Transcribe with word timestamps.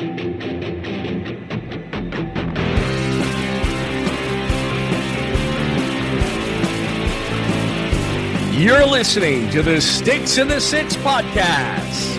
You're 0.00 0.08
listening 8.86 9.50
to 9.50 9.62
the 9.62 9.78
Sticks 9.78 10.38
in 10.38 10.48
the 10.48 10.58
Six 10.58 10.96
podcast. 10.96 12.16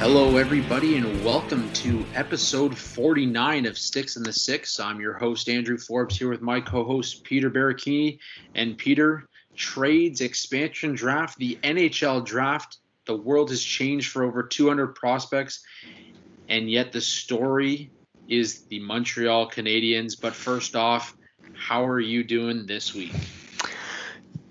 Hello, 0.00 0.38
everybody, 0.38 0.96
and 0.96 1.24
welcome 1.24 1.72
to 1.74 2.04
episode 2.14 2.76
49 2.76 3.66
of 3.66 3.78
Sticks 3.78 4.16
in 4.16 4.24
the 4.24 4.32
Six. 4.32 4.80
I'm 4.80 5.00
your 5.00 5.14
host, 5.14 5.48
Andrew 5.48 5.78
Forbes, 5.78 6.18
here 6.18 6.30
with 6.30 6.42
my 6.42 6.60
co 6.60 6.82
host, 6.82 7.22
Peter 7.22 7.48
Baracchini. 7.48 8.18
And 8.56 8.76
Peter, 8.76 9.28
trades, 9.56 10.20
expansion 10.20 10.94
draft, 10.94 11.38
the 11.38 11.58
NHL 11.62 12.24
draft, 12.24 12.78
the 13.06 13.16
world 13.16 13.50
has 13.50 13.62
changed 13.62 14.10
for 14.10 14.24
over 14.24 14.42
200 14.42 14.94
prospects, 14.94 15.64
and 16.48 16.70
yet 16.70 16.92
the 16.92 17.00
story 17.00 17.90
is 18.28 18.62
the 18.64 18.80
Montreal 18.80 19.50
Canadiens. 19.50 20.20
But 20.20 20.34
first 20.34 20.76
off, 20.76 21.16
how 21.54 21.84
are 21.84 22.00
you 22.00 22.24
doing 22.24 22.66
this 22.66 22.94
week? 22.94 23.12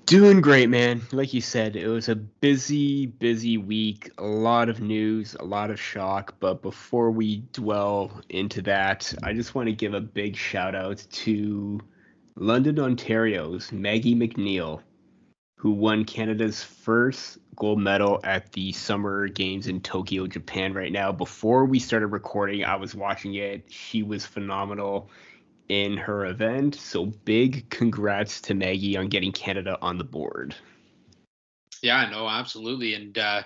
Doing 0.05 0.41
great, 0.41 0.70
man. 0.70 1.02
Like 1.13 1.34
you 1.34 1.40
said, 1.40 1.77
it 1.77 1.88
was 1.88 2.10
a 2.10 2.16
busy, 2.16 3.05
busy 3.05 3.58
week. 3.58 4.12
A 4.18 4.26
lot 4.26 4.68
of 4.68 4.82
news, 4.82 5.36
a 5.40 5.46
lot 5.46 5.72
of 5.72 5.80
shock. 5.80 6.36
But 6.41 6.62
before 6.62 7.12
we 7.12 7.44
dwell 7.54 8.22
into 8.27 8.62
that, 8.63 9.13
I 9.24 9.32
just 9.32 9.55
want 9.55 9.68
to 9.68 9.74
give 9.74 9.94
a 9.94 10.02
big 10.02 10.36
shout 10.36 10.76
out 10.76 11.05
to 11.12 11.80
London, 12.36 12.77
Ontario's 12.80 13.72
Maggie 13.72 14.16
Mac 14.16 14.36
Neil, 14.36 14.82
who 15.62 15.70
won 15.70 16.04
Canada's 16.04 16.64
first 16.64 17.38
gold 17.56 17.78
medal 17.78 18.20
at 18.24 18.52
the 18.54 18.72
Summer 18.72 19.28
Games 19.28 19.68
in 19.68 19.80
Tokyo, 19.80 20.26
Japan, 20.26 20.74
right 20.74 20.91
now. 20.91 21.12
Before 21.12 21.66
we 21.66 21.77
started 21.77 22.08
recording, 22.08 22.66
I 22.66 22.77
was 22.77 22.96
watching 22.96 23.35
it. 23.35 23.72
She 23.72 24.02
was 24.02 24.26
phenomenal 24.26 25.12
in 25.70 25.98
her 25.98 26.26
event. 26.26 26.74
So 26.74 27.05
big 27.05 27.70
congrats 27.70 28.41
to 28.41 28.55
Maggie 28.55 28.98
on 28.98 29.08
getting 29.08 29.32
Canada 29.32 29.77
on 29.84 30.00
the 30.00 30.04
board. 30.04 30.55
Yeah, 31.84 32.10
no, 32.10 32.28
absolutely. 32.28 32.96
And 32.96 33.16
uh, 33.20 33.44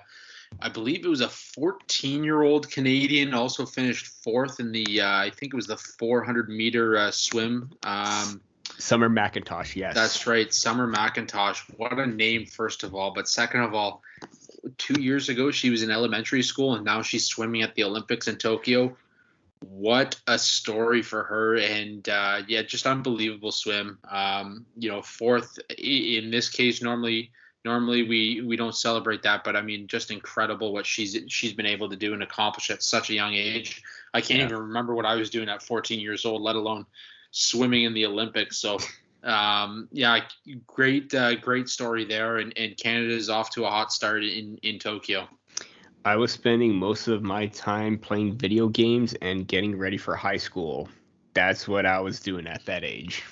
I 0.62 0.70
believe 0.70 1.04
it 1.04 1.10
was 1.10 1.20
a 1.20 1.28
14 1.28 2.24
year 2.24 2.44
old 2.44 2.72
Canadian, 2.72 3.34
also 3.34 3.66
finished 3.66 4.08
fourth 4.24 4.62
in 4.62 4.72
the, 4.72 5.02
uh, 5.02 5.18
I 5.18 5.32
think 5.32 5.54
it 5.54 5.58
was 5.58 5.68
the 5.68 5.76
400 5.76 6.48
meter 6.48 6.96
uh, 6.96 7.12
swim. 7.12 7.74
Um, 7.84 8.40
Summer 8.78 9.10
McIntosh, 9.10 9.76
yes. 9.76 9.96
That's 9.96 10.28
right. 10.28 10.54
Summer 10.54 10.92
McIntosh. 10.92 11.60
What 11.78 11.98
a 11.98 12.06
name, 12.06 12.46
first 12.46 12.84
of 12.84 12.94
all. 12.94 13.14
But 13.14 13.28
second 13.28 13.62
of 13.62 13.74
all, 13.74 14.02
two 14.78 15.02
years 15.02 15.30
ago, 15.30 15.52
she 15.52 15.70
was 15.70 15.84
in 15.84 15.92
elementary 15.92 16.44
school 16.44 16.76
and 16.76 16.86
now 16.86 17.02
she's 17.02 17.26
swimming 17.26 17.62
at 17.62 17.76
the 17.76 17.84
Olympics 17.84 18.28
in 18.28 18.38
Tokyo. 18.38 18.96
What 19.60 20.20
a 20.28 20.38
story 20.38 21.02
for 21.02 21.24
her. 21.24 21.56
And 21.56 22.08
uh, 22.10 22.42
yeah, 22.48 22.64
just 22.64 22.86
unbelievable 22.86 23.52
swim. 23.52 23.98
Um, 24.10 24.66
you 24.78 24.90
know, 24.90 25.02
fourth 25.02 25.58
in 25.78 26.32
this 26.32 26.50
case, 26.50 26.82
normally. 26.82 27.32
Normally 27.64 28.04
we 28.04 28.42
we 28.46 28.58
don't 28.58 28.76
celebrate 28.76 29.24
that, 29.24 29.44
but 29.44 29.56
I 29.56 29.64
mean, 29.64 29.88
just 29.88 30.12
incredible 30.12 30.72
what 30.72 30.86
she's 30.86 31.18
she's 31.30 31.52
been 31.52 31.66
able 31.66 31.90
to 31.90 31.96
do 31.96 32.14
and 32.14 32.22
accomplish 32.22 32.70
at 32.70 32.84
such 32.84 33.10
a 33.10 33.16
young 33.16 33.34
age. 33.34 33.82
I 34.14 34.22
can't 34.22 34.38
yeah. 34.38 34.46
even 34.46 34.60
remember 34.60 34.94
what 34.94 35.08
I 35.08 35.16
was 35.16 35.32
doing 35.32 35.50
at 35.50 35.64
14 35.64 36.00
years 36.00 36.26
old, 36.26 36.44
let 36.44 36.56
alone 36.56 36.86
swimming 37.36 37.84
in 37.84 37.94
the 37.94 38.06
Olympics. 38.06 38.58
So, 38.58 38.78
um, 39.24 39.90
yeah, 39.92 40.20
great, 40.66 41.14
uh, 41.14 41.36
great 41.36 41.68
story 41.68 42.06
there. 42.06 42.38
And, 42.38 42.58
and 42.58 42.78
Canada 42.78 43.14
is 43.14 43.30
off 43.30 43.50
to 43.52 43.66
a 43.66 43.70
hot 43.70 43.92
start 43.92 44.24
in, 44.24 44.58
in 44.64 44.80
Tokyo. 44.80 45.28
I 46.06 46.16
was 46.16 46.32
spending 46.32 46.74
most 46.74 47.08
of 47.08 47.24
my 47.24 47.48
time 47.48 47.98
playing 47.98 48.38
video 48.38 48.70
games 48.70 49.16
and 49.22 49.48
getting 49.48 49.78
ready 49.78 49.98
for 49.98 50.16
high 50.16 50.38
school. 50.38 50.88
That's 51.34 51.68
what 51.68 51.86
I 51.86 52.00
was 52.00 52.22
doing 52.22 52.48
at 52.48 52.66
that 52.66 52.86
age. 52.86 53.24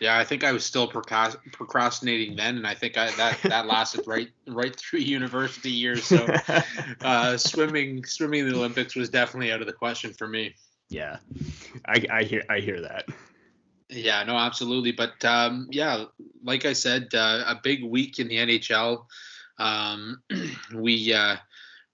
Yeah, 0.00 0.18
I 0.18 0.24
think 0.24 0.44
I 0.44 0.52
was 0.52 0.64
still 0.64 0.88
procrastinating 0.88 2.36
then, 2.36 2.56
and 2.58 2.66
I 2.66 2.74
think 2.74 2.98
I, 2.98 3.10
that 3.12 3.38
that 3.44 3.66
lasted 3.66 4.06
right 4.06 4.28
right 4.46 4.76
through 4.76 5.00
university 5.00 5.70
years. 5.70 6.04
So, 6.04 6.26
uh, 7.00 7.38
swimming 7.38 8.04
swimming 8.04 8.40
in 8.40 8.50
the 8.50 8.56
Olympics 8.56 8.94
was 8.94 9.08
definitely 9.08 9.52
out 9.52 9.62
of 9.62 9.66
the 9.66 9.72
question 9.72 10.12
for 10.12 10.28
me. 10.28 10.54
Yeah, 10.90 11.16
I, 11.86 12.04
I 12.10 12.22
hear 12.24 12.42
I 12.50 12.58
hear 12.58 12.82
that. 12.82 13.06
Yeah, 13.88 14.24
no, 14.24 14.36
absolutely. 14.36 14.92
But 14.92 15.24
um, 15.24 15.68
yeah, 15.70 16.04
like 16.42 16.64
I 16.64 16.72
said, 16.72 17.08
uh, 17.14 17.44
a 17.46 17.60
big 17.62 17.84
week 17.84 18.18
in 18.18 18.28
the 18.28 18.36
NHL. 18.36 19.06
Um, 19.58 20.22
we 20.74 21.12
uh, 21.12 21.36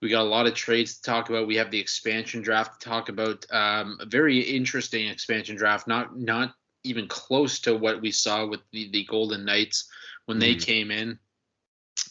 we 0.00 0.08
got 0.08 0.22
a 0.22 0.28
lot 0.28 0.46
of 0.46 0.54
trades 0.54 0.96
to 0.96 1.02
talk 1.02 1.28
about. 1.28 1.46
We 1.46 1.56
have 1.56 1.70
the 1.70 1.80
expansion 1.80 2.42
draft 2.42 2.80
to 2.80 2.88
talk 2.88 3.08
about. 3.08 3.44
Um, 3.50 3.98
a 4.00 4.06
very 4.06 4.40
interesting 4.40 5.08
expansion 5.08 5.56
draft. 5.56 5.86
Not 5.86 6.18
not 6.18 6.54
even 6.84 7.08
close 7.08 7.60
to 7.60 7.76
what 7.76 8.00
we 8.00 8.10
saw 8.10 8.46
with 8.46 8.60
the, 8.72 8.90
the 8.90 9.04
Golden 9.04 9.44
Knights 9.44 9.88
when 10.26 10.38
mm. 10.38 10.40
they 10.40 10.54
came 10.54 10.90
in. 10.90 11.18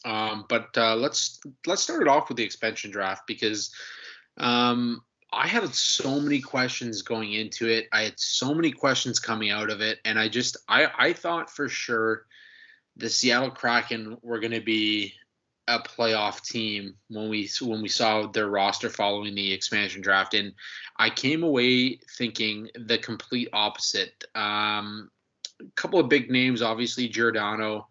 Um, 0.06 0.46
but 0.48 0.70
uh, 0.78 0.96
let's 0.96 1.40
let's 1.66 1.84
start 1.84 2.02
it 2.02 2.08
off 2.08 2.30
with 2.30 2.38
the 2.38 2.44
expansion 2.44 2.92
draft 2.92 3.24
because 3.28 3.74
um, 4.38 5.02
I 5.34 5.48
had 5.48 5.74
so 5.74 6.20
many 6.20 6.42
questions 6.42 7.02
going 7.02 7.34
into 7.34 7.68
it. 7.68 7.88
I 7.92 8.04
had 8.04 8.20
so 8.20 8.54
many 8.54 8.72
questions 8.72 9.20
coming 9.20 9.50
out 9.50 9.70
of 9.70 9.82
it, 9.82 10.00
and 10.04 10.20
I 10.20 10.28
just 10.28 10.58
I 10.68 10.90
I 10.98 11.14
thought 11.14 11.50
for 11.50 11.70
sure 11.70 12.26
the 12.98 13.10
Seattle 13.10 13.52
Kraken 13.52 14.18
were 14.22 14.40
going 14.40 14.52
to 14.52 14.62
be 14.62 15.14
a 15.68 15.80
playoff 15.80 16.44
team 16.44 16.96
when 17.08 17.30
we 17.30 17.50
when 17.62 17.82
we 17.82 17.88
saw 17.88 18.28
their 18.28 18.50
roster 18.50 18.90
following 18.90 19.34
the 19.34 19.54
expansion 19.54 20.02
draft, 20.02 20.34
and 20.34 20.54
I 20.98 21.10
came 21.10 21.44
away 21.44 22.00
thinking 22.18 22.70
the 22.76 22.98
complete 22.98 23.50
opposite. 23.54 24.26
Um, 24.36 25.10
a 25.62 25.66
couple 25.76 26.00
of 26.00 26.10
big 26.10 26.30
names, 26.30 26.62
obviously 26.62 27.08
Giordano. 27.08 27.88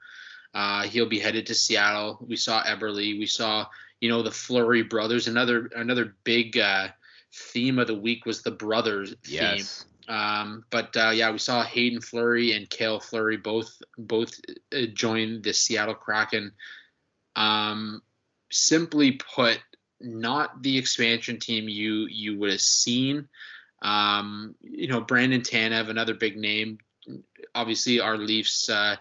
Uh, 0.52 0.82
he'll 0.82 1.08
be 1.08 1.20
headed 1.20 1.46
to 1.46 1.54
Seattle. 1.54 2.18
We 2.28 2.36
saw 2.36 2.62
Eberle. 2.64 3.18
We 3.18 3.26
saw 3.26 3.66
you 4.00 4.10
know 4.10 4.22
the 4.22 4.30
Fleury 4.30 4.82
brothers. 4.82 5.26
Another 5.26 5.70
another 5.74 6.16
big. 6.24 6.58
Uh, 6.58 6.88
theme 7.32 7.78
of 7.78 7.86
the 7.86 7.94
week 7.94 8.26
was 8.26 8.42
the 8.42 8.50
brothers 8.50 9.14
yes. 9.24 9.84
theme. 10.06 10.14
Um, 10.14 10.64
but 10.70 10.96
uh, 10.96 11.10
yeah, 11.10 11.30
we 11.30 11.38
saw 11.38 11.62
Haydn 11.62 12.00
Fleury 12.00 12.52
and 12.52 12.68
Cale 12.68 12.98
Fleury 12.98 13.36
both 13.36 13.80
both 13.96 14.32
uh, 14.74 14.86
join 14.92 15.40
the 15.42 15.52
Seattle 15.52 15.94
Kraken. 15.94 16.52
Um, 17.36 18.02
simply 18.50 19.12
put, 19.12 19.60
not 20.00 20.62
the 20.62 20.78
expansion 20.78 21.38
team 21.38 21.68
you 21.68 22.06
you 22.10 22.38
would 22.38 22.50
have 22.50 22.60
seen. 22.60 23.28
Um, 23.82 24.56
you 24.62 24.88
know, 24.88 25.00
Brandon 25.00 25.42
Tanev, 25.42 25.88
another 25.88 26.14
big 26.14 26.36
name. 26.36 26.78
Obviously, 27.54 28.00
our 28.00 28.16
Leafs, 28.16 28.68
uh, 28.68 28.96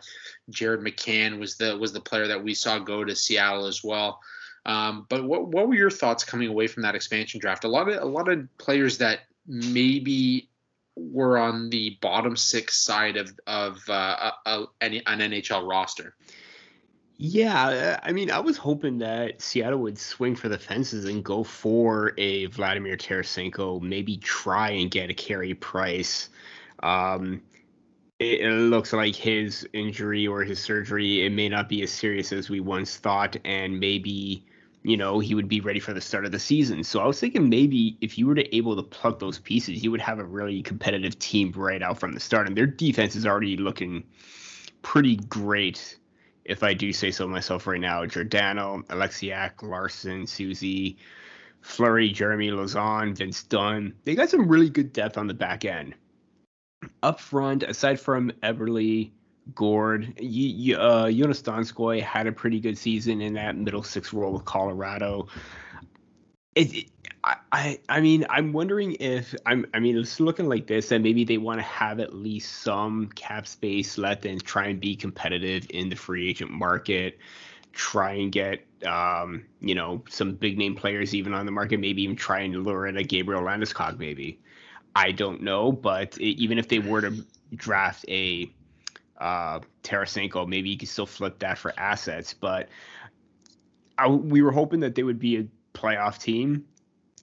Jared 0.49 0.81
McCann 0.81 1.39
was 1.39 1.57
the 1.57 1.75
was 1.77 1.91
the 1.91 1.99
player 1.99 2.27
that 2.27 2.43
we 2.43 2.53
saw 2.53 2.77
go 2.77 3.03
to 3.03 3.15
Seattle 3.15 3.65
as 3.65 3.83
well. 3.83 4.19
Um, 4.65 5.05
but 5.09 5.23
what 5.23 5.47
what 5.47 5.67
were 5.67 5.75
your 5.75 5.89
thoughts 5.89 6.23
coming 6.23 6.49
away 6.49 6.67
from 6.67 6.83
that 6.83 6.95
expansion 6.95 7.39
draft? 7.39 7.63
A 7.63 7.67
lot 7.67 7.89
of 7.89 8.01
a 8.01 8.05
lot 8.05 8.27
of 8.27 8.47
players 8.57 8.97
that 8.99 9.21
maybe 9.47 10.49
were 10.95 11.37
on 11.37 11.69
the 11.69 11.97
bottom 12.01 12.35
six 12.35 12.77
side 12.77 13.17
of 13.17 13.31
of 13.47 13.81
uh, 13.89 14.31
a, 14.45 14.51
a, 14.51 14.67
an 14.81 15.19
NHL 15.19 15.67
roster. 15.67 16.15
Yeah, 17.21 17.99
I 18.01 18.13
mean, 18.13 18.31
I 18.31 18.39
was 18.39 18.55
hoping 18.55 18.99
that 18.99 19.41
Seattle 19.41 19.79
would 19.79 19.99
swing 19.99 20.37
for 20.37 20.47
the 20.47 20.57
fences 20.57 21.03
and 21.03 21.21
go 21.21 21.43
for 21.43 22.13
a 22.17 22.45
Vladimir 22.45 22.95
Tarasenko, 22.95 23.81
maybe 23.81 24.15
try 24.15 24.69
and 24.69 24.89
get 24.89 25.09
a 25.09 25.13
Carey 25.13 25.53
Price. 25.53 26.29
Um, 26.81 27.41
it, 28.19 28.39
it, 28.39 28.51
looks 28.51 28.93
like 28.93 29.15
his 29.15 29.67
injury 29.73 30.27
or 30.27 30.43
his 30.43 30.61
surgery 30.61 31.25
it 31.25 31.31
may 31.31 31.49
not 31.49 31.67
be 31.67 31.83
as 31.83 31.91
serious 31.91 32.31
as 32.31 32.49
we 32.49 32.61
once 32.61 32.95
thought, 32.95 33.35
and 33.43 33.77
maybe 33.77 34.45
you 34.89 34.97
know, 34.97 35.19
he 35.19 35.35
would 35.35 35.47
be 35.47 35.61
ready 35.61 35.79
for 35.79 35.93
the 35.93 36.01
start 36.01 36.25
of 36.25 36.31
the 36.31 36.39
season. 36.39 36.83
So 36.83 36.99
I 36.99 37.07
was 37.07 37.19
thinking 37.19 37.49
maybe 37.49 37.97
if 38.01 38.17
you 38.17 38.27
were 38.27 38.35
to 38.35 38.55
able 38.55 38.75
to 38.75 38.83
plug 38.83 39.19
those 39.19 39.39
pieces, 39.39 39.83
you 39.83 39.91
would 39.91 40.01
have 40.01 40.19
a 40.19 40.23
really 40.23 40.61
competitive 40.61 41.19
team 41.19 41.51
right 41.55 41.81
out 41.81 41.99
from 41.99 42.13
the 42.13 42.19
start. 42.19 42.47
And 42.47 42.55
their 42.55 42.65
defense 42.65 43.15
is 43.15 43.25
already 43.25 43.57
looking 43.57 44.03
pretty 44.81 45.17
great, 45.17 45.97
if 46.45 46.63
I 46.63 46.73
do 46.73 46.91
say 46.93 47.11
so 47.11 47.27
myself 47.27 47.67
right 47.67 47.79
now. 47.79 48.05
Giordano, 48.05 48.83
Oleksiak, 48.89 49.61
Larsson, 49.61 50.23
Soucy, 50.23 50.97
Fleury, 51.61 52.09
Jeremy 52.09 52.49
Lauzon, 52.49 53.15
Vince 53.15 53.43
Dunn. 53.43 53.93
They 54.05 54.15
got 54.15 54.29
some 54.29 54.47
really 54.47 54.69
good 54.69 54.93
depth 54.93 55.17
on 55.17 55.27
the 55.27 55.33
back 55.33 55.65
end. 55.65 55.93
Up 57.03 57.19
front, 57.19 57.63
aside 57.63 57.99
from 57.99 58.31
Eberle, 58.41 59.11
Gourde. 59.55 60.13
You, 60.19 60.77
uh, 60.77 61.11
Jonas 61.11 61.41
Donskoi 61.41 62.01
had 62.01 62.27
a 62.27 62.31
pretty 62.31 62.59
good 62.59 62.77
season 62.77 63.21
in 63.21 63.33
that 63.33 63.55
middle 63.57 63.83
six 63.83 64.13
role 64.13 64.33
with 64.33 64.45
Colorado. 64.45 65.27
It, 66.55 66.73
it, 66.75 66.85
I, 67.51 67.79
I 67.89 67.99
mean, 68.01 68.25
I'm 68.29 68.53
wondering 68.53 68.95
if 68.99 69.35
I'm. 69.45 69.65
I 69.73 69.79
mean, 69.79 69.97
it's 69.97 70.19
looking 70.19 70.47
like 70.47 70.67
this, 70.67 70.91
and 70.91 71.03
maybe 71.03 71.23
they 71.23 71.37
want 71.37 71.59
to 71.59 71.63
have 71.63 71.99
at 71.99 72.13
least 72.13 72.63
some 72.63 73.07
cap 73.09 73.45
space 73.47 73.97
left 73.97 74.25
and 74.25 74.43
try 74.43 74.67
and 74.67 74.79
be 74.79 74.95
competitive 74.95 75.67
in 75.69 75.89
the 75.89 75.95
free 75.95 76.29
agent 76.29 76.51
market. 76.51 77.19
try 77.71 78.13
and 78.13 78.31
get 78.31 78.65
um, 78.85 79.45
you 79.61 79.75
know 79.75 80.03
some 80.09 80.33
big 80.33 80.57
name 80.57 80.75
players 80.75 81.13
even 81.13 81.33
on 81.33 81.45
the 81.45 81.51
market, 81.51 81.79
maybe 81.79 82.01
even 82.03 82.15
try 82.15 82.39
and 82.39 82.63
lure 82.63 82.87
in 82.87 82.97
a 82.97 83.03
Gabriel 83.03 83.41
Landeskog 83.41 83.99
maybe. 83.99 84.39
I 84.95 85.11
don't 85.11 85.41
know, 85.41 85.71
but 85.71 86.17
even 86.17 86.57
if 86.57 86.67
they 86.67 86.79
were 86.79 87.01
to 87.01 87.25
draft 87.55 88.05
a 88.07 88.51
uh, 89.19 89.59
Tarasenko, 89.83 90.47
maybe 90.47 90.69
you 90.69 90.77
could 90.77 90.87
still 90.87 91.05
flip 91.05 91.39
that 91.39 91.57
for 91.57 91.73
assets. 91.77 92.33
But 92.33 92.69
I, 93.97 94.07
we 94.07 94.41
were 94.41 94.51
hoping 94.51 94.79
that 94.81 94.95
they 94.95 95.03
would 95.03 95.19
be 95.19 95.37
a 95.37 95.47
playoff 95.73 96.19
team. 96.19 96.65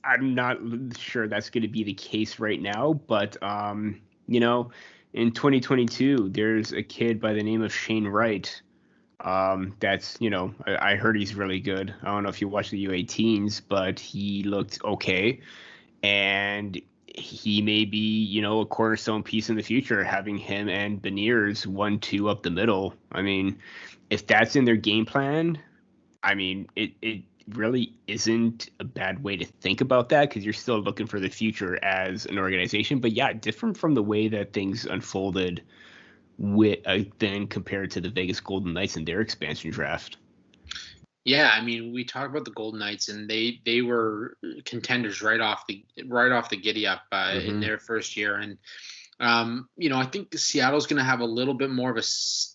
I'm 0.05 0.35
not 0.35 0.59
sure 0.99 1.27
that's 1.27 1.51
going 1.51 1.63
to 1.63 1.69
be 1.69 1.83
the 1.83 1.95
case 1.95 2.39
right 2.39 2.61
now, 2.61 2.93
but 2.93 3.43
um, 3.43 4.01
you 4.29 4.41
know, 4.41 4.71
in 5.13 5.33
2022, 5.33 6.29
there's 6.31 6.73
a 6.73 6.83
kid 6.83 7.21
by 7.21 7.33
the 7.33 7.43
name 7.43 7.63
of 7.63 7.75
Shane 7.75 8.07
Wright. 8.07 8.63
Um, 9.21 9.75
that's 9.81 10.17
you 10.21 10.31
know, 10.31 10.55
I, 10.67 10.93
I 10.93 10.97
heard 10.97 11.17
he's 11.17 11.35
really 11.35 11.59
good. 11.59 11.93
I 12.03 12.07
don't 12.07 12.23
know 12.23 12.29
if 12.29 12.41
you 12.41 12.49
watched 12.49 12.71
the 12.71 12.87
U18s, 12.87 13.63
but 13.67 13.99
he 13.99 14.43
looked 14.45 14.79
okay, 14.85 15.41
and 16.03 16.81
he 17.17 17.63
may 17.63 17.85
be, 17.85 18.25
you 18.25 18.43
know, 18.43 18.61
a 18.61 18.67
cornerstone 18.67 19.23
piece 19.23 19.49
in 19.49 19.57
the 19.57 19.63
future, 19.63 20.05
having 20.05 20.37
him 20.37 20.69
and 20.69 21.01
Beniers 21.01 21.67
one 21.67 21.99
two 21.99 22.29
up 22.29 22.43
the 22.43 22.51
middle. 22.51 22.95
I 23.13 23.23
mean, 23.23 23.59
if 24.11 24.27
that's 24.27 24.57
in 24.57 24.65
their 24.65 24.77
game 24.77 25.07
plan, 25.07 25.59
I 26.23 26.35
mean, 26.35 26.69
it 26.77 26.93
it 27.03 27.23
really 27.49 27.95
isn't 28.07 28.71
a 28.81 28.85
bad 28.85 29.23
way 29.23 29.37
to 29.37 29.45
think 29.45 29.81
about 29.81 30.09
that 30.09 30.29
because 30.29 30.45
you're 30.45 30.53
still 30.53 30.81
looking 30.81 31.07
for 31.07 31.21
the 31.21 31.29
future 31.29 31.83
as 31.83 32.27
an 32.27 32.39
organization. 32.39 32.99
But 32.99 33.13
yeah, 33.13 33.33
different 33.33 33.77
from 33.77 33.95
the 33.95 34.03
way 34.03 34.29
that 34.29 34.53
things 34.53 34.85
unfolded 34.85 35.63
with 36.39 36.81
uh, 36.87 36.99
then 37.19 37.47
compared 37.47 37.91
to 37.93 38.01
the 38.01 38.11
Vegas 38.11 38.41
Golden 38.41 38.75
Knights 38.75 38.97
and 38.97 39.07
their 39.07 39.21
expansion 39.21 39.71
draft. 39.71 40.19
Yeah, 41.27 41.51
I 41.53 41.61
mean, 41.61 41.93
we 41.93 42.05
talk 42.05 42.31
about 42.31 42.45
the 42.45 42.53
Golden 42.53 42.79
Knights, 42.79 43.09
and 43.09 43.29
they 43.29 43.61
they 43.65 43.83
were 43.83 44.37
contenders 44.65 45.23
right 45.23 45.41
off 45.41 45.67
the 45.67 45.85
right 46.07 46.31
off 46.31 46.51
the 46.51 46.57
giddy 46.57 46.87
up 46.87 47.03
uh, 47.11 47.33
mm-hmm. 47.33 47.49
in 47.49 47.61
their 47.61 47.79
first 47.79 48.17
year, 48.17 48.37
and 48.37 48.59
um, 49.19 49.69
you 49.77 49.89
know, 49.89 49.99
I 49.99 50.05
think 50.05 50.39
Seattle's 50.39 50.87
going 50.87 51.01
to 51.01 51.05
have 51.05 51.19
a 51.19 51.25
little 51.25 51.55
bit 51.55 51.71
more 51.71 51.91
of 51.91 51.97
a. 51.97 52.03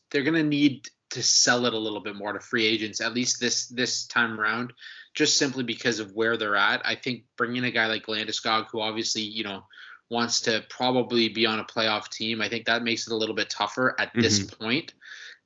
They're 0.10 0.24
going 0.24 0.42
to 0.42 0.44
need 0.44 0.88
to 1.10 1.22
sell 1.22 1.66
it 1.66 1.74
a 1.74 1.78
little 1.78 2.00
bit 2.00 2.16
more 2.16 2.32
to 2.32 2.40
free 2.40 2.66
agents, 2.66 3.02
at 3.02 3.14
least 3.14 3.42
this 3.42 3.68
this 3.68 4.08
time 4.08 4.40
around, 4.40 4.72
just 5.14 5.36
simply 5.36 5.66
because 5.66 6.00
of 6.00 6.14
where 6.14 6.38
they're 6.38 6.56
at. 6.56 6.82
I 6.86 6.96
think 6.96 7.26
bringing 7.36 7.66
a 7.66 7.72
guy 7.72 7.88
like 7.88 8.06
Landeskog, 8.06 8.68
who 8.72 8.80
obviously 8.80 9.24
you 9.24 9.44
know 9.44 9.66
wants 10.10 10.40
to 10.42 10.64
probably 10.70 11.28
be 11.28 11.46
on 11.46 11.60
a 11.60 11.66
playoff 11.66 12.08
team, 12.08 12.42
I 12.42 12.48
think 12.48 12.68
that 12.68 12.84
makes 12.84 13.06
it 13.06 13.12
a 13.12 13.18
little 13.18 13.36
bit 13.36 13.50
tougher 13.50 14.00
at 14.00 14.10
mm-hmm. 14.10 14.22
this 14.22 14.44
point. 14.44 14.94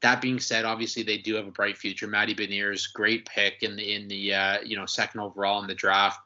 That 0.06 0.22
being 0.22 0.40
said, 0.40 0.66
obviously 0.66 1.02
they 1.02 1.18
do 1.18 1.34
have 1.34 1.48
a 1.48 1.52
bright 1.52 1.80
future. 1.80 2.06
Matty 2.06 2.36
Beniers, 2.36 2.94
great 2.94 3.26
pick 3.26 3.64
in 3.64 3.76
the 3.76 3.96
in 3.96 4.08
the 4.08 4.36
uh, 4.36 4.58
you 4.64 4.78
know 4.78 4.86
second 4.86 5.20
overall 5.20 5.60
in 5.62 5.68
the 5.68 5.74
draft. 5.74 6.20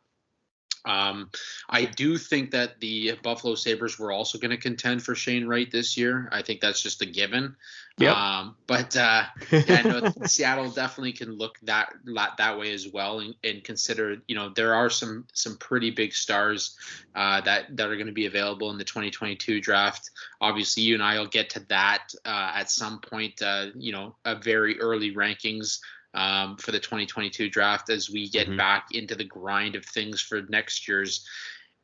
Um, 0.85 1.29
I 1.69 1.85
do 1.85 2.17
think 2.17 2.51
that 2.51 2.79
the 2.79 3.17
Buffalo 3.23 3.55
Sabres 3.55 3.99
were 3.99 4.11
also 4.11 4.37
going 4.37 4.51
to 4.51 4.57
contend 4.57 5.03
for 5.03 5.15
Shane 5.15 5.45
Wright 5.45 5.69
this 5.69 5.97
year. 5.97 6.29
I 6.31 6.41
think 6.41 6.61
that's 6.61 6.81
just 6.81 7.01
a 7.01 7.05
given. 7.05 7.55
Yep. 7.99 8.15
Um, 8.15 8.55
but 8.65 8.95
uh, 8.95 9.23
yeah, 9.51 9.81
no, 9.81 10.13
Seattle 10.25 10.71
definitely 10.71 11.11
can 11.11 11.37
look 11.37 11.59
that 11.63 11.93
that 12.37 12.57
way 12.57 12.71
as 12.73 12.87
well, 12.87 13.19
and, 13.19 13.35
and, 13.43 13.61
consider 13.61 14.17
you 14.25 14.35
know 14.35 14.49
there 14.55 14.73
are 14.73 14.89
some 14.89 15.25
some 15.33 15.57
pretty 15.57 15.91
big 15.91 16.13
stars 16.13 16.77
uh, 17.13 17.41
that 17.41 17.75
that 17.75 17.89
are 17.89 17.95
going 17.95 18.07
to 18.07 18.13
be 18.13 18.25
available 18.25 18.71
in 18.71 18.77
the 18.77 18.85
2022 18.85 19.59
draft. 19.59 20.11
Obviously, 20.39 20.83
you 20.83 20.93
and 20.93 21.03
I 21.03 21.19
will 21.19 21.27
get 21.27 21.49
to 21.51 21.59
that 21.67 22.07
uh, 22.23 22.53
at 22.55 22.71
some 22.71 22.99
point. 22.99 23.41
Uh, 23.41 23.67
you 23.75 23.91
know, 23.91 24.15
a 24.23 24.35
very 24.35 24.79
early 24.79 25.13
rankings 25.13 25.79
um, 26.13 26.57
for 26.57 26.71
the 26.71 26.79
2022 26.79 27.49
draft 27.49 27.89
as 27.89 28.09
we 28.09 28.29
get 28.29 28.47
mm-hmm. 28.47 28.57
back 28.57 28.87
into 28.91 29.15
the 29.15 29.23
grind 29.23 29.75
of 29.75 29.85
things 29.85 30.21
for 30.21 30.41
next 30.49 30.87
year's 30.87 31.25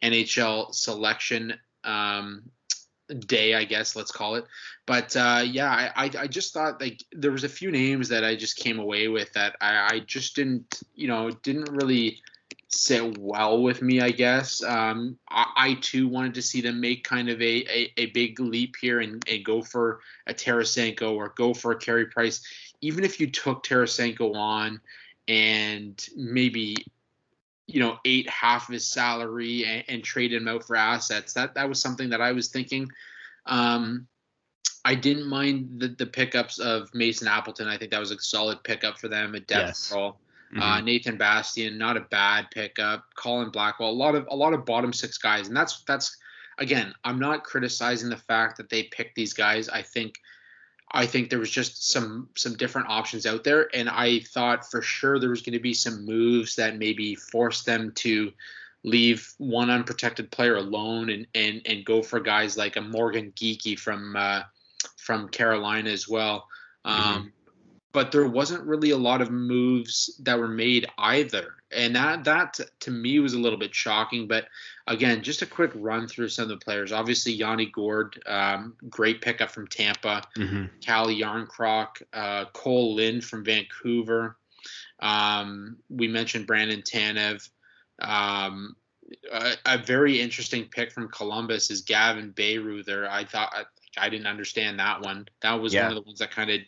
NHL 0.02 0.74
selection 0.74 1.54
um, 1.84 2.44
day, 3.28 3.54
I 3.54 3.66
guess 3.66 3.96
let's 3.96 4.12
call 4.12 4.36
it. 4.36 4.46
But 4.86 5.16
uh, 5.16 5.44
yeah, 5.46 5.92
I, 5.96 6.12
I 6.18 6.28
just 6.28 6.54
thought 6.54 6.82
like 6.82 7.04
there 7.12 7.32
was 7.32 7.44
a 7.44 7.50
few 7.50 7.72
names 7.72 8.10
that 8.10 8.24
I 8.24 8.36
just 8.36 8.58
came 8.58 8.80
away 8.80 9.08
with 9.08 9.32
that 9.34 9.56
I, 9.62 9.96
I 9.96 10.00
just 10.00 10.36
didn't 10.36 10.82
you 10.94 11.08
know 11.08 11.32
didn't 11.32 11.72
really 11.72 12.22
sit 12.68 13.18
well 13.18 13.62
with 13.62 13.82
me, 13.82 14.02
I 14.02 14.12
guess. 14.12 14.62
Um, 14.64 15.18
I, 15.30 15.46
I, 15.56 15.74
too 15.76 16.08
wanted 16.08 16.34
to 16.34 16.42
see 16.42 16.62
them 16.62 16.82
make 16.82 17.04
kind 17.04 17.30
of 17.30 17.42
a, 17.42 17.64
a, 17.70 17.94
a 17.98 18.06
big 18.08 18.40
leap 18.40 18.76
here 18.80 19.00
and, 19.00 19.24
and, 19.30 19.46
go 19.46 19.62
for 19.62 20.02
a 20.28 20.34
Tarasenko 20.34 21.14
or 21.14 21.34
go 21.38 21.54
for 21.54 21.72
a 21.72 21.78
Carey 21.78 22.08
Price 22.08 22.42
even 22.82 23.04
if 23.04 23.20
you 23.20 23.30
took 23.30 23.64
Tarasenko 23.64 24.36
on 24.36 24.80
and 25.28 26.08
maybe 26.16 26.76
you 27.68 27.80
know 27.80 27.98
ate 28.06 28.30
half 28.30 28.70
of 28.70 28.74
his 28.74 28.86
salary 28.88 29.66
and, 29.66 29.84
and 29.88 30.04
traded 30.04 30.42
him 30.42 30.48
out 30.48 30.64
for 30.64 30.76
assets, 30.76 31.34
that 31.34 31.56
that 31.56 31.68
was 31.68 31.82
something 31.82 32.10
that 32.10 32.22
I 32.22 32.32
was 32.32 32.50
thinking. 32.50 32.90
Um, 33.46 34.08
I 34.86 34.94
didn't 34.94 35.28
mind 35.28 35.80
the, 35.80 35.88
the 35.88 36.06
pickups 36.06 36.60
of 36.60 36.94
Mason 36.94 37.28
Appleton. 37.28 37.68
I 37.68 37.78
think 37.78 37.90
that 37.92 38.00
was 38.00 38.12
a 38.12 38.20
solid 38.20 38.64
pickup 38.64 39.00
for 39.00 39.08
them 39.08 39.34
A 39.34 39.40
depth 39.40 39.68
yes. 39.68 39.92
role. 39.92 40.18
Mm-hmm. 40.52 40.62
Uh, 40.62 40.82
Nathan 40.82 41.18
Bastian, 41.18 41.78
not 41.78 41.98
a 41.98 42.02
bad 42.02 42.52
pickup. 42.52 43.04
Colin 43.16 43.50
Blackwell, 43.50 43.90
a 43.90 43.92
lot 43.92 44.14
of 44.14 44.28
a 44.30 44.36
lot 44.36 44.54
of 44.54 44.64
bottom 44.64 44.94
six 44.94 45.18
guys, 45.18 45.48
and 45.48 45.58
that's 45.58 45.82
that's 45.88 46.16
again. 46.60 46.94
I'm 47.04 47.20
not 47.20 47.44
criticizing 47.44 48.10
the 48.10 48.18
fact 48.18 48.58
that 48.58 48.70
they 48.70 48.84
picked 48.84 49.16
these 49.16 49.34
guys. 49.34 49.68
I 49.70 49.82
think 49.82 50.16
I 50.92 51.06
think 51.06 51.30
there 51.30 51.40
was 51.40 51.50
just 51.50 51.90
some 51.90 52.30
some 52.36 52.56
different 52.56 52.90
options 52.90 53.26
out 53.26 53.44
there, 53.44 53.70
and 53.74 53.90
I 53.90 54.20
thought 54.20 54.70
for 54.70 54.82
sure 54.82 55.20
there 55.20 55.30
was 55.30 55.42
going 55.42 55.54
to 55.54 55.60
be 55.60 55.74
some 55.74 56.06
moves 56.06 56.56
that 56.56 56.78
maybe 56.78 57.16
forced 57.16 57.66
them 57.66 57.92
to 57.96 58.32
leave 58.84 59.34
one 59.40 59.72
unprotected 59.72 60.32
player 60.32 60.56
alone 60.56 61.10
and 61.10 61.28
and 61.34 61.62
and 61.66 61.86
go 61.86 62.02
for 62.02 62.20
guys 62.20 62.56
like 62.56 62.76
a 62.76 62.82
Morgan 62.82 63.34
Geekie 63.36 63.80
from 63.80 64.16
uh, 64.16 64.44
from 64.98 65.28
Carolina 65.30 65.90
as 65.90 66.08
well. 66.08 66.48
Mm-hmm. 66.86 67.28
But 67.96 68.12
there 68.12 68.28
wasn't 68.28 68.66
really 68.66 68.90
a 68.90 68.98
lot 68.98 69.22
of 69.22 69.32
moves 69.32 70.20
that 70.24 70.38
were 70.38 70.50
made 70.50 70.86
either, 70.98 71.54
and 71.72 71.96
that 71.96 72.26
that 72.26 72.60
to 72.82 72.92
me 72.92 73.20
was 73.20 73.34
a 73.34 73.40
little 73.40 73.58
bit 73.58 73.74
shocking. 73.74 74.28
But 74.28 74.50
again, 74.86 75.24
just 75.24 75.42
a 75.42 75.46
quick 75.46 75.72
run 75.74 76.06
through 76.06 76.28
some 76.28 76.44
of 76.44 76.50
the 76.50 76.58
players. 76.58 76.92
Obviously, 76.92 77.32
Yanni 77.32 77.68
Gourde, 77.68 78.22
um, 78.28 78.76
great 78.90 79.22
pickup 79.22 79.50
from 79.50 79.68
Tampa. 79.68 80.24
Mm-hmm. 80.38 80.66
Calle 80.82 81.08
Jarnkrok, 81.08 82.02
uh, 82.12 82.46
Kole 82.54 82.96
Lind 82.96 83.24
from 83.24 83.46
Vancouver. 83.46 84.36
Um, 85.00 85.78
we 85.90 86.10
mentioned 86.10 86.48
Brandon 86.48 86.82
Tanev. 86.82 87.50
Um, 88.00 88.76
a, 89.32 89.54
a, 89.66 89.78
very 89.78 90.20
interesting 90.20 90.66
pick 90.66 90.92
from 90.92 91.08
Columbus 91.08 91.72
is 91.72 91.82
Gavin 91.82 92.34
Bayreuther. 92.34 93.08
I 93.08 93.24
thought 93.24 93.54
I, 93.56 93.64
I 93.98 94.10
didn't 94.10 94.28
understand 94.28 94.80
that 94.80 95.02
one. 95.02 95.30
That 95.42 95.62
was 95.62 95.74
yeah. 95.74 95.84
one 95.84 95.92
of 95.92 96.04
the 96.04 96.10
ones 96.10 96.20
that 96.20 96.32
kind 96.32 96.50
of 96.50 96.60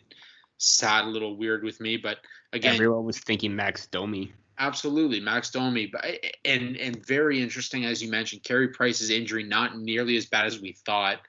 sat 0.58 1.04
a 1.04 1.08
little 1.08 1.36
weird 1.36 1.62
with 1.62 1.80
me. 1.80 1.96
But 1.96 2.18
again, 2.52 2.74
everyone 2.74 3.04
was 3.04 3.18
thinking 3.18 3.56
Max 3.56 3.86
Domi. 3.86 4.32
Absolutely, 4.58 5.20
Max 5.20 5.50
Domi, 5.50 5.86
but 5.86 6.04
and 6.44 6.76
and 6.76 7.04
very 7.06 7.40
interesting 7.40 7.84
as 7.84 8.02
you 8.02 8.10
mentioned, 8.10 8.42
Carey 8.42 8.68
Price's 8.68 9.10
injury 9.10 9.44
not 9.44 9.78
nearly 9.78 10.16
as 10.16 10.26
bad 10.26 10.46
as 10.46 10.60
we 10.60 10.72
thought. 10.72 11.20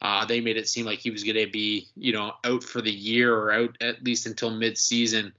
Uh, 0.00 0.24
they 0.24 0.40
made 0.40 0.56
it 0.56 0.68
seem 0.68 0.86
like 0.86 1.00
he 1.00 1.10
was 1.10 1.24
going 1.24 1.36
to 1.36 1.50
be, 1.50 1.88
you 1.96 2.12
know, 2.12 2.32
out 2.44 2.62
for 2.62 2.80
the 2.80 2.90
year 2.90 3.34
or 3.34 3.50
out 3.50 3.76
at 3.80 4.02
least 4.04 4.26
until 4.26 4.48
mid-season. 4.48 5.32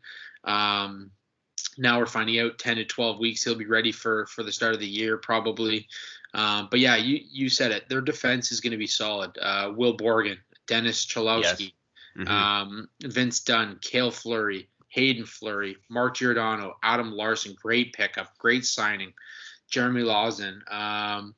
Um, 0.44 1.12
now 1.77 1.98
we're 1.98 2.06
finding 2.06 2.39
out 2.41 2.60
10 2.60 2.75
to 2.75 2.86
12 2.86 3.20
weeks 3.20 3.41
he'll 3.41 3.56
be 3.56 3.65
ready 3.65 3.94
for 3.94 4.25
for 4.25 4.44
the 4.44 4.51
start 4.51 4.74
of 4.74 4.79
the 4.79 4.88
year 4.88 5.18
probably. 5.18 5.88
Um, 6.34 6.68
but 6.70 6.79
yeah, 6.79 6.98
you 6.98 7.22
you 7.32 7.50
said 7.50 7.72
it. 7.72 7.89
Their 7.89 8.01
defense 8.01 8.51
is 8.51 8.60
going 8.60 8.72
to 8.72 8.77
be 8.77 8.86
solid. 8.86 9.36
Uh, 9.41 9.74
Will 9.75 9.98
Borgen, 9.98 10.38
Dennis 10.68 11.06
Cholowski, 11.06 11.60
yes 11.60 11.72
mm-hmm. 12.20 12.32
um, 12.32 12.90
Vince 13.04 13.40
Dunn, 13.42 13.80
Cale 13.82 14.12
Fleury, 14.12 14.70
Haydn 14.90 15.26
Fleury, 15.26 15.78
Mark 15.90 16.18
Giordano, 16.18 16.78
Adam 16.84 17.12
Larsson, 17.12 17.56
great 17.62 17.94
pickup, 17.94 18.38
great 18.38 18.66
signing. 18.66 19.14
Jeremy 19.70 20.02
Lauzon, 20.02 20.62
um, 20.72 21.36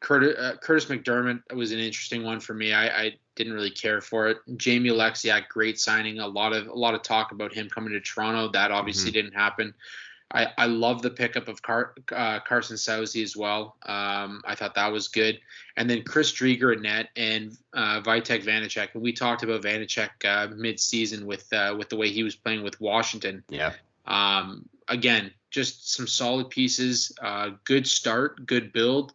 Curtis, 0.00 0.36
uh, 0.38 0.56
Kurtis 0.62 0.86
MacDermid 0.86 1.54
was 1.54 1.70
an 1.70 1.78
interesting 1.78 2.24
one 2.24 2.40
for 2.40 2.54
me. 2.54 2.72
I, 2.72 2.86
I, 2.86 3.16
didn't 3.34 3.54
really 3.54 3.70
care 3.70 4.02
for 4.02 4.28
it. 4.28 4.36
Jamie 4.58 4.90
Oleksiak, 4.90 5.48
great 5.48 5.80
signing. 5.80 6.18
A 6.18 6.26
lot 6.26 6.52
of 6.52 6.66
a 6.66 6.74
lot 6.74 6.92
of 6.92 7.00
talk 7.00 7.32
about 7.32 7.50
him 7.50 7.66
coming 7.70 7.94
to 7.94 8.00
Toronto. 8.00 8.50
That 8.52 8.70
obviously 8.70 9.10
mm-hmm. 9.10 9.20
didn't 9.20 9.32
happen. 9.32 9.72
I, 10.32 10.48
I 10.56 10.66
love 10.66 11.02
the 11.02 11.10
pickup 11.10 11.48
of 11.48 11.60
Car, 11.60 11.94
uh, 12.10 12.40
Carson 12.40 12.76
Soucy 12.76 13.22
as 13.22 13.36
well. 13.36 13.76
Um, 13.84 14.42
I 14.46 14.54
thought 14.54 14.74
that 14.74 14.90
was 14.90 15.08
good. 15.08 15.38
And 15.76 15.88
then 15.88 16.02
Chris 16.04 16.32
Driedger 16.32 16.74
at 16.74 16.80
net 16.80 17.10
and 17.16 17.56
uh, 17.74 18.00
Vitek 18.00 18.44
Vanecek. 18.44 18.94
And 18.94 19.02
we 19.02 19.12
talked 19.12 19.42
about 19.42 19.62
Vanecek 19.62 20.10
uh, 20.24 20.48
mid-season 20.54 21.26
with 21.26 21.52
uh, 21.52 21.74
with 21.78 21.88
the 21.88 21.96
way 21.96 22.10
he 22.10 22.22
was 22.22 22.34
playing 22.34 22.62
with 22.62 22.80
Washington. 22.80 23.44
Yeah. 23.48 23.72
Um, 24.06 24.68
again, 24.88 25.32
just 25.50 25.92
some 25.92 26.06
solid 26.06 26.50
pieces. 26.50 27.12
Uh, 27.22 27.50
good 27.64 27.86
start, 27.86 28.46
good 28.46 28.72
build. 28.72 29.12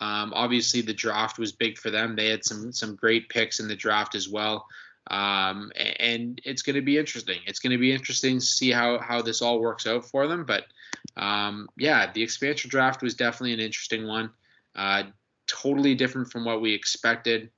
Um, 0.00 0.32
obviously, 0.34 0.82
the 0.82 0.92
draft 0.92 1.38
was 1.38 1.52
big 1.52 1.78
for 1.78 1.90
them. 1.90 2.16
They 2.16 2.28
had 2.28 2.44
some 2.44 2.72
some 2.72 2.96
great 2.96 3.28
picks 3.28 3.60
in 3.60 3.68
the 3.68 3.76
draft 3.76 4.14
as 4.14 4.28
well. 4.28 4.66
Um, 5.08 5.70
and 5.98 6.40
it's 6.44 6.62
going 6.62 6.76
to 6.76 6.82
be 6.82 6.98
interesting. 6.98 7.38
It's 7.46 7.60
going 7.60 7.72
to 7.72 7.78
be 7.78 7.92
interesting 7.92 8.38
to 8.38 8.44
see 8.44 8.70
how 8.70 8.98
how 8.98 9.22
this 9.22 9.42
all 9.42 9.60
works 9.60 9.86
out 9.86 10.04
for 10.04 10.26
them. 10.26 10.44
But 10.44 10.64
um, 11.16 11.68
yeah, 11.76 12.10
the 12.12 12.22
expansion 12.22 12.70
draft 12.70 13.02
was 13.02 13.14
definitely 13.14 13.54
an 13.54 13.60
interesting 13.60 14.06
one. 14.06 14.30
Uh, 14.74 15.04
totally 15.46 15.94
different 15.94 16.30
from 16.30 16.44
what 16.44 16.60
we 16.60 16.72
expected. 16.72 17.50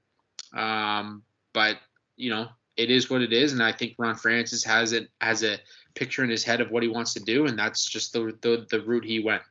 Um, 0.54 1.22
but 1.52 1.78
you 2.16 2.30
know, 2.30 2.48
it 2.76 2.90
is 2.90 3.10
what 3.10 3.22
it 3.22 3.32
is, 3.32 3.52
and 3.52 3.62
I 3.62 3.72
think 3.72 3.94
Ron 3.98 4.14
Francis 4.14 4.64
has 4.64 4.92
it 4.92 5.08
has 5.20 5.42
a 5.42 5.58
picture 5.94 6.22
in 6.22 6.30
his 6.30 6.44
head 6.44 6.60
of 6.60 6.70
what 6.70 6.82
he 6.82 6.88
wants 6.88 7.14
to 7.14 7.20
do, 7.20 7.46
and 7.46 7.58
that's 7.58 7.88
just 7.88 8.12
the 8.12 8.36
the, 8.42 8.66
the 8.70 8.80
route 8.82 9.04
he 9.04 9.20
went. 9.20 9.42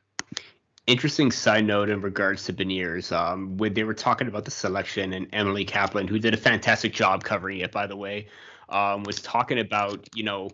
Interesting 0.88 1.30
side 1.30 1.66
note 1.66 1.90
in 1.90 2.00
regards 2.00 2.44
to 2.44 2.52
Beniers. 2.54 3.12
Um, 3.12 3.58
when 3.58 3.74
they 3.74 3.84
were 3.84 3.92
talking 3.92 4.26
about 4.26 4.46
the 4.46 4.50
selection, 4.50 5.12
and 5.12 5.28
Emily 5.34 5.66
Kaplan, 5.66 6.08
who 6.08 6.18
did 6.18 6.32
a 6.32 6.38
fantastic 6.38 6.94
job 6.94 7.24
covering 7.24 7.58
it, 7.58 7.70
by 7.70 7.86
the 7.86 7.94
way, 7.94 8.28
um, 8.70 9.02
was 9.02 9.20
talking 9.20 9.58
about 9.58 10.08
you 10.14 10.22
know 10.22 10.48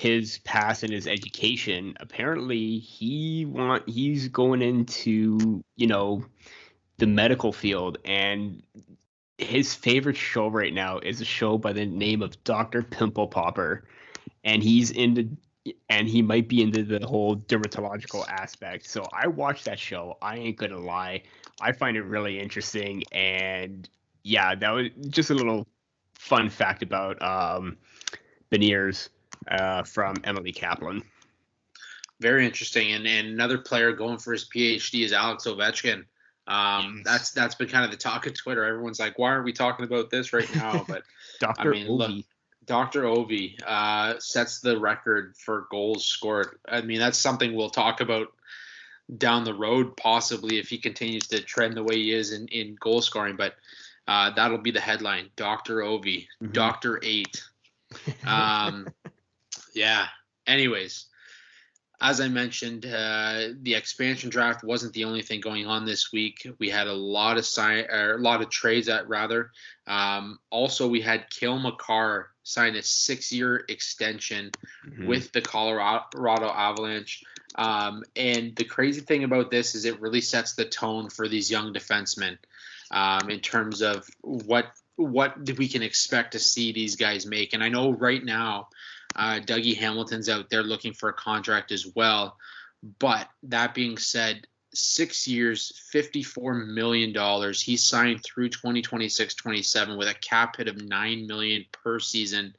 his 0.00 0.38
past 0.38 0.82
and 0.82 0.92
his 0.92 1.06
education. 1.06 1.96
Apparently, 2.00 2.80
he 2.80 3.44
want 3.44 3.88
he's 3.88 4.26
going 4.26 4.60
into 4.60 5.62
you 5.76 5.86
know 5.86 6.24
the 6.98 7.06
medical 7.06 7.52
field, 7.52 7.98
and 8.04 8.64
his 9.38 9.72
favorite 9.72 10.16
show 10.16 10.48
right 10.48 10.74
now 10.74 10.98
is 10.98 11.20
a 11.20 11.24
show 11.24 11.58
by 11.58 11.72
the 11.72 11.86
name 11.86 12.22
of 12.22 12.42
Doctor 12.42 12.82
Pimple 12.82 13.28
Popper, 13.28 13.84
and 14.42 14.64
he's 14.64 14.90
into 14.90 15.28
and 15.88 16.08
he 16.08 16.22
might 16.22 16.48
be 16.48 16.62
into 16.62 16.82
the 16.82 17.04
whole 17.06 17.36
dermatological 17.36 18.28
aspect. 18.28 18.88
So 18.88 19.04
I 19.12 19.26
watched 19.26 19.64
that 19.64 19.78
show. 19.78 20.16
I 20.22 20.36
ain't 20.36 20.56
gonna 20.56 20.78
lie, 20.78 21.22
I 21.60 21.72
find 21.72 21.96
it 21.96 22.02
really 22.02 22.38
interesting, 22.38 23.02
and 23.12 23.88
yeah, 24.22 24.54
that 24.54 24.70
was 24.70 24.88
just 25.08 25.30
a 25.30 25.34
little 25.34 25.66
fun 26.14 26.48
fact 26.48 26.82
about 26.82 27.20
um, 27.22 27.76
Beniers 28.50 29.08
uh, 29.48 29.82
from 29.82 30.16
Emily 30.24 30.52
Kaplan. 30.52 31.02
Very 32.20 32.46
interesting, 32.46 32.92
and 32.92 33.06
and 33.06 33.28
another 33.28 33.58
player 33.58 33.92
going 33.92 34.18
for 34.18 34.32
his 34.32 34.48
PhD 34.48 35.04
is 35.04 35.12
Alex 35.12 35.46
Ovechkin. 35.46 36.04
Um, 36.48 36.96
yes. 36.96 37.04
That's 37.04 37.30
that's 37.32 37.54
been 37.56 37.68
kind 37.68 37.84
of 37.84 37.90
the 37.90 37.96
talk 37.96 38.26
of 38.26 38.34
Twitter. 38.34 38.64
Everyone's 38.64 39.00
like, 39.00 39.18
"Why 39.18 39.30
aren't 39.30 39.44
we 39.44 39.52
talking 39.52 39.84
about 39.84 40.10
this 40.10 40.32
right 40.32 40.52
now?" 40.54 40.84
But 40.88 41.02
Doctor 41.40 41.74
I 41.74 41.78
mean. 41.78 41.88
Look, 41.88 42.24
Dr. 42.66 43.02
Ovi 43.02 43.58
uh, 43.64 44.18
sets 44.18 44.60
the 44.60 44.78
record 44.78 45.36
for 45.36 45.66
goals 45.70 46.04
scored. 46.04 46.58
I 46.68 46.80
mean, 46.80 46.98
that's 46.98 47.18
something 47.18 47.54
we'll 47.54 47.70
talk 47.70 48.00
about 48.00 48.28
down 49.18 49.44
the 49.44 49.54
road, 49.54 49.96
possibly 49.96 50.58
if 50.58 50.68
he 50.68 50.78
continues 50.78 51.28
to 51.28 51.40
trend 51.40 51.76
the 51.76 51.84
way 51.84 51.96
he 51.96 52.12
is 52.12 52.32
in, 52.32 52.48
in 52.48 52.76
goal 52.80 53.00
scoring. 53.00 53.36
But 53.36 53.54
uh, 54.08 54.30
that'll 54.30 54.58
be 54.58 54.72
the 54.72 54.80
headline: 54.80 55.30
Dr. 55.36 55.76
Ovi, 55.78 56.26
mm-hmm. 56.42 56.52
Doctor 56.52 57.00
Eight. 57.02 57.42
Um, 58.26 58.88
yeah. 59.72 60.06
Anyways, 60.46 61.06
as 62.00 62.20
I 62.20 62.28
mentioned, 62.28 62.84
uh, 62.84 63.48
the 63.62 63.74
expansion 63.74 64.28
draft 64.28 64.64
wasn't 64.64 64.92
the 64.92 65.04
only 65.04 65.22
thing 65.22 65.40
going 65.40 65.66
on 65.66 65.86
this 65.86 66.12
week. 66.12 66.46
We 66.58 66.68
had 66.68 66.88
a 66.88 66.92
lot 66.92 67.38
of 67.38 67.46
sign, 67.46 67.84
or 67.90 68.16
a 68.16 68.20
lot 68.20 68.42
of 68.42 68.50
trades 68.50 68.88
at 68.88 69.08
rather. 69.08 69.52
Um, 69.86 70.40
also, 70.50 70.88
we 70.88 71.00
had 71.00 71.30
Cale 71.30 71.58
Makar 71.58 72.30
sign 72.46 72.76
a 72.76 72.82
six-year 72.82 73.64
extension 73.68 74.52
mm-hmm. 74.86 75.08
with 75.08 75.32
the 75.32 75.40
Colorado 75.40 76.48
Avalanche. 76.48 77.24
Um, 77.56 78.04
and 78.14 78.54
the 78.54 78.62
crazy 78.62 79.00
thing 79.00 79.24
about 79.24 79.50
this 79.50 79.74
is 79.74 79.84
it 79.84 80.00
really 80.00 80.20
sets 80.20 80.54
the 80.54 80.64
tone 80.64 81.10
for 81.10 81.26
these 81.26 81.50
young 81.50 81.74
defensemen 81.74 82.38
um, 82.92 83.30
in 83.30 83.40
terms 83.40 83.82
of 83.82 84.06
what 84.20 84.66
what 84.94 85.36
we 85.58 85.66
can 85.66 85.82
expect 85.82 86.32
to 86.32 86.38
see 86.38 86.72
these 86.72 86.94
guys 86.94 87.26
make. 87.26 87.52
And 87.52 87.64
I 87.64 87.68
know 87.68 87.90
right 87.90 88.24
now 88.24 88.68
uh, 89.16 89.40
Dougie 89.44 89.76
Hamilton's 89.76 90.28
out 90.28 90.48
there 90.48 90.62
looking 90.62 90.92
for 90.92 91.08
a 91.08 91.14
contract 91.14 91.72
as 91.72 91.84
well. 91.96 92.36
But 93.00 93.28
that 93.42 93.74
being 93.74 93.98
said, 93.98 94.46
six 94.76 95.26
years, 95.26 95.72
$54 95.92 96.66
million. 96.66 97.14
He 97.54 97.76
signed 97.76 98.22
through 98.22 98.50
2026 98.50 99.34
27 99.34 99.96
with 99.96 100.08
a 100.08 100.14
cap 100.14 100.56
hit 100.56 100.68
of 100.68 100.80
9 100.80 101.26
million 101.26 101.64
per 101.72 101.98
season. 101.98 102.54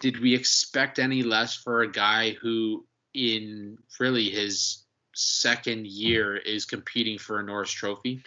Did 0.00 0.20
we 0.20 0.34
expect 0.34 0.98
any 0.98 1.22
less 1.22 1.54
for 1.54 1.82
a 1.82 1.90
guy 1.90 2.32
who, 2.32 2.84
in 3.14 3.78
really 3.98 4.28
his 4.30 4.84
second 5.14 5.86
year, 5.86 6.36
is 6.36 6.64
competing 6.64 7.18
for 7.18 7.38
a 7.38 7.42
Norris 7.42 7.70
Trophy? 7.70 8.22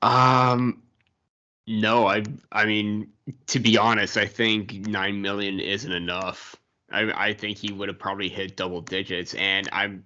Um, 0.00 0.82
no, 1.66 2.06
I 2.06 2.24
I 2.50 2.64
mean 2.64 3.12
to 3.48 3.60
be 3.60 3.76
honest, 3.76 4.16
I 4.16 4.26
think 4.26 4.72
nine 4.86 5.20
million 5.20 5.60
isn't 5.60 5.92
enough. 5.92 6.56
I 6.90 7.28
I 7.28 7.34
think 7.34 7.58
he 7.58 7.72
would 7.72 7.88
have 7.88 7.98
probably 7.98 8.28
hit 8.28 8.56
double 8.56 8.80
digits, 8.80 9.34
and 9.34 9.68
I 9.70 9.98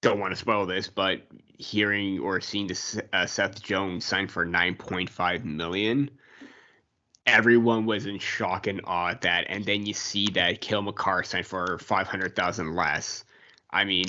don't 0.00 0.18
want 0.18 0.32
to 0.32 0.36
spoil 0.36 0.66
this, 0.66 0.88
but 0.88 1.22
hearing 1.58 2.18
or 2.18 2.40
seeing 2.40 2.66
this 2.66 2.98
uh, 3.12 3.26
Seth 3.26 3.62
Jones 3.62 4.04
sign 4.04 4.28
for 4.28 4.44
nine 4.44 4.74
point 4.74 5.10
five 5.10 5.44
million, 5.44 6.10
everyone 7.26 7.86
was 7.86 8.06
in 8.06 8.18
shock 8.18 8.66
and 8.66 8.80
awe 8.84 9.10
at 9.10 9.22
that. 9.22 9.46
And 9.48 9.64
then 9.64 9.86
you 9.86 9.94
see 9.94 10.28
that 10.34 10.60
Cale 10.60 10.82
Makar 10.82 11.22
signed 11.22 11.46
for 11.46 11.78
five 11.78 12.06
hundred 12.06 12.34
thousand 12.34 12.74
less. 12.74 13.24
I 13.70 13.84
mean, 13.84 14.06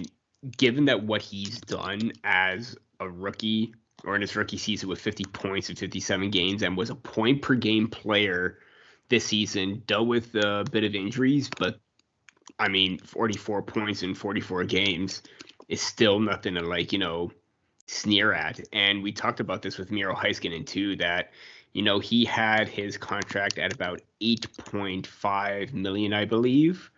given 0.58 0.86
that 0.86 1.04
what 1.04 1.22
he's 1.22 1.60
done 1.62 2.14
as 2.24 2.78
a 3.00 3.10
rookie 3.10 3.74
or 4.04 4.16
in 4.16 4.22
his 4.22 4.36
rookie 4.36 4.58
season 4.58 4.88
with 4.88 5.02
50 5.02 5.24
points 5.34 5.70
in 5.70 5.76
57 5.76 6.30
games 6.30 6.62
and 6.62 6.78
was 6.78 6.92
a 6.92 6.96
point 6.96 7.42
per 7.42 7.56
game 7.56 7.88
player 7.88 8.60
this 9.10 9.26
season. 9.26 9.82
Dealt 9.88 10.08
with 10.08 10.36
a 10.36 10.64
bit 10.72 10.84
of 10.84 10.94
injuries, 10.94 11.50
but 11.58 11.80
I 12.60 12.68
mean, 12.68 13.00
44 13.00 13.64
points 13.64 14.04
in 14.04 14.14
44 14.14 14.64
games 14.66 15.24
is 15.68 15.82
still 15.82 16.20
nothing 16.20 16.56
to 16.56 16.62
like, 16.62 16.94
you 16.94 17.00
know, 17.00 17.32
sneer 17.88 18.34
at. 18.34 18.60
And 18.74 19.04
we 19.04 19.12
talked 19.12 19.40
about 19.40 19.62
this 19.62 19.78
with 19.78 19.92
Miro 19.92 20.16
Heiskanen 20.16 20.66
too, 20.66 20.96
that 20.98 21.32
you 21.74 21.82
know 21.82 22.00
he 22.00 22.26
had 22.26 22.68
his 22.68 22.98
contract 22.98 23.58
at 23.58 23.74
about 23.74 24.02
8.5 24.22 25.74
million, 25.74 26.14
I 26.14 26.26
believe. 26.26 26.92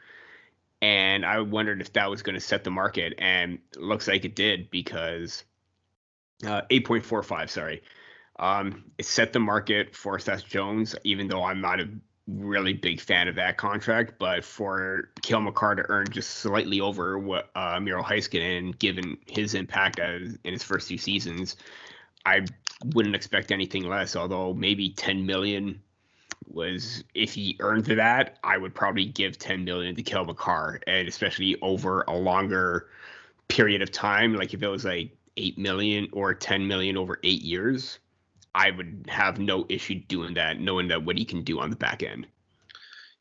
And 0.82 1.26
I 1.26 1.40
wondered 1.42 1.82
if 1.82 1.94
that 1.94 2.10
was 2.10 2.22
going 2.22 2.36
to 2.36 2.42
set 2.42 2.64
the 2.64 2.70
market, 2.70 3.16
and 3.18 3.60
looks 3.76 4.08
like 4.08 4.26
it 4.26 4.36
did 4.36 4.70
because 4.70 5.44
uh, 6.46 6.62
8.45, 6.70 7.50
sorry. 7.50 7.82
Um, 8.38 8.84
it 9.00 9.06
set 9.06 9.34
the 9.34 9.40
market 9.40 9.96
for 9.96 10.20
Seth 10.20 10.46
Jones, 10.46 10.96
even 11.04 11.28
though 11.28 11.44
I'm 11.44 11.62
not 11.62 11.80
a 11.80 11.90
really 12.27 12.74
big 12.74 13.00
fan 13.00 13.27
of 13.27 13.36
that 13.36 13.57
contract. 13.57 14.13
But 14.19 14.43
for 14.43 15.10
Cale 15.22 15.41
Makar 15.41 15.75
to 15.75 15.86
earn 15.89 16.07
just 16.10 16.31
slightly 16.31 16.81
over 16.81 17.17
what 17.17 17.50
uh, 17.55 17.79
Miro 17.79 18.03
Heiskanen, 18.03 18.77
given 18.79 19.17
his 19.27 19.53
impact 19.53 20.00
as, 20.00 20.38
in 20.43 20.53
his 20.53 20.63
first 20.63 20.88
two 20.88 20.98
seasons, 20.98 21.55
I 22.25 22.46
wouldn't 22.93 23.15
expect 23.15 23.51
anything 23.51 23.84
less. 23.84 24.15
Although 24.15 24.53
maybe 24.53 24.89
10 24.89 25.25
million 25.25 25.81
was 26.48 27.03
if 27.13 27.34
he 27.34 27.57
earned 27.60 27.86
that, 27.86 28.38
I 28.43 28.57
would 28.57 28.74
probably 28.74 29.05
give 29.05 29.38
10 29.38 29.63
million 29.63 29.96
to 29.96 30.03
Cale 30.03 30.25
Makar, 30.25 30.81
and 30.88 31.07
especially 31.07 31.57
over 31.62 32.03
a 32.07 32.15
longer 32.15 32.88
period 33.48 33.81
of 33.81 33.91
time. 33.91 34.36
Like 34.36 34.53
if 34.53 34.62
it 34.62 34.67
was 34.67 34.86
like 34.86 35.12
eight 35.38 35.57
million 35.57 36.07
or 36.12 36.34
ten 36.34 36.67
million 36.67 36.98
over 36.98 37.19
eight 37.24 37.41
years, 37.41 38.00
I 38.56 38.72
would 38.72 39.06
have 39.10 39.39
no 39.39 39.66
issue 39.70 39.96
doing 39.96 40.34
that, 40.36 40.60
knowing 40.60 40.88
that 40.89 41.04
what 41.04 41.18
he 41.18 41.25
can 41.25 41.44
do 41.44 41.60
on 41.60 41.70
the 41.70 41.75
back 41.75 42.04
end. 42.04 42.27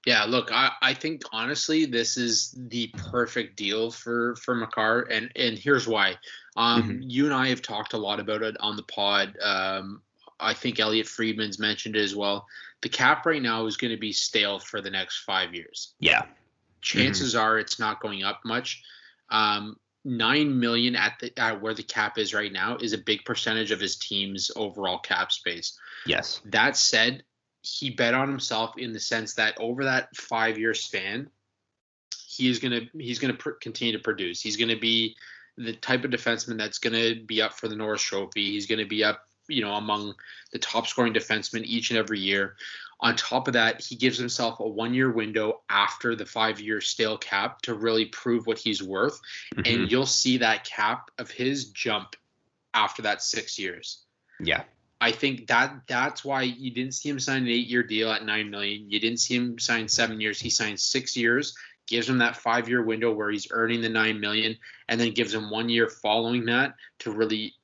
Yeah, 0.07 0.25
look, 0.25 0.51
I, 0.53 0.71
I 0.81 0.95
think 0.95 1.23
honestly 1.33 1.85
this 1.85 2.17
is 2.17 2.55
the 2.57 2.89
perfect 2.97 3.57
deal 3.57 3.91
for 3.91 4.37
for 4.37 4.55
Makar, 4.55 5.03
and 5.11 5.31
and 5.35 5.59
here's 5.59 5.89
why. 5.89 6.15
Um, 6.57 6.83
mm-hmm. 6.83 6.99
you 7.03 7.25
and 7.25 7.35
I 7.35 7.49
have 7.49 7.61
talked 7.61 7.93
a 7.93 7.99
lot 7.99 8.21
about 8.21 8.43
it 8.43 8.57
on 8.61 8.77
the 8.77 8.85
pod. 8.85 9.37
Um, 9.43 10.01
I 10.39 10.55
think 10.55 10.79
Elliotte 10.79 11.09
Friedman's 11.09 11.59
mentioned 11.59 11.97
it 11.97 12.03
as 12.03 12.15
well. 12.15 12.47
The 12.83 12.89
cap 12.89 13.27
right 13.27 13.43
now 13.43 13.67
is 13.67 13.77
going 13.77 13.91
to 13.91 13.97
be 13.97 14.13
stale 14.13 14.61
for 14.61 14.81
the 14.81 14.91
next 14.91 15.25
five 15.25 15.55
years. 15.55 15.95
Yeah, 15.99 16.23
chances 16.83 17.35
mm-hmm. 17.35 17.45
are 17.45 17.59
it's 17.59 17.81
not 17.81 18.01
going 18.01 18.23
up 18.23 18.41
much. 18.45 18.85
Um, 19.31 19.77
nine 20.07 20.59
million 20.59 20.95
at 20.95 21.19
the 21.21 21.37
at 21.39 21.61
where 21.61 21.75
the 21.75 21.83
cap 21.83 22.17
is 22.17 22.33
right 22.33 22.53
now 22.53 22.77
is 22.81 22.93
a 22.93 22.99
big 22.99 23.25
percentage 23.25 23.73
of 23.73 23.81
his 23.81 23.97
team's 23.97 24.51
overall 24.55 24.99
cap 24.99 25.33
space. 25.33 25.77
Yes. 26.07 26.41
That 26.47 26.77
said, 26.77 27.25
he 27.63 27.91
bet 27.91 28.15
on 28.15 28.29
himself 28.29 28.79
in 28.79 28.93
the 28.93 29.01
sense 29.01 29.35
that 29.35 29.57
over 29.59 29.85
that 29.85 30.15
five 30.15 30.59
year 30.59 30.75
span, 30.75 31.29
he 32.27 32.49
is 32.49 32.61
gonna 32.61 32.83
he's 32.97 33.19
gonna 33.19 33.35
pr- 33.35 33.51
continue 33.61 33.97
to 33.97 34.03
produce. 34.03 34.41
He's 34.41 34.57
gonna 34.57 34.79
be 34.79 35.17
the 35.59 35.73
type 35.73 36.05
of 36.05 36.13
defenseman 36.13 36.57
that's 36.57 36.79
gonna 36.79 37.17
be 37.27 37.43
up 37.43 37.55
for 37.55 37.67
the 37.67 37.77
Norris 37.77 38.03
Trophy. 38.03 38.53
He's 38.53 38.67
gonna 38.67 38.87
be 38.87 39.03
up, 39.03 39.27
you 39.49 39.63
know, 39.63 39.75
among 39.75 40.15
the 40.53 40.61
top 40.61 40.87
scoring 40.87 41.15
defensemen 41.15 41.65
each 41.65 41.91
and 41.91 41.99
every 41.99 42.21
year. 42.21 42.55
On 43.01 43.15
top 43.15 43.47
of 43.47 43.55
that, 43.55 43.83
he 43.83 43.95
gives 43.95 44.17
himself 44.17 44.59
a 44.61 44.67
one 44.67 44.95
year 44.95 45.11
window 45.11 45.61
after 45.69 46.17
the 46.17 46.25
five 46.25 46.61
year 46.61 46.81
stale 46.81 47.19
cap 47.19 47.61
to 47.63 47.75
really 47.75 48.07
prove 48.07 48.47
what 48.47 48.59
he's 48.59 48.83
worth. 48.83 49.21
Mm-hmm. 49.55 49.63
And 49.67 49.91
you'll 49.91 50.07
see 50.07 50.39
that 50.39 50.65
cap 50.65 51.11
of 51.19 51.31
his 51.31 51.67
jump 51.67 52.17
after 52.73 53.03
that 53.03 53.23
six 53.23 53.59
years. 53.59 54.03
Yeah. 54.41 54.63
I 54.99 55.13
think 55.13 55.49
that 55.49 55.83
that's 55.87 56.25
why 56.25 56.43
you 56.43 56.71
didn't 56.71 56.95
see 56.95 57.11
him 57.11 57.21
sign 57.21 57.43
an 57.43 57.49
eight-year 57.49 57.83
deal 57.83 58.11
at 58.11 58.25
nine 58.25 58.51
million. 58.51 58.91
You 58.91 58.99
didn't 58.99 59.21
see 59.21 59.37
him 59.37 59.59
sign 59.59 59.89
seven 59.89 60.21
years. 60.21 60.41
He 60.41 60.49
signed 60.49 60.81
six 60.81 61.17
years, 61.17 61.55
gives 61.87 62.09
him 62.09 62.19
that 62.19 62.37
five-year 62.39 62.83
window 62.83 63.13
where 63.13 63.31
he's 63.31 63.49
earning 63.51 63.83
the 63.83 63.91
nine 63.91 64.21
million, 64.21 64.57
and 64.89 64.99
then 64.99 65.13
gives 65.13 65.35
him 65.35 65.51
one 65.51 65.69
year 65.69 65.91
following 65.91 66.47
that 66.47 66.77
to 67.01 67.11
really, 67.11 67.55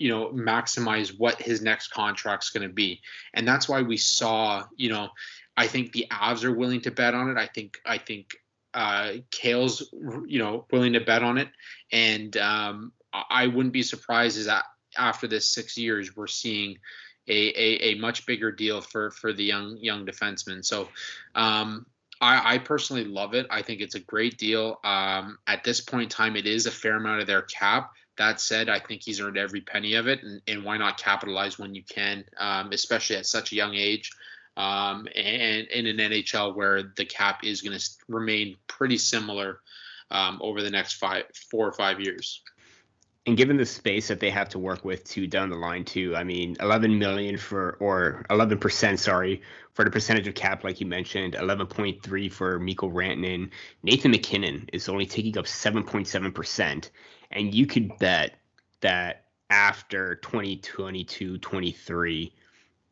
you 0.00 0.08
know, 0.08 0.30
maximize 0.30 1.16
what 1.16 1.40
his 1.40 1.60
next 1.60 1.88
contract's 1.88 2.48
going 2.48 2.66
to 2.66 2.72
be. 2.72 3.02
And 3.34 3.46
that's 3.46 3.68
why 3.68 3.82
we 3.82 3.98
saw, 3.98 4.64
you 4.74 4.88
know, 4.88 5.10
I 5.58 5.66
think 5.66 5.92
the 5.92 6.06
Avs 6.10 6.42
are 6.42 6.54
willing 6.54 6.80
to 6.82 6.90
bet 6.90 7.14
on 7.14 7.28
it. 7.30 7.36
I 7.36 7.46
think 7.46 7.76
I 7.84 7.98
think 7.98 8.34
uh, 8.72 9.12
Cale's, 9.30 9.92
you 10.26 10.38
know, 10.38 10.66
willing 10.72 10.94
to 10.94 11.00
bet 11.00 11.22
on 11.22 11.36
it, 11.36 11.48
and 11.92 12.34
um, 12.38 12.92
I 13.12 13.46
wouldn't 13.46 13.74
be 13.74 13.82
surprised 13.82 14.38
is 14.38 14.46
that 14.46 14.64
after 14.96 15.26
this 15.26 15.50
six 15.50 15.76
years, 15.76 16.16
we're 16.16 16.26
seeing 16.26 16.78
a, 17.28 17.32
a, 17.32 17.90
a 17.90 17.94
much 17.96 18.24
bigger 18.24 18.50
deal 18.50 18.80
for 18.80 19.10
for 19.10 19.34
the 19.34 19.44
young 19.44 19.76
young 19.76 20.06
defenseman. 20.06 20.64
So 20.64 20.88
um, 21.34 21.84
I, 22.22 22.54
I, 22.54 22.58
personally 22.58 23.04
love 23.04 23.34
it. 23.34 23.46
I 23.50 23.60
think 23.60 23.82
it's 23.82 23.96
a 23.96 24.00
great 24.00 24.38
deal. 24.38 24.80
Um, 24.82 25.38
at 25.46 25.62
this 25.62 25.82
point 25.82 26.04
in 26.04 26.08
time, 26.08 26.36
it 26.36 26.46
is 26.46 26.64
a 26.64 26.70
fair 26.70 26.96
amount 26.96 27.20
of 27.20 27.26
their 27.26 27.42
cap. 27.42 27.92
That 28.20 28.38
said, 28.38 28.68
I 28.68 28.78
think 28.78 29.02
he's 29.02 29.18
earned 29.18 29.38
every 29.38 29.62
penny 29.62 29.94
of 29.94 30.06
it, 30.06 30.22
and, 30.22 30.42
and 30.46 30.62
why 30.62 30.76
not 30.76 30.98
capitalize 30.98 31.58
when 31.58 31.74
you 31.74 31.82
can, 31.82 32.22
um, 32.36 32.70
especially 32.70 33.16
at 33.16 33.24
such 33.24 33.50
a 33.52 33.54
young 33.54 33.74
age. 33.74 34.12
Um, 34.58 35.08
and 35.16 35.66
in 35.68 35.86
an 35.86 35.96
NHL 35.96 36.54
where 36.54 36.92
the 36.96 37.06
cap 37.06 37.44
is 37.44 37.62
going 37.62 37.78
to 37.78 37.90
remain 38.08 38.56
pretty 38.66 38.98
similar 38.98 39.60
um, 40.10 40.38
over 40.42 40.60
the 40.60 40.70
next 40.70 40.94
five, 40.94 41.24
four 41.50 41.66
or 41.66 41.72
five 41.72 41.98
years 41.98 42.42
and 43.26 43.36
given 43.36 43.56
the 43.56 43.66
space 43.66 44.08
that 44.08 44.18
they 44.18 44.30
have 44.30 44.48
to 44.48 44.58
work 44.58 44.84
with 44.84 45.04
to 45.04 45.26
down 45.26 45.50
the 45.50 45.56
line 45.56 45.84
too, 45.84 46.16
I 46.16 46.24
mean, 46.24 46.56
11 46.58 46.98
million 46.98 47.36
for 47.36 47.76
or 47.78 48.24
11 48.30 48.58
percent, 48.58 48.98
sorry, 48.98 49.42
for 49.74 49.84
the 49.84 49.90
percentage 49.90 50.26
of 50.26 50.34
cap, 50.34 50.64
like 50.64 50.80
you 50.80 50.86
mentioned, 50.86 51.34
11.3 51.34 52.32
for 52.32 52.58
Mikko 52.58 52.90
Rantanen. 52.90 53.50
Nathan 53.82 54.10
MacKinnon 54.10 54.68
is 54.72 54.88
only 54.88 55.06
taking 55.06 55.36
up 55.36 55.44
7.7 55.44 56.34
percent, 56.34 56.90
and 57.30 57.54
you 57.54 57.66
could 57.66 57.96
bet 57.98 58.36
that 58.80 59.24
after 59.50 60.16
2022, 60.16 61.38
23, 61.38 62.34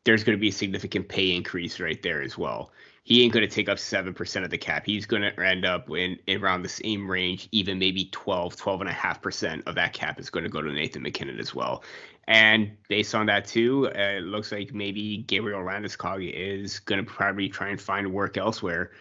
there's 0.03 0.23
going 0.23 0.37
to 0.37 0.41
be 0.41 0.49
a 0.49 0.51
significant 0.51 1.07
pay 1.07 1.35
increase 1.35 1.79
right 1.79 2.01
there 2.01 2.21
as 2.21 2.37
well 2.37 2.71
he 3.09 3.23
ain't 3.23 3.33
going 3.33 3.47
to 3.47 3.53
take 3.53 3.67
up 3.67 3.79
7% 3.79 4.43
of 4.43 4.51
the 4.51 4.57
cap. 4.57 4.85
He's 4.85 5.07
going 5.07 5.23
to 5.23 5.43
end 5.43 5.65
up 5.65 5.89
in, 5.89 6.19
in, 6.27 6.43
around 6.43 6.61
the 6.61 6.69
same 6.69 7.09
range, 7.09 7.49
even 7.51 7.79
maybe 7.79 8.05
12, 8.11 8.55
12.5% 8.55 9.67
of 9.67 9.73
that 9.73 9.93
cap 9.93 10.19
is 10.19 10.29
going 10.29 10.43
to 10.43 10.49
go 10.49 10.61
to 10.61 10.71
Nathan 10.71 11.01
MacKinnon 11.01 11.39
as 11.39 11.55
well. 11.55 11.83
And 12.27 12.71
based 12.87 13.15
on 13.15 13.25
that, 13.25 13.45
too, 13.45 13.87
uh, 13.87 14.17
it 14.17 14.23
looks 14.25 14.51
like 14.51 14.75
maybe 14.75 15.23
Gabriel 15.25 15.63
Landeskog 15.63 16.31
is 16.31 16.77
going 16.77 17.03
to 17.03 17.11
probably 17.11 17.49
try 17.49 17.69
and 17.69 17.81
find 17.81 18.13
work 18.13 18.37
elsewhere. 18.37 18.91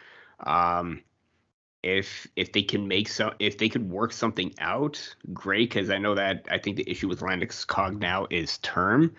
Um, 0.46 1.02
if 1.82 2.26
if 2.34 2.52
they 2.52 2.62
can 2.62 2.88
make 2.88 3.08
some 3.08 3.32
if 3.38 3.56
they 3.58 3.68
could 3.68 3.88
work 3.88 4.12
something 4.12 4.52
out 4.58 5.14
great 5.32 5.68
because 5.70 5.90
i 5.90 5.98
know 5.98 6.16
that 6.16 6.46
i 6.50 6.58
think 6.58 6.76
the 6.76 6.90
issue 6.90 7.06
with 7.06 7.20
landeskog 7.20 7.96
now 7.98 8.26
is 8.30 8.58
term 8.58 9.14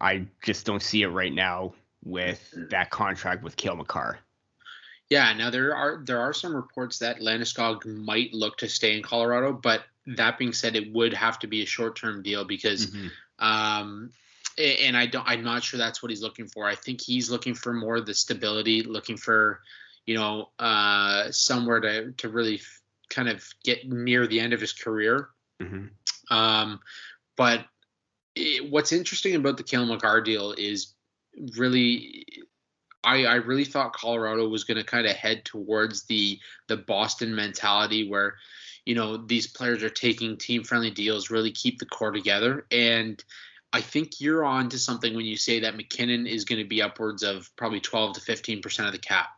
i 0.00 0.24
just 0.42 0.64
don't 0.64 0.82
see 0.82 1.02
it 1.02 1.08
right 1.08 1.34
now 1.34 1.74
with 2.04 2.54
that 2.70 2.90
contract 2.90 3.42
with 3.42 3.56
Cale 3.56 3.76
Makar. 3.76 4.18
Yeah, 5.08 5.32
now 5.32 5.50
there 5.50 5.74
are 5.74 6.02
there 6.04 6.20
are 6.20 6.32
some 6.32 6.54
reports 6.54 6.98
that 7.00 7.20
Landeskog 7.20 7.84
might 7.84 8.32
look 8.32 8.58
to 8.58 8.68
stay 8.68 8.96
in 8.96 9.02
Colorado, 9.02 9.52
but 9.52 9.82
that 10.06 10.38
being 10.38 10.52
said, 10.52 10.76
it 10.76 10.92
would 10.92 11.12
have 11.14 11.38
to 11.40 11.48
be 11.48 11.62
a 11.62 11.66
short 11.66 11.96
term 11.96 12.22
deal 12.22 12.44
because, 12.44 12.86
mm-hmm. 12.86 13.44
um, 13.44 14.10
and 14.56 14.96
I 14.96 15.06
don't 15.06 15.26
I'm 15.26 15.42
not 15.42 15.64
sure 15.64 15.78
that's 15.78 16.00
what 16.00 16.10
he's 16.10 16.22
looking 16.22 16.46
for. 16.46 16.66
I 16.66 16.76
think 16.76 17.00
he's 17.00 17.28
looking 17.28 17.54
for 17.54 17.72
more 17.72 18.00
the 18.00 18.14
stability, 18.14 18.82
looking 18.82 19.16
for, 19.16 19.60
you 20.10 20.16
know, 20.16 20.48
uh, 20.58 21.30
somewhere 21.30 21.78
to 21.78 22.10
to 22.14 22.28
really 22.28 22.56
f- 22.56 22.80
kind 23.10 23.28
of 23.28 23.48
get 23.62 23.88
near 23.88 24.26
the 24.26 24.40
end 24.40 24.52
of 24.52 24.60
his 24.60 24.72
career. 24.72 25.28
Mm-hmm. 25.62 26.36
Um, 26.36 26.80
but 27.36 27.64
it, 28.34 28.68
what's 28.68 28.90
interesting 28.90 29.36
about 29.36 29.56
the 29.56 29.62
Cale 29.62 29.86
Makar 29.86 30.20
deal 30.22 30.52
is 30.58 30.94
really 31.56 32.26
I, 33.04 33.24
I 33.24 33.34
really 33.36 33.64
thought 33.64 33.92
Colorado 33.92 34.48
was 34.48 34.64
going 34.64 34.78
to 34.78 34.84
kind 34.84 35.06
of 35.06 35.14
head 35.14 35.44
towards 35.44 36.06
the 36.06 36.40
the 36.66 36.76
Boston 36.76 37.32
mentality 37.32 38.10
where 38.10 38.34
you 38.84 38.96
know 38.96 39.16
these 39.16 39.46
players 39.46 39.84
are 39.84 39.90
taking 39.90 40.36
team 40.36 40.64
friendly 40.64 40.90
deals 40.90 41.30
really 41.30 41.52
keep 41.52 41.78
the 41.78 41.86
core 41.86 42.10
together 42.10 42.66
and 42.72 43.22
I 43.72 43.80
think 43.80 44.20
you're 44.20 44.44
on 44.44 44.70
to 44.70 44.78
something 44.80 45.14
when 45.14 45.26
you 45.26 45.36
say 45.36 45.60
that 45.60 45.76
MacKinnon 45.76 46.26
is 46.26 46.44
going 46.44 46.60
to 46.60 46.68
be 46.68 46.82
upwards 46.82 47.22
of 47.22 47.48
probably 47.54 47.78
12 47.78 48.14
to 48.14 48.20
15 48.20 48.60
percent 48.60 48.88
of 48.88 48.92
the 48.92 48.98
cap 48.98 49.28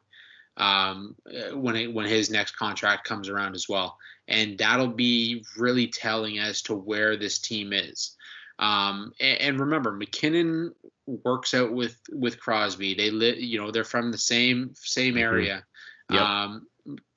um, 0.56 1.16
when 1.54 1.76
it, 1.76 1.92
when 1.92 2.06
his 2.06 2.30
next 2.30 2.56
contract 2.56 3.04
comes 3.04 3.28
around 3.28 3.54
as 3.54 3.68
well, 3.68 3.98
and 4.28 4.58
that'll 4.58 4.88
be 4.88 5.44
really 5.56 5.86
telling 5.86 6.38
as 6.38 6.62
to 6.62 6.74
where 6.74 7.16
this 7.16 7.38
team 7.38 7.72
is. 7.72 8.16
Um, 8.58 9.12
and, 9.18 9.40
and, 9.40 9.60
remember, 9.60 9.92
MacKinnon 9.92 10.74
works 11.06 11.54
out 11.54 11.72
with 11.72 11.98
with 12.10 12.38
Crosby. 12.38 12.94
They 12.94 13.10
live, 13.10 13.38
you 13.38 13.58
know, 13.58 13.70
they're 13.70 13.82
from 13.82 14.12
the 14.12 14.18
same 14.18 14.72
same 14.74 15.14
mm-hmm. 15.14 15.22
area. 15.22 15.64
Mm-hmm. 16.10 16.14
Yep. 16.14 16.22
Um, 16.22 16.66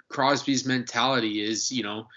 Crosby's 0.10 0.66
mentality 0.66 1.44
is, 1.44 1.72
you 1.72 1.84
know, 1.84 2.08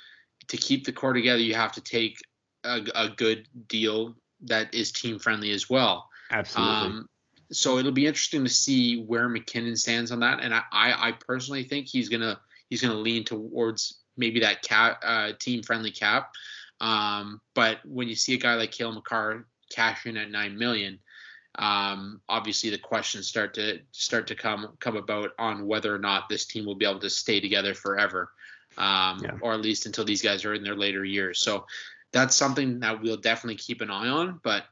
to 0.48 0.56
keep 0.56 0.84
the 0.84 0.92
core 0.92 1.12
together, 1.12 1.40
you 1.40 1.54
have 1.54 1.72
to 1.72 1.80
take 1.80 2.18
a, 2.64 2.80
a 2.94 3.08
good 3.08 3.48
deal 3.66 4.14
that 4.42 4.72
is 4.74 4.92
team 4.92 5.18
friendly 5.18 5.50
as 5.50 5.68
well. 5.68 6.08
Absolutely. 6.30 6.74
Um, 6.74 7.08
so 7.50 7.78
it'll 7.78 7.92
be 7.92 8.06
interesting 8.06 8.44
to 8.44 8.50
see 8.50 9.02
where 9.02 9.28
MacKinnon 9.28 9.76
stands 9.76 10.12
on 10.12 10.20
that, 10.20 10.40
and 10.42 10.54
I, 10.54 10.62
I, 10.70 11.08
I 11.08 11.12
personally 11.12 11.64
think 11.64 11.86
he's 11.86 12.08
gonna 12.08 12.40
he's 12.68 12.82
gonna 12.82 12.94
lean 12.94 13.24
towards 13.24 13.98
maybe 14.16 14.40
that 14.40 14.62
cap 14.62 15.00
uh, 15.04 15.32
team 15.38 15.62
friendly 15.62 15.90
cap. 15.90 16.32
Um, 16.80 17.40
but 17.54 17.78
when 17.84 18.08
you 18.08 18.14
see 18.14 18.34
a 18.34 18.38
guy 18.38 18.54
like 18.54 18.72
Cale 18.72 18.92
Makar 18.92 19.46
cash 19.70 20.06
in 20.06 20.16
at 20.16 20.30
nine 20.30 20.58
million, 20.58 20.98
um, 21.58 22.20
obviously 22.28 22.70
the 22.70 22.78
questions 22.78 23.26
start 23.26 23.54
to 23.54 23.80
start 23.92 24.26
to 24.28 24.34
come 24.34 24.76
come 24.78 24.96
about 24.96 25.30
on 25.38 25.66
whether 25.66 25.94
or 25.94 25.98
not 25.98 26.28
this 26.28 26.44
team 26.44 26.66
will 26.66 26.76
be 26.76 26.86
able 26.86 27.00
to 27.00 27.10
stay 27.10 27.40
together 27.40 27.74
forever, 27.74 28.30
um, 28.76 29.20
yeah. 29.22 29.32
or 29.40 29.54
at 29.54 29.60
least 29.60 29.86
until 29.86 30.04
these 30.04 30.22
guys 30.22 30.44
are 30.44 30.54
in 30.54 30.62
their 30.62 30.76
later 30.76 31.04
years. 31.04 31.40
So 31.40 31.66
that's 32.12 32.36
something 32.36 32.80
that 32.80 33.02
we'll 33.02 33.16
definitely 33.16 33.56
keep 33.56 33.80
an 33.80 33.90
eye 33.90 34.08
on. 34.08 34.40
But 34.42 34.64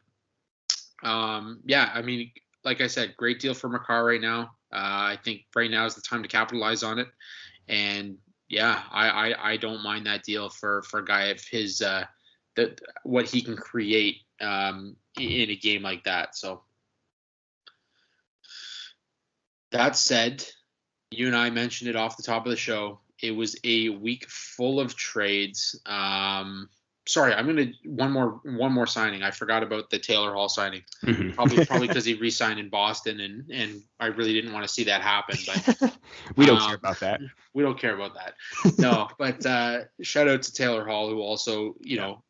um, 1.03 1.61
yeah, 1.65 1.91
I 1.93 2.03
mean, 2.03 2.31
like 2.66 2.81
I 2.81 2.88
said, 2.88 3.16
great 3.16 3.38
deal 3.38 3.55
for 3.55 3.68
Makar 3.68 4.05
right 4.05 4.20
now. 4.20 4.50
Uh, 4.72 5.14
I 5.14 5.18
think 5.24 5.42
right 5.55 5.70
now 5.70 5.87
is 5.87 5.94
the 5.94 6.02
time 6.02 6.22
to 6.22 6.29
capitalize 6.29 6.83
on 6.83 6.98
it, 6.98 7.07
and 7.68 8.18
yeah, 8.48 8.83
I, 8.90 9.09
I, 9.09 9.52
I 9.52 9.57
don't 9.57 9.83
mind 9.83 10.07
that 10.07 10.24
deal 10.24 10.50
for 10.50 10.83
for 10.83 10.98
a 10.98 11.05
guy 11.05 11.26
of 11.26 11.40
his 11.42 11.81
uh, 11.81 12.05
the 12.57 12.76
what 13.05 13.26
he 13.26 13.40
can 13.40 13.57
create 13.57 14.16
um, 14.40 14.96
in 15.18 15.50
a 15.50 15.57
game 15.57 15.83
like 15.83 16.02
that. 16.05 16.37
So 16.37 16.62
that 19.70 19.94
said, 19.96 20.44
you 21.12 21.29
and 21.29 21.37
I 21.37 21.50
mentioned 21.50 21.88
it 21.88 21.96
off 21.96 22.16
the 22.16 22.24
top 22.24 22.46
of 22.46 22.50
the 22.50 22.57
show. 22.57 22.98
It 23.22 23.31
was 23.31 23.57
a 23.62 23.90
week 23.90 24.29
full 24.29 24.81
of 24.81 24.96
trades. 24.96 25.81
Um, 25.87 26.68
sorry, 27.07 27.33
I'm 27.33 27.47
gonna 27.47 27.73
one 27.85 28.11
more 28.11 28.40
one 28.45 28.73
more 28.73 28.87
signing. 28.87 29.23
I 29.23 29.31
forgot 29.31 29.62
about 29.62 29.90
the 29.90 29.99
Taylor 29.99 30.35
Hall 30.35 30.49
signing. 30.49 30.83
Mm-hmm. 31.05 31.31
Probably 31.31 31.64
probably 31.66 31.88
because 31.88 32.05
he 32.05 32.14
re-signed 32.14 32.59
in 32.59 32.69
Boston, 32.69 33.21
and 33.21 33.51
and 33.51 33.83
I 33.99 34.07
really 34.07 34.33
didn't 34.33 34.53
want 34.53 34.66
to 34.66 34.73
see 34.73 34.85
that 34.85 35.03
happen. 35.03 35.38
But 35.47 35.97
we 36.37 36.47
don't 36.47 36.61
um, 36.61 36.66
care 36.66 36.77
about 36.77 37.01
that. 37.01 37.21
We 37.55 37.62
don't 37.62 37.79
care 37.79 37.95
about 37.95 38.14
that. 38.14 38.35
No, 38.79 39.09
but 39.19 39.45
uh, 39.47 39.81
shout 40.03 40.29
out 40.29 40.42
to 40.42 40.53
Taylor 40.53 40.85
Hall, 40.85 41.09
who 41.09 41.21
also 41.21 41.77
you 41.81 41.99
know 41.99 42.23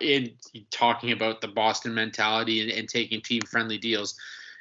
in 0.00 0.32
talking 0.70 1.12
about 1.12 1.40
the 1.40 1.48
Boston 1.48 1.94
mentality 1.94 2.62
and, 2.62 2.70
and 2.70 2.88
taking 2.88 3.20
team 3.20 3.42
friendly 3.42 3.78
deals. 3.78 4.16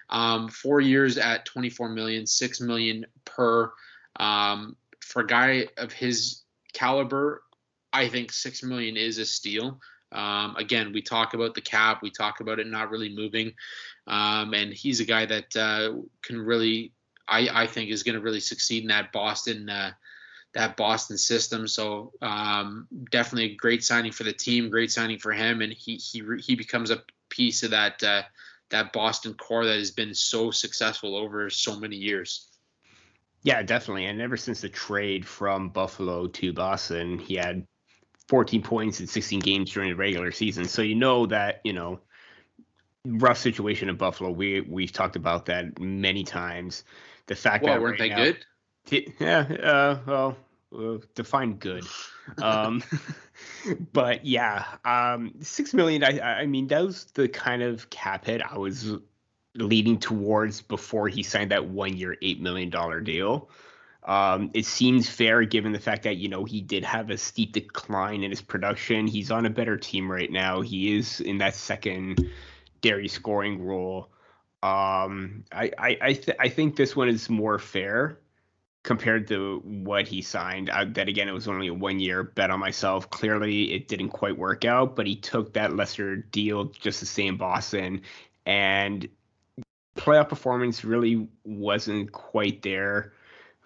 Um, 0.09 0.49
four 0.49 0.81
years 0.81 1.17
at 1.17 1.45
24 1.45 1.89
million, 1.89 2.27
six 2.27 2.61
million 2.61 3.05
per. 3.25 3.71
Um, 4.17 4.75
for 5.01 5.21
a 5.21 5.27
guy 5.27 5.67
of 5.77 5.91
his 5.91 6.43
caliber, 6.73 7.43
I 7.95 8.09
think 8.09 8.33
six 8.33 8.61
million 8.61 8.97
is 8.97 9.17
a 9.19 9.25
steal. 9.25 9.79
Um, 10.11 10.55
again, 10.57 10.91
we 10.93 11.01
talk 11.01 11.33
about 11.33 11.55
the 11.55 11.61
cap, 11.61 12.01
we 12.01 12.11
talk 12.11 12.41
about 12.41 12.59
it 12.59 12.67
not 12.67 12.91
really 12.91 13.13
moving, 13.13 13.53
um, 14.05 14.53
and 14.53 14.73
he's 14.73 14.99
a 14.99 15.05
guy 15.05 15.25
that 15.25 15.55
uh, 15.55 15.93
can 16.21 16.39
really, 16.39 16.91
I, 17.27 17.47
I 17.63 17.67
think, 17.67 17.89
is 17.89 18.03
going 18.03 18.15
to 18.15 18.21
really 18.21 18.41
succeed 18.41 18.83
in 18.83 18.89
that 18.89 19.11
Boston 19.13 19.69
uh, 19.69 19.91
that 20.53 20.77
Boston 20.77 21.17
system. 21.17 21.67
So 21.67 22.11
um, 22.21 22.87
definitely 23.11 23.51
a 23.51 23.55
great 23.55 23.83
signing 23.83 24.11
for 24.11 24.23
the 24.23 24.33
team, 24.33 24.69
great 24.69 24.91
signing 24.91 25.19
for 25.19 25.31
him, 25.31 25.61
and 25.61 25.71
he 25.71 25.95
he 25.95 26.21
he 26.39 26.55
becomes 26.55 26.91
a 26.91 27.03
piece 27.29 27.63
of 27.63 27.71
that 27.71 28.03
uh, 28.03 28.23
that 28.71 28.91
Boston 28.91 29.33
core 29.35 29.65
that 29.65 29.77
has 29.77 29.91
been 29.91 30.13
so 30.13 30.51
successful 30.51 31.15
over 31.15 31.49
so 31.49 31.79
many 31.79 31.95
years. 31.95 32.49
Yeah, 33.43 33.61
definitely. 33.61 34.05
And 34.05 34.19
ever 34.21 34.37
since 34.37 34.61
the 34.61 34.69
trade 34.69 35.25
from 35.25 35.69
Buffalo 35.69 36.27
to 36.27 36.51
Boston, 36.51 37.19
he 37.19 37.35
had 37.35 37.67
14 38.27 38.61
points 38.61 38.99
in 38.99 39.07
16 39.07 39.39
games 39.39 39.71
during 39.71 39.89
the 39.89 39.95
regular 39.95 40.31
season. 40.31 40.65
So 40.65 40.81
you 40.81 40.95
know 40.95 41.25
that, 41.27 41.61
you 41.63 41.73
know, 41.73 41.99
rough 43.05 43.37
situation 43.37 43.89
in 43.89 43.95
Buffalo. 43.95 44.31
We 44.31 44.61
we've 44.61 44.91
talked 44.91 45.15
about 45.15 45.45
that 45.45 45.79
many 45.79 46.23
times. 46.23 46.83
The 47.27 47.35
fact 47.35 47.63
well, 47.63 47.73
that 47.73 47.81
weren't 47.81 47.99
right 47.99 48.09
they 48.09 48.15
now, 48.15 48.23
good? 48.23 48.45
T- 48.85 49.13
yeah, 49.19 49.39
uh, 49.39 49.99
well, 50.05 50.37
uh, 50.77 50.97
define 51.15 51.53
good. 51.53 51.85
um, 52.41 52.83
but 53.93 54.25
yeah, 54.25 54.65
um, 54.83 55.33
six 55.41 55.73
million. 55.73 56.03
I, 56.03 56.41
I 56.41 56.45
mean, 56.45 56.67
that 56.67 56.83
was 56.83 57.05
the 57.05 57.27
kind 57.27 57.61
of 57.61 57.89
cap 57.89 58.25
hit 58.25 58.41
I 58.41 58.57
was 58.57 58.93
leading 59.55 59.97
towards 59.97 60.61
before 60.61 61.07
he 61.07 61.23
signed 61.23 61.51
that 61.51 61.65
one-year, 61.65 62.17
eight 62.21 62.41
million 62.41 62.69
dollar 62.69 63.01
deal. 63.01 63.49
Um, 64.05 64.51
it 64.53 64.65
seems 64.65 65.09
fair 65.09 65.43
given 65.45 65.71
the 65.71 65.79
fact 65.79 66.03
that 66.03 66.17
you 66.17 66.29
know 66.29 66.45
he 66.45 66.61
did 66.61 66.83
have 66.83 67.09
a 67.09 67.17
steep 67.17 67.53
decline 67.53 68.23
in 68.23 68.29
his 68.29 68.41
production. 68.41 69.07
He's 69.07 69.31
on 69.31 69.45
a 69.45 69.49
better 69.49 69.77
team 69.77 70.11
right 70.11 70.31
now. 70.31 70.61
He 70.61 70.95
is 70.95 71.21
in 71.21 71.39
that 71.39 71.55
second 71.55 72.29
dairy 72.81 73.07
scoring 73.07 73.63
role. 73.63 74.11
Um, 74.61 75.43
I 75.51 75.71
I 75.77 75.97
I, 76.01 76.13
th- 76.13 76.37
I 76.39 76.49
think 76.49 76.75
this 76.75 76.95
one 76.95 77.09
is 77.09 77.29
more 77.29 77.57
fair 77.57 78.19
compared 78.83 79.27
to 79.27 79.61
what 79.65 80.07
he 80.07 80.21
signed. 80.21 80.69
I, 80.69 80.85
that 80.85 81.09
again, 81.09 81.27
it 81.27 81.33
was 81.33 81.47
only 81.47 81.67
a 81.67 81.73
one 81.73 81.99
year 81.99 82.23
bet 82.23 82.51
on 82.51 82.59
myself. 82.59 83.09
Clearly, 83.09 83.73
it 83.73 83.87
didn't 83.87 84.09
quite 84.09 84.37
work 84.37 84.65
out, 84.65 84.95
but 84.95 85.07
he 85.07 85.15
took 85.15 85.53
that 85.53 85.75
lesser 85.75 86.17
deal 86.17 86.65
just 86.65 86.99
to 86.99 87.07
stay 87.07 87.25
in 87.25 87.37
Boston, 87.37 88.01
and 88.45 89.09
playoff 89.97 90.29
performance 90.29 90.85
really 90.85 91.27
wasn't 91.43 92.11
quite 92.11 92.61
there. 92.61 93.13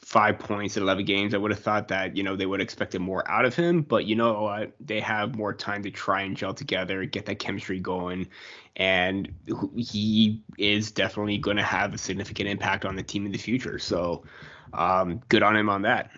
Five 0.02 0.40
points 0.40 0.78
in 0.78 0.84
11 0.84 1.06
games. 1.06 1.34
I 1.34 1.38
would 1.38 1.52
have 1.52 1.60
thought 1.60 1.88
that, 1.90 2.18
you 2.18 2.24
know, 2.24 2.36
they 2.36 2.46
would 2.46 2.60
have 2.60 2.66
expected 2.66 3.00
more 3.00 3.30
out 3.30 3.46
of 3.46 3.56
him, 3.56 3.82
but 3.82 4.06
you 4.06 4.16
know 4.16 4.42
what? 4.42 4.72
They 4.80 5.00
have 5.02 5.36
more 5.36 5.54
time 5.54 5.84
to 5.84 5.92
try 5.92 6.22
and 6.22 6.36
gel 6.36 6.54
together, 6.54 7.06
get 7.06 7.26
that 7.26 7.40
chemistry 7.40 7.80
going. 7.80 8.28
And 8.76 9.32
he 9.76 10.42
is 10.58 10.92
definitely 10.92 11.38
going 11.38 11.58
to 11.58 11.64
have 11.64 11.94
a 11.94 11.98
significant 11.98 12.50
impact 12.50 12.86
on 12.86 12.96
the 12.96 13.04
team 13.04 13.26
in 13.26 13.32
the 13.32 13.38
future. 13.38 13.78
So, 13.78 14.24
um, 14.74 15.22
good 15.30 15.44
on 15.44 15.56
him 15.56 15.70
on 15.70 15.82
that. 15.84 16.12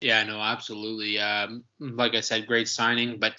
Yeah, 0.00 0.22
no, 0.22 0.40
absolutely. 0.40 1.18
Um, 1.18 1.64
like 1.80 2.14
I 2.14 2.20
said, 2.20 2.46
great 2.46 2.68
signing, 2.68 3.18
but 3.18 3.34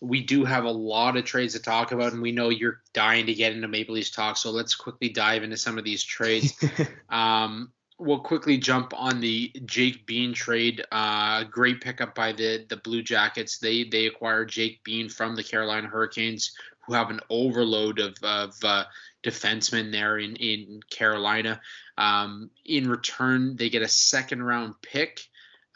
we 0.00 0.22
do 0.22 0.44
have 0.44 0.64
a 0.64 0.70
lot 0.70 1.16
of 1.16 1.24
trades 1.24 1.54
to 1.54 1.60
talk 1.60 1.92
about, 1.92 2.12
and 2.12 2.20
we 2.20 2.32
know 2.32 2.50
you're 2.50 2.82
dying 2.92 3.26
to 3.26 3.34
get 3.34 3.52
into 3.52 3.68
Maple 3.68 3.94
Leafs 3.94 4.10
talk. 4.10 4.36
So 4.36 4.50
let's 4.50 4.74
quickly 4.74 5.08
dive 5.08 5.42
into 5.42 5.56
some 5.56 5.78
of 5.78 5.84
these 5.84 6.04
trades. 6.04 6.52
um, 7.08 7.72
we'll 7.98 8.20
quickly 8.20 8.58
jump 8.58 8.92
on 8.96 9.20
the 9.20 9.52
Jake 9.64 10.06
Bean 10.06 10.34
trade. 10.34 10.84
Uh, 10.90 11.44
great 11.44 11.80
pickup 11.80 12.14
by 12.14 12.32
the 12.32 12.64
the 12.68 12.76
Blue 12.78 13.02
Jackets. 13.02 13.58
They 13.58 13.84
they 13.84 14.06
acquired 14.06 14.48
Jake 14.48 14.82
Bean 14.84 15.08
from 15.08 15.36
the 15.36 15.44
Carolina 15.44 15.88
Hurricanes, 15.88 16.56
who 16.86 16.94
have 16.94 17.10
an 17.10 17.20
overload 17.30 17.98
of 17.98 18.16
of 18.22 18.54
uh, 18.62 18.84
defensemen 19.22 19.92
there 19.92 20.18
in 20.18 20.36
in 20.36 20.80
Carolina. 20.90 21.60
Um, 21.96 22.50
in 22.64 22.88
return, 22.88 23.56
they 23.56 23.70
get 23.70 23.82
a 23.82 23.88
second 23.88 24.42
round 24.42 24.74
pick, 24.82 25.20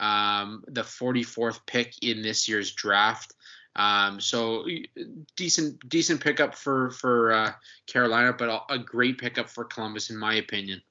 um, 0.00 0.64
the 0.66 0.82
44th 0.82 1.60
pick 1.66 1.94
in 2.02 2.22
this 2.22 2.48
year's 2.48 2.72
draft. 2.72 3.34
Um, 3.76 4.20
so 4.20 4.66
decent 5.36 5.88
decent 5.88 6.20
pickup 6.20 6.56
for 6.56 6.90
for 6.90 7.32
uh, 7.32 7.52
Carolina, 7.86 8.32
but 8.32 8.64
a 8.68 8.78
great 8.78 9.18
pickup 9.18 9.48
for 9.48 9.64
Columbus 9.64 10.10
in 10.10 10.16
my 10.16 10.34
opinion. 10.34 10.82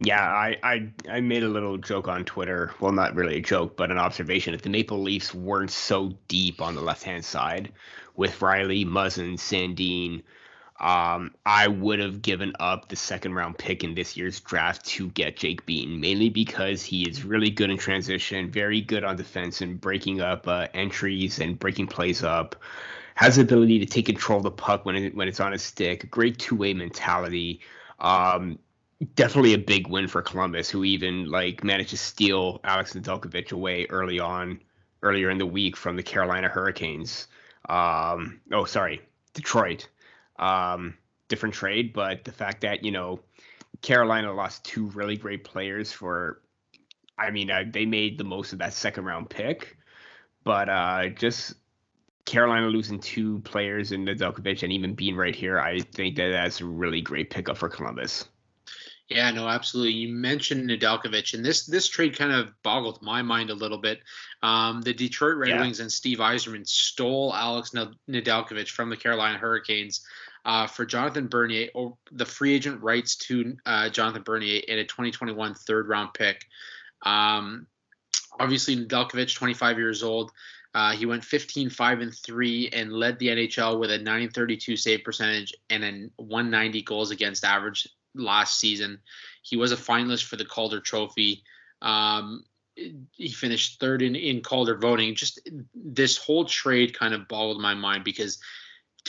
Yeah, 0.00 0.22
I, 0.24 0.56
I 0.62 0.92
I 1.10 1.20
made 1.20 1.42
a 1.42 1.48
little 1.48 1.76
joke 1.76 2.06
on 2.06 2.24
Twitter. 2.24 2.72
Well, 2.78 2.92
not 2.92 3.16
really 3.16 3.38
a 3.38 3.40
joke, 3.40 3.76
but 3.76 3.90
an 3.90 3.98
observation. 3.98 4.54
If 4.54 4.62
the 4.62 4.70
Maple 4.70 5.02
Leafs 5.02 5.34
weren't 5.34 5.72
so 5.72 6.12
deep 6.28 6.62
on 6.62 6.76
the 6.76 6.80
left 6.80 7.02
hand 7.02 7.24
side 7.24 7.72
with 8.14 8.38
Rielly, 8.38 8.86
Muzzin, 8.86 9.34
Sandin, 9.34 10.22
um, 10.78 11.34
I 11.44 11.66
would 11.66 11.98
have 11.98 12.22
given 12.22 12.52
up 12.60 12.88
the 12.88 12.94
second 12.96 13.34
round 13.34 13.58
pick 13.58 13.82
in 13.82 13.94
this 13.94 14.16
year's 14.16 14.38
draft 14.40 14.86
to 14.86 15.08
get 15.10 15.36
Jake 15.36 15.66
Bean, 15.66 16.00
mainly 16.00 16.28
because 16.30 16.84
he 16.84 17.02
is 17.02 17.24
really 17.24 17.50
good 17.50 17.68
in 17.70 17.76
transition, 17.76 18.50
very 18.52 18.80
good 18.80 19.02
on 19.02 19.16
defense 19.16 19.60
and 19.62 19.80
breaking 19.80 20.20
up 20.20 20.46
uh, 20.46 20.68
entries 20.74 21.40
and 21.40 21.58
breaking 21.58 21.88
plays 21.88 22.22
up. 22.22 22.54
Has 23.16 23.34
the 23.34 23.42
ability 23.42 23.80
to 23.80 23.86
take 23.86 24.06
control 24.06 24.38
of 24.38 24.44
the 24.44 24.52
puck 24.52 24.84
when 24.84 24.94
it, 24.94 25.14
when 25.16 25.26
it's 25.26 25.40
on 25.40 25.50
his 25.50 25.62
stick. 25.62 26.08
Great 26.08 26.38
two 26.38 26.54
way 26.54 26.72
mentality. 26.72 27.60
Um, 27.98 28.60
definitely 29.14 29.54
a 29.54 29.58
big 29.58 29.88
win 29.88 30.08
for 30.08 30.22
Columbus, 30.22 30.68
who 30.68 30.84
even 30.84 31.30
like 31.30 31.62
managed 31.62 31.90
to 31.90 31.96
steal 31.96 32.60
Alex 32.64 32.94
Nedeljkovic 32.94 33.52
away 33.52 33.86
early 33.90 34.18
on, 34.18 34.60
earlier 35.02 35.30
in 35.30 35.38
the 35.38 35.46
week 35.46 35.76
from 35.76 35.96
the 35.96 36.02
Carolina 36.02 36.48
Hurricanes. 36.48 37.28
Um, 37.68 38.40
oh, 38.52 38.64
sorry, 38.64 39.00
Detroit. 39.34 39.88
Um, 40.38 40.96
different 41.28 41.54
trade, 41.54 41.92
but 41.92 42.24
the 42.24 42.32
fact 42.32 42.62
that 42.62 42.84
you 42.84 42.90
know 42.90 43.20
Carolina 43.82 44.32
lost 44.32 44.64
two 44.64 44.86
really 44.90 45.16
great 45.16 45.44
players 45.44 45.92
for, 45.92 46.40
I 47.18 47.30
mean, 47.30 47.50
uh, 47.50 47.64
they 47.70 47.86
made 47.86 48.18
the 48.18 48.24
most 48.24 48.52
of 48.52 48.58
that 48.60 48.72
second 48.72 49.04
round 49.04 49.30
pick, 49.30 49.76
but 50.44 50.68
uh, 50.68 51.08
just 51.10 51.54
Carolina 52.24 52.66
losing 52.66 52.98
two 52.98 53.38
players 53.40 53.92
in 53.92 54.04
Nedeljkovic 54.04 54.62
and 54.62 54.72
even 54.72 54.94
being 54.94 55.16
right 55.16 55.34
here, 55.34 55.58
I 55.60 55.80
think 55.80 56.16
that 56.16 56.30
that's 56.30 56.60
a 56.60 56.66
really 56.66 57.00
great 57.00 57.30
pickup 57.30 57.56
for 57.56 57.68
Columbus. 57.68 58.26
Yeah, 59.08 59.30
no, 59.30 59.48
absolutely. 59.48 59.94
You 59.94 60.12
mentioned 60.12 60.68
Nedeljkovic, 60.68 61.32
and 61.32 61.42
this 61.42 61.64
this 61.64 61.88
trade 61.88 62.18
kind 62.18 62.30
of 62.30 62.52
boggled 62.62 63.00
my 63.00 63.22
mind 63.22 63.48
a 63.48 63.54
little 63.54 63.78
bit. 63.78 64.00
Um, 64.42 64.82
the 64.82 64.92
Detroit 64.92 65.36
Red 65.36 65.48
yeah. 65.48 65.60
Wings 65.62 65.80
and 65.80 65.90
Steve 65.90 66.18
Yzerman 66.18 66.66
stole 66.66 67.34
Alex 67.34 67.70
Nedeljkovic 67.70 68.68
from 68.68 68.90
the 68.90 68.98
Carolina 68.98 69.38
Hurricanes 69.38 70.04
uh, 70.44 70.66
for 70.66 70.84
Jonathan 70.84 71.26
Bernier, 71.26 71.68
or 71.74 71.96
the 72.12 72.26
free 72.26 72.54
agent 72.54 72.82
rights 72.82 73.16
to 73.16 73.56
uh, 73.64 73.88
Jonathan 73.88 74.22
Bernier 74.22 74.60
in 74.68 74.78
a 74.78 74.84
2021 74.84 75.54
third 75.54 75.88
round 75.88 76.12
pick. 76.12 76.44
Um, 77.02 77.66
obviously, 78.38 78.76
Nedeljkovic, 78.76 79.34
25 79.34 79.78
years 79.78 80.02
old. 80.02 80.32
Uh, 80.74 80.92
he 80.92 81.06
went 81.06 81.24
15, 81.24 81.70
5, 81.70 82.00
and 82.00 82.14
3 82.14 82.68
and 82.74 82.92
led 82.92 83.18
the 83.18 83.28
NHL 83.28 83.80
with 83.80 83.90
a 83.90 83.96
932 83.96 84.76
save 84.76 85.02
percentage 85.02 85.54
and 85.70 85.82
a 85.82 86.22
190 86.22 86.82
goals 86.82 87.10
against 87.10 87.42
average 87.42 87.88
last 88.18 88.58
season. 88.58 89.00
He 89.42 89.56
was 89.56 89.72
a 89.72 89.76
finalist 89.76 90.24
for 90.24 90.36
the 90.36 90.44
Calder 90.44 90.80
Trophy. 90.80 91.42
Um, 91.82 92.44
he 92.74 93.28
finished 93.28 93.80
third 93.80 94.02
in, 94.02 94.14
in 94.14 94.42
Calder 94.42 94.76
voting. 94.76 95.14
Just 95.14 95.40
this 95.74 96.16
whole 96.16 96.44
trade 96.44 96.96
kind 96.96 97.14
of 97.14 97.28
boggled 97.28 97.60
my 97.60 97.74
mind 97.74 98.04
because 98.04 98.38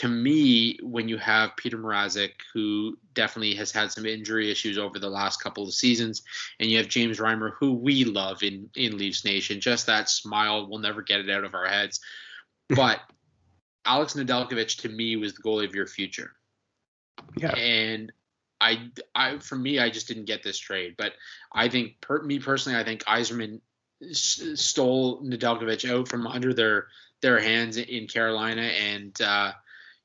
to 0.00 0.08
me, 0.08 0.78
when 0.82 1.08
you 1.08 1.18
have 1.18 1.56
Peter 1.56 1.76
Mrazek, 1.76 2.32
who 2.54 2.96
definitely 3.12 3.54
has 3.56 3.70
had 3.70 3.92
some 3.92 4.06
injury 4.06 4.50
issues 4.50 4.78
over 4.78 4.98
the 4.98 5.10
last 5.10 5.42
couple 5.42 5.64
of 5.64 5.74
seasons, 5.74 6.22
and 6.58 6.70
you 6.70 6.78
have 6.78 6.88
James 6.88 7.18
Reimer, 7.18 7.52
who 7.58 7.74
we 7.74 8.04
love 8.04 8.42
in 8.42 8.70
in 8.76 8.96
Leafs 8.96 9.26
Nation, 9.26 9.60
just 9.60 9.86
that 9.86 10.08
smile, 10.08 10.66
we'll 10.68 10.78
never 10.78 11.02
get 11.02 11.20
it 11.20 11.28
out 11.28 11.44
of 11.44 11.54
our 11.54 11.66
heads. 11.66 12.00
But 12.74 13.00
Alex 13.84 14.14
Nedeljkovic, 14.14 14.80
to 14.82 14.88
me, 14.88 15.16
was 15.16 15.34
the 15.34 15.42
goalie 15.42 15.66
of 15.66 15.74
your 15.74 15.88
future. 15.88 16.32
Yeah. 17.36 17.50
And 17.56 18.12
I, 18.60 18.90
I, 19.14 19.38
for 19.38 19.56
me, 19.56 19.78
I 19.78 19.90
just 19.90 20.08
didn't 20.08 20.26
get 20.26 20.42
this 20.42 20.58
trade. 20.58 20.94
But 20.98 21.12
I 21.52 21.68
think, 21.68 22.00
per, 22.00 22.22
me 22.22 22.38
personally, 22.38 22.78
I 22.78 22.84
think 22.84 23.04
Yzerman 23.04 23.60
s- 24.02 24.42
stole 24.54 25.22
Nedeljkovic 25.22 25.90
out 25.90 26.08
from 26.08 26.26
under 26.26 26.52
their 26.52 26.88
their 27.20 27.38
hands 27.38 27.76
in 27.76 28.06
Carolina, 28.06 28.62
and 28.62 29.20
uh, 29.20 29.52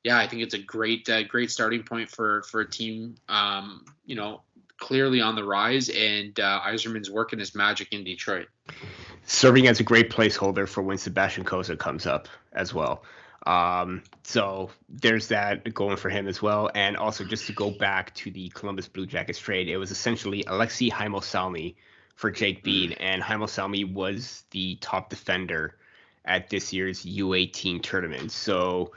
yeah, 0.04 0.18
I 0.18 0.26
think 0.26 0.42
it's 0.42 0.54
a 0.54 0.58
great 0.58 1.08
uh, 1.08 1.22
great 1.24 1.50
starting 1.50 1.82
point 1.82 2.10
for 2.10 2.42
for 2.42 2.60
a 2.60 2.70
team. 2.70 3.16
Um, 3.28 3.84
you 4.04 4.16
know, 4.16 4.42
clearly 4.78 5.20
on 5.20 5.34
the 5.34 5.44
rise, 5.44 5.88
and 5.88 6.38
uh, 6.38 6.60
Yzerman's 6.66 7.10
working 7.10 7.38
his 7.38 7.54
magic 7.54 7.92
in 7.92 8.04
Detroit. 8.04 8.48
Serving 9.24 9.66
as 9.66 9.80
a 9.80 9.82
great 9.82 10.10
placeholder 10.10 10.68
for 10.68 10.82
when 10.82 10.98
Sebastian 10.98 11.44
Cossa 11.44 11.78
comes 11.78 12.06
up 12.06 12.28
as 12.52 12.72
well. 12.72 13.02
Um, 13.46 14.02
so 14.24 14.70
there's 14.88 15.28
that 15.28 15.72
going 15.72 15.96
for 15.96 16.10
him 16.10 16.26
as 16.26 16.42
well. 16.42 16.68
And 16.74 16.96
also 16.96 17.24
just 17.24 17.46
to 17.46 17.52
go 17.52 17.70
back 17.70 18.14
to 18.16 18.30
the 18.30 18.48
Columbus 18.50 18.88
Blue 18.88 19.06
Jackets 19.06 19.38
trade, 19.38 19.68
it 19.68 19.76
was 19.76 19.90
essentially 19.90 20.42
Aleksi 20.44 20.90
Heimosalmi 20.90 21.76
for 22.16 22.30
Jake 22.30 22.64
Bean, 22.64 22.92
and 22.92 23.22
Heimosalmi 23.22 23.92
was 23.92 24.44
the 24.50 24.76
top 24.80 25.10
defender 25.10 25.76
at 26.24 26.50
this 26.50 26.72
year's 26.72 27.04
U18 27.04 27.82
tournament. 27.82 28.32
So 28.32 28.92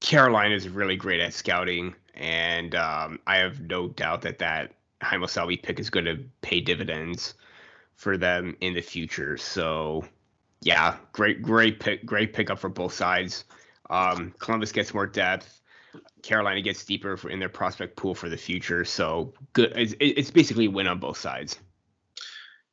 Carolina 0.00 0.54
is 0.54 0.68
really 0.68 0.96
great 0.96 1.20
at 1.20 1.34
scouting, 1.34 1.94
and 2.14 2.74
um, 2.74 3.18
I 3.26 3.38
have 3.38 3.60
no 3.60 3.88
doubt 3.88 4.22
that 4.22 4.38
that 4.38 4.72
Heimosalmi 5.02 5.62
pick 5.62 5.80
is 5.80 5.90
going 5.90 6.06
to 6.06 6.24
pay 6.40 6.60
dividends 6.60 7.34
for 7.96 8.16
them 8.16 8.56
in 8.60 8.74
the 8.74 8.80
future. 8.80 9.36
So 9.36 10.04
yeah, 10.62 10.96
great, 11.12 11.42
great 11.42 11.80
pick, 11.80 12.04
great 12.04 12.32
pickup 12.32 12.58
for 12.58 12.68
both 12.68 12.92
sides. 12.92 13.44
Um, 13.88 14.34
Columbus 14.38 14.72
gets 14.72 14.92
more 14.92 15.06
depth. 15.06 15.60
Carolina 16.22 16.60
gets 16.60 16.84
deeper 16.84 17.18
in 17.28 17.38
their 17.38 17.48
prospect 17.48 17.96
pool 17.96 18.14
for 18.14 18.28
the 18.28 18.36
future. 18.36 18.84
So 18.84 19.32
good. 19.52 19.72
It's, 19.74 19.94
it's 19.98 20.30
basically 20.30 20.68
win 20.68 20.86
on 20.86 20.98
both 20.98 21.16
sides. 21.16 21.58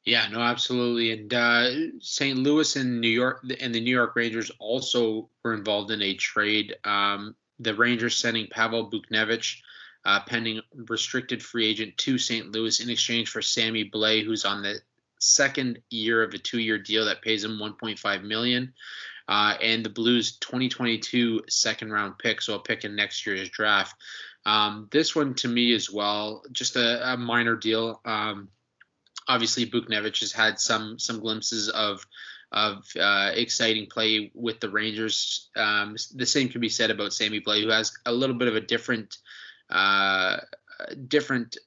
Yeah, 0.04 0.28
no, 0.30 0.40
absolutely. 0.40 1.12
And 1.12 1.34
uh, 1.34 1.70
St. 2.00 2.38
Louis 2.38 2.76
and 2.76 3.02
New 3.02 3.10
York 3.10 3.44
and 3.60 3.74
the 3.76 3.82
New 3.82 3.92
York 3.92 4.16
Rangers 4.16 4.52
also 4.60 5.30
were 5.44 5.54
involved 5.54 5.92
in 5.92 6.02
a 6.02 6.14
trade. 6.14 6.76
Um, 6.84 7.36
the 7.60 7.74
Rangers 7.74 8.16
sending 8.16 8.48
Pavel 8.48 8.90
Buchnevich, 8.90 9.58
uh, 10.06 10.22
pending 10.26 10.62
restricted 10.74 11.44
free 11.44 11.68
agent 11.68 11.98
to 11.98 12.18
St. 12.18 12.52
Louis 12.52 12.80
in 12.80 12.90
exchange 12.90 13.30
for 13.30 13.42
Sammy 13.42 13.90
Blais, 13.90 14.24
who's 14.24 14.46
on 14.46 14.62
the 14.62 14.80
second 15.20 15.80
year 15.90 16.24
of 16.24 16.34
a 16.34 16.38
two-year 16.38 16.78
deal 16.78 17.06
that 17.06 17.22
pays 17.22 17.44
him 17.44 17.60
1.5 17.60 18.24
million. 18.24 18.74
Uh, 19.28 19.56
and 19.62 19.84
the 19.84 19.90
Blues 19.90 20.38
2022 20.38 21.44
second 21.50 21.92
round 21.92 22.18
pick, 22.18 22.42
so 22.42 22.56
a 22.56 22.60
pick 22.60 22.86
in 22.86 22.96
next 22.96 23.26
year's 23.26 23.50
draft. 23.50 23.96
Um, 24.46 24.88
this 24.92 25.14
one 25.14 25.34
to 25.36 25.50
me 25.50 25.74
as 25.74 25.92
well, 25.92 26.44
just 26.54 26.78
a, 26.78 27.14
a 27.14 27.18
minor 27.18 27.58
deal. 27.58 28.00
Um, 28.06 28.48
obviously, 29.28 29.70
Buchnevich 29.70 30.22
has 30.22 30.32
had 30.32 30.60
some 30.60 30.98
some 30.98 31.20
glimpses 31.20 31.68
of 31.68 32.08
of 32.54 32.86
uh, 32.98 33.32
exciting 33.34 33.88
play 33.88 34.32
with 34.34 34.62
the 34.62 34.70
Rangers. 34.70 35.50
Um, 35.58 35.98
the 36.16 36.26
same 36.26 36.48
can 36.48 36.62
be 36.62 36.70
said 36.70 36.92
about 36.92 37.12
Sammy 37.12 37.42
Blais, 37.42 37.64
who 37.64 37.70
has 37.70 37.92
a 38.06 38.14
little 38.14 38.38
bit 38.38 38.48
of 38.48 38.56
a 38.56 38.62
different 38.62 39.18
uh, 39.70 40.38
different 41.10 41.58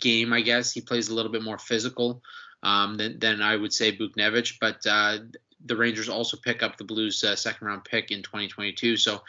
game, 0.00 0.32
I 0.32 0.40
guess. 0.40 0.72
He 0.72 0.80
plays 0.80 1.08
a 1.08 1.14
little 1.14 1.30
bit 1.30 1.42
more 1.44 1.58
physical 1.58 2.22
um, 2.66 2.96
than, 2.96 3.18
than 3.20 3.40
I 3.40 3.56
would 3.56 3.72
say 3.72 3.96
Buchnevich. 3.96 4.58
but 4.60 4.84
uh, 4.86 5.18
the 5.64 5.76
Rangers 5.76 6.08
also 6.08 6.36
pick 6.36 6.62
up 6.62 6.76
the 6.76 6.84
Blues' 6.84 7.22
uh, 7.22 7.36
second 7.36 7.66
round 7.66 7.84
pick 7.84 8.10
in 8.10 8.22
2022. 8.22 8.96
So 8.96 9.22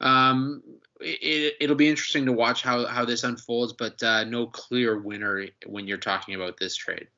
um, 0.00 0.62
it, 0.98 1.68
will 1.68 1.76
be 1.76 1.88
interesting 1.88 2.24
to 2.26 2.32
watch 2.32 2.62
how, 2.62 2.86
how 2.86 3.04
this 3.04 3.24
unfolds, 3.24 3.74
but 3.74 4.02
uh, 4.02 4.24
no 4.24 4.46
clear 4.46 4.98
winner 4.98 5.46
when 5.66 5.86
you're 5.86 5.98
talking 5.98 6.34
about 6.34 6.56
this 6.56 6.74
trade. 6.74 7.08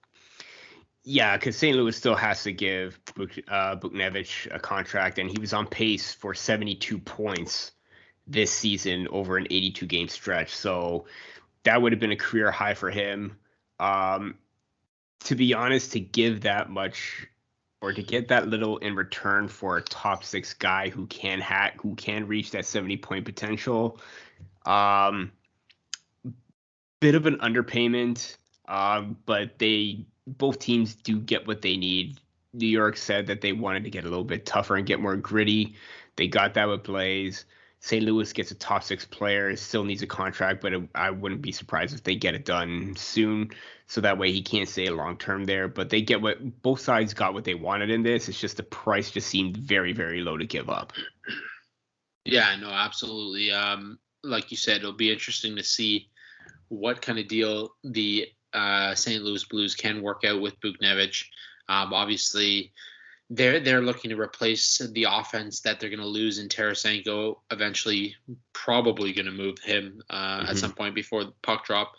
Yeah, 1.05 1.37
because 1.37 1.57
St. 1.57 1.77
Louis 1.77 1.97
still 1.97 2.17
has 2.17 2.43
to 2.43 2.53
give 2.53 2.99
Buk, 3.15 3.31
uh, 3.49 3.77
Buchnevich 3.77 4.55
a 4.55 4.59
contract, 4.59 5.19
and 5.19 5.31
he 5.31 5.39
was 5.39 5.53
on 5.53 5.67
pace 5.67 6.13
for 6.13 6.35
72 6.35 6.99
points 6.99 7.73
this 8.27 8.51
season 8.51 9.09
over 9.11 9.37
an 9.37 9.47
82 9.51 9.87
game 9.87 10.09
stretch. 10.09 10.55
So 10.55 11.07
that 11.63 11.81
would 11.81 11.93
have 11.93 12.01
been 12.01 12.13
a 12.13 12.17
career 12.17 12.51
high 12.51 12.75
for 12.75 12.91
him. 12.91 13.37
Um, 13.79 14.35
to 15.25 15.35
be 15.35 15.55
honest, 15.55 15.93
to 15.93 16.01
give 16.01 16.43
that 16.43 16.71
much 16.71 17.27
or 17.83 17.93
to 17.93 18.03
get 18.03 18.29
that 18.29 18.49
little 18.49 18.77
in 18.79 18.95
return 18.95 19.49
for 19.49 19.79
a 19.79 19.83
top 19.83 20.23
six 20.23 20.53
guy 20.53 20.91
who 20.91 21.07
can 21.07 21.41
hack, 21.41 21.81
who 21.81 21.95
can 21.95 22.27
reach 22.27 22.51
that 22.51 22.67
70 22.67 22.99
point 22.99 23.25
potential, 23.25 23.99
um, 24.67 25.33
bit 27.01 27.15
of 27.15 27.27
an 27.27 27.37
underpayment. 27.37 28.37
Um, 28.69 29.17
but 29.27 29.59
they 29.59 30.07
both 30.27 30.59
teams 30.59 30.95
do 30.95 31.19
get 31.19 31.47
what 31.47 31.63
they 31.63 31.77
need. 31.77 32.21
New 32.53 32.67
York 32.67 32.97
said 32.97 33.27
that 33.29 33.41
they 33.41 33.53
wanted 33.53 33.85
to 33.85 33.91
get 33.91 34.05
a 34.05 34.09
little 34.09 34.25
bit 34.25 34.47
tougher 34.47 34.77
and 34.77 34.87
get 34.87 35.01
more 35.01 35.17
gritty. 35.17 35.75
They 36.17 36.29
got 36.29 36.55
that 36.55 36.69
with 36.69 36.83
Blais. 36.83 37.45
St. 37.83 38.05
Louis 38.05 38.31
gets 38.35 38.51
a 38.51 38.55
top 38.55 38.83
six 38.83 39.07
player, 39.07 39.57
still 39.57 39.85
needs 39.85 40.03
a 40.03 40.07
contract, 40.07 40.61
but 40.61 40.75
it, 40.75 40.83
I 40.95 41.11
wouldn't 41.11 41.41
be 41.41 41.51
surprised 41.51 41.95
if 41.95 42.03
they 42.03 42.15
get 42.15 42.35
it 42.35 42.45
done 42.45 42.95
soon. 42.97 43.51
So 43.87 44.03
that 44.03 44.19
way 44.19 44.31
he 44.31 44.43
can't 44.43 44.69
stay 44.69 44.89
long 44.91 45.17
term 45.17 45.45
there. 45.45 45.67
But 45.67 45.89
they 45.89 46.03
get 46.03 46.21
what 46.21 46.63
both 46.63 46.81
sides 46.81 47.15
got 47.15 47.33
what 47.33 47.45
they 47.45 47.55
wanted 47.55 47.91
in 47.91 48.03
this. 48.03 48.29
It's 48.29 48.39
just 48.39 48.59
the 48.59 48.63
price 48.63 49.11
just 49.11 49.29
seemed 49.29 49.57
very, 49.57 49.95
very 49.95 50.21
low 50.21 50.37
to 50.37 50.47
give 50.47 50.69
up. 50.69 50.93
Yeah, 52.27 52.55
no, 52.57 52.69
absolutely. 52.69 53.51
Um, 53.51 53.99
like 54.23 54.51
you 54.51 54.59
said, 54.59 54.79
it'll 54.79 54.93
be 54.93 55.11
interesting 55.11 55.57
to 55.57 55.65
see 55.65 56.09
what 56.69 57.01
kind 57.01 57.19
of 57.19 57.29
deal 57.29 57.75
the 57.83 58.29
uh, 58.53 58.95
St. 58.95 59.23
Louis 59.23 59.45
Blues 59.45 59.75
can 59.75 60.03
work 60.03 60.25
out 60.27 60.43
with 60.43 60.61
Buchnevich. 60.61 61.25
Um, 61.69 61.95
obviously, 61.95 62.73
they're 63.31 63.61
they're 63.61 63.81
looking 63.81 64.11
to 64.11 64.21
replace 64.21 64.79
the 64.79 65.07
offense 65.09 65.61
that 65.61 65.79
they're 65.79 65.89
going 65.89 66.01
to 66.01 66.07
lose 66.07 66.39
in 66.39 66.49
Tarasenko. 66.49 67.39
Eventually, 67.51 68.17
probably 68.53 69.13
going 69.13 69.27
to 69.27 69.33
move 69.33 69.59
him 69.61 70.03
uh, 70.11 70.41
mm-hmm. 70.41 70.51
at 70.51 70.57
some 70.57 70.73
point 70.73 70.95
before 70.97 71.25
the 71.25 71.33
puck 71.43 71.65
drop. 71.65 71.93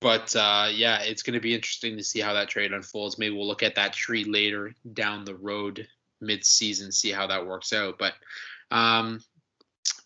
But 0.00 0.34
uh, 0.36 0.68
yeah, 0.72 1.00
it's 1.02 1.24
going 1.24 1.34
to 1.34 1.40
be 1.40 1.54
interesting 1.54 1.96
to 1.96 2.04
see 2.04 2.20
how 2.20 2.34
that 2.34 2.48
trade 2.48 2.72
unfolds. 2.72 3.18
Maybe 3.18 3.34
we'll 3.34 3.48
look 3.48 3.64
at 3.64 3.74
that 3.74 3.92
tree 3.92 4.24
later 4.24 4.72
down 4.92 5.24
the 5.24 5.34
road, 5.34 5.88
mid-season, 6.20 6.92
see 6.92 7.10
how 7.10 7.26
that 7.26 7.46
works 7.46 7.72
out. 7.72 7.98
But 7.98 8.12
um, 8.70 9.20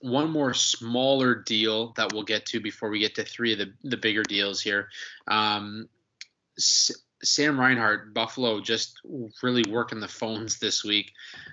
one 0.00 0.30
more 0.30 0.54
smaller 0.54 1.34
deal 1.34 1.92
that 1.96 2.12
we'll 2.14 2.22
get 2.22 2.46
to 2.46 2.60
before 2.60 2.88
we 2.88 3.00
get 3.00 3.16
to 3.16 3.24
three 3.24 3.52
of 3.52 3.58
the 3.58 3.72
the 3.82 3.98
bigger 3.98 4.22
deals 4.22 4.62
here. 4.62 4.88
Um, 5.28 5.88
Sam 7.22 7.58
Reinhart, 7.58 8.14
Buffalo, 8.14 8.60
just 8.60 9.00
really 9.42 9.64
working 9.70 10.00
the 10.00 10.08
phones 10.08 10.58
this 10.58 10.84
week. 10.84 11.12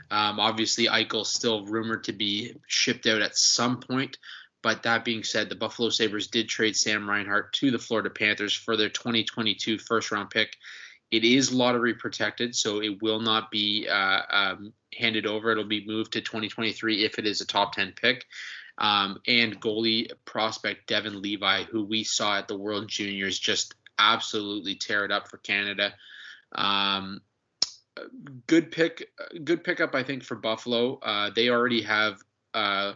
Um, 0.09 0.39
obviously, 0.39 0.87
Eichel's 0.87 1.31
still 1.31 1.65
rumored 1.65 2.05
to 2.05 2.13
be 2.13 2.53
shipped 2.67 3.05
out 3.05 3.21
at 3.21 3.37
some 3.37 3.79
point. 3.79 4.17
But 4.63 4.83
that 4.83 5.05
being 5.05 5.23
said, 5.23 5.49
the 5.49 5.55
Buffalo 5.55 5.89
Sabres 5.89 6.27
did 6.27 6.49
trade 6.49 6.75
Sam 6.75 7.09
Reinhart 7.09 7.53
to 7.53 7.71
the 7.71 7.79
Florida 7.79 8.09
Panthers 8.09 8.53
for 8.53 8.75
their 8.75 8.89
2022 8.89 9.77
first 9.77 10.11
round 10.11 10.29
pick. 10.29 10.55
It 11.11 11.23
is 11.23 11.53
lottery 11.53 11.93
protected, 11.93 12.55
so 12.55 12.81
it 12.81 13.01
will 13.01 13.21
not 13.21 13.49
be 13.49 13.87
uh, 13.87 14.21
um, 14.29 14.73
handed 14.97 15.25
over. 15.25 15.51
It'll 15.51 15.63
be 15.63 15.85
moved 15.85 16.13
to 16.13 16.21
2023 16.21 17.05
if 17.05 17.17
it 17.17 17.25
is 17.25 17.39
a 17.39 17.45
top 17.45 17.73
10 17.73 17.93
pick. 17.93 18.25
Um, 18.77 19.19
and 19.25 19.59
goalie 19.59 20.11
prospect 20.25 20.87
Devon 20.87 21.21
Levi, 21.21 21.63
who 21.63 21.85
we 21.85 22.03
saw 22.03 22.37
at 22.37 22.47
the 22.47 22.57
World 22.57 22.87
Juniors, 22.87 23.39
just 23.39 23.73
absolutely 23.99 24.75
tear 24.75 25.05
it 25.05 25.11
up 25.11 25.27
for 25.29 25.37
Canada. 25.37 25.93
Um, 26.53 27.21
good 28.47 28.71
pick, 28.71 29.09
good 29.43 29.63
pickup, 29.63 29.95
I 29.95 30.03
think, 30.03 30.23
for 30.23 30.35
Buffalo. 30.35 30.99
Uh, 31.01 31.31
they 31.35 31.49
already 31.49 31.81
have 31.81 32.21
uh, 32.53 32.93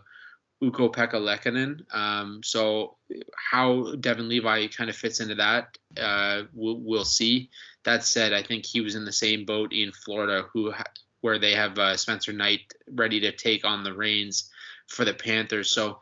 Ukko-Pekka 0.63 1.13
Luukkonen. 1.13 1.93
Um, 1.93 2.41
so 2.43 2.97
how 3.35 3.95
Devon 3.95 4.29
Levi 4.29 4.67
kind 4.67 4.89
of 4.89 4.95
fits 4.95 5.19
into 5.19 5.35
that, 5.35 5.77
uh, 5.99 6.43
we'll, 6.53 6.77
we'll, 6.77 7.05
see. 7.05 7.49
That 7.83 8.03
said, 8.03 8.33
I 8.33 8.43
think 8.43 8.65
he 8.65 8.81
was 8.81 8.95
in 8.95 9.05
the 9.05 9.11
same 9.11 9.45
boat 9.45 9.73
in 9.73 9.91
Florida, 9.91 10.45
who 10.53 10.73
where 11.21 11.39
they 11.39 11.53
have 11.53 11.77
uh, 11.77 11.95
Spencer 11.97 12.33
Knight 12.33 12.61
ready 12.91 13.19
to 13.21 13.31
take 13.31 13.63
on 13.63 13.83
the 13.83 13.93
reins 13.93 14.49
for 14.87 15.05
the 15.05 15.13
Panthers. 15.13 15.69
So 15.69 15.99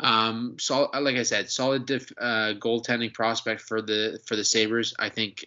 um, 0.00 0.56
so 0.58 0.90
like 0.98 1.16
I 1.16 1.22
said, 1.22 1.50
solid 1.50 1.86
def, 1.86 2.10
uh, 2.18 2.54
goaltending 2.58 3.12
prospect 3.12 3.60
for 3.60 3.82
the 3.82 4.18
for 4.26 4.34
the 4.34 4.44
Sabres. 4.44 4.94
I 4.98 5.10
think 5.10 5.46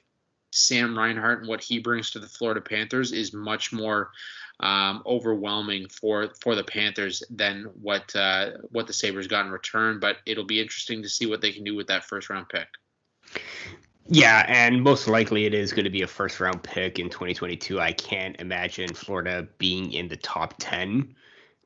Sam 0.52 0.98
Reinhart 0.98 1.40
and 1.40 1.48
what 1.48 1.64
he 1.64 1.80
brings 1.80 2.12
to 2.12 2.20
the 2.20 2.28
Florida 2.28 2.62
Panthers 2.62 3.12
is 3.12 3.34
much 3.34 3.74
more 3.74 4.12
um, 4.60 5.02
overwhelming 5.06 5.88
for 5.90 6.30
for 6.42 6.56
the 6.56 6.64
Panthers 6.64 7.24
than 7.32 7.64
what 7.82 8.16
uh, 8.16 8.52
what 8.70 8.86
the 8.86 8.94
Sabres 8.94 9.28
got 9.28 9.46
in 9.46 9.52
return. 9.52 10.00
But 10.00 10.18
it'll 10.26 10.46
be 10.46 10.62
interesting 10.62 11.02
to 11.02 11.10
see 11.10 11.26
what 11.26 11.42
they 11.42 11.52
can 11.52 11.64
do 11.64 11.76
with 11.76 11.88
that 11.88 12.04
first 12.04 12.30
round 12.30 12.48
pick. 12.50 12.68
Yeah, 14.06 14.46
and 14.48 14.84
most 14.84 15.08
likely 15.08 15.46
it 15.46 15.54
is 15.54 15.72
going 15.72 15.86
to 15.86 15.90
be 15.90 16.02
a 16.02 16.08
first 16.08 16.40
round 16.40 16.62
pick 16.62 17.00
in 17.00 17.10
2022. 17.10 17.80
I 17.80 17.94
can't 17.94 18.36
imagine 18.40 18.94
Florida 18.94 19.48
being 19.58 19.94
in 19.94 20.10
the 20.10 20.18
top 20.18 20.56
10 20.60 21.16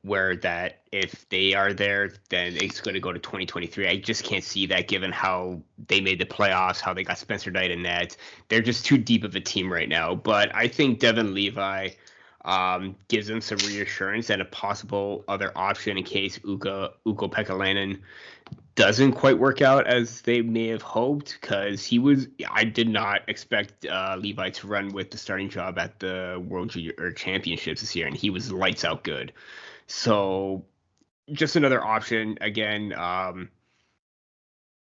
where 0.02 0.36
that 0.36 0.78
if 0.92 1.28
they 1.28 1.54
are 1.54 1.72
there, 1.72 2.12
then 2.30 2.56
it's 2.56 2.80
going 2.80 2.94
to 2.94 3.00
go 3.00 3.12
to 3.12 3.18
2023. 3.18 3.88
I 3.88 3.96
just 3.96 4.24
can't 4.24 4.44
see 4.44 4.66
that 4.66 4.88
given 4.88 5.12
how 5.12 5.60
they 5.88 6.00
made 6.00 6.18
the 6.20 6.26
playoffs, 6.26 6.80
how 6.80 6.94
they 6.94 7.02
got 7.02 7.18
Spencer 7.18 7.50
Knight 7.50 7.70
and 7.70 7.82
Ned. 7.82 8.16
They're 8.48 8.62
just 8.62 8.86
too 8.86 8.98
deep 8.98 9.24
of 9.24 9.34
a 9.34 9.40
team 9.40 9.72
right 9.72 9.88
now. 9.88 10.14
But 10.14 10.54
I 10.54 10.68
think 10.68 11.00
Devon 11.00 11.34
Levi 11.34 11.90
um, 12.44 12.96
gives 13.08 13.26
them 13.26 13.40
some 13.40 13.58
reassurance 13.58 14.30
and 14.30 14.40
a 14.40 14.44
possible 14.44 15.24
other 15.28 15.52
option 15.56 15.98
in 15.98 16.04
case 16.04 16.38
Uka 16.44 16.92
Uko 17.06 17.30
Pekalainen 17.30 18.00
doesn't 18.74 19.12
quite 19.12 19.38
work 19.38 19.60
out 19.60 19.88
as 19.88 20.22
they 20.22 20.40
may 20.40 20.68
have 20.68 20.82
hoped 20.82 21.36
because 21.40 21.84
he 21.84 21.98
was 21.98 22.28
I 22.48 22.62
did 22.64 22.88
not 22.88 23.22
expect 23.26 23.84
uh, 23.84 24.16
Levi 24.18 24.50
to 24.50 24.66
run 24.68 24.92
with 24.92 25.10
the 25.10 25.18
starting 25.18 25.48
job 25.50 25.78
at 25.78 25.98
the 25.98 26.42
World 26.48 26.70
Junior 26.70 27.10
Championships 27.12 27.80
this 27.80 27.96
year 27.96 28.06
and 28.06 28.16
he 28.16 28.30
was 28.30 28.52
lights 28.52 28.84
out 28.84 29.02
good. 29.02 29.32
So 29.88 30.64
just 31.32 31.56
another 31.56 31.84
option. 31.84 32.38
Again, 32.40 32.92
um, 32.92 33.48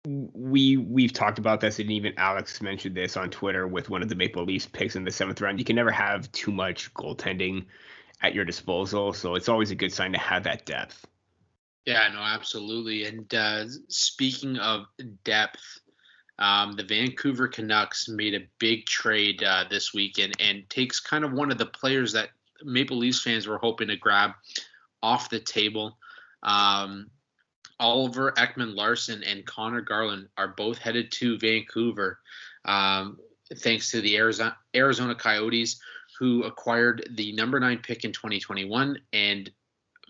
we 0.05 0.77
we've 0.77 1.13
talked 1.13 1.37
about 1.37 1.59
this, 1.59 1.79
and 1.79 1.91
even 1.91 2.13
Alex 2.17 2.61
mentioned 2.61 2.95
this 2.95 3.17
on 3.17 3.29
Twitter 3.29 3.67
with 3.67 3.89
one 3.89 4.01
of 4.01 4.09
the 4.09 4.15
Maple 4.15 4.45
Leafs 4.45 4.67
picks 4.67 4.95
in 4.95 5.03
the 5.03 5.11
seventh 5.11 5.41
round. 5.41 5.59
You 5.59 5.65
can 5.65 5.75
never 5.75 5.91
have 5.91 6.31
too 6.31 6.51
much 6.51 6.93
goaltending 6.93 7.65
at 8.21 8.33
your 8.33 8.45
disposal, 8.45 9.13
so 9.13 9.35
it's 9.35 9.49
always 9.49 9.71
a 9.71 9.75
good 9.75 9.91
sign 9.91 10.11
to 10.13 10.19
have 10.19 10.43
that 10.43 10.65
depth. 10.65 11.05
Yeah, 11.85 12.09
no, 12.13 12.19
absolutely. 12.19 13.05
And 13.05 13.33
uh, 13.33 13.65
speaking 13.89 14.57
of 14.57 14.85
depth, 15.23 15.79
um, 16.37 16.73
the 16.73 16.83
Vancouver 16.83 17.47
Canucks 17.47 18.07
made 18.07 18.35
a 18.35 18.47
big 18.59 18.85
trade 18.85 19.43
uh, 19.43 19.65
this 19.69 19.93
weekend 19.93 20.35
and 20.39 20.69
takes 20.69 20.99
kind 20.99 21.23
of 21.23 21.33
one 21.33 21.51
of 21.51 21.57
the 21.57 21.65
players 21.65 22.13
that 22.13 22.29
Maple 22.63 22.97
Leafs 22.97 23.23
fans 23.23 23.47
were 23.47 23.57
hoping 23.57 23.87
to 23.87 23.97
grab 23.97 24.31
off 25.03 25.29
the 25.29 25.39
table. 25.39 25.97
Um, 26.43 27.09
Oliver 27.79 28.31
Ekman 28.33 28.75
Larsson 28.75 29.23
and 29.23 29.45
Conor 29.45 29.81
Garland 29.81 30.27
are 30.37 30.49
both 30.49 30.77
headed 30.77 31.11
to 31.13 31.39
Vancouver, 31.39 32.19
um, 32.65 33.17
thanks 33.55 33.91
to 33.91 34.01
the 34.01 34.17
Arizona, 34.17 34.55
Arizona 34.75 35.15
Coyotes, 35.15 35.79
who 36.19 36.43
acquired 36.43 37.09
the 37.15 37.31
number 37.33 37.59
nine 37.59 37.79
pick 37.79 38.05
in 38.05 38.11
2021 38.11 38.99
and 39.13 39.51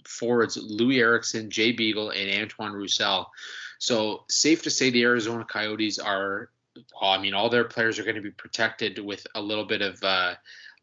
forwards 0.06 0.58
Loui 0.58 0.99
Eriksson, 0.99 1.49
Jay 1.49 1.71
Beagle, 1.71 2.10
and 2.10 2.41
Antoine 2.41 2.73
Roussel. 2.73 3.32
So 3.80 4.25
safe 4.30 4.63
to 4.63 4.69
say 4.69 4.89
the 4.89 5.04
Arizona 5.04 5.45
Coyotes 5.45 5.99
are. 5.99 6.49
I 7.01 7.17
mean, 7.17 7.34
all 7.34 7.49
their 7.49 7.65
players 7.65 7.99
are 7.99 8.04
going 8.04 8.15
to 8.15 8.21
be 8.21 8.32
protected 8.32 8.97
with 8.99 9.25
a 9.36 9.41
little 9.41 9.65
bit 9.65 9.82
of 9.82 10.01
a 10.04 10.08
uh, 10.08 10.36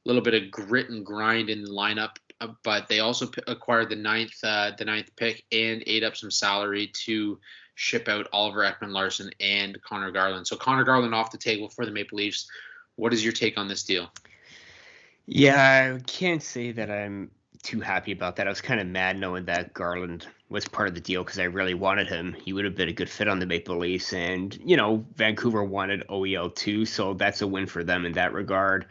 little 0.05 0.23
bit 0.23 0.35
of 0.35 0.51
grit 0.51 0.91
and 0.91 1.05
grind 1.05 1.51
in 1.51 1.63
the 1.65 1.71
lineup. 1.71 2.17
Uh, 2.41 2.49
but 2.63 2.89
they 2.89 3.01
also 3.01 3.27
p- 3.27 3.43
acquired 3.47 3.89
the 3.89 3.97
ninth 3.97 4.39
uh, 4.45 4.71
the 4.79 4.85
ninth 4.85 5.11
pick 5.17 5.45
and 5.51 5.83
ate 5.87 6.05
up 6.05 6.17
some 6.17 6.31
salary 6.31 6.91
to 6.95 7.39
ship 7.75 8.09
out 8.09 8.27
Oliver 8.33 8.61
Ekman-Larsson 8.61 9.31
and 9.41 9.81
Conor 9.83 10.11
Garland. 10.11 10.47
So 10.47 10.57
Conor 10.57 10.85
Garland 10.85 11.15
off 11.15 11.31
the 11.31 11.39
table 11.39 11.69
for 11.69 11.85
the 11.85 11.93
Maple 11.93 12.17
Leafs. 12.17 12.49
What 12.97 13.13
is 13.13 13.23
your 13.23 13.33
take 13.33 13.57
on 13.57 13.69
this 13.69 13.85
deal? 13.85 14.11
Yeah, 15.27 15.95
I 15.97 16.01
can't 16.05 16.43
say 16.43 16.73
that 16.73 16.91
I'm 16.91 17.31
too 17.63 17.81
happy 17.81 18.13
about 18.13 18.37
that. 18.37 18.47
I 18.47 18.51
was 18.51 18.61
kind 18.61 18.81
of 18.81 18.87
mad 18.87 19.19
knowing 19.19 19.45
that 19.45 19.75
Garland 19.75 20.27
was 20.49 20.67
part 20.67 20.89
of 20.89 20.95
the 20.95 21.01
deal 21.01 21.23
because 21.23 21.39
I 21.39 21.45
really 21.45 21.75
wanted 21.75 22.09
him. 22.09 22.33
He 22.33 22.53
would 22.53 22.65
have 22.65 22.75
been 22.75 22.89
a 22.89 22.93
good 22.93 23.11
fit 23.11 23.29
on 23.29 23.39
the 23.39 23.47
Maple 23.47 23.79
Leafs, 23.79 24.13
and 24.13 24.59
you 24.65 24.77
know 24.77 25.05
Vancouver 25.15 25.63
wanted 25.63 26.07
OEL 26.09 26.55
too, 26.55 26.85
so 26.85 27.15
that's 27.15 27.43
a 27.43 27.47
win 27.47 27.67
for 27.67 27.85
them 27.85 28.07
in 28.07 28.13
that 28.13 28.33
regard. 28.33 28.87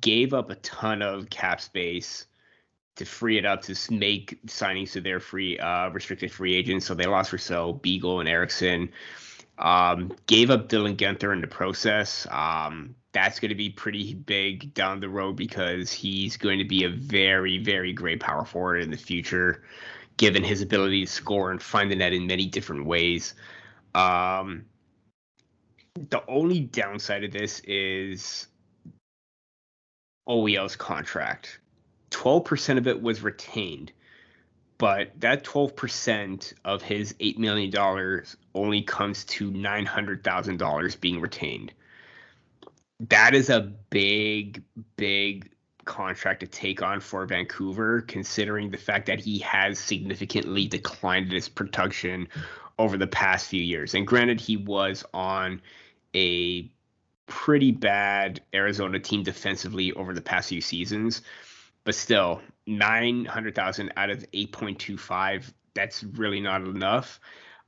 Gave 0.00 0.32
up 0.32 0.50
a 0.50 0.54
ton 0.56 1.02
of 1.02 1.28
cap 1.30 1.60
space 1.60 2.26
to 2.96 3.04
free 3.04 3.38
it 3.38 3.46
up 3.46 3.62
to 3.62 3.92
make 3.92 4.38
signings 4.46 4.92
to 4.92 5.00
their 5.00 5.20
free 5.20 5.58
uh, 5.58 5.88
restricted 5.90 6.30
free 6.30 6.54
agents. 6.54 6.86
So 6.86 6.94
they 6.94 7.06
lost 7.06 7.32
Roussel, 7.32 7.74
Beagle, 7.74 8.20
and 8.20 8.28
Eriksson. 8.28 8.90
Um, 9.58 10.12
gave 10.26 10.50
up 10.50 10.68
Dylan 10.68 10.96
Guenther 10.96 11.32
in 11.32 11.40
the 11.40 11.46
process. 11.46 12.26
Um, 12.30 12.94
that's 13.12 13.38
going 13.38 13.50
to 13.50 13.54
be 13.54 13.70
pretty 13.70 14.14
big 14.14 14.74
down 14.74 15.00
the 15.00 15.08
road 15.08 15.36
because 15.36 15.92
he's 15.92 16.36
going 16.36 16.58
to 16.58 16.64
be 16.64 16.84
a 16.84 16.88
very, 16.88 17.58
very 17.58 17.92
great 17.92 18.20
power 18.20 18.44
forward 18.44 18.82
in 18.82 18.90
the 18.90 18.96
future, 18.96 19.62
given 20.16 20.42
his 20.42 20.62
ability 20.62 21.04
to 21.04 21.10
score 21.10 21.50
and 21.50 21.62
find 21.62 21.90
the 21.90 21.96
net 21.96 22.12
in 22.12 22.26
many 22.26 22.46
different 22.46 22.86
ways. 22.86 23.34
Um, 23.94 24.64
the 25.94 26.22
only 26.26 26.60
downside 26.60 27.24
of 27.24 27.32
this 27.32 27.60
is 27.60 28.48
OEL's 30.26 30.76
contract. 30.76 31.60
12% 32.12 32.78
of 32.78 32.86
it 32.86 33.02
was 33.02 33.22
retained, 33.22 33.92
but 34.78 35.10
that 35.20 35.44
12% 35.44 36.52
of 36.64 36.82
his 36.82 37.14
$8 37.14 37.38
million 37.38 38.22
only 38.54 38.82
comes 38.82 39.24
to 39.24 39.50
$900,000 39.50 41.00
being 41.00 41.20
retained 41.20 41.72
that 43.08 43.34
is 43.34 43.50
a 43.50 43.60
big, 43.90 44.62
big 44.96 45.50
contract 45.84 46.40
to 46.40 46.46
take 46.46 46.82
on 46.82 47.00
for 47.00 47.26
Vancouver, 47.26 48.02
considering 48.02 48.70
the 48.70 48.76
fact 48.76 49.06
that 49.06 49.20
he 49.20 49.38
has 49.40 49.78
significantly 49.78 50.66
declined 50.66 51.26
in 51.26 51.32
his 51.32 51.48
production 51.48 52.28
over 52.78 52.96
the 52.96 53.06
past 53.06 53.48
few 53.48 53.62
years. 53.62 53.94
And 53.94 54.06
granted, 54.06 54.40
he 54.40 54.56
was 54.56 55.04
on 55.12 55.60
a 56.14 56.70
pretty 57.26 57.72
bad 57.72 58.40
Arizona 58.54 59.00
team 59.00 59.22
defensively 59.22 59.92
over 59.92 60.14
the 60.14 60.20
past 60.20 60.50
few 60.50 60.60
seasons, 60.60 61.22
but 61.84 61.94
still, 61.94 62.40
900,000 62.66 63.92
out 63.96 64.10
of 64.10 64.24
8.25, 64.32 65.52
that's 65.74 66.04
really 66.04 66.40
not 66.40 66.62
enough. 66.62 67.20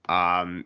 Um, 0.09 0.65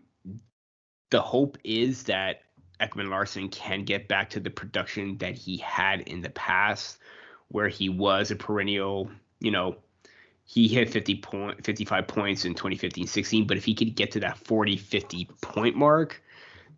the 1.11 1.21
hope 1.21 1.57
is 1.65 2.05
that 2.05 2.43
Ekman 2.81 3.09
Larsson 3.09 3.49
can 3.49 3.85
get 3.85 4.09
back 4.09 4.31
to 4.31 4.41
the 4.41 4.51
production 4.51 5.19
that 5.19 5.35
he 5.35 5.57
had 5.59 6.03
in 6.03 6.21
the 6.21 6.31
past, 6.31 6.99
where 7.49 7.69
he 7.69 7.89
was 7.89 8.31
a 8.31 8.37
perennial, 8.37 9.11
you 9.41 9.51
know, 9.51 9.77
he 10.45 10.67
hit 10.69 10.89
50 10.89 11.17
point, 11.17 11.65
55 11.65 12.07
points 12.07 12.45
in 12.45 12.55
2015-16, 12.55 13.47
but 13.47 13.57
if 13.57 13.65
he 13.65 13.75
could 13.75 13.95
get 13.95 14.11
to 14.13 14.21
that 14.21 14.39
40, 14.39 14.77
50 14.77 15.29
point 15.43 15.77
mark, 15.77 16.23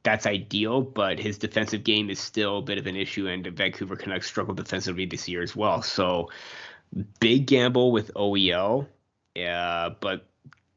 that's 0.02 0.26
ideal. 0.26 0.82
But 0.82 1.18
his 1.18 1.38
defensive 1.38 1.84
game 1.84 2.10
is 2.10 2.18
still 2.18 2.58
a 2.58 2.62
bit 2.62 2.78
of 2.78 2.86
an 2.86 2.96
issue, 2.96 3.28
and 3.28 3.44
the 3.44 3.50
Vancouver 3.50 3.96
Canucks 3.96 4.26
struggled 4.26 4.56
defensively 4.56 5.06
this 5.06 5.28
year 5.28 5.42
as 5.42 5.54
well. 5.54 5.82
So 5.82 6.30
big 7.20 7.46
gamble 7.46 7.92
with 7.92 8.12
OEL, 8.14 8.86
uh, 9.40 9.90
but 10.00 10.26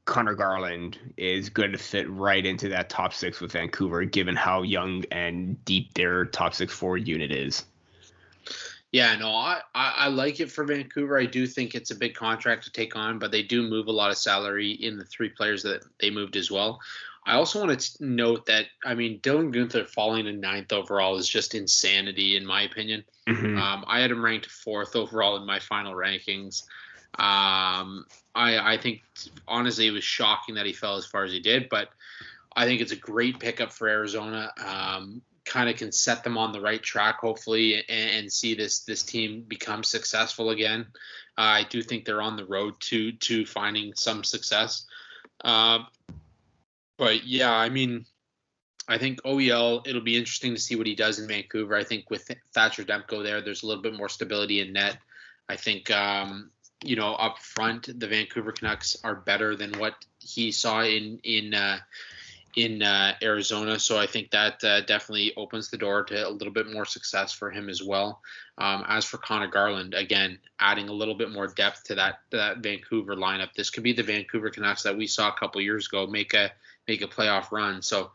Conor 0.06 0.36
Garland 0.36 0.98
is 1.18 1.50
going 1.50 1.72
to 1.72 1.78
fit 1.78 2.10
right 2.10 2.46
into 2.46 2.70
that 2.70 2.90
top 2.90 3.14
six 3.14 3.40
with 3.40 3.54
Vancouver, 3.54 4.04
given 4.06 4.36
how 4.36 4.62
young 4.62 5.04
and 5.12 5.64
deep 5.66 5.94
their 5.94 6.26
top 6.26 6.54
six 6.54 6.74
forward 6.74 7.08
unit 7.08 7.32
is. 7.32 7.66
Yeah, 8.92 9.16
no, 9.16 9.30
I, 9.30 9.62
I 9.74 10.08
like 10.10 10.40
it 10.40 10.52
for 10.52 10.66
Vancouver. 10.66 11.18
I 11.18 11.26
do 11.26 11.48
think 11.48 11.74
it's 11.74 11.90
a 11.90 11.96
big 11.96 12.14
contract 12.14 12.66
to 12.66 12.72
take 12.72 12.96
on, 12.96 13.18
but 13.18 13.32
they 13.32 13.42
do 13.42 13.68
move 13.68 13.88
a 13.88 13.92
lot 13.92 14.12
of 14.12 14.18
salary 14.18 14.72
in 14.72 14.98
the 14.98 15.06
three 15.06 15.30
players 15.30 15.64
that 15.64 15.82
they 16.00 16.12
moved 16.12 16.36
as 16.36 16.52
well. 16.52 16.80
I 17.26 17.36
also 17.36 17.66
want 17.66 17.80
to 17.80 18.06
note 18.06 18.48
that 18.48 18.66
I 18.86 18.96
mean 18.96 19.20
Dylan 19.20 19.54
Guenther 19.54 19.88
falling 19.88 20.26
to 20.26 20.34
ninth 20.34 20.74
overall 20.74 21.16
is 21.18 21.28
just 21.28 21.56
insanity 21.56 22.36
in 22.36 22.46
my 22.46 22.64
opinion. 22.64 23.06
Mm-hmm. 23.28 23.58
Um, 23.58 23.86
I 23.88 24.02
had 24.02 24.12
him 24.12 24.24
ranked 24.24 24.48
fourth 24.48 24.96
overall 24.96 25.38
in 25.38 25.46
my 25.46 25.60
final 25.60 25.94
rankings. 25.94 26.64
Um, 27.16 28.06
I 28.36 28.74
I 28.74 28.78
think 28.82 29.04
honestly 29.48 29.88
it 29.88 29.92
was 29.92 30.04
shocking 30.04 30.56
that 30.56 30.66
he 30.66 30.74
fell 30.74 30.98
as 30.98 31.06
far 31.06 31.24
as 31.24 31.32
he 31.32 31.40
did, 31.40 31.70
but 31.70 31.90
I 32.56 32.66
think 32.66 32.82
it's 32.82 32.92
a 32.92 32.98
great 32.98 33.40
pickup 33.40 33.72
for 33.72 33.88
Arizona. 33.88 34.52
Um, 34.64 35.22
kind 35.46 35.70
of 35.70 35.76
can 35.76 35.92
set 35.92 36.24
them 36.24 36.38
on 36.38 36.52
the 36.52 36.62
right 36.62 36.82
track, 36.82 37.20
hopefully, 37.20 37.84
and, 37.90 38.10
and 38.12 38.32
see 38.32 38.56
this 38.56 38.82
this 38.82 39.04
team 39.04 39.44
become 39.48 39.84
successful 39.84 40.50
again. 40.50 40.88
Uh, 41.38 41.42
I 41.42 41.64
do 41.70 41.82
think 41.82 42.06
they're 42.06 42.22
on 42.22 42.36
the 42.36 42.46
road 42.46 42.76
to 42.82 43.12
to 43.14 43.46
finding 43.46 43.94
some 43.96 44.24
success. 44.24 44.86
Uh, 45.44 45.80
but 46.98 47.26
yeah, 47.26 47.52
I 47.52 47.70
mean, 47.70 48.06
I 48.88 48.98
think 48.98 49.22
OEL. 49.24 49.88
It'll 49.88 50.02
be 50.02 50.18
interesting 50.18 50.54
to 50.54 50.62
see 50.62 50.76
what 50.76 50.88
he 50.88 50.96
does 50.96 51.20
in 51.20 51.28
Vancouver. 51.28 51.76
I 51.76 51.84
think 51.84 52.10
with 52.10 52.30
Thatcher 52.54 52.84
Demko 52.84 53.24
there, 53.24 53.42
there's 53.42 53.64
a 53.64 53.68
little 53.68 53.84
bit 53.84 53.96
more 53.96 54.10
stability 54.10 54.60
in 54.60 54.74
net. 54.74 54.98
I 55.48 55.56
think 55.56 55.90
um, 55.92 56.52
you 56.84 56.96
know, 56.96 57.14
up 57.16 57.40
front, 57.40 58.00
the 58.00 58.08
Vancouver 58.08 58.52
Canucks 58.52 58.98
are 59.04 59.16
better 59.16 59.56
than 59.56 59.74
what 59.80 59.96
he 60.20 60.52
saw 60.52 60.82
in 60.82 61.20
in 61.24 61.54
uh, 61.54 61.80
in 62.56 62.84
uh, 62.84 63.16
Arizona. 63.22 63.80
So 63.80 63.98
I 63.98 64.06
think 64.06 64.32
that 64.32 64.64
uh, 64.64 64.82
definitely 64.82 65.34
opens 65.36 65.70
the 65.70 65.78
door 65.78 66.04
to 66.04 66.28
a 66.28 66.30
little 66.30 66.54
bit 66.54 66.72
more 66.72 66.86
success 66.86 67.32
for 67.32 67.50
him 67.50 67.70
as 67.70 67.82
well. 67.82 68.22
Um, 68.58 68.84
as 68.88 69.06
for 69.06 69.18
Conor 69.18 69.48
Garland, 69.48 69.94
again, 69.94 70.38
adding 70.60 70.90
a 70.90 70.94
little 70.94 71.16
bit 71.16 71.32
more 71.32 71.48
depth 71.48 71.86
to 71.86 71.96
that 71.96 72.20
that 72.32 72.58
Vancouver 72.60 73.16
lineup. 73.16 73.54
This 73.56 73.70
could 73.70 73.84
be 73.84 73.94
the 73.94 74.04
Vancouver 74.04 74.50
Canucks 74.50 74.84
that 74.84 74.98
we 74.98 75.08
saw 75.08 75.30
a 75.30 75.40
couple 75.40 75.62
years 75.62 75.88
ago 75.88 76.06
make 76.06 76.34
a 76.34 76.52
make 76.88 77.02
a 77.02 77.08
playoff 77.08 77.52
run. 77.52 77.82
So 77.82 78.12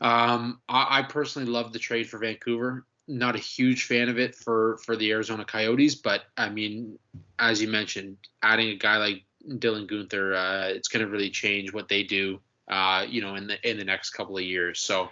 um, 0.00 0.60
I, 0.68 1.00
I 1.00 1.02
personally 1.02 1.48
love 1.48 1.72
the 1.72 1.78
trade 1.78 2.08
for 2.08 2.18
Vancouver 2.18 2.84
not 3.10 3.34
a 3.34 3.38
huge 3.38 3.84
fan 3.84 4.08
of 4.08 4.18
it 4.18 4.34
for 4.34 4.78
for 4.78 4.96
the 4.96 5.10
Arizona 5.10 5.44
Coyotes, 5.44 5.96
but 5.96 6.22
I 6.36 6.48
mean, 6.48 6.98
as 7.38 7.60
you 7.60 7.68
mentioned, 7.68 8.16
adding 8.42 8.68
a 8.68 8.76
guy 8.76 8.98
like 8.98 9.24
Dylan 9.46 9.88
Guenther, 9.88 10.36
uh, 10.36 10.68
it's 10.68 10.88
going 10.88 11.04
to 11.04 11.10
really 11.10 11.30
change 11.30 11.72
what 11.72 11.88
they 11.88 12.04
do, 12.04 12.40
uh, 12.68 13.04
you 13.08 13.20
know, 13.20 13.34
in 13.34 13.48
the 13.48 13.68
in 13.68 13.78
the 13.78 13.84
next 13.84 14.10
couple 14.10 14.36
of 14.36 14.44
years. 14.44 14.80
So, 14.80 15.10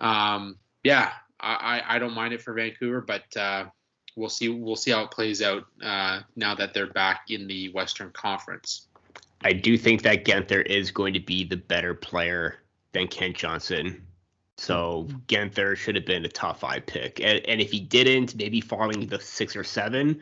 um, 0.00 0.58
yeah, 0.84 1.10
I, 1.40 1.82
I 1.86 1.98
don't 1.98 2.14
mind 2.14 2.34
it 2.34 2.42
for 2.42 2.52
Vancouver, 2.54 3.00
but 3.00 3.36
uh, 3.36 3.66
we'll 4.16 4.28
see 4.28 4.48
we'll 4.48 4.76
see 4.76 4.92
how 4.92 5.04
it 5.04 5.10
plays 5.10 5.42
out 5.42 5.64
uh, 5.82 6.20
now 6.36 6.54
that 6.54 6.72
they're 6.72 6.92
back 6.92 7.22
in 7.30 7.46
the 7.46 7.70
Western 7.70 8.10
Conference. 8.10 8.86
I 9.42 9.52
do 9.52 9.78
think 9.78 10.02
that 10.02 10.24
Guenther 10.24 10.64
is 10.64 10.90
going 10.90 11.14
to 11.14 11.20
be 11.20 11.44
the 11.44 11.56
better 11.56 11.94
player 11.94 12.56
than 12.92 13.06
Kent 13.06 13.36
Johnson 13.36 14.04
so 14.58 15.06
Guenther 15.28 15.76
should 15.76 15.94
have 15.94 16.04
been 16.04 16.24
a 16.24 16.28
top 16.28 16.58
five 16.58 16.84
pick, 16.84 17.20
and, 17.20 17.38
and 17.46 17.60
if 17.60 17.70
he 17.70 17.78
didn't, 17.78 18.34
maybe 18.34 18.60
falling 18.60 19.06
the 19.06 19.20
six 19.20 19.54
or 19.54 19.62
seven, 19.62 20.20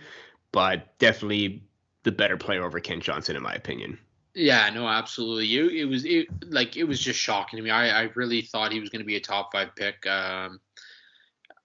but 0.53 0.97
definitely 0.99 1.63
the 2.03 2.13
better 2.13 2.37
player 2.37 2.63
over 2.63 2.79
Kent 2.79 3.03
Johnson, 3.03 3.35
in 3.35 3.43
my 3.43 3.55
opinion. 3.55 3.99
Yeah, 4.35 4.69
no, 4.69 4.87
absolutely. 4.87 5.57
It, 5.57 5.73
it 5.73 5.85
was 5.87 6.05
it, 6.05 6.27
like 6.53 6.77
it 6.77 6.85
was 6.85 7.01
just 7.01 7.19
shocking 7.19 7.57
to 7.57 7.62
me. 7.62 7.71
I, 7.71 8.03
I 8.03 8.11
really 8.14 8.43
thought 8.43 8.73
he 8.73 8.81
was 8.81 8.91
going 8.91 9.01
to 9.01 9.07
be 9.07 9.17
a 9.17 9.21
top 9.21 9.53
five 9.53 9.75
pick. 9.75 10.07
Um, 10.07 10.61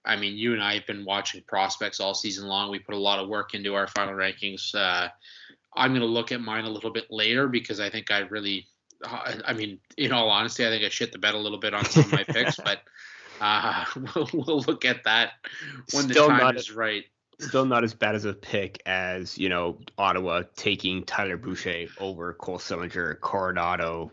I 0.05 0.15
mean, 0.15 0.37
you 0.37 0.53
and 0.53 0.63
I 0.63 0.75
have 0.75 0.87
been 0.87 1.03
watching 1.03 1.43
prospects 1.45 1.99
all 1.99 2.13
season 2.13 2.47
long. 2.47 2.71
We 2.71 2.79
put 2.79 2.95
a 2.95 2.97
lot 2.97 3.19
of 3.19 3.27
work 3.27 3.53
into 3.53 3.75
our 3.75 3.87
final 3.87 4.13
rankings. 4.13 4.73
Uh, 4.73 5.09
I'm 5.73 5.91
going 5.91 6.01
to 6.01 6.07
look 6.07 6.31
at 6.31 6.41
mine 6.41 6.65
a 6.65 6.69
little 6.69 6.91
bit 6.91 7.07
later 7.09 7.47
because 7.47 7.79
I 7.79 7.89
think 7.89 8.11
I 8.11 8.19
really 8.19 8.67
I 9.03 9.53
mean, 9.53 9.79
in 9.97 10.11
all 10.11 10.29
honesty, 10.29 10.65
I 10.65 10.69
think 10.69 10.83
I 10.83 10.89
shit 10.89 11.11
the 11.11 11.17
bed 11.17 11.33
a 11.33 11.37
little 11.37 11.57
bit 11.57 11.73
on 11.73 11.85
some 11.85 12.03
of 12.03 12.11
my 12.11 12.23
picks, 12.23 12.55
but 12.63 12.81
uh, 13.39 13.85
we'll, 14.15 14.29
we'll, 14.33 14.59
look 14.61 14.85
at 14.85 15.03
that 15.05 15.33
when 15.91 16.09
still 16.09 16.27
the 16.27 16.35
time 16.35 16.57
is 16.57 16.71
right. 16.71 17.05
Still 17.39 17.65
not 17.65 17.83
as 17.83 17.95
bad 17.95 18.13
as 18.13 18.25
a 18.25 18.33
pick 18.33 18.81
as 18.85 19.37
you 19.37 19.49
know 19.49 19.79
Ottawa 19.97 20.43
taking 20.55 21.03
Tyler 21.03 21.37
Boucher 21.37 21.87
over 21.99 22.33
Cole 22.33 22.59
Sillinger, 22.59 23.19
Coronado, 23.19 24.11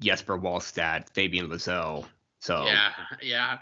Jesper 0.00 0.38
Wallstedt, 0.38 1.10
Fabian 1.10 1.48
Lysell. 1.48 2.06
So 2.40 2.64
yeah, 2.64 2.92
yeah. 3.22 3.58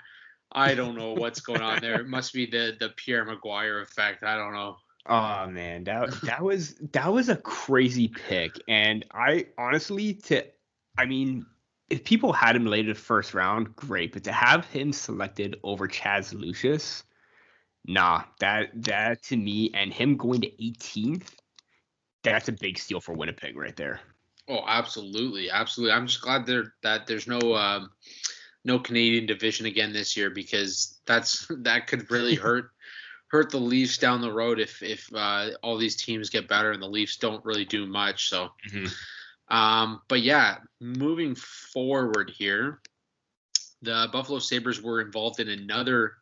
I 0.52 0.74
don't 0.74 0.94
know 0.94 1.12
what's 1.14 1.40
going 1.40 1.60
on 1.60 1.80
there. 1.80 2.00
It 2.00 2.06
must 2.06 2.32
be 2.32 2.46
the 2.46 2.76
the 2.78 2.90
Pierre 2.90 3.26
McGuire 3.26 3.82
effect. 3.82 4.22
I 4.22 4.36
don't 4.36 4.52
know. 4.52 4.76
Oh 5.08 5.46
man, 5.48 5.84
that 5.84 6.10
that 6.22 6.42
was 6.42 6.74
that 6.92 7.12
was 7.12 7.28
a 7.28 7.36
crazy 7.36 8.08
pick, 8.08 8.52
and 8.68 9.04
I 9.12 9.46
honestly 9.58 10.14
to, 10.14 10.44
I 10.98 11.06
mean, 11.06 11.46
if 11.90 12.04
people 12.04 12.32
had 12.32 12.56
him 12.56 12.66
later 12.66 12.94
first 12.94 13.34
round, 13.34 13.74
great, 13.76 14.12
but 14.12 14.24
to 14.24 14.32
have 14.32 14.66
him 14.66 14.92
selected 14.92 15.56
over 15.62 15.86
Chaz 15.86 16.32
Lucius, 16.32 17.04
nah, 17.86 18.24
that 18.40 18.70
that 18.84 19.22
to 19.24 19.36
me 19.36 19.70
and 19.74 19.92
him 19.92 20.16
going 20.16 20.40
to 20.40 20.50
18th, 20.50 21.28
that's 22.22 22.48
a 22.48 22.52
big 22.52 22.78
steal 22.78 23.00
for 23.00 23.14
Winnipeg 23.14 23.56
right 23.56 23.76
there. 23.76 24.00
Oh, 24.48 24.64
absolutely, 24.66 25.50
absolutely. 25.50 25.92
I'm 25.92 26.06
just 26.06 26.20
glad 26.20 26.46
there 26.46 26.74
that 26.82 27.06
there's 27.06 27.26
no 27.26 27.54
um, 27.54 27.90
no 28.64 28.78
Canadian 28.78 29.26
division 29.26 29.66
again 29.66 29.92
this 29.92 30.16
year 30.16 30.30
because 30.30 30.98
that's 31.06 31.46
that 31.58 31.86
could 31.86 32.10
really 32.10 32.34
hurt 32.36 32.70
hurt 33.28 33.50
the 33.50 33.58
Leafs 33.58 33.98
down 33.98 34.20
the 34.20 34.32
road 34.32 34.60
if 34.60 34.82
if 34.82 35.08
uh, 35.14 35.50
all 35.62 35.76
these 35.76 35.96
teams 35.96 36.30
get 36.30 36.48
better 36.48 36.72
and 36.72 36.82
the 36.82 36.88
Leafs 36.88 37.16
don't 37.16 37.44
really 37.44 37.64
do 37.64 37.86
much. 37.86 38.28
So, 38.28 38.50
mm-hmm. 38.70 39.56
um, 39.56 40.02
but 40.08 40.22
yeah, 40.22 40.58
moving 40.80 41.34
forward 41.34 42.30
here, 42.30 42.80
the 43.82 44.08
Buffalo 44.12 44.38
Sabres 44.38 44.82
were 44.82 45.00
involved 45.00 45.40
in 45.40 45.48
another 45.48 46.14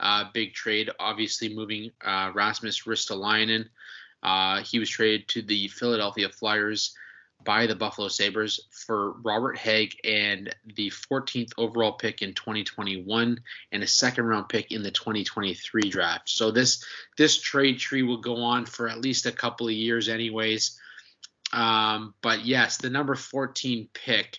uh, 0.00 0.24
big 0.32 0.54
trade. 0.54 0.90
Obviously, 0.98 1.54
moving 1.54 1.90
uh, 2.04 2.32
Rasmus 2.34 2.84
Ristolainen. 2.84 3.66
Uh, 4.22 4.62
he 4.62 4.78
was 4.78 4.90
traded 4.90 5.28
to 5.28 5.42
the 5.42 5.68
Philadelphia 5.68 6.28
Flyers 6.28 6.92
by 7.44 7.66
the 7.66 7.74
Buffalo 7.74 8.08
Sabres 8.08 8.60
for 8.70 9.12
Robert 9.22 9.56
Hägg 9.56 9.94
and 10.04 10.54
the 10.74 10.90
14th 10.90 11.52
overall 11.56 11.92
pick 11.92 12.20
in 12.22 12.34
2021 12.34 13.40
and 13.72 13.82
a 13.82 13.86
second 13.86 14.24
round 14.24 14.48
pick 14.48 14.72
in 14.72 14.82
the 14.82 14.90
2023 14.90 15.88
draft. 15.88 16.28
So 16.28 16.50
this 16.50 16.84
this 17.16 17.40
trade 17.40 17.78
tree 17.78 18.02
will 18.02 18.20
go 18.20 18.36
on 18.36 18.66
for 18.66 18.88
at 18.88 19.00
least 19.00 19.26
a 19.26 19.32
couple 19.32 19.68
of 19.68 19.74
years 19.74 20.08
anyways. 20.08 20.78
Um, 21.52 22.14
but 22.22 22.44
yes, 22.44 22.76
the 22.76 22.90
number 22.90 23.14
14 23.14 23.88
pick 23.94 24.38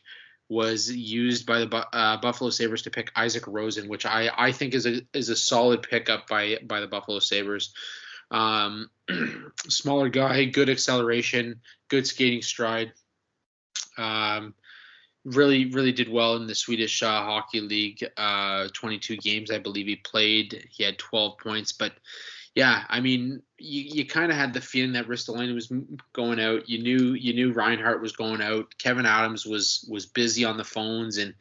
was 0.49 0.91
used 0.91 1.45
by 1.45 1.59
the 1.59 1.87
uh, 1.93 2.17
Buffalo 2.17 2.49
Sabres 2.49 2.81
to 2.81 2.89
pick 2.89 3.11
Isaac 3.15 3.45
Rosen, 3.47 3.87
which 3.87 4.05
I, 4.05 4.29
I 4.35 4.51
think 4.51 4.73
is 4.73 4.85
a 4.85 5.01
is 5.13 5.29
a 5.29 5.35
solid 5.35 5.83
pickup 5.83 6.27
by 6.27 6.57
by 6.63 6.79
the 6.79 6.87
Buffalo 6.87 7.19
Sabres. 7.19 7.73
Um, 8.31 8.89
smaller 9.67 10.09
guy, 10.09 10.45
good 10.45 10.69
acceleration, 10.69 11.61
good 11.87 12.07
skating 12.07 12.41
stride. 12.41 12.93
Um, 13.97 14.53
really, 15.25 15.65
really 15.65 15.91
did 15.91 16.09
well 16.09 16.35
in 16.35 16.47
the 16.47 16.55
Swedish 16.55 17.03
uh, 17.03 17.23
Hockey 17.23 17.61
League. 17.61 18.07
Uh, 18.17 18.67
22 18.73 19.17
games, 19.17 19.51
I 19.51 19.59
believe 19.59 19.87
he 19.87 19.97
played. 19.97 20.67
He 20.69 20.83
had 20.83 20.97
12 20.97 21.37
points, 21.37 21.71
but 21.73 21.93
yeah, 22.55 22.83
I 22.89 22.99
mean, 22.99 23.41
you, 23.57 23.81
you 23.81 24.05
kind 24.05 24.31
of 24.31 24.37
had 24.37 24.53
the 24.53 24.61
feeling 24.61 24.93
that 24.93 25.07
Ristolainen 25.07 25.53
was 25.53 25.71
going 26.13 26.39
out. 26.39 26.67
You 26.67 26.81
knew 26.81 27.13
you 27.13 27.33
knew 27.33 27.53
Reinhart 27.53 28.01
was 28.01 28.11
going 28.11 28.41
out. 28.41 28.75
Kevin 28.77 29.05
Adams 29.05 29.45
was 29.45 29.85
was 29.89 30.05
busy 30.05 30.45
on 30.45 30.57
the 30.57 30.63
phones, 30.63 31.17
and 31.17 31.35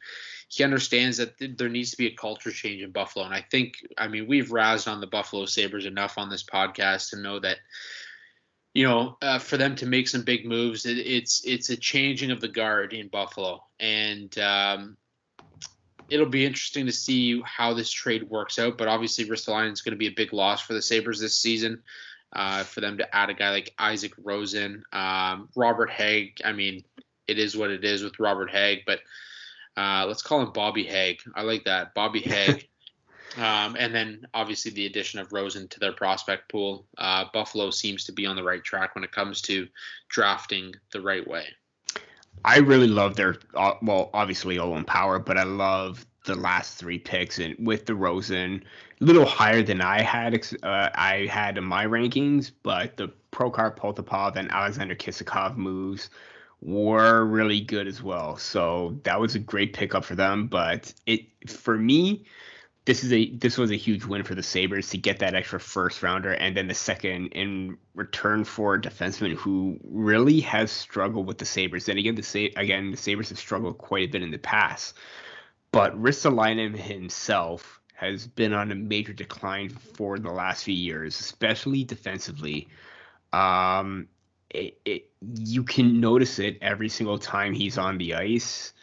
he 0.49 0.63
understands 0.63 1.17
that 1.17 1.37
th- 1.37 1.57
there 1.57 1.69
needs 1.69 1.91
to 1.91 1.97
be 1.97 2.07
a 2.07 2.15
culture 2.15 2.51
change 2.51 2.81
in 2.81 2.91
Buffalo. 2.91 3.23
And 3.23 3.33
I 3.33 3.45
think, 3.51 3.75
I 3.97 4.07
mean, 4.07 4.27
we've 4.27 4.49
razzed 4.49 4.91
on 4.91 4.99
the 4.99 5.07
Buffalo 5.07 5.45
Sabres 5.45 5.85
enough 5.85 6.17
on 6.17 6.29
this 6.29 6.43
podcast 6.43 7.11
to 7.11 7.21
know 7.21 7.39
that, 7.39 7.57
you 8.73 8.83
know, 8.83 9.17
uh, 9.21 9.37
for 9.37 9.57
them 9.57 9.75
to 9.75 9.85
make 9.85 10.07
some 10.07 10.23
big 10.23 10.45
moves, 10.45 10.85
it, 10.85 10.97
it's 10.97 11.43
it's 11.45 11.69
a 11.69 11.77
changing 11.77 12.31
of 12.31 12.41
the 12.41 12.47
guard 12.47 12.93
in 12.93 13.07
Buffalo, 13.07 13.63
and 13.79 14.37
um, 14.39 14.97
it'll 16.09 16.25
be 16.25 16.45
interesting 16.45 16.87
to 16.87 16.91
see 16.91 17.41
how 17.45 17.73
this 17.73 17.91
trade 17.91 18.23
works 18.29 18.57
out. 18.59 18.77
But 18.77 18.87
obviously, 18.87 19.25
Ristolainen 19.25 19.71
is 19.71 19.81
going 19.81 19.93
to 19.93 19.97
be 19.97 20.07
a 20.07 20.15
big 20.15 20.33
loss 20.33 20.61
for 20.61 20.73
the 20.73 20.81
Sabres 20.81 21.19
this 21.19 21.37
season. 21.37 21.83
Uh, 22.31 22.63
for 22.63 22.79
them 22.79 22.99
to 22.99 23.15
add 23.15 23.31
a 23.31 23.33
guy 23.33 23.49
like 23.49 23.73
Isaac 23.79 24.13
Rosen, 24.23 24.83
um, 24.93 25.49
Robert 25.55 25.89
Hägg. 25.89 26.41
I 26.45 26.51
mean, 26.51 26.83
it 27.27 27.39
is 27.39 27.57
what 27.57 27.71
it 27.71 27.83
is 27.83 28.03
with 28.03 28.19
Robert 28.19 28.51
Hägg, 28.51 28.83
but 28.85 28.99
uh, 29.79 30.05
let's 30.05 30.21
call 30.21 30.41
him 30.41 30.51
Bobby 30.51 30.83
Haig. 30.83 31.21
I 31.35 31.43
like 31.43 31.63
that, 31.63 31.93
Bobby 31.93 32.19
Haig. 32.25 32.67
um, 33.37 33.77
and 33.79 33.95
then 33.95 34.27
obviously 34.33 34.71
the 34.71 34.85
addition 34.85 35.19
of 35.19 35.31
Rosen 35.31 35.69
to 35.69 35.79
their 35.79 35.93
prospect 35.93 36.51
pool. 36.51 36.85
Uh, 36.97 37.25
Buffalo 37.33 37.71
seems 37.71 38.03
to 38.05 38.11
be 38.11 38.25
on 38.25 38.35
the 38.35 38.43
right 38.43 38.63
track 38.63 38.95
when 38.95 39.05
it 39.05 39.11
comes 39.13 39.41
to 39.43 39.67
drafting 40.09 40.73
the 40.91 40.99
right 40.99 41.25
way. 41.25 41.45
I 42.43 42.57
really 42.57 42.87
love 42.87 43.15
their 43.15 43.37
uh, 43.53 43.73
well, 43.81 44.09
obviously 44.13 44.59
Owen 44.59 44.83
Power, 44.83 45.17
but 45.17 45.37
I 45.37 45.43
love 45.43 46.05
the 46.25 46.35
last 46.35 46.77
three 46.77 46.99
picks 46.99 47.39
and 47.39 47.55
with 47.65 47.85
the 47.85 47.95
Rosen, 47.95 48.63
a 48.99 49.03
little 49.03 49.25
higher 49.25 49.63
than 49.63 49.79
I 49.81 50.01
had 50.01 50.35
uh, 50.63 50.89
I 50.93 51.27
had 51.31 51.57
in 51.57 51.63
my 51.63 51.85
rankings, 51.85 52.51
but 52.63 52.97
the 52.97 53.09
Prokhor 53.31 53.75
Poltapov 53.77 54.35
and 54.35 54.51
Alexander 54.51 54.95
Kisakov 54.95 55.55
moves 55.55 56.09
were 56.61 57.25
really 57.25 57.61
good 57.61 57.87
as 57.87 58.03
well. 58.03 58.37
So 58.37 58.99
that 59.03 59.19
was 59.19 59.35
a 59.35 59.39
great 59.39 59.73
pickup 59.73 60.05
for 60.05 60.15
them. 60.15 60.47
But 60.47 60.93
it 61.05 61.21
for 61.49 61.77
me, 61.77 62.25
this 62.85 63.03
is 63.03 63.13
a 63.13 63.29
this 63.35 63.57
was 63.57 63.71
a 63.71 63.75
huge 63.75 64.05
win 64.05 64.23
for 64.23 64.35
the 64.35 64.43
Sabres 64.43 64.89
to 64.89 64.97
get 64.97 65.19
that 65.19 65.35
extra 65.35 65.59
first 65.59 66.01
rounder 66.01 66.33
and 66.33 66.55
then 66.57 66.67
the 66.67 66.73
second 66.73 67.27
in 67.27 67.77
return 67.93 68.43
for 68.43 68.75
a 68.75 68.81
defenseman 68.81 69.35
who 69.35 69.79
really 69.83 70.39
has 70.41 70.71
struggled 70.71 71.27
with 71.27 71.37
the 71.37 71.45
Sabres. 71.45 71.87
And 71.87 71.99
again, 71.99 72.15
the 72.15 72.23
Sa- 72.23 72.59
again 72.59 72.91
the 72.91 72.97
Sabres 72.97 73.29
have 73.29 73.39
struggled 73.39 73.77
quite 73.77 74.09
a 74.09 74.11
bit 74.11 74.23
in 74.23 74.31
the 74.31 74.37
past. 74.37 74.95
But 75.71 75.95
Ristolainen 76.01 76.75
himself 76.75 77.79
has 77.93 78.25
been 78.25 78.53
on 78.53 78.71
a 78.71 78.75
major 78.75 79.13
decline 79.13 79.69
for 79.69 80.17
the 80.17 80.31
last 80.31 80.63
few 80.63 80.73
years, 80.73 81.19
especially 81.19 81.83
defensively. 81.83 82.67
Um, 83.33 84.07
it, 84.49 84.79
it 84.85 85.09
you 85.21 85.63
can 85.63 85.99
notice 85.99 86.39
it 86.39 86.57
every 86.61 86.89
single 86.89 87.17
time 87.17 87.53
he's 87.53 87.77
on 87.77 87.97
the 87.97 88.15
ice 88.15 88.73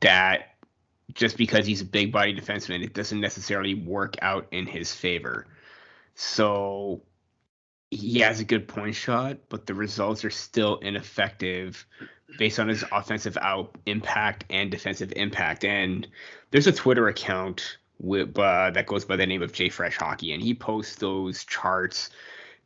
that 0.00 0.54
just 1.14 1.36
because 1.36 1.66
he's 1.66 1.80
a 1.80 1.84
big 1.84 2.12
body 2.12 2.34
defenseman, 2.34 2.82
it 2.82 2.94
doesn't 2.94 3.20
necessarily 3.20 3.74
work 3.74 4.16
out 4.22 4.46
in 4.50 4.66
his 4.66 4.92
favor. 4.92 5.46
So 6.14 7.02
he 7.90 8.20
has 8.20 8.40
a 8.40 8.44
good 8.44 8.66
point 8.66 8.94
shot, 8.94 9.38
but 9.48 9.66
the 9.66 9.74
results 9.74 10.24
are 10.24 10.30
still 10.30 10.76
ineffective 10.78 11.86
based 12.38 12.58
on 12.58 12.68
his 12.68 12.84
offensive 12.92 13.38
out 13.40 13.74
impact 13.86 14.44
and 14.50 14.70
defensive 14.70 15.12
impact. 15.16 15.64
And 15.64 16.06
there's 16.50 16.66
a 16.66 16.72
Twitter 16.72 17.08
account 17.08 17.78
with, 17.98 18.38
uh, 18.38 18.70
that 18.70 18.86
goes 18.86 19.04
by 19.04 19.16
the 19.16 19.26
name 19.26 19.42
of 19.42 19.52
J 19.52 19.68
Fresh 19.68 19.96
Hockey, 19.96 20.32
and 20.32 20.42
he 20.42 20.54
posts 20.54 20.96
those 20.96 21.44
charts 21.44 22.10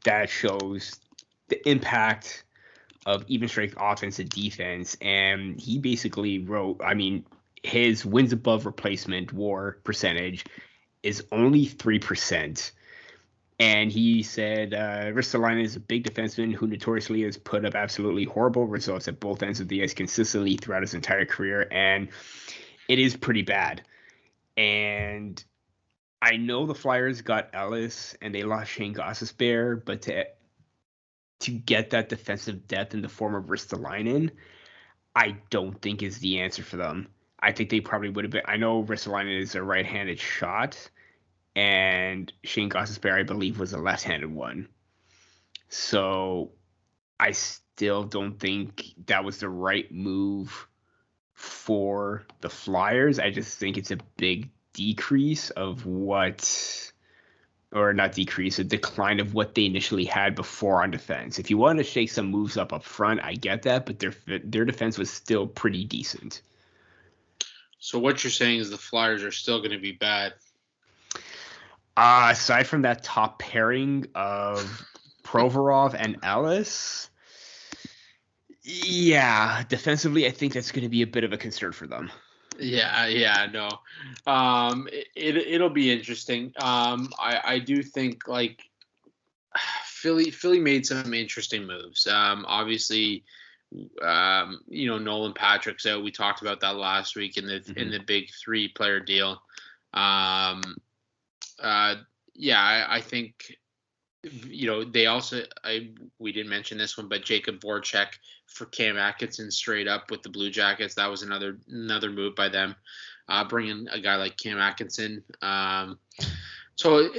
that 0.05 0.31
shows 0.31 0.99
the 1.51 1.69
impact 1.69 2.45
of 3.07 3.25
even 3.29 3.49
strength 3.49 3.75
offense 3.79 4.19
and 4.19 4.29
defense. 4.31 4.97
And 5.01 5.61
he 5.61 5.79
basically 5.79 6.39
wrote, 6.39 6.81
I 6.85 6.95
mean, 6.95 7.25
his 7.63 8.07
wins 8.07 8.33
above 8.33 8.67
replacement 8.67 9.33
war 9.33 9.79
percentage 9.85 10.45
is 11.03 11.25
only 11.33 11.67
3%. 11.67 12.71
And 13.59 13.93
he 13.93 14.23
said 14.23 14.73
uh, 14.73 15.13
Ristolainen 15.13 15.63
is 15.63 15.77
a 15.77 15.81
big 15.81 16.05
defenseman 16.05 16.55
who 16.55 16.67
notoriously 16.67 17.23
has 17.25 17.37
put 17.37 17.67
up 17.67 17.75
absolutely 17.75 18.25
horrible 18.25 18.67
results 18.67 19.07
at 19.07 19.21
both 19.21 19.43
ends 19.43 19.61
of 19.61 19.69
the 19.69 19.83
ice 19.83 19.93
consistently 19.93 20.57
throughout 20.57 20.81
his 20.81 20.95
entire 20.95 21.27
career. 21.27 21.69
And 21.71 22.09
it 22.89 22.99
is 22.99 23.17
pretty 23.17 23.43
bad. 23.43 23.83
And 24.57 25.43
I 26.23 26.37
know 26.37 26.67
the 26.67 26.75
Flyers 26.75 27.21
got 27.21 27.51
Ellis 27.53 28.17
and 28.23 28.35
they 28.35 28.43
lost 28.45 28.71
Shane 28.71 28.95
Gostisbehere, 28.95 29.85
but 29.85 30.03
to 30.03 30.27
to 31.41 31.51
get 31.51 31.91
that 31.91 32.09
defensive 32.09 32.67
depth 32.69 32.95
in 32.95 33.03
the 33.03 33.09
form 33.09 33.35
of 33.35 33.45
Ristolainen, 33.47 34.31
I 35.15 35.37
don't 35.51 35.81
think 35.81 36.03
is 36.03 36.19
the 36.19 36.41
answer 36.41 36.63
for 36.63 36.77
them. 36.77 37.09
I 37.39 37.53
think 37.53 37.71
they 37.71 37.81
probably 37.81 38.11
would 38.11 38.25
have 38.25 38.33
been. 38.33 38.43
I 38.45 38.57
know 38.57 38.85
Ristolainen 38.85 39.41
is 39.41 39.55
a 39.55 39.63
right-handed 39.63 40.21
shot, 40.21 40.91
and 41.57 42.33
Shane 42.45 42.71
Gostisbehere, 42.71 43.19
I 43.19 43.23
believe, 43.23 43.59
was 43.59 43.73
a 43.73 43.79
left-handed 43.79 44.31
one. 44.31 44.69
So 45.69 46.53
I 47.19 47.33
still 47.33 48.05
don't 48.05 48.39
think 48.39 48.85
that 49.07 49.25
was 49.25 49.39
the 49.39 49.49
right 49.49 49.91
move 49.91 50.69
for 51.33 52.27
the 52.43 52.51
Flyers. 52.51 53.19
I 53.19 53.31
just 53.31 53.59
think 53.59 53.79
it's 53.79 53.91
a 53.91 53.99
big 54.19 54.51
decrease 54.75 55.51
of 55.51 55.87
what 55.87 56.93
or 57.73 57.93
not 57.93 58.13
decrease, 58.13 58.59
a 58.59 58.65
decline 58.65 59.21
of 59.21 59.35
what 59.35 59.55
they 59.55 59.65
initially 59.65 60.05
had 60.05 60.35
before 60.35 60.83
on 60.83 60.91
defense. 60.91 61.39
If 61.39 61.51
you 61.51 61.57
want 61.57 61.79
to 61.79 61.85
shake 61.85 62.11
some 62.11 62.27
moves 62.27 62.57
up 62.57 62.73
up 62.73 62.85
front, 62.85 63.21
I 63.23 63.35
get 63.35 63.63
that, 63.63 63.87
but 63.87 63.99
their 63.99 64.15
their 64.45 64.65
defense 64.65 64.99
was 64.99 65.11
still 65.11 65.47
pretty 65.47 65.85
decent. 65.85 66.43
So 67.79 67.99
what 67.99 68.23
you're 68.23 68.31
saying 68.31 68.61
is 68.61 68.71
the 68.71 68.77
Flyers 68.77 69.23
are 69.23 69.33
still 69.33 69.59
going 69.59 69.71
to 69.71 69.79
be 69.79 69.93
bad. 69.93 70.35
Uh, 71.97 72.29
aside 72.31 72.67
from 72.67 72.83
that 72.83 73.03
top 73.03 73.39
pairing 73.39 74.07
of 74.15 74.87
Provorov 75.23 75.95
and 75.99 76.19
Ellis, 76.23 77.09
yeah, 78.63 79.63
defensively, 79.69 80.27
I 80.27 80.31
think 80.31 80.53
that's 80.53 80.73
going 80.73 80.83
to 80.83 80.89
be 80.89 81.03
a 81.03 81.07
bit 81.07 81.25
of 81.25 81.33
a 81.33 81.37
concern 81.37 81.73
for 81.73 81.87
them. 81.87 82.11
Yeah, 82.61 83.07
yeah, 83.07 83.47
no. 83.53 83.71
Um, 84.31 84.89
it, 84.93 85.37
it 85.37 85.61
will 85.61 85.71
be 85.71 85.91
interesting. 85.91 86.53
Um, 86.59 87.11
I 87.19 87.41
I 87.45 87.59
do 87.59 87.83
think 87.83 88.29
like 88.29 88.63
Philly 89.85 90.31
Philly 90.31 90.61
made 90.61 90.87
some 90.87 91.15
interesting 91.15 91.67
moves. 91.67 92.07
Um, 92.07 92.45
obviously, 92.47 93.25
um, 94.03 94.61
you 94.69 94.89
know 94.89 94.99
Nolan 94.99 95.33
Patrick's 95.33 95.87
out. 95.87 96.05
We 96.05 96.11
talked 96.11 96.43
about 96.43 96.61
that 96.61 96.77
last 96.77 97.17
week 97.17 97.37
in 97.37 97.47
the 97.47 97.61
mm-hmm. 97.61 97.79
in 97.79 97.91
the 97.91 98.01
big 98.01 98.29
three 98.43 98.69
player 98.69 99.01
deal. 99.01 99.43
Um, 99.93 100.77
uh, 101.59 101.97
yeah, 102.35 102.61
I, 102.61 102.97
I, 102.97 103.01
think 103.01 103.57
you 104.23 104.67
know 104.67 104.85
they 104.85 105.07
also 105.07 105.43
I 105.65 105.91
we 106.19 106.33
didn't 106.33 106.51
mention 106.51 106.79
this 106.79 106.97
one, 106.97 107.09
but 107.09 107.23
Jakub 107.23 107.61
Voracek 107.61 108.09
for 108.47 108.67
Cam 108.67 108.99
Atkinson 108.99 109.51
straight 109.51 109.89
up 109.89 110.11
with 110.11 110.23
the 110.23 110.29
Blue 110.29 110.51
Jackets. 110.51 110.95
That 110.95 111.11
was 111.11 111.23
another 111.23 111.59
another 111.69 112.11
move 112.11 112.35
by 112.35 112.49
them, 112.49 112.77
uh, 113.29 113.45
bringing 113.45 113.87
a 113.91 114.01
guy 114.01 114.17
like 114.17 114.37
Cam 114.37 114.59
Atkinson. 114.59 115.23
Um, 115.41 115.99
so 116.77 117.11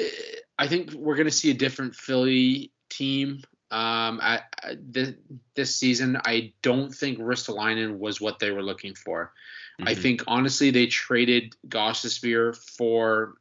I 0.58 0.68
think 0.68 0.94
we're 0.94 1.16
going 1.16 1.28
to 1.28 1.32
see 1.32 1.52
a 1.52 1.56
different 1.56 1.96
Philly 1.96 2.72
team 2.90 3.42
um, 3.72 4.22
this, 4.76 5.14
this 5.56 5.76
season. 5.76 6.18
I 6.26 6.54
don't 6.62 6.94
think 6.94 7.20
Ristolainen 7.20 7.98
was 7.98 8.20
what 8.20 8.40
they 8.40 8.52
were 8.52 8.64
looking 8.64 8.96
for. 8.96 9.32
Mm-hmm. 9.80 9.88
I 9.88 9.96
think 9.96 10.24
honestly 10.28 10.72
they 10.72 10.88
traded 10.88 11.56
Gostisbehere 11.68 12.56
for 12.56 13.36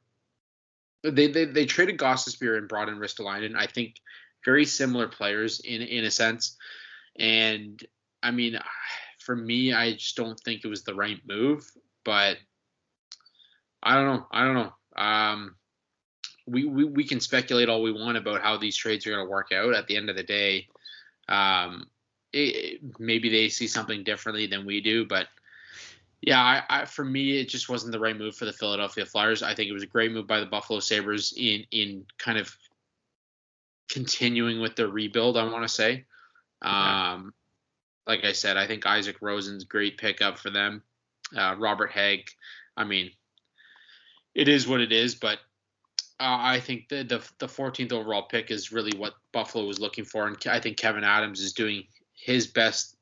they, 1.03 1.28
they 1.28 1.46
they 1.46 1.66
traded 1.66 1.98
Gostisbehere 1.98 2.59
and 2.59 2.68
brought 2.68 2.88
in 2.88 2.96
Ristolainen. 2.96 3.57
I 3.57 3.66
think 3.66 3.96
very 4.44 4.64
similar 4.64 5.09
players 5.09 5.61
in 5.61 5.82
in 5.82 6.05
a 6.05 6.11
sense. 6.11 6.57
And 7.18 7.82
I 8.22 8.30
mean, 8.30 8.59
for 9.18 9.34
me, 9.34 9.72
I 9.72 9.92
just 9.92 10.16
don't 10.16 10.38
think 10.40 10.64
it 10.64 10.68
was 10.68 10.84
the 10.84 10.94
right 10.94 11.20
move. 11.26 11.68
But 12.05 12.38
I 13.82 13.94
don't 13.94 14.07
know. 14.07 14.26
I 14.30 14.44
don't 14.44 14.55
know. 14.55 14.72
Um, 14.96 15.57
we, 16.46 16.64
we 16.64 16.84
we 16.84 17.05
can 17.05 17.20
speculate 17.20 17.68
all 17.68 17.82
we 17.82 17.92
want 17.92 18.18
about 18.18 18.42
how 18.42 18.57
these 18.57 18.76
trades 18.76 19.07
are 19.07 19.11
going 19.11 19.24
to 19.24 19.30
work 19.30 19.53
out. 19.53 19.74
At 19.74 19.86
the 19.86 19.96
end 19.96 20.11
of 20.11 20.16
the 20.16 20.22
day, 20.22 20.68
um, 21.28 21.86
it, 22.32 22.80
maybe 22.98 23.28
they 23.28 23.48
see 23.48 23.66
something 23.66 24.05
differently 24.05 24.46
than 24.46 24.66
we 24.66 24.80
do. 24.80 25.07
But 25.07 25.28
yeah, 26.23 26.41
I, 26.41 26.62
I, 26.68 26.85
for 26.85 27.05
me, 27.05 27.39
it 27.39 27.49
just 27.49 27.68
wasn't 27.68 27.93
the 27.93 28.01
right 28.01 28.16
move 28.16 28.37
for 28.37 28.45
the 28.45 28.53
Philadelphia 28.53 29.07
Flyers. 29.07 29.43
I 29.43 29.55
think 29.55 29.71
it 29.71 29.73
was 29.73 29.83
a 29.83 29.87
great 29.87 30.12
move 30.12 30.27
by 30.27 30.41
the 30.41 30.47
Buffalo 30.47 30.81
Sabres 30.81 31.33
in 31.37 31.64
in 31.71 32.05
kind 32.18 32.39
of 32.39 32.55
continuing 33.91 34.61
with 34.61 34.77
their 34.77 34.89
rebuild. 34.89 35.37
I 35.37 35.45
want 35.45 35.62
to 35.62 35.68
say, 35.68 36.05
um, 36.62 37.33
like 38.07 38.25
I 38.25 38.33
said, 38.33 38.57
I 38.57 38.66
think 38.66 38.87
Isaac 38.87 39.16
Rosen's 39.21 39.64
great 39.64 39.99
pickup 39.99 40.39
for 40.39 40.51
them. 40.51 40.83
Uh, 41.37 41.55
Robert 41.59 41.91
Hagg, 41.91 42.31
I 42.77 42.85
mean, 42.85 43.11
it 44.35 44.49
is 44.49 44.68
what 44.68 44.81
it 44.81 44.93
is, 44.93 45.14
but 45.14 45.39
uh, 46.21 46.37
I 46.39 46.61
think 46.61 46.89
the, 46.91 47.03
the 47.03 47.27
the 47.39 47.47
14th 47.47 47.93
overall 47.93 48.23
pick 48.23 48.51
is 48.51 48.73
really 48.73 48.97
what 48.99 49.14
Buffalo 49.33 49.64
was 49.64 49.81
looking 49.81 50.05
for, 50.05 50.27
and 50.27 50.37
I 50.47 50.61
think 50.61 50.77
Kevin 50.77 51.05
Adams 51.05 51.41
is 51.41 51.55
doing 51.55 51.85
his 52.12 52.47
best. 52.47 52.97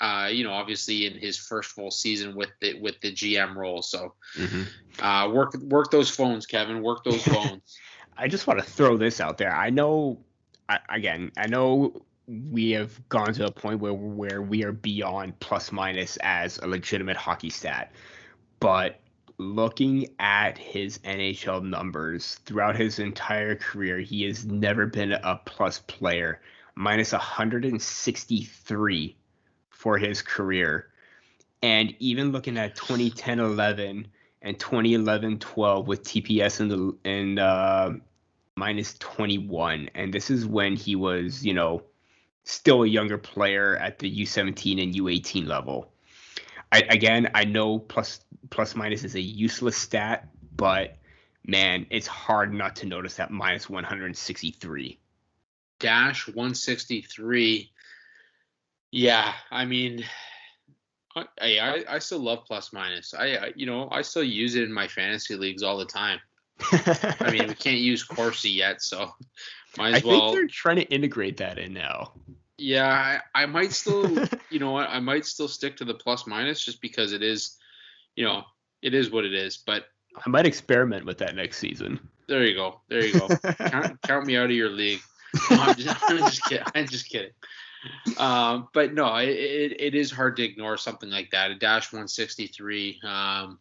Uh, 0.00 0.28
you 0.30 0.44
know, 0.44 0.52
obviously 0.52 1.06
in 1.06 1.14
his 1.14 1.36
first 1.36 1.72
full 1.72 1.90
season 1.90 2.36
with 2.36 2.50
the 2.60 2.80
with 2.80 3.00
the 3.00 3.12
GM 3.12 3.56
role. 3.56 3.82
So, 3.82 4.14
mm-hmm. 4.36 5.04
uh, 5.04 5.32
work 5.32 5.56
work 5.56 5.90
those 5.90 6.08
phones, 6.08 6.46
Kevin. 6.46 6.82
Work 6.82 7.04
those 7.04 7.22
phones. 7.22 7.76
I 8.16 8.28
just 8.28 8.46
want 8.46 8.60
to 8.60 8.64
throw 8.64 8.96
this 8.96 9.20
out 9.20 9.38
there. 9.38 9.54
I 9.54 9.70
know, 9.70 10.18
I, 10.68 10.78
again, 10.88 11.32
I 11.36 11.46
know 11.46 12.02
we 12.26 12.72
have 12.72 13.08
gone 13.08 13.32
to 13.34 13.46
a 13.46 13.50
point 13.50 13.80
where 13.80 13.94
where 13.94 14.42
we 14.42 14.64
are 14.64 14.72
beyond 14.72 15.38
plus 15.40 15.72
minus 15.72 16.16
as 16.18 16.58
a 16.58 16.66
legitimate 16.66 17.16
hockey 17.16 17.50
stat, 17.50 17.92
but 18.60 19.00
looking 19.38 20.08
at 20.18 20.58
his 20.58 20.98
NHL 20.98 21.62
numbers 21.62 22.40
throughout 22.44 22.76
his 22.76 22.98
entire 22.98 23.54
career, 23.54 23.98
he 23.98 24.24
has 24.24 24.44
never 24.44 24.86
been 24.86 25.12
a 25.12 25.40
plus 25.44 25.80
player, 25.86 26.40
minus 26.74 27.12
163 27.12 29.16
for 29.78 29.96
his 29.96 30.20
career. 30.22 30.88
And 31.62 31.94
even 32.00 32.32
looking 32.32 32.58
at 32.58 32.74
2010 32.74 33.38
11 33.38 34.08
and 34.42 34.58
2011 34.58 35.38
12 35.38 35.86
with 35.86 36.02
TPS 36.02 36.60
in 36.60 36.68
the 36.68 36.96
in 37.08 37.38
uh, 37.38 37.92
minus 38.56 38.94
21, 38.98 39.88
and 39.94 40.12
this 40.12 40.30
is 40.30 40.44
when 40.44 40.74
he 40.74 40.96
was, 40.96 41.46
you 41.46 41.54
know, 41.54 41.82
still 42.42 42.82
a 42.82 42.88
younger 42.88 43.18
player 43.18 43.76
at 43.76 44.00
the 44.00 44.24
U17 44.24 44.82
and 44.82 44.94
U18 44.94 45.46
level. 45.46 45.92
I, 46.72 46.82
again, 46.90 47.30
I 47.34 47.44
know 47.44 47.78
plus 47.78 48.20
plus 48.50 48.74
minus 48.74 49.04
is 49.04 49.14
a 49.14 49.20
useless 49.20 49.76
stat, 49.76 50.28
but 50.56 50.96
man, 51.46 51.86
it's 51.90 52.08
hard 52.08 52.52
not 52.52 52.74
to 52.76 52.86
notice 52.86 53.14
that 53.16 53.30
minus 53.30 53.70
163. 53.70 54.98
Dash 55.78 56.26
163. 56.26 57.70
Yeah, 58.90 59.32
I 59.50 59.64
mean, 59.64 60.04
I, 61.14 61.24
I, 61.40 61.84
I 61.88 61.98
still 61.98 62.20
love 62.20 62.44
plus 62.46 62.72
minus. 62.72 63.14
I, 63.14 63.26
I, 63.26 63.52
you 63.56 63.66
know 63.66 63.88
I 63.90 64.02
still 64.02 64.24
use 64.24 64.54
it 64.54 64.64
in 64.64 64.72
my 64.72 64.88
fantasy 64.88 65.36
leagues 65.36 65.62
all 65.62 65.78
the 65.78 65.84
time. 65.84 66.20
I 66.72 67.30
mean 67.30 67.46
we 67.48 67.54
can't 67.54 67.78
use 67.78 68.02
Corsi 68.02 68.50
yet, 68.50 68.82
so 68.82 69.10
might 69.78 69.94
as 69.94 70.04
I 70.04 70.06
well. 70.06 70.16
I 70.16 70.20
think 70.20 70.32
they're 70.34 70.46
trying 70.48 70.76
to 70.76 70.88
integrate 70.88 71.36
that 71.38 71.58
in 71.58 71.72
now. 71.72 72.12
Yeah, 72.56 73.20
I, 73.34 73.42
I 73.42 73.46
might 73.46 73.72
still, 73.72 74.26
you 74.50 74.58
know 74.58 74.72
what, 74.72 74.90
I 74.90 74.98
might 74.98 75.24
still 75.24 75.48
stick 75.48 75.76
to 75.76 75.84
the 75.84 75.94
plus 75.94 76.26
minus 76.26 76.64
just 76.64 76.80
because 76.80 77.12
it 77.12 77.22
is, 77.22 77.56
you 78.16 78.24
know, 78.24 78.42
it 78.82 78.94
is 78.94 79.10
what 79.10 79.24
it 79.24 79.32
is. 79.32 79.58
But 79.64 79.84
I 80.16 80.28
might 80.28 80.46
experiment 80.46 81.06
with 81.06 81.18
that 81.18 81.36
next 81.36 81.58
season. 81.58 82.00
There 82.26 82.44
you 82.44 82.56
go. 82.56 82.80
There 82.88 83.04
you 83.04 83.18
go. 83.18 83.28
count, 83.28 84.02
count, 84.02 84.26
me 84.26 84.36
out 84.36 84.46
of 84.46 84.50
your 84.50 84.70
league. 84.70 85.00
No, 85.50 85.56
I'm, 85.58 85.76
just, 85.76 86.10
I'm, 86.10 86.18
just, 86.18 86.44
kidding. 86.44 86.66
I'm 86.74 86.86
just 86.86 87.08
kidding. 87.08 87.30
Um, 88.18 88.68
but 88.72 88.94
no, 88.94 89.16
it, 89.16 89.28
it, 89.28 89.80
it 89.80 89.94
is 89.94 90.10
hard 90.10 90.36
to 90.36 90.44
ignore 90.44 90.76
something 90.76 91.10
like 91.10 91.30
that. 91.30 91.50
A 91.50 91.54
dash 91.54 91.92
163, 91.92 93.00
um, 93.04 93.58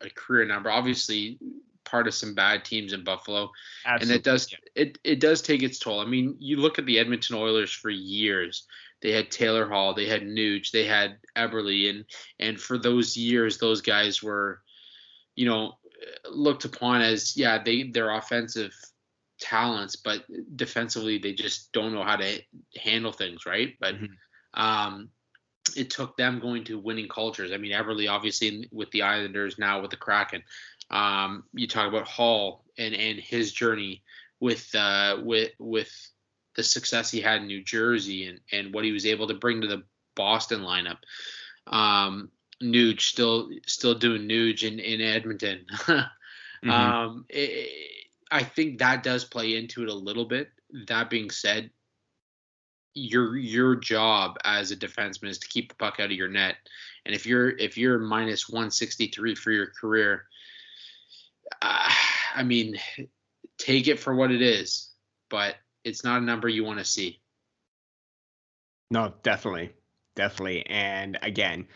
a 0.00 0.10
career 0.14 0.44
number. 0.44 0.70
Obviously, 0.70 1.38
part 1.84 2.06
of 2.06 2.14
some 2.14 2.34
bad 2.34 2.64
teams 2.64 2.92
in 2.92 3.04
Buffalo, 3.04 3.50
Absolutely. 3.84 4.14
and 4.14 4.20
it 4.20 4.24
does 4.24 4.54
it 4.74 4.98
it 5.04 5.20
does 5.20 5.42
take 5.42 5.62
its 5.62 5.78
toll. 5.78 6.00
I 6.00 6.06
mean, 6.06 6.36
you 6.38 6.56
look 6.56 6.78
at 6.78 6.86
the 6.86 6.98
Edmonton 6.98 7.36
Oilers 7.36 7.72
for 7.72 7.90
years. 7.90 8.66
They 9.02 9.12
had 9.12 9.30
Taylor 9.30 9.66
Hall, 9.66 9.94
they 9.94 10.06
had 10.06 10.22
Nuge, 10.22 10.70
they 10.70 10.84
had 10.84 11.18
Eberle, 11.36 11.90
and 11.90 12.04
and 12.38 12.60
for 12.60 12.78
those 12.78 13.16
years, 13.16 13.58
those 13.58 13.80
guys 13.80 14.22
were, 14.22 14.60
you 15.36 15.46
know, 15.46 15.78
looked 16.30 16.64
upon 16.64 17.00
as 17.00 17.36
yeah, 17.36 17.62
they 17.62 17.84
they're 17.84 18.14
offensive 18.14 18.74
talents, 19.40 19.96
but 19.96 20.24
defensively 20.56 21.18
they 21.18 21.32
just 21.32 21.72
don't 21.72 21.94
know 21.94 22.04
how 22.04 22.16
to 22.16 22.40
handle 22.76 23.12
things, 23.12 23.46
right? 23.46 23.74
But 23.80 23.94
mm-hmm. 23.94 24.60
um, 24.60 25.08
it 25.76 25.90
took 25.90 26.16
them 26.16 26.40
going 26.40 26.64
to 26.64 26.78
winning 26.78 27.08
cultures. 27.08 27.52
I 27.52 27.56
mean, 27.56 27.72
Eberle 27.72 28.10
obviously 28.10 28.68
with 28.70 28.90
the 28.90 29.02
Islanders, 29.02 29.58
now 29.58 29.80
with 29.80 29.90
the 29.90 29.96
Kraken. 29.96 30.42
Um, 30.90 31.44
you 31.52 31.66
talk 31.66 31.88
about 31.88 32.06
Hall 32.08 32.64
and 32.78 32.94
and 32.94 33.18
his 33.18 33.52
journey 33.52 34.02
with 34.40 34.74
uh, 34.74 35.18
with 35.22 35.52
with 35.58 35.90
the 36.56 36.62
success 36.62 37.10
he 37.10 37.20
had 37.20 37.40
in 37.40 37.46
New 37.46 37.62
Jersey 37.62 38.26
and 38.26 38.40
and 38.52 38.74
what 38.74 38.84
he 38.84 38.92
was 38.92 39.06
able 39.06 39.28
to 39.28 39.34
bring 39.34 39.60
to 39.60 39.66
the 39.66 39.84
Boston 40.16 40.60
lineup. 40.60 40.98
Um, 41.66 42.30
Nuge 42.62 43.00
still 43.02 43.50
still 43.66 43.94
doing 43.94 44.28
Nuge 44.28 44.64
in 44.64 44.80
in 44.80 45.00
Edmonton. 45.00 45.66
mm-hmm. 45.72 46.70
um, 46.70 47.24
it, 47.28 47.70
I 48.30 48.44
think 48.44 48.78
that 48.78 49.02
does 49.02 49.24
play 49.24 49.56
into 49.56 49.82
it 49.82 49.88
a 49.88 49.94
little 49.94 50.24
bit. 50.24 50.50
That 50.86 51.10
being 51.10 51.30
said, 51.30 51.70
your 52.94 53.36
your 53.36 53.76
job 53.76 54.36
as 54.44 54.70
a 54.70 54.76
defenseman 54.76 55.28
is 55.28 55.38
to 55.38 55.48
keep 55.48 55.68
the 55.68 55.74
puck 55.76 55.96
out 56.00 56.06
of 56.06 56.12
your 56.12 56.28
net. 56.28 56.56
And 57.04 57.14
if 57.14 57.26
you're 57.26 57.50
if 57.50 57.76
you're 57.76 57.98
minus 57.98 58.48
163 58.48 59.34
for 59.34 59.50
your 59.50 59.68
career, 59.68 60.24
uh, 61.62 61.92
I 62.34 62.42
mean, 62.42 62.76
take 63.58 63.88
it 63.88 63.98
for 63.98 64.14
what 64.14 64.30
it 64.30 64.42
is, 64.42 64.90
but 65.28 65.56
it's 65.84 66.04
not 66.04 66.22
a 66.22 66.24
number 66.24 66.48
you 66.48 66.64
want 66.64 66.78
to 66.78 66.84
see. 66.84 67.20
No, 68.90 69.14
definitely, 69.22 69.72
definitely. 70.16 70.66
And 70.66 71.18
again, 71.22 71.66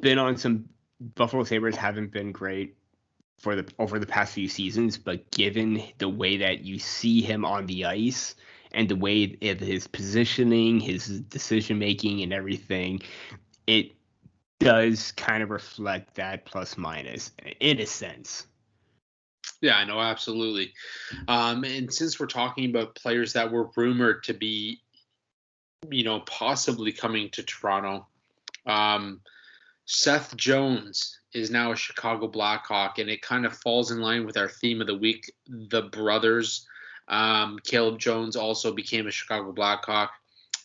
been 0.00 0.18
on 0.18 0.36
some 0.36 0.66
Buffalo 1.14 1.44
Sabres 1.44 1.76
haven't 1.76 2.10
been 2.10 2.32
great 2.32 2.76
for 3.40 3.56
the 3.56 3.66
over 3.78 3.98
the 3.98 4.06
past 4.06 4.34
few 4.34 4.48
seasons, 4.48 4.98
but 4.98 5.30
given 5.30 5.82
the 5.98 6.08
way 6.08 6.36
that 6.36 6.60
you 6.60 6.78
see 6.78 7.22
him 7.22 7.44
on 7.44 7.66
the 7.66 7.86
ice 7.86 8.36
and 8.72 8.88
the 8.88 8.96
way 8.96 9.36
his 9.40 9.86
positioning, 9.86 10.78
his 10.78 11.20
decision 11.22 11.78
making, 11.78 12.22
and 12.22 12.32
everything, 12.32 13.00
it 13.66 13.92
does 14.58 15.12
kind 15.12 15.42
of 15.42 15.50
reflect 15.50 16.14
that 16.16 16.44
plus 16.44 16.76
minus 16.76 17.32
in 17.60 17.80
a 17.80 17.86
sense. 17.86 18.46
Yeah, 19.62 19.76
I 19.76 19.84
know, 19.84 20.00
absolutely. 20.00 20.72
Um, 21.26 21.64
and 21.64 21.92
since 21.92 22.20
we're 22.20 22.26
talking 22.26 22.68
about 22.68 22.94
players 22.94 23.32
that 23.32 23.50
were 23.50 23.70
rumored 23.74 24.24
to 24.24 24.34
be, 24.34 24.80
you 25.90 26.04
know, 26.04 26.20
possibly 26.20 26.92
coming 26.92 27.30
to 27.30 27.42
Toronto, 27.42 28.06
um, 28.66 29.20
Seth 29.86 30.36
Jones 30.36 31.19
is 31.32 31.50
now 31.50 31.72
a 31.72 31.76
Chicago 31.76 32.26
Blackhawk, 32.26 32.98
and 32.98 33.08
it 33.08 33.22
kind 33.22 33.46
of 33.46 33.56
falls 33.56 33.90
in 33.90 34.00
line 34.00 34.26
with 34.26 34.36
our 34.36 34.48
theme 34.48 34.80
of 34.80 34.86
the 34.86 34.96
week, 34.96 35.32
the 35.46 35.82
brothers. 35.82 36.66
Um, 37.08 37.58
Caleb 37.64 37.98
Jones 37.98 38.36
also 38.36 38.72
became 38.72 39.06
a 39.06 39.10
Chicago 39.12 39.52
Blackhawk, 39.52 40.10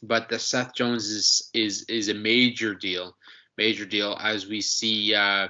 but 0.03 0.29
the 0.29 0.39
Seth 0.39 0.73
Jones 0.75 1.07
is 1.07 1.49
is 1.53 1.83
is 1.83 2.09
a 2.09 2.13
major 2.13 2.73
deal, 2.73 3.15
major 3.57 3.85
deal 3.85 4.17
as 4.21 4.47
we 4.47 4.61
see 4.61 5.13
uh, 5.13 5.47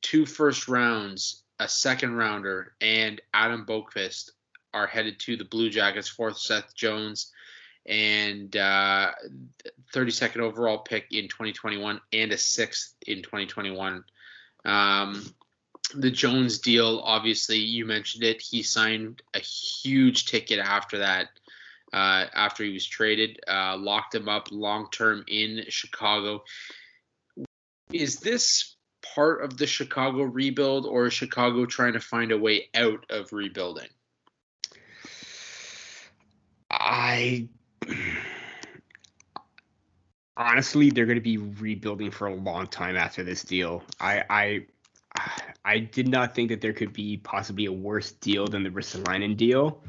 two 0.00 0.26
first 0.26 0.68
rounds, 0.68 1.42
a 1.58 1.68
second 1.68 2.16
rounder, 2.16 2.74
and 2.80 3.20
Adam 3.34 3.66
Boqvist 3.66 4.30
are 4.74 4.86
headed 4.86 5.20
to 5.20 5.36
the 5.36 5.44
Blue 5.44 5.68
Jackets 5.68 6.08
for 6.08 6.32
Seth 6.32 6.74
Jones 6.74 7.32
and 7.86 8.56
uh, 8.56 9.12
32nd 9.92 10.38
overall 10.38 10.78
pick 10.78 11.06
in 11.10 11.28
2021 11.28 12.00
and 12.12 12.32
a 12.32 12.38
sixth 12.38 12.94
in 13.06 13.22
2021. 13.22 14.04
Um, 14.64 15.24
the 15.94 16.10
Jones 16.10 16.58
deal, 16.58 17.00
obviously, 17.04 17.58
you 17.58 17.84
mentioned 17.84 18.24
it. 18.24 18.40
He 18.40 18.62
signed 18.62 19.22
a 19.34 19.40
huge 19.40 20.26
ticket 20.26 20.58
after 20.58 20.98
that, 20.98 21.28
uh, 21.92 22.26
after 22.34 22.64
he 22.64 22.72
was 22.72 22.86
traded, 22.86 23.40
uh, 23.48 23.76
locked 23.76 24.14
him 24.14 24.28
up 24.28 24.48
long 24.50 24.88
term 24.90 25.24
in 25.28 25.64
Chicago. 25.68 26.44
Is 27.92 28.16
this 28.20 28.76
part 29.14 29.44
of 29.44 29.58
the 29.58 29.66
Chicago 29.66 30.22
rebuild, 30.22 30.86
or 30.86 31.06
is 31.06 31.12
Chicago 31.12 31.66
trying 31.66 31.92
to 31.94 32.00
find 32.00 32.32
a 32.32 32.38
way 32.38 32.68
out 32.74 33.04
of 33.10 33.32
rebuilding? 33.32 33.88
I 36.70 37.48
honestly, 40.36 40.90
they're 40.90 41.06
going 41.06 41.16
to 41.16 41.22
be 41.22 41.38
rebuilding 41.38 42.10
for 42.10 42.26
a 42.26 42.34
long 42.34 42.66
time 42.66 42.96
after 42.96 43.22
this 43.22 43.42
deal. 43.42 43.82
I, 44.00 44.24
I, 44.28 44.66
I 45.64 45.78
did 45.78 46.08
not 46.08 46.34
think 46.34 46.50
that 46.50 46.60
there 46.60 46.72
could 46.72 46.92
be 46.92 47.18
possibly 47.18 47.66
a 47.66 47.72
worse 47.72 48.12
deal 48.12 48.46
than 48.46 48.62
the 48.62 48.70
Ristolainen 48.70 49.36
deal, 49.36 49.82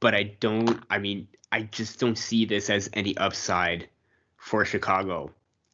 but 0.00 0.14
I 0.14 0.34
don't. 0.40 0.82
I 0.90 0.98
mean, 0.98 1.28
I 1.52 1.62
just 1.62 2.00
don't 2.00 2.16
see 2.16 2.44
this 2.44 2.70
as 2.70 2.88
any 2.94 3.16
upside 3.16 3.88
for 4.36 4.64
Chicago. 4.64 5.30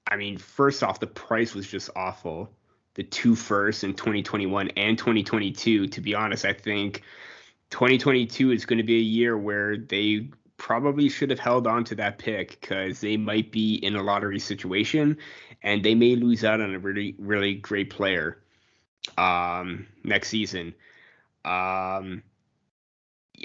I 0.09 0.17
mean, 0.17 0.39
first 0.39 0.83
off, 0.83 1.01
the 1.01 1.07
price 1.07 1.55
was 1.55 1.67
just 1.67 1.91
awful. 1.97 2.51
The 2.95 3.03
two 3.03 3.37
firsts 3.37 3.85
in 3.85 3.95
2021 3.95 4.71
and 4.77 4.99
2022. 4.99 5.87
To 5.89 6.01
be 6.01 6.15
honest, 6.15 6.45
I 6.45 6.53
think 6.53 7.03
2022 7.71 8.53
is 8.53 8.67
going 8.67 8.79
to 8.79 8.85
be 8.85 8.97
a 8.97 9.03
year 9.03 9.37
where 9.37 9.77
they 9.77 10.31
probably 10.59 11.09
should 11.09 11.31
have 11.31 11.39
held 11.39 11.67
on 11.67 11.85
to 11.85 11.95
that 11.95 12.19
pick 12.19 12.61
because 12.61 13.01
they 13.01 13.17
might 13.17 13.53
be 13.53 13.75
in 13.77 13.97
a 13.97 14.03
lottery 14.03 14.39
situation 14.39 15.17
and 15.63 15.85
they 15.85 15.95
may 15.95 16.17
lose 16.17 16.45
out 16.45 16.61
on 16.61 16.75
a 16.75 16.79
really 16.79 17.15
really 17.19 17.55
great 17.55 17.91
player 17.91 18.39
um, 19.19 19.87
next 20.05 20.29
season. 20.29 20.75
Um, 21.45 22.23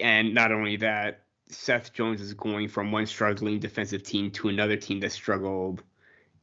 and 0.01 0.33
not 0.33 0.51
only 0.51 0.77
that, 0.77 1.23
Seth 1.49 1.93
Jones 1.93 2.21
is 2.21 2.33
going 2.33 2.69
from 2.69 2.91
one 2.91 3.05
struggling 3.05 3.59
defensive 3.59 4.03
team 4.03 4.31
to 4.31 4.47
another 4.47 4.77
team 4.77 5.01
that 5.01 5.11
struggled, 5.11 5.83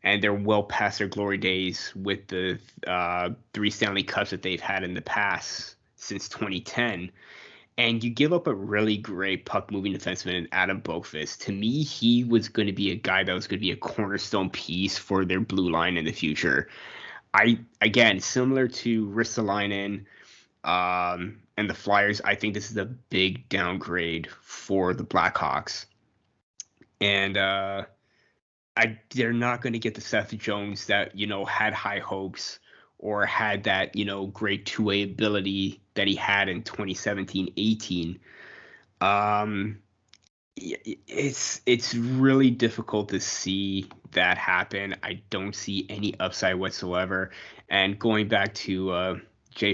and 0.03 0.23
they're 0.23 0.35
well 0.35 0.65
past 0.65 0.99
their 0.99 1.09
glory 1.09 1.39
days 1.39 1.93
with 1.97 2.29
the 2.29 2.59
uh, 2.87 3.31
three 3.55 3.71
Stanley 3.71 4.03
Cups 4.03 4.31
that 4.31 4.43
they've 4.43 4.61
had 4.61 4.85
in 4.85 4.95
the 4.95 5.01
past 5.01 5.77
since 5.97 6.29
2010 6.29 7.11
and 7.79 8.03
you 8.03 8.11
give 8.11 8.33
up 8.33 8.49
a 8.49 8.55
really 8.55 8.97
great 8.97 9.47
puck 9.47 9.71
moving 9.71 9.95
defenseman 9.95 10.35
in 10.35 10.49
Adam 10.51 10.83
Boqvist. 10.83 11.39
To 11.45 11.53
me, 11.53 11.85
he 11.85 12.25
was 12.25 12.49
going 12.49 12.67
to 12.67 12.73
be 12.73 12.91
a 12.91 12.97
guy 12.97 13.23
that 13.23 13.33
was 13.33 13.47
going 13.47 13.61
to 13.61 13.65
be 13.65 13.71
a 13.71 13.77
cornerstone 13.77 14.51
piece 14.51 14.99
for 14.99 15.25
their 15.25 15.41
blue 15.41 15.71
line 15.71 15.97
in 15.97 16.05
the 16.05 16.13
future. 16.13 16.69
I 17.33 17.61
again, 17.81 18.19
similar 18.19 18.67
to 18.67 19.07
Ristolainen 19.07 20.07
um, 20.65 21.39
and 21.57 21.71
the 21.71 21.75
Flyers, 21.75 22.21
I 22.25 22.35
think 22.35 22.55
this 22.55 22.71
is 22.71 22.77
a 22.77 22.85
big 22.85 23.49
downgrade 23.49 24.29
for 24.43 24.93
the 24.93 25.05
Blackhawks, 25.05 25.87
and 27.01 27.37
uh, 27.37 27.85
I 28.77 28.99
they're 29.15 29.33
not 29.33 29.63
going 29.63 29.75
to 29.75 29.79
get 29.79 29.95
the 29.95 30.01
Seth 30.01 30.37
Jones 30.37 30.87
that 30.87 31.17
you 31.17 31.29
know 31.29 31.45
had 31.45 31.75
high 31.75 32.01
hopes 32.01 32.59
or 32.99 33.25
had 33.25 33.65
that 33.65 33.95
you 33.95 34.05
know 34.05 34.27
great 34.27 34.67
two-way 34.67 35.03
ability 35.03 35.81
that 35.99 36.07
he 36.07 36.15
had 36.15 36.49
in 36.49 36.63
2017-18 36.63 38.19
um 39.01 39.79
it's 40.61 41.61
it's 41.67 41.95
really 41.95 42.51
difficult 42.51 43.09
to 43.11 43.21
see 43.21 43.89
that 44.13 44.39
happen. 44.39 44.97
I 45.03 45.23
don't 45.31 45.55
see 45.55 45.87
any 45.89 46.19
upside 46.19 46.57
whatsoever. 46.57 47.31
And 47.69 47.99
going 47.99 48.29
back 48.29 48.55
to 48.55 48.91
uh 48.91 49.17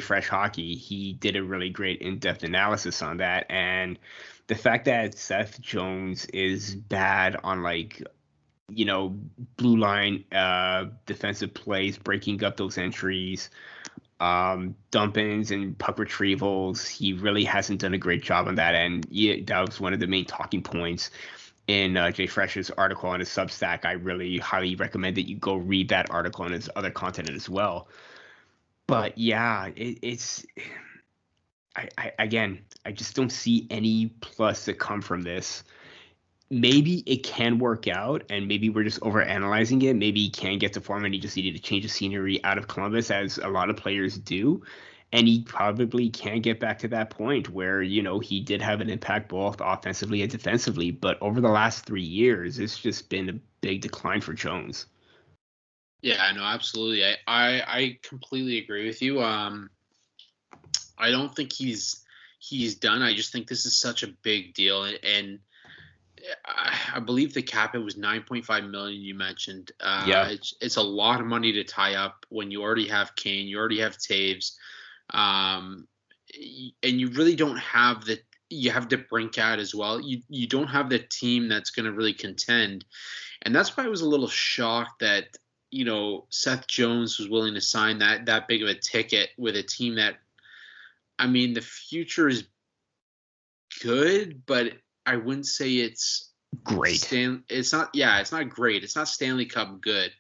Fresh 0.01 0.29
Hockey 0.29 0.75
he 0.75 1.13
did 1.13 1.37
a 1.37 1.43
really 1.43 1.69
great 1.69 2.01
in-depth 2.01 2.43
analysis 2.43 3.03
on 3.03 3.19
that. 3.19 3.47
And 3.51 3.99
the 4.47 4.55
fact 4.55 4.87
that 4.87 5.19
Seth 5.19 5.61
Jones 5.61 6.25
is 6.27 6.75
bad 6.75 7.37
on 7.45 7.63
like 7.63 8.03
you 8.71 8.87
know, 8.87 9.19
blue 9.59 9.77
line 9.77 10.25
uh, 10.33 10.87
defensive 11.05 11.53
plays, 11.53 11.99
breaking 11.99 12.43
up 12.43 12.57
those 12.57 12.79
entries, 12.79 13.51
um, 14.21 14.75
dump 14.91 15.17
ins 15.17 15.51
and 15.51 15.77
puck 15.79 15.97
retrievals. 15.97 16.87
He 16.89 17.13
really 17.13 17.45
hasn't 17.45 17.81
done 17.81 17.95
a 17.95 17.99
great 17.99 18.23
job 18.23 18.49
on 18.49 18.55
that 18.57 18.75
end. 18.75 19.07
Yeah, 19.11 19.37
that 19.47 19.67
was 19.67 19.81
one 19.81 19.93
of 19.93 20.01
the 20.01 20.07
main 20.07 20.25
talking 20.25 20.63
points 20.63 21.11
in 21.67 21.97
uh, 21.97 22.13
Fresh's 22.29 22.71
article 22.71 23.09
on 23.09 23.21
his 23.21 23.29
Substack. 23.29 23.85
I 23.85 23.93
really 23.93 24.39
highly 24.39 24.77
recommend 24.77 25.17
that 25.17 25.29
you 25.29 25.37
go 25.37 25.57
read 25.57 25.89
that 25.89 26.11
article 26.11 26.45
and 26.45 26.55
his 26.55 26.71
other 26.77 26.91
content 26.91 27.31
as 27.31 27.49
well. 27.49 27.89
But 28.87 29.17
yeah, 29.17 29.69
it, 29.75 29.99
it's. 30.03 30.45
I, 31.77 31.89
I 31.99 32.13
again, 32.19 32.61
I 32.85 32.93
just 32.93 33.17
don't 33.17 33.33
see 33.33 33.67
any 33.71 34.07
plus 34.21 34.67
to 34.67 34.75
come 34.75 35.01
from 35.01 35.23
this 35.23 35.65
maybe 36.55 37.03
it 37.07 37.25
can 37.25 37.59
work 37.59 37.89
out 37.89 38.23
and 38.31 38.47
maybe 38.47 38.69
we're 38.69 38.85
just 38.85 39.03
over 39.03 39.21
analyzing 39.21 39.83
it. 39.83 39.95
Maybe 39.95 40.21
he 40.21 40.31
can 40.31 40.59
get 40.59 40.73
to 40.75 40.81
form 40.81 41.05
and 41.05 41.13
he 41.13 41.21
just 41.21 41.37
needed 41.37 41.57
to 41.57 41.63
change 41.63 41.83
the 41.83 41.89
scenery 41.89 42.43
out 42.45 42.59
of 42.59 42.69
Columbus 42.69 43.11
as 43.11 43.39
a 43.39 43.49
lot 43.49 43.71
of 43.71 43.77
players 43.77 44.17
do. 44.19 44.63
And 45.13 45.29
he 45.29 45.43
probably 45.43 46.11
can 46.11 46.41
get 46.41 46.61
back 46.61 46.79
to 46.81 46.89
that 46.89 47.11
point 47.11 47.51
where, 47.51 47.83
you 47.83 48.03
know, 48.03 48.19
he 48.19 48.41
did 48.41 48.63
have 48.63 48.81
an 48.81 48.91
impact 48.91 49.29
both 49.29 49.61
offensively 49.61 50.23
and 50.23 50.31
defensively. 50.31 50.91
But 50.91 51.21
over 51.21 51.41
the 51.41 51.49
last 51.49 51.87
three 51.87 52.03
years, 52.03 52.59
it's 52.59 52.79
just 52.79 53.09
been 53.09 53.29
a 53.29 53.39
big 53.61 53.81
decline 53.81 54.21
for 54.21 54.33
Jones. 54.33 54.87
Yeah, 56.03 56.31
no, 56.35 56.43
absolutely. 56.43 57.05
I, 57.05 57.17
I, 57.27 57.63
I 57.67 57.99
completely 58.03 58.59
agree 58.59 58.87
with 58.87 59.03
you. 59.03 59.23
Um, 59.23 59.71
I 60.99 61.11
don't 61.11 61.35
think 61.35 61.53
he's 61.53 62.05
he's 62.39 62.75
done. 62.75 63.03
I 63.03 63.15
just 63.15 63.33
think 63.33 63.49
this 63.49 63.67
is 63.67 63.77
such 63.77 64.03
a 64.03 64.09
big 64.23 64.55
deal, 64.55 64.85
and, 64.85 64.99
and 65.03 65.39
I 66.45 67.01
believe 67.01 67.35
the 67.35 67.43
cap 67.43 67.75
it 67.75 67.79
was 67.79 67.97
9.5 67.97 68.71
million. 68.71 69.01
You 69.01 69.15
mentioned, 69.15 69.73
uh, 69.81 70.05
yeah, 70.07 70.29
it's 70.29 70.55
it's 70.61 70.77
a 70.77 70.83
lot 70.83 71.21
of 71.21 71.27
money 71.27 71.53
to 71.53 71.65
tie 71.65 71.95
up 71.95 72.27
when 72.29 72.51
you 72.51 72.63
already 72.63 72.89
have 72.89 73.17
Kane, 73.17 73.47
you 73.47 73.59
already 73.59 73.81
have 73.81 73.99
Toews, 73.99 74.53
um, 75.11 75.87
and 76.83 77.01
you 77.01 77.09
really 77.11 77.37
don't 77.37 77.59
have 77.59 78.05
the 78.05 78.19
you 78.51 78.71
have 78.71 78.89
DeBrincat 78.89 79.59
as 79.59 79.75
well. 79.75 80.01
You 80.01 80.23
you 80.29 80.47
don't 80.47 80.69
have 80.69 80.89
the 80.89 80.99
team 80.99 81.49
that's 81.49 81.71
going 81.71 81.87
to 81.87 81.93
really 81.93 82.15
contend, 82.15 82.85
and 83.43 83.55
that's 83.55 83.77
why 83.77 83.85
I 83.85 83.89
was 83.89 84.03
a 84.03 84.09
little 84.09 84.29
shocked 84.29 85.01
that 85.01 85.37
you 85.71 85.85
know 85.85 86.27
Seth 86.31 86.67
Jones 86.67 87.19
was 87.19 87.29
willing 87.29 87.55
to 87.55 87.61
sign 87.61 87.99
that 87.99 88.27
that 88.27 88.49
big 88.49 88.63
of 88.63 88.69
a 88.69 88.75
ticket 88.75 89.31
with 89.37 89.57
a 89.57 89.63
team 89.63 89.97
that, 89.97 90.17
I 91.19 91.27
mean, 91.27 91.55
the 91.55 91.61
future 91.61 92.29
is 92.29 92.47
good, 93.83 94.47
but 94.47 94.73
I 95.07 95.17
wouldn't 95.17 95.47
say 95.47 95.75
it's 95.75 96.31
great. 96.63 97.01
Stan, 97.01 97.45
it's 97.49 97.73
not. 97.73 97.91
Yeah, 97.95 98.21
it's 98.21 98.33
not 98.33 98.49
great. 98.49 98.85
It's 98.85 98.97
not 98.97 99.09
Stanley 99.09 99.47
Cup 99.47 99.81
good. 99.81 100.13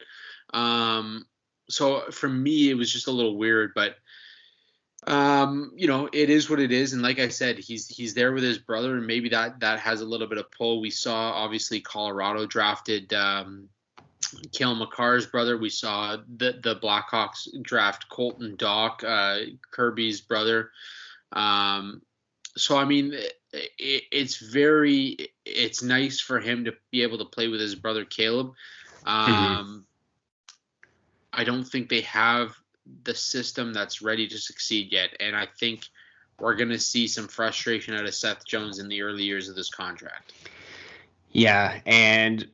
Um, 0.52 1.26
so 1.68 2.10
for 2.10 2.28
me, 2.28 2.70
it 2.70 2.74
was 2.74 2.92
just 2.92 3.06
a 3.06 3.12
little 3.12 3.36
weird, 3.36 3.72
but 3.74 3.96
um, 5.06 5.72
you 5.76 5.86
know, 5.86 6.08
it 6.12 6.30
is 6.30 6.48
what 6.48 6.60
it 6.60 6.72
is. 6.72 6.92
And 6.92 7.02
like 7.02 7.18
I 7.18 7.28
said, 7.28 7.58
he's 7.58 7.88
he's 7.88 8.14
there 8.14 8.32
with 8.32 8.42
his 8.42 8.58
brother, 8.58 8.96
and 8.96 9.06
maybe 9.06 9.28
that 9.30 9.60
that 9.60 9.80
has 9.80 10.00
a 10.00 10.06
little 10.06 10.26
bit 10.26 10.38
of 10.38 10.50
pull. 10.50 10.80
We 10.80 10.90
saw 10.90 11.32
obviously 11.32 11.80
Colorado 11.80 12.46
drafted 12.46 13.12
um, 13.12 13.68
Cale 14.52 14.74
Makar's 14.74 15.26
brother. 15.26 15.58
We 15.58 15.70
saw 15.70 16.16
the 16.36 16.58
the 16.62 16.76
Blackhawks 16.76 17.48
draft 17.62 18.08
Colton 18.08 18.56
Dach, 18.56 19.04
uh, 19.04 19.50
Kirby's 19.70 20.20
brother. 20.20 20.70
Um, 21.32 22.00
so 22.56 22.78
I 22.78 22.84
mean, 22.84 23.14
it, 23.54 24.04
it's 24.10 24.36
very 24.36 25.28
it's 25.44 25.82
nice 25.82 26.20
for 26.20 26.40
him 26.40 26.64
to 26.64 26.74
be 26.90 27.02
able 27.02 27.18
to 27.18 27.24
play 27.24 27.48
with 27.48 27.60
his 27.60 27.74
brother 27.74 28.04
Caleb. 28.04 28.52
Mm-hmm. 29.06 29.08
Um, 29.08 29.66
mm-hmm. 29.66 29.78
I 31.32 31.44
don't 31.44 31.64
think 31.64 31.88
they 31.88 32.02
have 32.02 32.54
the 33.04 33.14
system 33.14 33.72
that's 33.72 34.02
ready 34.02 34.28
to 34.28 34.38
succeed 34.38 34.92
yet, 34.92 35.10
and 35.20 35.34
I 35.34 35.46
think 35.58 35.86
we're 36.38 36.54
going 36.54 36.70
to 36.70 36.78
see 36.78 37.06
some 37.06 37.28
frustration 37.28 37.94
out 37.94 38.04
of 38.04 38.14
Seth 38.14 38.44
Jones 38.44 38.78
in 38.78 38.88
the 38.88 39.02
early 39.02 39.24
years 39.24 39.48
of 39.48 39.56
this 39.56 39.70
contract. 39.70 40.32
Yeah, 41.32 41.80
and 41.86 42.48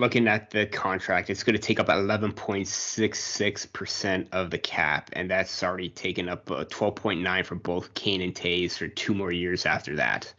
looking 0.00 0.28
at 0.28 0.50
the 0.50 0.66
contract, 0.66 1.30
it's 1.30 1.42
going 1.42 1.56
to 1.56 1.62
take 1.62 1.80
up 1.80 1.86
11.66% 1.88 4.26
of 4.32 4.50
the 4.50 4.58
cap, 4.58 5.10
and 5.12 5.30
that's 5.30 5.62
already 5.62 5.88
taken 5.88 6.28
up 6.28 6.50
uh, 6.50 6.64
12.9 6.64 7.44
for 7.44 7.54
both 7.54 7.94
Kane 7.94 8.20
and 8.22 8.34
Toews 8.34 8.76
for 8.78 8.88
two 8.88 9.14
more 9.14 9.32
years 9.32 9.66
after 9.66 9.96
that, 9.96 10.32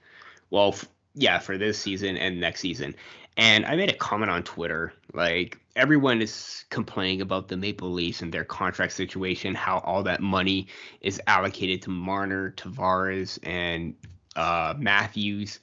Well, 0.50 0.70
f- 0.70 0.88
yeah, 1.14 1.40
for 1.40 1.58
this 1.58 1.80
season 1.80 2.18
and 2.18 2.40
next 2.40 2.62
season. 2.62 2.96
And 3.38 3.66
I 3.66 3.76
made 3.76 3.90
a 3.90 3.96
comment 3.96 4.32
on 4.32 4.44
Twitter. 4.44 4.94
Like 5.14 5.58
everyone 5.76 6.22
is 6.22 6.66
complaining 6.70 7.22
about 7.22 7.48
the 7.48 7.58
Maple 7.58 7.92
Leafs 7.92 8.22
and 8.22 8.34
their 8.34 8.44
contract 8.44 8.94
situation, 8.94 9.56
how 9.56 9.80
all 9.80 10.04
that 10.04 10.22
money 10.22 10.68
is 11.02 11.22
allocated 11.28 11.82
to 11.84 11.90
Marner, 11.90 12.52
Tavares, 12.52 13.40
and 13.44 13.96
uh, 14.36 14.74
Matthews. 14.78 15.60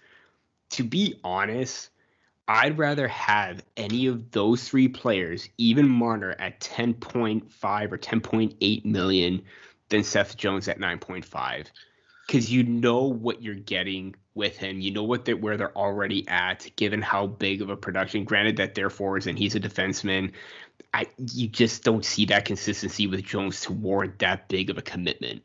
To 0.71 0.85
be 0.85 1.21
honest, 1.23 1.91
I'd 2.49 2.79
rather 2.79 3.09
have 3.09 3.65
any 3.77 4.07
of 4.07 4.31
those 4.31 4.69
three 4.69 4.89
players, 4.89 5.49
even 5.59 5.89
Marner, 5.89 6.37
at 6.39 6.61
10.5 6.61 7.93
or 7.93 7.99
10.8 7.99 8.85
million 8.85 9.43
than 9.89 10.05
Seth 10.05 10.37
Jones 10.37 10.69
at 10.69 10.79
9.5 10.79 11.67
because 12.27 12.51
you 12.51 12.65
know 12.65 13.05
what 13.05 13.43
you're 13.43 13.55
getting 13.55 14.15
with 14.35 14.57
him. 14.57 14.81
You 14.81 14.91
know 14.91 15.05
what 15.05 15.25
they 15.25 15.35
where 15.35 15.57
they're 15.57 15.77
already 15.77 16.27
at, 16.29 16.69
given 16.77 17.03
how 17.03 17.27
big 17.27 17.63
of 17.63 17.71
a 17.71 17.77
production. 17.77 18.25
Granted 18.25 18.57
that 18.57 18.75
they're 18.75 18.91
forwards 18.91 19.27
and 19.27 19.39
he's 19.39 19.55
a 19.55 19.61
defenseman, 19.61 20.33
I 20.93 21.07
you 21.19 21.49
just 21.49 21.85
don't 21.85 22.05
see 22.05 22.27
that 22.27 22.45
consistency 22.45 23.07
with 23.07 23.23
Jones 23.25 23.61
to 23.63 23.73
warrant 23.73 24.19
that 24.21 24.49
big 24.49 24.71
of 24.71 24.79
a 24.79 24.83
commitment. 24.83 25.45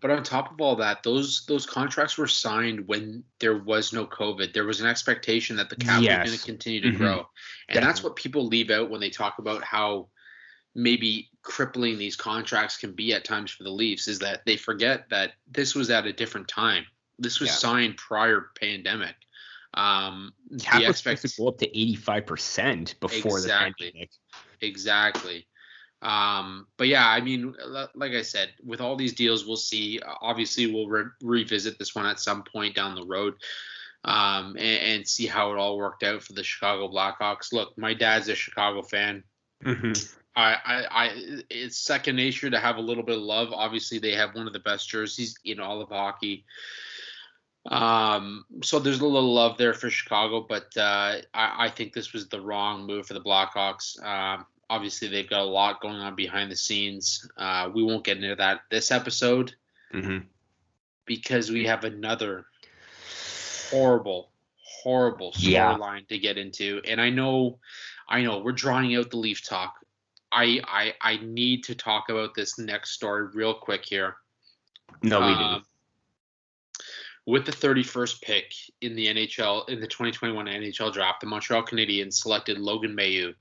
But 0.00 0.12
on 0.12 0.22
top 0.22 0.52
of 0.52 0.60
all 0.60 0.76
that, 0.76 1.02
those 1.02 1.44
those 1.46 1.66
contracts 1.66 2.16
were 2.16 2.28
signed 2.28 2.86
when 2.86 3.24
there 3.40 3.58
was 3.58 3.92
no 3.92 4.06
COVID. 4.06 4.52
There 4.52 4.64
was 4.64 4.80
an 4.80 4.86
expectation 4.86 5.56
that 5.56 5.70
the 5.70 5.76
cap 5.76 6.02
yes. 6.02 6.20
was 6.20 6.30
going 6.30 6.38
to 6.38 6.46
continue 6.46 6.80
to 6.82 6.88
mm-hmm. 6.88 6.98
grow, 6.98 7.16
and 7.16 7.26
Definitely. 7.68 7.86
that's 7.86 8.02
what 8.04 8.16
people 8.16 8.46
leave 8.46 8.70
out 8.70 8.90
when 8.90 9.00
they 9.00 9.10
talk 9.10 9.38
about 9.38 9.64
how 9.64 10.08
maybe 10.74 11.30
crippling 11.42 11.98
these 11.98 12.14
contracts 12.14 12.76
can 12.76 12.92
be 12.92 13.12
at 13.12 13.24
times 13.24 13.50
for 13.50 13.64
the 13.64 13.70
Leafs 13.70 14.06
is 14.06 14.20
that 14.20 14.44
they 14.46 14.56
forget 14.56 15.08
that 15.10 15.32
this 15.50 15.74
was 15.74 15.90
at 15.90 16.06
a 16.06 16.12
different 16.12 16.46
time. 16.46 16.84
This 17.18 17.40
was 17.40 17.48
yeah. 17.48 17.54
signed 17.54 17.96
prior 17.96 18.50
pandemic. 18.60 19.16
Um, 19.74 20.32
Cap 20.60 20.80
was 20.80 20.90
expect- 20.90 21.20
supposed 21.20 21.36
to 21.36 21.42
go 21.42 21.48
up 21.48 21.58
to 21.58 21.68
eighty 21.68 21.96
five 21.96 22.26
percent 22.26 22.94
before 23.00 23.38
exactly. 23.38 23.86
the 23.86 23.92
pandemic. 23.92 24.10
Exactly. 24.60 25.46
Um, 26.00 26.66
but 26.76 26.86
yeah, 26.86 27.08
I 27.08 27.20
mean, 27.20 27.54
like 27.94 28.12
I 28.12 28.22
said, 28.22 28.50
with 28.64 28.80
all 28.80 28.94
these 28.94 29.14
deals, 29.14 29.44
we'll 29.44 29.56
see. 29.56 30.00
Obviously, 30.20 30.72
we'll 30.72 30.88
re- 30.88 31.10
revisit 31.22 31.78
this 31.78 31.94
one 31.94 32.06
at 32.06 32.20
some 32.20 32.44
point 32.44 32.76
down 32.76 32.94
the 32.94 33.04
road 33.04 33.34
um, 34.04 34.56
and, 34.56 34.60
and, 34.60 35.08
see 35.08 35.26
how 35.26 35.52
it 35.52 35.58
all 35.58 35.76
worked 35.76 36.04
out 36.04 36.22
for 36.22 36.34
the 36.34 36.44
Chicago 36.44 36.88
Blackhawks. 36.88 37.52
Look, 37.52 37.76
my 37.76 37.94
dad's 37.94 38.28
a 38.28 38.34
Chicago 38.36 38.82
fan. 38.82 39.24
Mm-hmm. 39.64 39.92
I, 40.36 40.56
I, 40.64 40.86
I, 40.90 41.10
it's 41.50 41.78
second 41.78 42.14
nature 42.14 42.48
to 42.48 42.60
have 42.60 42.76
a 42.76 42.80
little 42.80 43.02
bit 43.02 43.16
of 43.16 43.22
love. 43.22 43.52
Obviously, 43.52 43.98
they 43.98 44.12
have 44.12 44.36
one 44.36 44.46
of 44.46 44.52
the 44.52 44.60
best 44.60 44.88
jerseys 44.88 45.34
in 45.44 45.58
all 45.58 45.80
of 45.80 45.88
hockey. 45.88 46.44
Um, 47.66 48.44
so 48.62 48.78
there's 48.78 49.00
a 49.00 49.06
little 49.06 49.34
love 49.34 49.58
there 49.58 49.74
for 49.74 49.90
Chicago, 49.90 50.46
but 50.48 50.74
uh, 50.76 51.18
I, 51.34 51.66
I, 51.66 51.68
think 51.68 51.92
this 51.92 52.12
was 52.12 52.28
the 52.28 52.40
wrong 52.40 52.86
move 52.86 53.06
for 53.06 53.14
the 53.14 53.20
Blackhawks. 53.20 54.02
Um, 54.02 54.46
obviously, 54.70 55.08
they've 55.08 55.28
got 55.28 55.40
a 55.40 55.44
lot 55.44 55.80
going 55.80 55.96
on 55.96 56.14
behind 56.14 56.50
the 56.50 56.56
scenes. 56.56 57.28
Uh, 57.36 57.70
we 57.72 57.82
won't 57.82 58.04
get 58.04 58.18
into 58.18 58.34
that 58.36 58.60
this 58.70 58.90
episode 58.90 59.54
mm-hmm. 59.92 60.18
because 61.06 61.50
we 61.50 61.66
have 61.66 61.84
another 61.84 62.46
horrible, 63.70 64.30
horrible 64.82 65.32
storyline 65.32 66.00
yeah. 66.00 66.06
to 66.08 66.18
get 66.18 66.38
into. 66.38 66.80
And 66.86 67.00
I 67.00 67.10
know, 67.10 67.58
I 68.08 68.22
know, 68.22 68.38
we're 68.38 68.52
drawing 68.52 68.94
out 68.96 69.10
the 69.10 69.18
Leaf 69.18 69.46
talk. 69.46 69.74
I 70.30 70.60
I 70.66 70.94
I 71.00 71.16
need 71.22 71.64
to 71.64 71.74
talk 71.74 72.10
about 72.10 72.34
this 72.34 72.58
next 72.58 72.90
story 72.90 73.28
real 73.34 73.54
quick 73.54 73.84
here. 73.84 74.16
No, 75.02 75.20
we 75.20 75.26
um, 75.26 75.38
didn't. 75.38 75.64
With 77.26 77.44
the 77.44 77.52
31st 77.52 78.22
pick 78.22 78.54
in 78.80 78.96
the 78.96 79.06
NHL 79.06 79.68
in 79.68 79.80
the 79.80 79.86
2021 79.86 80.46
NHL 80.46 80.92
draft, 80.92 81.20
the 81.20 81.26
Montreal 81.26 81.62
Canadiens 81.62 82.14
selected 82.14 82.58
Logan 82.58 82.96
Mailloux. 82.96 83.34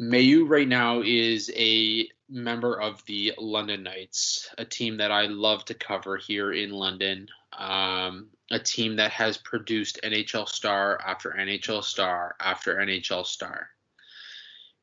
Mailloux 0.00 0.48
right 0.48 0.66
now 0.66 1.02
is 1.02 1.52
a 1.54 2.08
member 2.30 2.80
of 2.80 3.04
the 3.04 3.34
London 3.36 3.82
Knights, 3.82 4.48
a 4.56 4.64
team 4.64 4.96
that 4.96 5.10
I 5.10 5.26
love 5.26 5.66
to 5.66 5.74
cover 5.74 6.16
here 6.16 6.52
in 6.52 6.70
London. 6.70 7.28
Um, 7.58 8.28
a 8.50 8.58
team 8.58 8.96
that 8.96 9.10
has 9.10 9.36
produced 9.36 10.00
NHL 10.02 10.48
star 10.48 10.98
after 11.04 11.36
NHL 11.38 11.84
star 11.84 12.34
after 12.40 12.76
NHL 12.76 13.26
star. 13.26 13.68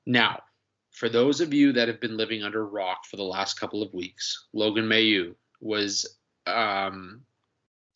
Now, 0.06 0.44
for 0.92 1.10
those 1.10 1.42
of 1.42 1.52
you 1.52 1.72
that 1.74 1.88
have 1.88 2.00
been 2.00 2.18
living 2.18 2.44
under 2.44 2.68
rock 2.68 3.06
for 3.06 3.18
the 3.18 3.24
last 3.24 3.60
couple 3.60 3.82
of 3.82 3.94
weeks, 3.96 4.48
Logan 4.54 4.86
Mailloux 4.86 5.34
was, 5.60 6.18
um, 6.46 7.22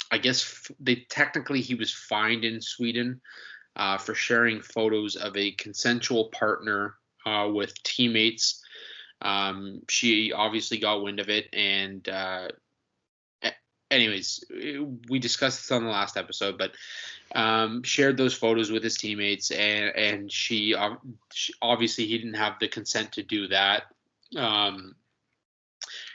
I 0.10 0.18
guess 0.18 0.72
they 0.80 1.06
technically 1.10 1.62
he 1.62 1.76
was 1.76 1.94
fined 1.94 2.46
in 2.46 2.62
Sweden 2.62 3.22
uh, 3.76 4.00
for 4.00 4.16
sharing 4.16 4.60
photos 4.62 5.16
of 5.16 5.38
a 5.38 5.52
consensual 5.52 6.30
partner 6.30 6.96
uh, 7.26 7.50
with 7.52 7.74
teammates. 7.84 8.64
Um, 9.22 9.82
she 9.88 10.34
obviously 10.34 10.80
got 10.80 11.04
wind 11.04 11.20
of 11.20 11.30
it, 11.30 11.48
and 11.54 12.08
uh, 12.10 12.48
anyways, 13.92 14.44
we 15.10 15.20
discussed 15.20 15.60
this 15.60 15.72
on 15.72 15.84
the 15.84 15.90
last 15.90 16.18
episode, 16.18 16.58
but 16.58 16.72
um, 17.36 17.84
shared 17.84 18.18
those 18.18 18.34
photos 18.34 18.72
with 18.72 18.84
his 18.84 18.98
teammates, 18.98 19.52
and 19.52 19.96
and 19.96 20.32
she, 20.32 20.76
she, 21.32 21.54
obviously 21.62 22.08
he 22.08 22.18
didn't 22.18 22.34
have 22.36 22.56
the 22.60 22.68
consent 22.68 23.12
to 23.14 23.24
do 23.24 23.48
that. 23.50 23.84
Um, 24.36 24.96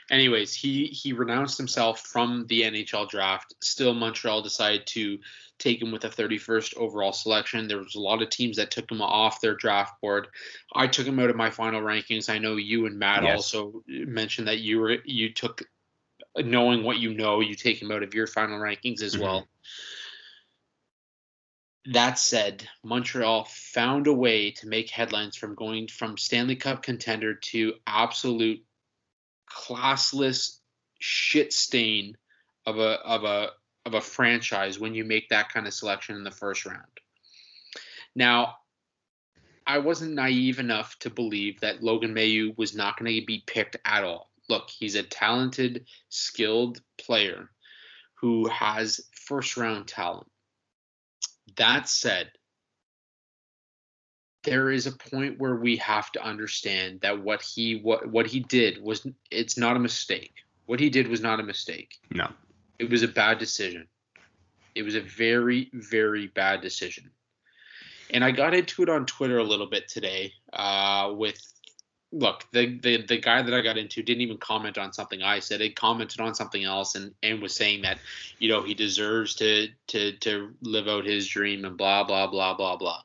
anyways, 0.09 0.53
he 0.53 0.87
he 0.87 1.13
renounced 1.13 1.57
himself 1.57 2.01
from 2.01 2.45
the 2.47 2.63
NHL 2.63 3.07
draft. 3.09 3.53
Still, 3.61 3.93
Montreal 3.93 4.41
decided 4.41 4.85
to 4.87 5.19
take 5.59 5.81
him 5.81 5.91
with 5.91 6.05
a 6.05 6.09
31st 6.09 6.77
overall 6.77 7.13
selection. 7.13 7.67
There 7.67 7.77
was 7.77 7.95
a 7.95 7.99
lot 7.99 8.21
of 8.21 8.29
teams 8.29 8.57
that 8.57 8.71
took 8.71 8.91
him 8.91 9.01
off 9.01 9.41
their 9.41 9.55
draft 9.55 9.99
board. 10.01 10.27
I 10.73 10.87
took 10.87 11.07
him 11.07 11.19
out 11.19 11.29
of 11.29 11.35
my 11.35 11.49
final 11.49 11.81
rankings. 11.81 12.29
I 12.29 12.37
know 12.37 12.55
you 12.55 12.85
and 12.85 12.99
Matt 12.99 13.23
yes. 13.23 13.35
also 13.35 13.83
mentioned 13.87 14.47
that 14.47 14.59
you 14.59 14.79
were 14.79 14.97
you 15.05 15.33
took 15.33 15.63
knowing 16.35 16.83
what 16.83 16.97
you 16.97 17.13
know, 17.13 17.39
you 17.39 17.55
take 17.55 17.81
him 17.81 17.91
out 17.91 18.03
of 18.03 18.13
your 18.13 18.27
final 18.27 18.59
rankings 18.59 19.01
as 19.01 19.13
mm-hmm. 19.13 19.23
well. 19.23 19.47
That 21.93 22.19
said, 22.19 22.67
Montreal 22.83 23.45
found 23.45 24.07
a 24.07 24.13
way 24.13 24.51
to 24.51 24.67
make 24.67 24.89
headlines 24.89 25.37
from 25.37 25.55
going 25.55 25.87
from 25.87 26.17
Stanley 26.17 26.57
Cup 26.57 26.83
contender 26.83 27.35
to 27.35 27.75
absolute 27.87 28.63
classless 29.49 30.57
shit 30.99 31.53
stain 31.53 32.17
of 32.65 32.77
a 32.77 32.99
of 32.99 33.23
a 33.23 33.51
of 33.87 33.93
a 33.93 34.01
franchise 34.01 34.79
when 34.79 34.93
you 34.93 35.05
make 35.05 35.29
that 35.29 35.51
kind 35.51 35.65
of 35.65 35.73
selection 35.73 36.17
in 36.17 36.23
the 36.25 36.29
first 36.29 36.65
round. 36.65 36.83
Now, 38.15 38.57
I 39.65 39.77
wasn't 39.79 40.13
naive 40.13 40.59
enough 40.59 40.99
to 40.99 41.09
believe 41.09 41.61
that 41.61 41.81
Logan 41.81 42.13
Mailloux 42.13 42.57
was 42.57 42.75
not 42.75 42.99
going 42.99 43.15
to 43.17 43.25
be 43.25 43.43
picked 43.47 43.77
at 43.85 44.03
all. 44.03 44.29
Look, 44.49 44.69
he's 44.69 44.95
a 44.95 45.03
talented, 45.03 45.85
skilled 46.09 46.81
player 46.97 47.49
who 48.15 48.47
has 48.49 48.99
first 49.13 49.55
round 49.55 49.87
talent. 49.87 50.27
That 51.55 51.87
said, 51.87 52.31
there 54.43 54.69
is 54.69 54.85
a 54.85 54.91
point 54.91 55.39
where 55.39 55.55
we 55.55 55.77
have 55.77 56.11
to 56.13 56.23
understand 56.23 57.01
that 57.01 57.21
what 57.21 57.41
he 57.41 57.79
what 57.81 58.07
what 58.09 58.27
he 58.27 58.39
did 58.41 58.81
was 58.81 59.05
it's 59.31 59.57
not 59.57 59.77
a 59.77 59.79
mistake. 59.79 60.33
What 60.65 60.79
he 60.79 60.89
did 60.89 61.07
was 61.07 61.21
not 61.21 61.39
a 61.39 61.43
mistake. 61.43 61.95
No. 62.11 62.29
It 62.79 62.89
was 62.89 63.03
a 63.03 63.07
bad 63.07 63.39
decision. 63.39 63.87
It 64.75 64.83
was 64.83 64.95
a 64.95 65.01
very 65.01 65.69
very 65.73 66.27
bad 66.27 66.61
decision. 66.61 67.11
And 68.09 68.23
I 68.23 68.31
got 68.31 68.53
into 68.53 68.83
it 68.83 68.89
on 68.89 69.05
Twitter 69.05 69.37
a 69.37 69.43
little 69.43 69.67
bit 69.67 69.89
today 69.89 70.31
uh, 70.53 71.11
with 71.13 71.41
look, 72.11 72.45
the, 72.51 72.79
the 72.79 73.03
the 73.03 73.17
guy 73.19 73.41
that 73.41 73.53
I 73.53 73.61
got 73.61 73.77
into 73.77 74.03
didn't 74.03 74.21
even 74.21 74.37
comment 74.37 74.77
on 74.77 74.93
something 74.93 75.21
I 75.21 75.39
said. 75.39 75.61
He 75.61 75.71
commented 75.71 76.21
on 76.21 76.35
something 76.35 76.63
else 76.63 76.95
and 76.95 77.13
and 77.21 77.41
was 77.41 77.55
saying 77.55 77.81
that 77.83 77.99
you 78.39 78.49
know 78.49 78.63
he 78.63 78.73
deserves 78.73 79.35
to 79.35 79.69
to 79.87 80.13
to 80.17 80.53
live 80.61 80.87
out 80.87 81.05
his 81.05 81.27
dream 81.27 81.65
and 81.65 81.77
blah 81.77 82.03
blah 82.03 82.27
blah 82.27 82.53
blah 82.53 82.77
blah. 82.77 83.01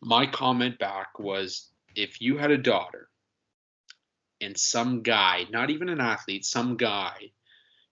My 0.00 0.26
comment 0.26 0.78
back 0.78 1.18
was 1.18 1.68
if 1.94 2.20
you 2.20 2.38
had 2.38 2.50
a 2.50 2.58
daughter 2.58 3.08
and 4.40 4.56
some 4.56 5.02
guy, 5.02 5.46
not 5.50 5.70
even 5.70 5.88
an 5.88 6.00
athlete, 6.00 6.44
some 6.44 6.76
guy 6.76 7.32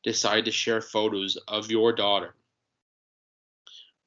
decide 0.07 0.45
to 0.45 0.53
share 0.53 0.81
photos 0.81 1.37
of 1.49 1.71
your 1.71 1.93
daughter 1.93 2.35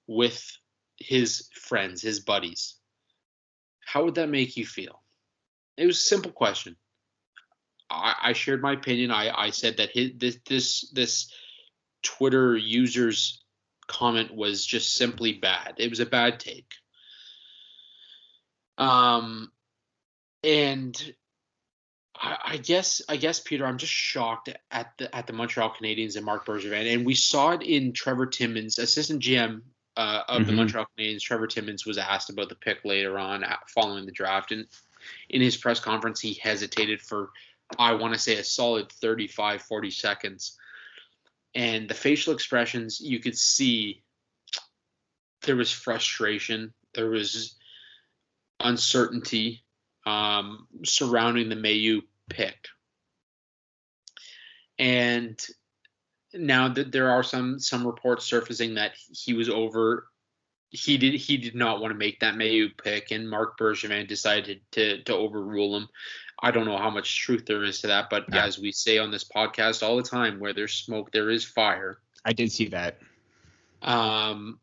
with 0.07 0.57
his 0.97 1.49
friends, 1.53 2.01
his 2.01 2.21
buddies, 2.21 2.75
how 3.85 4.05
would 4.05 4.15
that 4.15 4.29
make 4.29 4.55
you 4.57 4.65
feel? 4.65 5.03
It 5.77 5.85
was 5.85 5.99
a 5.99 6.03
simple 6.03 6.31
question. 6.31 6.77
I, 7.89 8.15
I 8.21 8.33
shared 8.33 8.61
my 8.61 8.73
opinion. 8.73 9.11
I, 9.11 9.29
I 9.29 9.49
said 9.49 9.77
that 9.77 9.91
his, 9.91 10.11
this 10.17 10.37
this 10.47 10.89
this 10.91 11.33
Twitter 12.01 12.55
user's 12.55 13.43
comment 13.87 14.33
was 14.33 14.65
just 14.65 14.93
simply 14.93 15.33
bad. 15.33 15.75
It 15.77 15.89
was 15.89 15.99
a 15.99 16.05
bad 16.05 16.39
take. 16.39 16.71
Um, 18.77 19.51
and 20.43 21.13
I, 22.19 22.37
I 22.43 22.57
guess 22.57 23.01
I 23.07 23.17
guess 23.17 23.39
Peter, 23.39 23.65
I'm 23.65 23.77
just 23.77 23.93
shocked 23.93 24.49
at 24.71 24.91
the 24.97 25.13
at 25.15 25.27
the 25.27 25.33
Montreal 25.33 25.73
Canadiens 25.79 26.15
and 26.15 26.25
Marc 26.25 26.45
Bergevin, 26.45 26.93
and 26.93 27.05
we 27.05 27.15
saw 27.15 27.51
it 27.51 27.61
in 27.61 27.93
Trevor 27.93 28.25
Timmins, 28.25 28.77
assistant 28.77 29.21
GM 29.23 29.61
uh, 29.95 30.23
of 30.27 30.41
mm-hmm. 30.41 30.47
the 30.47 30.53
Montreal 30.53 30.85
Canadiens. 30.97 31.21
Trevor 31.21 31.47
Timmins 31.47 31.85
was 31.85 31.97
asked 31.97 32.29
about 32.29 32.49
the 32.49 32.55
pick 32.55 32.83
later 32.83 33.17
on 33.17 33.45
following 33.67 34.05
the 34.05 34.11
draft, 34.11 34.51
and 34.51 34.65
in 35.29 35.41
his 35.41 35.55
press 35.55 35.79
conference, 35.79 36.19
he 36.19 36.33
hesitated 36.33 37.01
for 37.01 37.29
I 37.77 37.93
want 37.93 38.13
to 38.13 38.19
say 38.19 38.37
a 38.37 38.43
solid 38.43 38.91
35, 38.91 39.61
40 39.61 39.91
seconds, 39.91 40.57
and 41.55 41.89
the 41.89 41.93
facial 41.93 42.33
expressions 42.33 42.99
you 42.99 43.19
could 43.19 43.37
see 43.37 44.03
there 45.43 45.55
was 45.55 45.71
frustration, 45.71 46.73
there 46.95 47.09
was 47.09 47.55
uncertainty 48.59 49.63
um, 50.05 50.67
surrounding 50.83 51.49
the 51.49 51.55
Mailloux 51.55 52.01
pick. 52.29 52.67
And 54.77 55.39
now 56.33 56.69
that 56.69 56.91
there 56.91 57.09
are 57.09 57.23
some 57.23 57.59
some 57.59 57.85
reports 57.85 58.25
surfacing 58.25 58.75
that 58.75 58.91
he 59.11 59.33
was 59.33 59.49
over 59.49 60.07
he 60.71 60.97
did 60.97 61.15
he 61.15 61.37
did 61.37 61.55
not 61.55 61.81
want 61.81 61.91
to 61.91 61.97
make 61.97 62.19
that 62.19 62.35
Mailloux 62.35 62.69
pick 62.77 63.11
and 63.11 63.29
Marc 63.29 63.57
Bergevin 63.57 64.07
decided 64.07 64.61
to 64.71 65.01
to 65.03 65.15
overrule 65.15 65.75
him. 65.75 65.89
I 66.41 66.51
don't 66.51 66.65
know 66.65 66.77
how 66.77 66.89
much 66.89 67.19
truth 67.19 67.45
there 67.45 67.63
is 67.63 67.81
to 67.81 67.87
that, 67.87 68.09
but 68.09 68.25
yeah. 68.31 68.45
as 68.45 68.59
we 68.59 68.71
say 68.71 68.97
on 68.97 69.11
this 69.11 69.25
podcast 69.25 69.83
all 69.83 69.97
the 69.97 70.03
time, 70.03 70.39
where 70.39 70.53
there's 70.53 70.73
smoke, 70.73 71.11
there 71.11 71.29
is 71.29 71.43
fire. 71.43 71.99
I 72.23 72.33
did 72.33 72.51
see 72.51 72.69
that. 72.69 72.99
Um, 73.81 74.59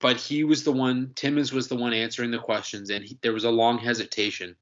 but 0.00 0.16
he 0.16 0.44
was 0.44 0.64
the 0.64 0.72
one. 0.72 1.12
Timmins 1.14 1.52
was 1.52 1.68
the 1.68 1.76
one 1.76 1.94
answering 1.94 2.30
the 2.30 2.38
questions, 2.38 2.90
and 2.90 3.04
he, 3.04 3.18
there 3.22 3.32
was 3.32 3.44
a 3.44 3.50
long 3.50 3.78
hesitation. 3.78 4.54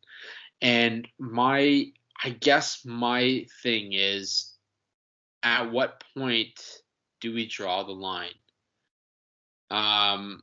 And 0.62 1.08
my, 1.18 1.86
I 2.22 2.30
guess 2.30 2.84
my 2.84 3.46
thing 3.62 3.92
is, 3.92 4.52
at 5.42 5.70
what 5.70 6.04
point 6.16 6.60
do 7.20 7.32
we 7.32 7.46
draw 7.46 7.82
the 7.82 7.92
line? 7.92 8.34
Um, 9.70 10.42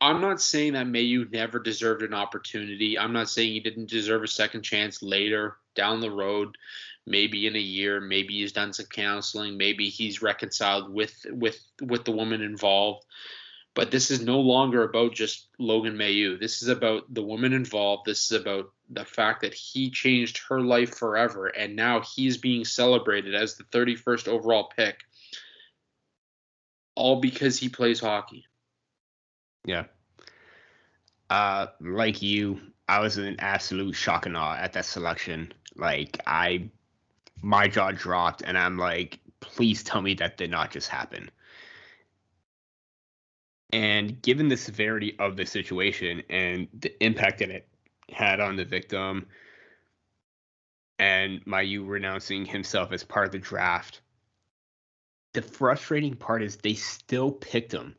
I'm 0.00 0.20
not 0.20 0.40
saying 0.40 0.74
that 0.74 0.86
Mailloux 0.86 1.30
never 1.30 1.58
deserved 1.58 2.02
an 2.02 2.14
opportunity. 2.14 2.98
I'm 2.98 3.12
not 3.12 3.28
saying 3.28 3.52
he 3.52 3.60
didn't 3.60 3.90
deserve 3.90 4.22
a 4.22 4.28
second 4.28 4.62
chance 4.62 5.02
later 5.02 5.56
down 5.74 6.00
the 6.00 6.10
road, 6.10 6.56
maybe 7.06 7.46
in 7.46 7.56
a 7.56 7.60
year. 7.60 8.00
Maybe 8.00 8.34
he's 8.34 8.52
done 8.52 8.72
some 8.72 8.86
counseling. 8.86 9.56
Maybe 9.56 9.88
he's 9.88 10.22
reconciled 10.22 10.92
with 10.92 11.14
with 11.30 11.58
with 11.82 12.04
the 12.04 12.12
woman 12.12 12.42
involved. 12.42 13.04
But 13.78 13.92
this 13.92 14.10
is 14.10 14.20
no 14.20 14.40
longer 14.40 14.82
about 14.82 15.14
just 15.14 15.46
Logan 15.56 15.96
Mailloux. 15.96 16.36
This 16.40 16.62
is 16.62 16.68
about 16.68 17.14
the 17.14 17.22
woman 17.22 17.52
involved. 17.52 18.06
This 18.06 18.24
is 18.24 18.40
about 18.40 18.72
the 18.90 19.04
fact 19.04 19.42
that 19.42 19.54
he 19.54 19.88
changed 19.88 20.40
her 20.48 20.60
life 20.60 20.96
forever, 20.96 21.46
and 21.46 21.76
now 21.76 22.00
he's 22.00 22.38
being 22.38 22.64
celebrated 22.64 23.36
as 23.36 23.54
the 23.54 23.62
31st 23.62 24.26
overall 24.26 24.68
pick, 24.76 24.98
all 26.96 27.20
because 27.20 27.56
he 27.56 27.68
plays 27.68 28.00
hockey. 28.00 28.46
Yeah. 29.64 29.84
Uh, 31.30 31.66
like 31.80 32.20
you, 32.20 32.60
I 32.88 32.98
was 32.98 33.16
in 33.16 33.38
absolute 33.38 33.94
shock 33.94 34.26
and 34.26 34.36
awe 34.36 34.56
at 34.56 34.72
that 34.72 34.86
selection. 34.86 35.52
Like 35.76 36.18
I, 36.26 36.68
my 37.42 37.68
jaw 37.68 37.92
dropped, 37.92 38.42
and 38.42 38.58
I'm 38.58 38.76
like, 38.76 39.20
please 39.38 39.84
tell 39.84 40.02
me 40.02 40.14
that 40.14 40.36
did 40.36 40.50
not 40.50 40.72
just 40.72 40.88
happen. 40.88 41.30
And 43.70 44.20
given 44.22 44.48
the 44.48 44.56
severity 44.56 45.16
of 45.18 45.36
the 45.36 45.44
situation 45.44 46.22
and 46.30 46.68
the 46.72 46.92
impact 47.04 47.40
that 47.40 47.50
it 47.50 47.68
had 48.10 48.40
on 48.40 48.56
the 48.56 48.64
victim, 48.64 49.26
and 50.98 51.44
Mailloux 51.44 51.86
renouncing 51.86 52.46
himself 52.46 52.92
as 52.92 53.04
part 53.04 53.26
of 53.26 53.32
the 53.32 53.38
draft, 53.38 54.00
the 55.34 55.42
frustrating 55.42 56.16
part 56.16 56.42
is 56.42 56.56
they 56.56 56.74
still 56.74 57.30
picked 57.30 57.72
him. 57.72 57.94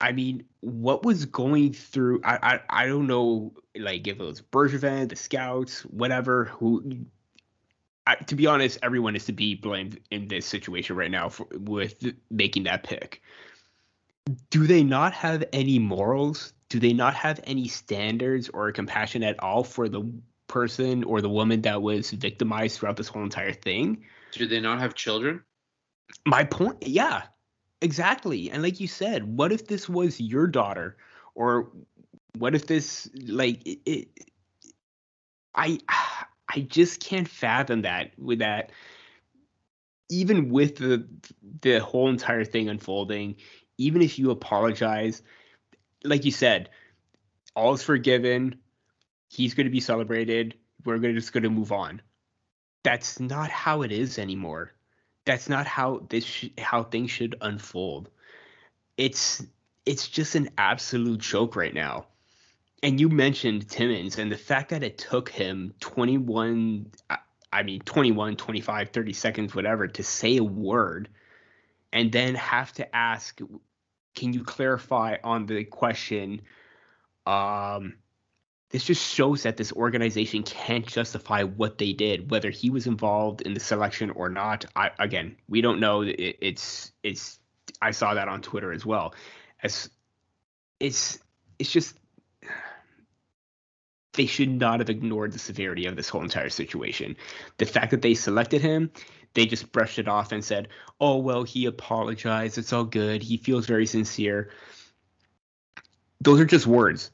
I 0.00 0.12
mean, 0.12 0.44
what 0.60 1.04
was 1.04 1.24
going 1.24 1.72
through? 1.72 2.20
I 2.24 2.38
I, 2.42 2.60
I 2.82 2.86
don't 2.86 3.06
know, 3.06 3.54
like 3.76 4.06
if 4.06 4.20
it 4.20 4.22
was 4.22 4.42
Bergevin, 4.42 5.08
the 5.08 5.16
scouts, 5.16 5.80
whatever. 5.82 6.46
Who, 6.46 7.06
I, 8.06 8.16
to 8.16 8.34
be 8.34 8.46
honest, 8.46 8.78
everyone 8.82 9.16
is 9.16 9.26
to 9.26 9.32
be 9.32 9.54
blamed 9.54 9.98
in 10.10 10.28
this 10.28 10.44
situation 10.44 10.96
right 10.96 11.10
now 11.10 11.28
for, 11.30 11.46
with 11.52 12.04
making 12.30 12.64
that 12.64 12.82
pick 12.82 13.22
do 14.50 14.66
they 14.66 14.82
not 14.82 15.12
have 15.12 15.44
any 15.52 15.78
morals? 15.78 16.52
Do 16.68 16.78
they 16.78 16.92
not 16.92 17.14
have 17.14 17.40
any 17.44 17.68
standards 17.68 18.48
or 18.48 18.70
compassion 18.72 19.22
at 19.22 19.42
all 19.42 19.64
for 19.64 19.88
the 19.88 20.10
person 20.46 21.04
or 21.04 21.20
the 21.20 21.28
woman 21.28 21.62
that 21.62 21.82
was 21.82 22.10
victimized 22.10 22.78
throughout 22.78 22.96
this 22.96 23.08
whole 23.08 23.22
entire 23.22 23.52
thing? 23.52 24.04
Do 24.32 24.46
they 24.46 24.60
not 24.60 24.78
have 24.78 24.94
children? 24.94 25.42
My 26.26 26.44
point, 26.44 26.86
yeah, 26.86 27.22
exactly. 27.80 28.50
And 28.50 28.62
like 28.62 28.80
you 28.80 28.88
said, 28.88 29.24
what 29.24 29.52
if 29.52 29.66
this 29.66 29.88
was 29.88 30.20
your 30.20 30.46
daughter, 30.46 30.96
or 31.34 31.72
what 32.38 32.54
if 32.54 32.66
this 32.66 33.10
like 33.26 33.66
it, 33.66 33.80
it 33.84 34.08
I 35.54 35.78
I 36.48 36.60
just 36.60 37.00
can't 37.00 37.28
fathom 37.28 37.82
that 37.82 38.12
with 38.18 38.38
that 38.40 38.70
even 40.10 40.50
with 40.50 40.76
the 40.76 41.06
the 41.62 41.78
whole 41.78 42.08
entire 42.08 42.44
thing 42.44 42.68
unfolding 42.68 43.36
even 43.86 44.02
if 44.02 44.18
you 44.18 44.30
apologize, 44.30 45.22
like 46.04 46.24
you 46.24 46.30
said, 46.30 46.70
all 47.54 47.74
is 47.74 47.82
forgiven. 47.82 48.56
He's 49.28 49.54
going 49.54 49.66
to 49.66 49.72
be 49.72 49.80
celebrated. 49.80 50.54
We're 50.84 50.98
going 50.98 51.14
to 51.14 51.20
just 51.20 51.32
going 51.32 51.44
to 51.44 51.50
move 51.50 51.72
on. 51.72 52.02
That's 52.82 53.20
not 53.20 53.50
how 53.50 53.82
it 53.82 53.92
is 53.92 54.18
anymore. 54.18 54.72
That's 55.24 55.48
not 55.48 55.66
how 55.66 56.04
this 56.08 56.24
sh- 56.24 56.48
how 56.58 56.82
things 56.82 57.10
should 57.10 57.36
unfold. 57.40 58.08
It's 58.96 59.44
it's 59.86 60.08
just 60.08 60.34
an 60.34 60.50
absolute 60.58 61.20
joke 61.20 61.54
right 61.56 61.74
now. 61.74 62.06
And 62.82 63.00
you 63.00 63.08
mentioned 63.08 63.68
Timmins 63.68 64.18
and 64.18 64.30
the 64.30 64.36
fact 64.36 64.70
that 64.70 64.82
it 64.82 64.98
took 64.98 65.28
him 65.28 65.74
21 65.80 66.90
I 67.52 67.62
mean 67.62 67.80
21, 67.80 68.36
25, 68.36 68.88
30 68.90 69.12
seconds 69.12 69.54
whatever 69.54 69.86
to 69.86 70.02
say 70.02 70.38
a 70.38 70.44
word 70.44 71.08
and 71.92 72.10
then 72.10 72.34
have 72.34 72.72
to 72.72 72.96
ask 72.96 73.40
can 74.14 74.32
you 74.32 74.44
clarify 74.44 75.16
on 75.22 75.46
the 75.46 75.64
question 75.64 76.42
um 77.26 77.94
this 78.72 78.84
just 78.84 79.06
shows 79.14 79.42
that 79.42 79.58
this 79.58 79.70
organization 79.72 80.42
can't 80.42 80.86
justify 80.86 81.42
what 81.42 81.76
they 81.76 81.92
did 81.92 82.30
whether 82.30 82.50
he 82.50 82.70
was 82.70 82.86
involved 82.86 83.42
in 83.42 83.52
the 83.52 83.60
selection 83.60 84.10
or 84.10 84.30
not. 84.30 84.64
I, 84.74 84.90
again 84.98 85.36
we 85.48 85.60
don't 85.60 85.78
know. 85.78 86.02
It, 86.02 86.38
it's 86.40 86.92
it's 87.02 87.38
i 87.80 87.90
saw 87.90 88.14
that 88.14 88.28
on 88.28 88.40
twitter 88.42 88.72
as 88.72 88.84
well. 88.84 89.14
As 89.62 89.90
it's 90.80 91.18
it's 91.58 91.70
just 91.70 91.96
they 94.14 94.26
should 94.26 94.50
not 94.50 94.80
have 94.80 94.90
ignored 94.90 95.32
the 95.32 95.38
severity 95.38 95.86
of 95.86 95.96
this 95.96 96.08
whole 96.08 96.22
entire 96.22 96.50
situation. 96.50 97.16
The 97.58 97.66
fact 97.66 97.92
that 97.92 98.02
they 98.02 98.14
selected 98.14 98.60
him 98.60 98.90
they 99.34 99.46
just 99.46 99.72
brushed 99.72 99.98
it 99.98 100.08
off 100.08 100.32
and 100.32 100.44
said, 100.44 100.68
"Oh 101.00 101.16
well, 101.16 101.42
he 101.42 101.66
apologized. 101.66 102.58
It's 102.58 102.72
all 102.72 102.84
good. 102.84 103.22
He 103.22 103.36
feels 103.36 103.66
very 103.66 103.86
sincere." 103.86 104.50
Those 106.20 106.40
are 106.40 106.44
just 106.44 106.66
words. 106.66 107.10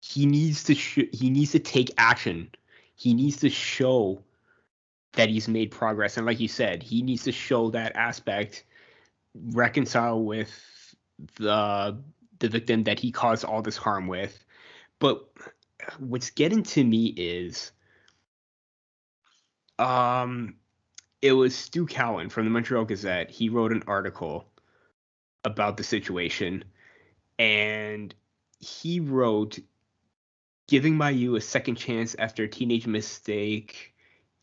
He 0.00 0.26
needs 0.26 0.64
to 0.64 0.74
sh- 0.74 1.10
he 1.12 1.30
needs 1.30 1.52
to 1.52 1.58
take 1.58 1.90
action. 1.98 2.50
He 2.94 3.14
needs 3.14 3.36
to 3.38 3.50
show 3.50 4.22
that 5.12 5.28
he's 5.28 5.48
made 5.48 5.70
progress 5.70 6.16
and 6.16 6.26
like 6.26 6.40
you 6.40 6.48
said, 6.48 6.82
he 6.82 7.02
needs 7.02 7.24
to 7.24 7.32
show 7.32 7.70
that 7.70 7.94
aspect 7.96 8.64
reconcile 9.34 10.22
with 10.22 10.50
the 11.36 11.98
the 12.38 12.48
victim 12.48 12.84
that 12.84 12.98
he 12.98 13.12
caused 13.12 13.44
all 13.44 13.62
this 13.62 13.76
harm 13.76 14.08
with. 14.08 14.44
But 14.98 15.28
what's 15.98 16.30
getting 16.30 16.62
to 16.62 16.84
me 16.84 17.06
is 17.16 17.72
um 19.78 20.56
it 21.22 21.32
was 21.32 21.54
Stu 21.54 21.86
Cowan 21.86 22.28
from 22.28 22.44
the 22.44 22.50
Montreal 22.50 22.84
Gazette. 22.84 23.30
He 23.30 23.48
wrote 23.48 23.70
an 23.72 23.84
article 23.86 24.48
about 25.44 25.76
the 25.76 25.84
situation, 25.84 26.64
and 27.38 28.12
he 28.58 28.98
wrote, 28.98 29.60
"Giving 30.66 30.96
Mailloux 30.96 31.36
a 31.36 31.40
second 31.40 31.76
chance 31.76 32.16
after 32.16 32.42
a 32.44 32.48
teenage 32.48 32.88
mistake, 32.88 33.94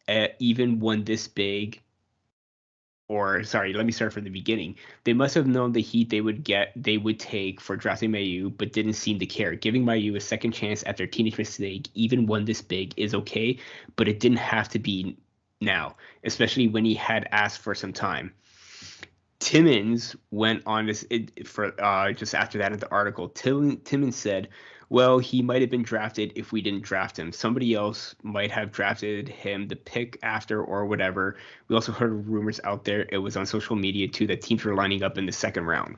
uh, 0.07 0.29
even 0.39 0.79
one 0.79 1.03
this 1.03 1.27
big." 1.27 1.81
Or 3.09 3.43
sorry, 3.43 3.73
let 3.73 3.85
me 3.85 3.91
start 3.91 4.13
from 4.13 4.23
the 4.23 4.29
beginning. 4.29 4.75
They 5.03 5.13
must 5.13 5.33
have 5.35 5.47
known 5.47 5.71
the 5.73 5.81
heat 5.81 6.09
they 6.09 6.21
would 6.21 6.43
get, 6.43 6.71
they 6.75 6.97
would 6.97 7.19
take 7.19 7.59
for 7.59 7.75
drafting 7.75 8.11
Mailloux, 8.11 8.55
but 8.55 8.71
didn't 8.71 8.93
seem 8.93 9.17
to 9.19 9.25
care. 9.25 9.55
Giving 9.55 9.83
Mailloux 9.83 10.15
a 10.15 10.21
second 10.21 10.51
chance 10.51 10.83
after 10.83 11.05
a 11.05 11.07
teenage 11.07 11.37
mistake, 11.37 11.89
even 11.95 12.27
one 12.27 12.45
this 12.45 12.61
big, 12.61 12.93
is 12.97 13.15
okay, 13.15 13.57
but 13.95 14.07
it 14.07 14.19
didn't 14.19 14.37
have 14.37 14.69
to 14.69 14.79
be 14.79 15.17
now, 15.61 15.95
especially 16.23 16.67
when 16.67 16.85
he 16.85 16.93
had 16.93 17.27
asked 17.31 17.59
for 17.59 17.75
some 17.75 17.93
time. 17.93 18.33
Timmins 19.39 20.15
went 20.31 20.63
on 20.65 20.85
this 20.85 21.05
it, 21.09 21.47
for 21.47 21.73
uh, 21.81 22.11
just 22.11 22.35
after 22.35 22.57
that 22.57 22.73
in 22.73 22.79
the 22.79 22.91
article. 22.91 23.29
Tim, 23.29 23.77
Timmins 23.77 24.17
said, 24.17 24.49
"Well, 24.89 25.17
he 25.17 25.41
might 25.41 25.61
have 25.61 25.69
been 25.69 25.83
drafted 25.83 26.33
if 26.35 26.51
we 26.51 26.61
didn't 26.61 26.83
draft 26.83 27.17
him. 27.17 27.31
Somebody 27.31 27.73
else 27.73 28.15
might 28.21 28.51
have 28.51 28.71
drafted 28.71 29.29
him 29.29 29.67
the 29.67 29.77
pick 29.77 30.19
after 30.23 30.61
or 30.61 30.85
whatever." 30.85 31.37
We 31.67 31.75
also 31.75 31.93
heard 31.93 32.27
rumors 32.27 32.59
out 32.65 32.83
there. 32.83 33.07
It 33.11 33.19
was 33.19 33.37
on 33.37 33.45
social 33.45 33.77
media 33.77 34.09
too 34.09 34.27
that 34.27 34.41
teams 34.41 34.65
were 34.65 34.75
lining 34.75 35.03
up 35.03 35.17
in 35.17 35.25
the 35.25 35.31
second 35.31 35.65
round. 35.65 35.95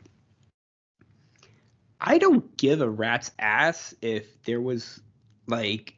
I 1.99 2.19
don't 2.19 2.55
give 2.57 2.81
a 2.81 2.89
rat's 2.89 3.31
ass 3.39 3.93
if 4.01 4.43
there 4.43 4.61
was 4.61 5.01
like 5.47 5.95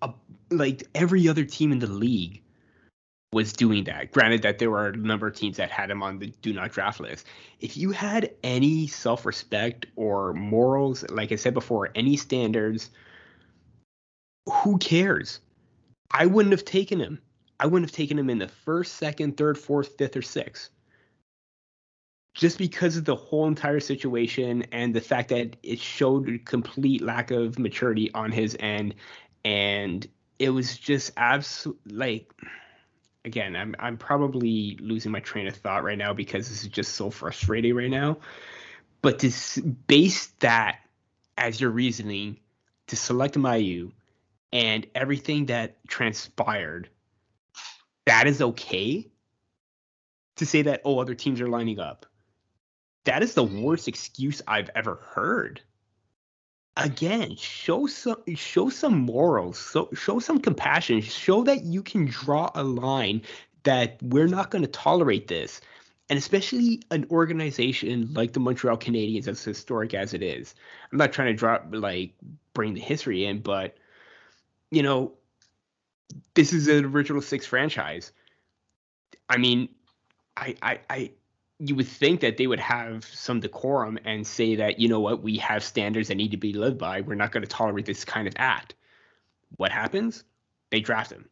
a 0.00 0.12
like 0.50 0.84
every 0.94 1.28
other 1.28 1.44
team 1.44 1.72
in 1.72 1.78
the 1.78 1.86
league 1.86 2.41
was 3.32 3.52
doing 3.52 3.84
that. 3.84 4.12
Granted 4.12 4.42
that 4.42 4.58
there 4.58 4.70
were 4.70 4.88
a 4.88 4.96
number 4.96 5.26
of 5.26 5.34
teams 5.34 5.56
that 5.56 5.70
had 5.70 5.90
him 5.90 6.02
on 6.02 6.18
the 6.18 6.26
do 6.42 6.52
not 6.52 6.70
draft 6.72 7.00
list. 7.00 7.26
If 7.60 7.76
you 7.76 7.90
had 7.90 8.30
any 8.44 8.86
self-respect 8.86 9.86
or 9.96 10.34
morals, 10.34 11.04
like 11.10 11.32
I 11.32 11.36
said 11.36 11.54
before, 11.54 11.90
any 11.94 12.16
standards, 12.16 12.90
who 14.46 14.76
cares? 14.78 15.40
I 16.10 16.26
wouldn't 16.26 16.52
have 16.52 16.64
taken 16.64 17.00
him. 17.00 17.20
I 17.58 17.66
wouldn't 17.66 17.90
have 17.90 17.96
taken 17.96 18.18
him 18.18 18.28
in 18.28 18.38
the 18.38 18.48
first, 18.48 18.96
second, 18.96 19.36
third, 19.36 19.56
fourth, 19.56 19.96
fifth, 19.96 20.16
or 20.16 20.22
sixth. 20.22 20.68
Just 22.34 22.58
because 22.58 22.96
of 22.96 23.04
the 23.04 23.16
whole 23.16 23.46
entire 23.46 23.80
situation 23.80 24.64
and 24.72 24.94
the 24.94 25.00
fact 25.00 25.28
that 25.28 25.56
it 25.62 25.78
showed 25.78 26.44
complete 26.44 27.02
lack 27.02 27.30
of 27.30 27.58
maturity 27.58 28.12
on 28.14 28.32
his 28.32 28.56
end, 28.58 28.94
and 29.44 30.06
it 30.38 30.50
was 30.50 30.76
just 30.76 31.12
absolute 31.16 31.78
like 31.86 32.32
again, 33.24 33.56
I'm 33.56 33.74
I'm 33.78 33.96
probably 33.96 34.76
losing 34.80 35.12
my 35.12 35.20
train 35.20 35.46
of 35.46 35.56
thought 35.56 35.84
right 35.84 35.98
now 35.98 36.12
because 36.12 36.48
this 36.48 36.62
is 36.62 36.68
just 36.68 36.94
so 36.94 37.10
frustrating 37.10 37.74
right 37.74 37.90
now. 37.90 38.18
But 39.00 39.18
to 39.20 39.62
base 39.62 40.28
that 40.40 40.80
as 41.36 41.60
your 41.60 41.70
reasoning 41.70 42.38
to 42.88 42.96
select 42.96 43.34
Mailloux 43.34 43.92
and 44.52 44.86
everything 44.94 45.46
that 45.46 45.76
transpired, 45.88 46.88
that 48.06 48.26
is 48.26 48.42
okay. 48.42 49.08
To 50.36 50.46
say 50.46 50.62
that 50.62 50.80
oh 50.84 50.98
other 50.98 51.14
teams 51.14 51.40
are 51.40 51.48
lining 51.48 51.78
up, 51.78 52.06
that 53.04 53.22
is 53.22 53.34
the 53.34 53.44
worst 53.44 53.86
excuse 53.86 54.40
I've 54.48 54.70
ever 54.74 54.96
heard 55.12 55.60
again 56.78 57.36
show 57.36 57.86
some 57.86 58.16
show 58.34 58.70
some 58.70 58.98
morals 58.98 59.58
so 59.58 59.90
show 59.92 60.18
some 60.18 60.40
compassion 60.40 61.02
show 61.02 61.44
that 61.44 61.64
you 61.64 61.82
can 61.82 62.06
draw 62.06 62.50
a 62.54 62.64
line 62.64 63.20
that 63.64 63.98
we're 64.02 64.26
not 64.26 64.50
going 64.50 64.62
to 64.62 64.70
tolerate 64.70 65.28
this. 65.28 65.60
And 66.10 66.18
especially 66.18 66.82
an 66.90 67.06
organization 67.10 68.12
like 68.12 68.32
the 68.32 68.40
Montreal 68.40 68.76
Canadiens 68.76 69.28
as 69.28 69.42
historic 69.42 69.94
as 69.94 70.12
it 70.12 70.22
is. 70.22 70.54
I'm 70.90 70.98
not 70.98 71.12
trying 71.12 71.28
to 71.28 71.34
drop 71.34 71.66
like 71.70 72.12
bring 72.54 72.74
the 72.74 72.80
history 72.80 73.24
in 73.24 73.40
but 73.40 73.76
you 74.70 74.82
know 74.82 75.12
this 76.34 76.52
is 76.52 76.68
an 76.68 76.84
original 76.84 77.22
six 77.22 77.46
franchise. 77.46 78.12
I 79.28 79.38
mean 79.38 79.68
i 80.36 80.54
i 80.62 80.80
i 80.90 81.10
you 81.64 81.76
would 81.76 81.86
think 81.86 82.20
that 82.20 82.38
they 82.38 82.48
would 82.48 82.58
have 82.58 83.04
some 83.04 83.38
decorum 83.38 83.96
and 84.04 84.26
say 84.26 84.56
that 84.56 84.80
you 84.80 84.88
know 84.88 84.98
what 84.98 85.22
we 85.22 85.36
have 85.36 85.62
standards 85.62 86.08
that 86.08 86.16
need 86.16 86.32
to 86.32 86.36
be 86.36 86.52
lived 86.52 86.76
by. 86.76 87.02
We're 87.02 87.14
not 87.14 87.30
going 87.30 87.44
to 87.44 87.48
tolerate 87.48 87.86
this 87.86 88.04
kind 88.04 88.26
of 88.26 88.34
act. 88.36 88.74
What 89.56 89.70
happens? 89.70 90.24
They 90.70 90.80
draft 90.80 91.12
him. 91.12 91.28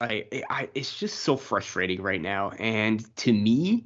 I, 0.00 0.24
I 0.48 0.70
it's 0.74 0.98
just 0.98 1.18
so 1.18 1.36
frustrating 1.36 2.00
right 2.00 2.20
now. 2.20 2.52
And 2.58 3.04
to 3.16 3.32
me 3.32 3.84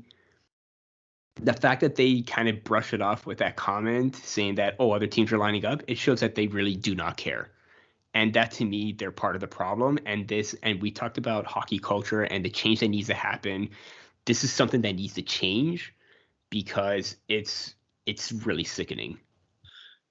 the 1.43 1.53
fact 1.53 1.81
that 1.81 1.97
they 1.97 2.23
kind 2.23 2.49
of 2.49 2.63
brush 2.63 2.95
it 2.95 3.03
off 3.03 3.27
with 3.27 3.39
that 3.39 3.57
comment 3.57 4.15
saying 4.15 4.55
that 4.55 4.77
oh 4.79 4.93
other 4.93 5.09
teams 5.09 5.33
are 5.33 5.39
lining 5.39 5.65
up 5.65 5.83
it 5.89 5.99
shows 5.99 6.21
that 6.21 6.37
they 6.37 6.47
really 6.47 6.77
do 6.77 6.95
not 6.95 7.17
care. 7.17 7.51
And 8.13 8.33
that 8.35 8.53
to 8.53 8.65
me 8.65 8.93
they're 8.93 9.11
part 9.11 9.35
of 9.35 9.41
the 9.41 9.49
problem. 9.49 9.99
And 10.07 10.29
this 10.29 10.55
and 10.63 10.81
we 10.81 10.93
talked 10.93 11.19
about 11.19 11.45
hockey 11.45 11.81
culture 11.81 12.23
and 12.23 12.45
the 12.45 12.51
change 12.51 12.79
that 12.81 12.89
needs 12.89 13.09
to 13.09 13.15
happen 13.15 13.71
this 14.27 14.45
is 14.45 14.53
something 14.53 14.83
that 14.83 14.95
needs 14.95 15.15
to 15.15 15.23
change 15.23 15.95
because 16.51 17.17
it's 17.29 17.75
it's 18.07 18.33
really 18.33 18.65
sickening. 18.65 19.19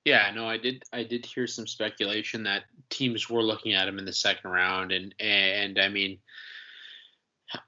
Yeah, 0.05 0.31
no, 0.35 0.47
I 0.47 0.57
did 0.57 0.83
I 0.91 1.03
did 1.03 1.25
hear 1.25 1.47
some 1.47 1.67
speculation 1.67 2.43
that 2.43 2.63
teams 2.89 3.29
were 3.29 3.43
looking 3.43 3.73
at 3.73 3.87
him 3.87 3.99
in 3.99 4.05
the 4.05 4.13
second 4.13 4.51
round 4.51 4.91
and 4.91 5.15
and 5.19 5.79
I 5.79 5.89
mean 5.89 6.19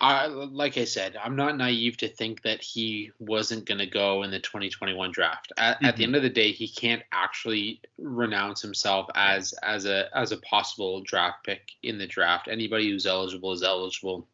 I 0.01 0.27
like 0.27 0.77
I 0.77 0.85
said, 0.85 1.15
I'm 1.21 1.35
not 1.35 1.57
naive 1.57 1.97
to 1.97 2.07
think 2.07 2.41
that 2.41 2.61
he 2.61 3.11
wasn't 3.19 3.65
going 3.65 3.77
to 3.77 3.85
go 3.85 4.23
in 4.23 4.31
the 4.31 4.39
2021 4.39 5.11
draft. 5.11 5.51
At, 5.57 5.77
mm-hmm. 5.77 5.85
at, 5.85 5.95
the 5.95 6.03
mm-hmm. 6.03 6.09
end 6.09 6.15
of 6.15 6.23
the 6.23 6.29
day, 6.29 6.51
he 6.51 6.67
can't 6.67 7.03
actually 7.11 7.81
renounce 7.97 8.61
himself 8.61 9.07
as 9.15 9.53
as 9.63 9.85
a 9.85 10.09
as 10.15 10.31
a 10.31 10.37
possible 10.37 11.01
draft 11.01 11.43
pick 11.45 11.69
in 11.83 11.97
the 11.97 12.07
draft. 12.07 12.47
Anybody 12.49 12.89
who's 12.89 13.05
eligible 13.05 13.51
is 13.51 13.63
eligible 13.63 14.27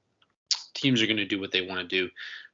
teams 0.73 1.01
are 1.01 1.07
going 1.07 1.17
to 1.17 1.25
do 1.25 1.39
what 1.39 1.51
they 1.51 1.61
want 1.61 1.81
to 1.81 1.87
do. 1.87 2.09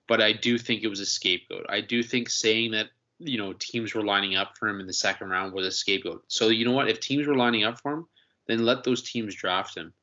But 0.07 0.21
I 0.21 0.31
do 0.31 0.57
think 0.57 0.83
it 0.83 0.87
was 0.87 0.99
a 0.99 1.05
scapegoat. 1.05 1.65
I 1.69 1.81
do 1.81 2.01
think 2.01 2.29
saying 2.29 2.71
that 2.71 2.87
you 3.19 3.37
know 3.37 3.53
teams 3.53 3.93
were 3.93 4.05
lining 4.05 4.35
up 4.35 4.57
for 4.57 4.67
him 4.67 4.79
in 4.79 4.87
the 4.87 4.93
second 4.93 5.29
round 5.29 5.53
was 5.53 5.65
a 5.65 5.71
scapegoat. 5.71 6.23
So 6.27 6.49
you 6.49 6.65
know 6.65 6.71
what? 6.71 6.89
If 6.89 6.99
teams 6.99 7.27
were 7.27 7.35
lining 7.35 7.63
up 7.63 7.81
for 7.81 7.93
him, 7.93 8.07
then 8.47 8.65
let 8.65 8.83
those 8.83 9.03
teams 9.03 9.35
draft 9.35 9.75
him. 9.77 9.93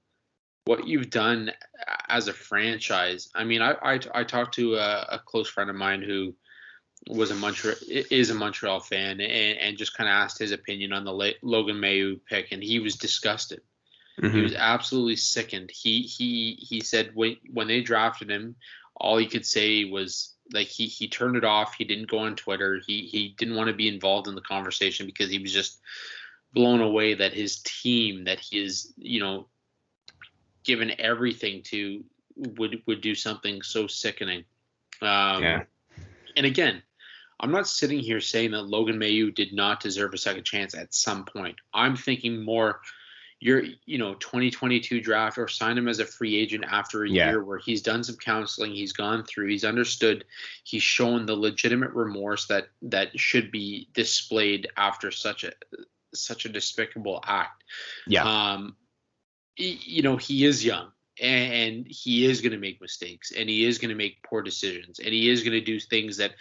What 0.66 0.86
you've 0.86 1.10
done 1.10 1.52
as 2.08 2.28
a 2.28 2.32
franchise, 2.32 3.28
I 3.34 3.44
mean, 3.44 3.62
I 3.62 3.72
I, 3.82 4.00
I 4.14 4.24
talked 4.24 4.54
to 4.54 4.74
a, 4.74 5.06
a 5.12 5.22
close 5.24 5.48
friend 5.48 5.70
of 5.70 5.76
mine 5.76 6.02
who 6.02 6.34
was 7.08 7.30
a 7.30 7.34
Montreal 7.34 7.76
is 7.88 8.30
a 8.30 8.34
Montreal 8.34 8.80
fan 8.80 9.20
and, 9.20 9.58
and 9.58 9.78
just 9.78 9.96
kind 9.96 10.08
of 10.08 10.12
asked 10.12 10.38
his 10.38 10.52
opinion 10.52 10.92
on 10.92 11.04
the 11.04 11.34
Logan 11.42 11.76
Mailloux 11.76 12.20
pick, 12.26 12.52
and 12.52 12.62
he 12.62 12.78
was 12.78 12.96
disgusted. 12.96 13.60
Mm-hmm. 14.20 14.36
He 14.36 14.42
was 14.42 14.54
absolutely 14.54 15.16
sickened. 15.16 15.70
He 15.70 16.02
he 16.02 16.58
he 16.60 16.80
said 16.80 17.10
when 17.14 17.36
when 17.52 17.66
they 17.66 17.80
drafted 17.80 18.30
him, 18.30 18.54
all 18.96 19.16
he 19.16 19.26
could 19.26 19.44
say 19.44 19.84
was 19.84 20.34
like 20.52 20.68
he 20.68 20.86
he 20.86 21.08
turned 21.08 21.36
it 21.36 21.44
off. 21.44 21.74
He 21.74 21.84
didn't 21.84 22.10
go 22.10 22.18
on 22.18 22.36
Twitter. 22.36 22.80
He 22.86 23.02
he 23.02 23.34
didn't 23.36 23.56
want 23.56 23.68
to 23.68 23.74
be 23.74 23.88
involved 23.88 24.28
in 24.28 24.34
the 24.34 24.40
conversation 24.40 25.06
because 25.06 25.30
he 25.30 25.38
was 25.38 25.52
just 25.52 25.80
blown 26.52 26.80
away 26.80 27.14
that 27.14 27.32
his 27.32 27.60
team 27.62 28.24
that 28.24 28.38
he 28.38 28.62
is 28.62 28.92
you 28.96 29.18
know 29.18 29.48
given 30.62 30.92
everything 30.98 31.62
to 31.62 32.04
would 32.36 32.82
would 32.86 33.00
do 33.00 33.14
something 33.14 33.62
so 33.62 33.86
sickening. 33.86 34.44
Um, 35.02 35.42
yeah. 35.42 35.62
And 36.36 36.46
again, 36.46 36.82
I'm 37.40 37.50
not 37.50 37.68
sitting 37.68 37.98
here 37.98 38.20
saying 38.20 38.52
that 38.52 38.62
Logan 38.62 38.98
Mailloux 38.98 39.34
did 39.34 39.52
not 39.52 39.80
deserve 39.80 40.14
a 40.14 40.18
second 40.18 40.44
chance 40.44 40.74
at 40.74 40.94
some 40.94 41.24
point. 41.24 41.56
I'm 41.72 41.96
thinking 41.96 42.42
more 42.42 42.80
your 43.44 43.62
you 43.84 43.98
know 43.98 44.14
2022 44.14 45.02
draft 45.02 45.36
or 45.36 45.48
sign 45.48 45.76
him 45.76 45.86
as 45.86 45.98
a 45.98 46.06
free 46.06 46.34
agent 46.34 46.64
after 46.66 47.04
a 47.04 47.10
yeah. 47.10 47.28
year 47.28 47.44
where 47.44 47.58
he's 47.58 47.82
done 47.82 48.02
some 48.02 48.16
counseling 48.16 48.72
he's 48.72 48.94
gone 48.94 49.22
through 49.22 49.46
he's 49.46 49.66
understood 49.66 50.24
he's 50.64 50.82
shown 50.82 51.26
the 51.26 51.36
legitimate 51.36 51.90
remorse 51.90 52.46
that 52.46 52.68
that 52.80 53.08
should 53.20 53.50
be 53.50 53.86
displayed 53.92 54.66
after 54.78 55.10
such 55.10 55.44
a 55.44 55.52
such 56.14 56.46
a 56.46 56.48
despicable 56.48 57.22
act. 57.22 57.64
Yeah. 58.06 58.24
Um 58.24 58.76
you 59.56 60.02
know 60.02 60.16
he 60.16 60.46
is 60.46 60.64
young 60.64 60.90
and 61.20 61.86
he 61.86 62.24
is 62.24 62.40
going 62.40 62.52
to 62.52 62.58
make 62.58 62.80
mistakes 62.80 63.30
and 63.30 63.46
he 63.48 63.66
is 63.66 63.76
going 63.76 63.90
to 63.90 63.94
make 63.94 64.22
poor 64.22 64.40
decisions 64.40 65.00
and 65.00 65.08
he 65.08 65.28
is 65.28 65.42
going 65.42 65.52
to 65.52 65.60
do 65.60 65.78
things 65.78 66.16
that 66.16 66.32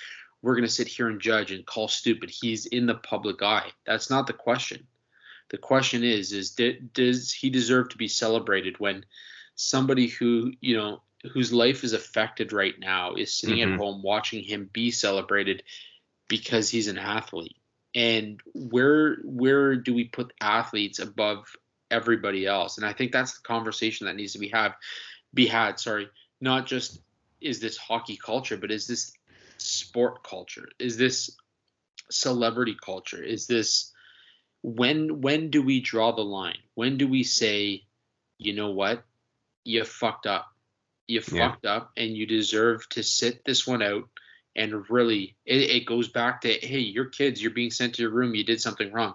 we're 0.41 0.55
going 0.55 0.63
to 0.63 0.73
sit 0.73 0.87
here 0.87 1.09
and 1.09 1.19
judge 1.19 1.51
and 1.51 1.65
call 1.65 1.87
stupid. 1.87 2.29
He's 2.29 2.65
in 2.65 2.85
the 2.85 2.95
public 2.95 3.41
eye. 3.43 3.71
That's 3.85 4.09
not 4.09 4.25
the 4.25 4.33
question 4.33 4.87
the 5.53 5.59
question 5.59 6.03
is, 6.03 6.33
is 6.33 6.57
does 6.95 7.31
he 7.31 7.51
deserve 7.51 7.89
to 7.89 7.97
be 7.97 8.07
celebrated 8.07 8.79
when 8.79 9.05
somebody 9.53 10.07
who 10.07 10.51
you 10.61 10.75
know 10.75 11.03
whose 11.31 11.53
life 11.53 11.83
is 11.83 11.93
affected 11.93 12.51
right 12.51 12.73
now 12.79 13.13
is 13.13 13.31
sitting 13.31 13.59
mm-hmm. 13.59 13.73
at 13.73 13.79
home 13.79 14.01
watching 14.01 14.43
him 14.43 14.67
be 14.73 14.89
celebrated 14.89 15.61
because 16.27 16.71
he's 16.71 16.87
an 16.87 16.97
athlete? 16.97 17.55
And 17.93 18.41
where 18.55 19.17
where 19.23 19.75
do 19.75 19.93
we 19.93 20.05
put 20.05 20.33
athletes 20.41 20.97
above 20.97 21.45
everybody 21.91 22.47
else? 22.47 22.79
And 22.79 22.85
I 22.87 22.93
think 22.93 23.11
that's 23.11 23.33
the 23.33 23.47
conversation 23.47 24.07
that 24.07 24.15
needs 24.15 24.33
to 24.33 24.39
be 24.39 24.49
have 24.49 24.73
be 25.35 25.45
had. 25.45 25.79
Sorry, 25.79 26.09
not 26.41 26.65
just 26.65 26.99
is 27.41 27.59
this 27.59 27.77
hockey 27.77 28.17
culture, 28.17 28.57
but 28.57 28.71
is 28.71 28.87
this 28.87 29.13
sport 29.59 30.23
culture? 30.23 30.67
Is 30.79 30.97
this 30.97 31.37
celebrity 32.09 32.75
culture? 32.83 33.21
Is 33.21 33.45
this 33.45 33.92
when 34.63 35.21
when 35.21 35.51
do 35.51 35.61
we 35.61 35.81
draw 35.81 36.13
the 36.13 36.23
line? 36.23 36.57
When 36.73 36.97
do 36.97 37.07
we 37.07 37.23
say, 37.23 37.83
you 38.39 38.53
know 38.53 38.71
what, 38.71 39.03
you 39.63 39.83
fucked 39.83 40.25
up, 40.25 40.47
you 41.05 41.21
yeah. 41.31 41.49
fucked 41.49 41.65
up, 41.65 41.91
and 41.97 42.15
you 42.15 42.25
deserve 42.25 42.87
to 42.89 43.03
sit 43.03 43.45
this 43.45 43.67
one 43.67 43.83
out? 43.83 44.07
And 44.55 44.89
really, 44.89 45.35
it, 45.45 45.61
it 45.61 45.85
goes 45.85 46.07
back 46.07 46.41
to 46.41 46.51
hey, 46.51 46.79
your 46.79 47.05
kids, 47.05 47.41
you're 47.41 47.51
being 47.51 47.71
sent 47.71 47.95
to 47.95 48.01
your 48.01 48.11
room, 48.11 48.35
you 48.35 48.43
did 48.43 48.61
something 48.61 48.91
wrong. 48.91 49.13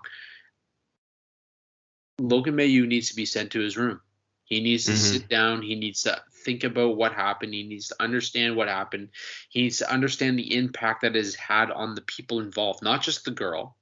Logan 2.21 2.57
Mailloux 2.57 2.87
needs 2.87 3.09
to 3.11 3.17
be 3.17 3.25
sent 3.25 3.53
to 3.53 3.61
his 3.61 3.77
room. 3.77 4.01
He 4.45 4.61
needs 4.61 4.87
to 4.87 4.93
mm-hmm. 4.93 5.13
sit 5.13 5.29
down. 5.29 5.63
He 5.63 5.77
needs 5.77 6.03
to 6.03 6.21
think 6.45 6.65
about 6.65 6.97
what 6.97 7.13
happened. 7.13 7.55
He 7.55 7.63
needs 7.63 7.89
to 7.89 7.97
understand 8.01 8.57
what 8.57 8.69
happened. 8.69 9.11
He 9.51 9.63
needs 9.63 9.79
to 9.79 9.91
understand 9.91 10.39
the 10.39 10.57
impact 10.57 11.03
that 11.03 11.15
has 11.15 11.35
had 11.35 11.71
on 11.71 11.95
the 11.95 12.01
people 12.01 12.41
involved, 12.41 12.83
not 12.83 13.03
just 13.03 13.25
the 13.25 13.31
girl, 13.31 13.77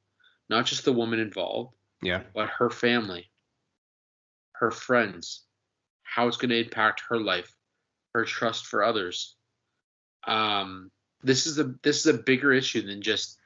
not 0.48 0.66
just 0.66 0.84
the 0.84 0.92
woman 0.92 1.18
involved, 1.18 1.74
Yeah. 2.02 2.22
but 2.34 2.48
her 2.48 2.70
family, 2.70 3.30
her 4.52 4.70
friends, 4.70 5.42
how 6.02 6.28
it's 6.28 6.36
going 6.36 6.50
to 6.50 6.60
impact 6.60 7.02
her 7.08 7.18
life, 7.18 7.52
her 8.14 8.24
trust 8.24 8.66
for 8.66 8.84
others. 8.84 9.36
Um, 10.26 10.90
this 11.22 11.46
is 11.46 11.58
a 11.58 11.74
this 11.82 12.00
is 12.00 12.06
a 12.06 12.18
bigger 12.18 12.52
issue 12.52 12.82
than 12.82 13.02
just, 13.02 13.38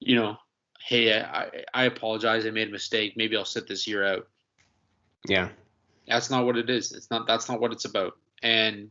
you 0.00 0.16
know, 0.16 0.36
hey, 0.80 1.20
I, 1.20 1.64
I 1.74 1.84
apologize, 1.84 2.46
I 2.46 2.50
made 2.50 2.68
a 2.68 2.72
mistake. 2.72 3.14
Maybe 3.16 3.36
I'll 3.36 3.44
sit 3.44 3.68
this 3.68 3.86
year 3.86 4.04
out. 4.04 4.28
Yeah. 5.26 5.50
That's 6.06 6.30
not 6.30 6.44
what 6.46 6.56
it 6.56 6.68
is. 6.70 6.92
It's 6.92 7.10
not. 7.10 7.26
That's 7.26 7.48
not 7.48 7.60
what 7.60 7.72
it's 7.72 7.84
about. 7.84 8.14
And 8.42 8.90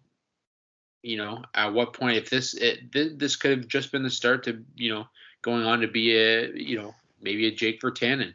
you 1.01 1.17
know, 1.17 1.43
at 1.55 1.73
what 1.73 1.93
point, 1.93 2.17
if 2.17 2.29
this 2.29 2.53
it, 2.53 2.91
th- 2.91 3.17
this 3.17 3.35
could 3.35 3.51
have 3.51 3.67
just 3.67 3.91
been 3.91 4.03
the 4.03 4.09
start 4.09 4.43
to 4.43 4.63
you 4.75 4.93
know 4.93 5.05
going 5.41 5.65
on 5.65 5.81
to 5.81 5.87
be 5.87 6.15
a 6.15 6.51
you 6.53 6.77
know 6.77 6.95
maybe 7.21 7.47
a 7.47 7.51
Jake 7.51 7.81
Virtanen. 7.81 8.33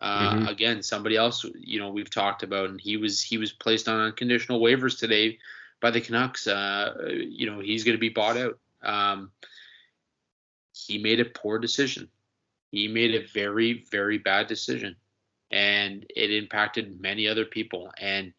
Uh, 0.00 0.34
Mhm. 0.34 0.48
Again, 0.50 0.82
somebody 0.82 1.16
else 1.16 1.44
you 1.58 1.78
know 1.78 1.90
we've 1.90 2.10
talked 2.10 2.42
about, 2.42 2.70
and 2.70 2.80
he 2.80 2.96
was 2.96 3.22
he 3.22 3.38
was 3.38 3.52
placed 3.52 3.88
on 3.88 4.00
unconditional 4.00 4.60
waivers 4.60 4.98
today 4.98 5.38
by 5.80 5.90
the 5.90 6.00
Canucks. 6.00 6.46
Uh, 6.46 7.08
you 7.28 7.46
know 7.46 7.60
he's 7.60 7.84
going 7.84 7.96
to 7.96 8.00
be 8.00 8.08
bought 8.10 8.36
out. 8.36 8.58
Um, 8.82 9.30
he 10.72 10.98
made 10.98 11.20
a 11.20 11.24
poor 11.24 11.58
decision. 11.58 12.08
He 12.70 12.88
made 12.88 13.14
a 13.14 13.26
very 13.28 13.84
very 13.90 14.18
bad 14.18 14.46
decision, 14.48 14.96
and 15.50 16.04
it 16.14 16.30
impacted 16.32 17.00
many 17.00 17.28
other 17.28 17.44
people. 17.44 17.92
And 17.98 18.34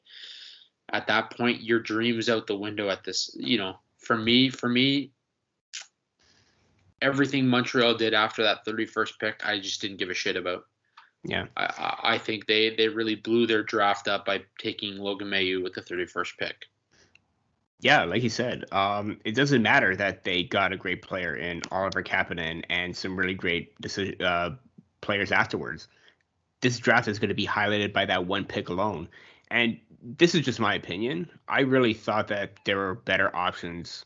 at 0.89 1.07
that 1.07 1.31
point, 1.31 1.61
your 1.63 1.79
dream 1.79 2.19
is 2.19 2.29
out 2.29 2.45
the 2.45 2.55
window. 2.57 2.89
At 2.89 3.03
this, 3.03 3.31
you 3.39 3.57
know, 3.57 3.79
for 3.97 4.17
me, 4.17 4.49
for 4.49 4.69
me, 4.69 5.11
everything 7.01 7.47
Montreal 7.47 7.95
did 7.95 8.13
after 8.13 8.43
that 8.43 8.65
31st 8.65 9.19
pick, 9.19 9.41
I 9.45 9.59
just 9.59 9.81
didn't 9.81 9.97
give 9.97 10.09
a 10.09 10.13
shit 10.13 10.35
about. 10.35 10.65
Yeah. 11.23 11.45
I, 11.57 11.99
I, 12.03 12.17
think 12.19 12.45
they 12.45 12.75
they 12.75 12.87
really 12.87 13.15
blew 13.15 13.47
their 13.47 13.63
draft 13.63 14.07
up 14.07 14.25
by 14.25 14.43
taking 14.59 14.97
Logan 14.97 15.27
Mailloux 15.27 15.63
with 15.63 15.73
the 15.73 15.81
31st 15.81 16.37
pick. 16.39 16.55
Yeah, 17.81 18.03
like 18.03 18.23
you 18.23 18.29
said, 18.29 18.65
um, 18.71 19.19
it 19.25 19.35
doesn't 19.35 19.61
matter 19.61 19.95
that 19.95 20.23
they 20.23 20.43
got 20.43 20.71
a 20.71 20.77
great 20.77 21.01
player 21.01 21.35
in 21.35 21.61
Oliver 21.71 22.03
Kapanen 22.03 22.63
and 22.69 22.95
some 22.95 23.17
really 23.17 23.33
great 23.33 23.79
decision, 23.81 24.21
uh, 24.21 24.51
players 25.01 25.31
afterwards. 25.31 25.87
This 26.61 26.79
draft 26.79 27.07
is 27.07 27.19
going 27.19 27.29
to 27.29 27.35
be 27.35 27.45
highlighted 27.45 27.91
by 27.91 28.05
that 28.05 28.25
one 28.25 28.45
pick 28.45 28.69
alone. 28.69 29.09
And 29.51 29.79
this 30.01 30.35
is 30.35 30.45
just 30.45 30.59
my 30.59 30.75
opinion. 30.75 31.29
I 31.47 31.61
really 31.61 31.93
thought 31.93 32.27
that 32.29 32.53
there 32.65 32.77
were 32.77 32.95
better 32.95 33.35
options 33.35 34.05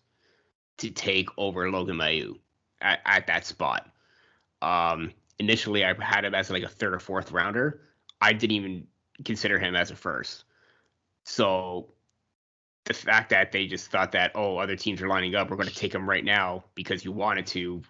to 0.77 0.89
take 0.89 1.29
over 1.37 1.69
Logan 1.69 1.97
Mailloux 1.97 2.37
at, 2.81 2.99
at 3.05 3.27
that 3.27 3.45
spot. 3.45 3.89
Um, 4.61 5.11
initially, 5.37 5.85
I 5.85 5.93
had 5.99 6.25
him 6.25 6.35
as 6.35 6.49
like 6.49 6.63
a 6.63 6.69
third 6.69 6.93
or 6.93 6.99
fourth 6.99 7.31
rounder. 7.31 7.81
I 8.21 8.33
didn't 8.33 8.55
even 8.55 8.87
consider 9.23 9.59
him 9.59 9.75
as 9.75 9.91
a 9.91 9.95
first. 9.95 10.43
So 11.23 11.89
the 12.89 12.93
fact 12.93 13.29
that 13.29 13.51
they 13.51 13.67
just 13.67 13.91
thought 13.91 14.11
that 14.13 14.31
oh 14.35 14.57
other 14.57 14.75
teams 14.75 15.01
are 15.01 15.07
lining 15.07 15.35
up 15.35 15.49
we're 15.49 15.55
going 15.55 15.69
to 15.69 15.75
take 15.75 15.93
him 15.93 16.09
right 16.09 16.25
now 16.25 16.63
because 16.75 17.05
you 17.05 17.11
wanted 17.11 17.45
to 17.45 17.81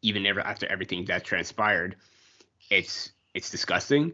even 0.00 0.26
ever 0.26 0.40
after 0.40 0.66
everything 0.72 1.04
that 1.04 1.22
transpired 1.22 1.96
it's 2.70 3.12
it's 3.34 3.50
disgusting 3.50 4.12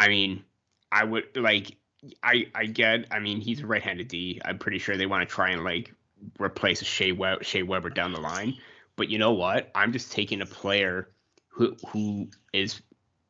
i 0.00 0.08
mean 0.08 0.42
i 0.90 1.04
would 1.04 1.24
like 1.36 1.76
i 2.22 2.46
i 2.54 2.66
get 2.66 3.06
i 3.12 3.20
mean 3.20 3.40
he's 3.40 3.60
a 3.60 3.66
right-handed 3.66 4.08
d 4.08 4.40
i'm 4.44 4.58
pretty 4.58 4.78
sure 4.78 4.96
they 4.96 5.06
want 5.06 5.26
to 5.26 5.32
try 5.32 5.50
and 5.50 5.62
like 5.62 5.92
replace 6.40 6.82
Shea, 6.82 7.12
Web- 7.12 7.44
Shea 7.44 7.62
Weber 7.62 7.90
down 7.90 8.12
the 8.12 8.20
line 8.20 8.56
but 8.96 9.08
you 9.08 9.18
know 9.18 9.32
what 9.32 9.70
i'm 9.74 9.92
just 9.92 10.12
taking 10.12 10.40
a 10.42 10.46
player 10.46 11.10
who 11.48 11.76
who 11.88 12.28
is 12.52 12.80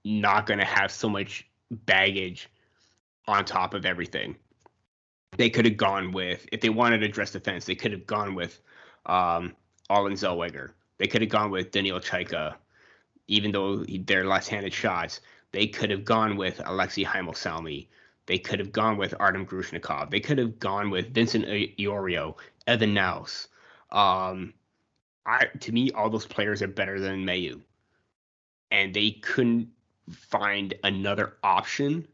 not 0.05 0.47
going 0.47 0.59
to 0.59 0.65
have 0.65 0.91
so 0.91 1.09
much 1.09 1.47
baggage 1.71 2.51
on 3.27 3.45
top 3.45 3.75
of 3.75 3.87
everything 3.87 4.37
they 5.37 5.51
could 5.51 5.65
have 5.65 5.77
gone 5.77 6.13
with 6.13 6.47
if 6.53 6.61
they 6.61 6.69
wanted 6.69 6.99
to 6.99 7.07
address 7.07 7.33
defense, 7.33 7.65
they 7.65 7.75
could 7.75 7.93
have 7.93 8.07
gone 8.07 8.35
with 8.35 8.61
um 9.07 9.55
Olen 9.91 10.13
Zellweger. 10.13 10.71
They 10.99 11.07
could 11.07 11.23
have 11.23 11.31
gone 11.31 11.51
with 11.51 11.71
Daniil 11.71 12.01
Chaika, 12.01 12.55
even 13.27 13.53
though 13.53 13.85
they're 13.85 14.25
left-handed 14.25 14.73
shots. 14.73 15.21
They 15.53 15.67
could 15.67 15.91
have 15.91 16.05
gone 16.05 16.37
with 16.37 16.59
Aleksi 16.59 17.05
Heimosalmi. 17.05 17.89
They 18.27 18.39
could 18.39 18.59
have 18.59 18.73
gone 18.73 18.97
with 18.97 19.15
Artem 19.21 19.45
Grushnikov. 19.45 20.11
They 20.11 20.21
could 20.21 20.39
have 20.39 20.59
gone 20.59 20.91
with 20.91 21.13
Vincent 21.13 21.45
Iorio, 21.45 22.37
Evan 22.67 22.95
Nause. 22.95 23.49
Um, 23.93 24.55
I 25.27 25.47
to 25.61 25.73
me, 25.73 25.91
all 25.93 26.11
those 26.11 26.27
players 26.27 26.63
are 26.63 26.69
better 26.69 27.01
than 27.01 27.25
Mailloux, 27.25 27.61
and 28.71 28.93
they 28.93 29.13
couldn't 29.13 29.69
find 30.11 30.75
another 30.83 31.35
option 31.43 32.07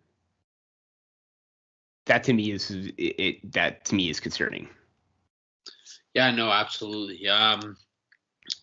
that 2.10 2.24
to 2.24 2.32
me 2.32 2.50
is 2.50 2.70
it, 2.70 2.94
it, 2.98 3.52
that 3.52 3.84
to 3.86 3.94
me 3.94 4.10
is 4.10 4.18
concerning. 4.18 4.68
Yeah, 6.14 6.30
no, 6.32 6.50
absolutely. 6.50 7.28
Um, 7.28 7.76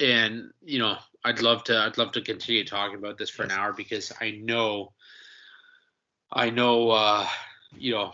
and 0.01 0.51
you 0.63 0.79
know, 0.79 0.97
I'd 1.23 1.41
love 1.41 1.63
to, 1.65 1.77
I'd 1.77 1.97
love 1.97 2.11
to 2.13 2.21
continue 2.21 2.65
talking 2.65 2.97
about 2.97 3.17
this 3.17 3.29
for 3.29 3.43
an 3.43 3.51
hour 3.51 3.73
because 3.73 4.11
I 4.19 4.31
know, 4.31 4.91
I 6.31 6.49
know, 6.49 6.91
uh, 6.91 7.27
you 7.77 7.93
know, 7.93 8.11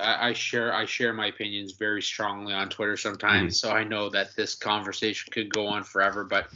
I, 0.00 0.28
I 0.28 0.32
share, 0.32 0.74
I 0.74 0.84
share 0.84 1.12
my 1.12 1.26
opinions 1.26 1.72
very 1.72 2.02
strongly 2.02 2.52
on 2.52 2.68
Twitter 2.68 2.96
sometimes, 2.96 3.60
so 3.60 3.70
I 3.70 3.84
know 3.84 4.08
that 4.10 4.34
this 4.36 4.54
conversation 4.54 5.30
could 5.32 5.52
go 5.52 5.66
on 5.66 5.84
forever. 5.84 6.24
But 6.24 6.48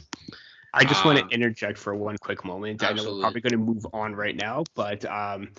I 0.73 0.83
just 0.83 1.05
want 1.05 1.19
Um, 1.19 1.29
to 1.29 1.35
interject 1.35 1.77
for 1.77 1.95
one 1.95 2.17
quick 2.17 2.43
moment. 2.43 2.83
I 2.83 2.93
know 2.93 3.15
we're 3.15 3.21
probably 3.21 3.41
going 3.41 3.51
to 3.51 3.57
move 3.57 3.85
on 3.93 4.13
right 4.15 4.35
now, 4.35 4.63
but 4.75 5.05
um, 5.05 5.51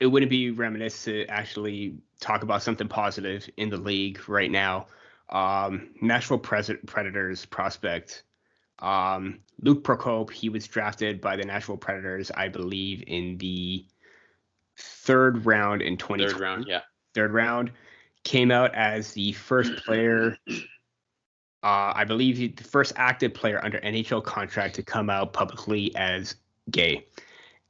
it 0.00 0.06
wouldn't 0.06 0.30
be 0.30 0.50
reminiscent 0.50 1.26
to 1.28 1.32
actually 1.32 1.94
talk 2.20 2.42
about 2.42 2.62
something 2.62 2.88
positive 2.88 3.48
in 3.56 3.70
the 3.70 3.76
league 3.76 4.28
right 4.28 4.50
now. 4.50 4.86
Um, 5.30 5.90
Nashville 6.02 6.38
Pres- 6.38 6.70
Predators 6.86 7.46
prospect 7.46 8.24
um, 8.80 9.38
Luke 9.62 9.84
Prokop. 9.84 10.30
He 10.30 10.48
was 10.48 10.66
drafted 10.66 11.20
by 11.20 11.36
the 11.36 11.44
Nashville 11.44 11.76
Predators, 11.76 12.30
I 12.32 12.48
believe, 12.48 13.04
in 13.06 13.38
the 13.38 13.86
third 14.76 15.46
round 15.46 15.82
in 15.82 15.96
2020. 15.96 16.32
third 16.32 16.40
round, 16.40 16.66
yeah, 16.66 16.80
third 17.14 17.32
round, 17.32 17.72
came 18.24 18.50
out 18.50 18.74
as 18.74 19.12
the 19.12 19.32
first 19.32 19.76
player, 19.84 20.36
uh, 20.48 21.92
I 21.94 22.04
believe 22.04 22.36
he- 22.36 22.48
the 22.48 22.64
first 22.64 22.92
active 22.96 23.34
player 23.34 23.64
under 23.64 23.78
NHL 23.80 24.20
contract 24.24 24.74
to 24.76 24.82
come 24.82 25.10
out 25.10 25.32
publicly 25.32 25.94
as 25.96 26.36
gay. 26.70 27.06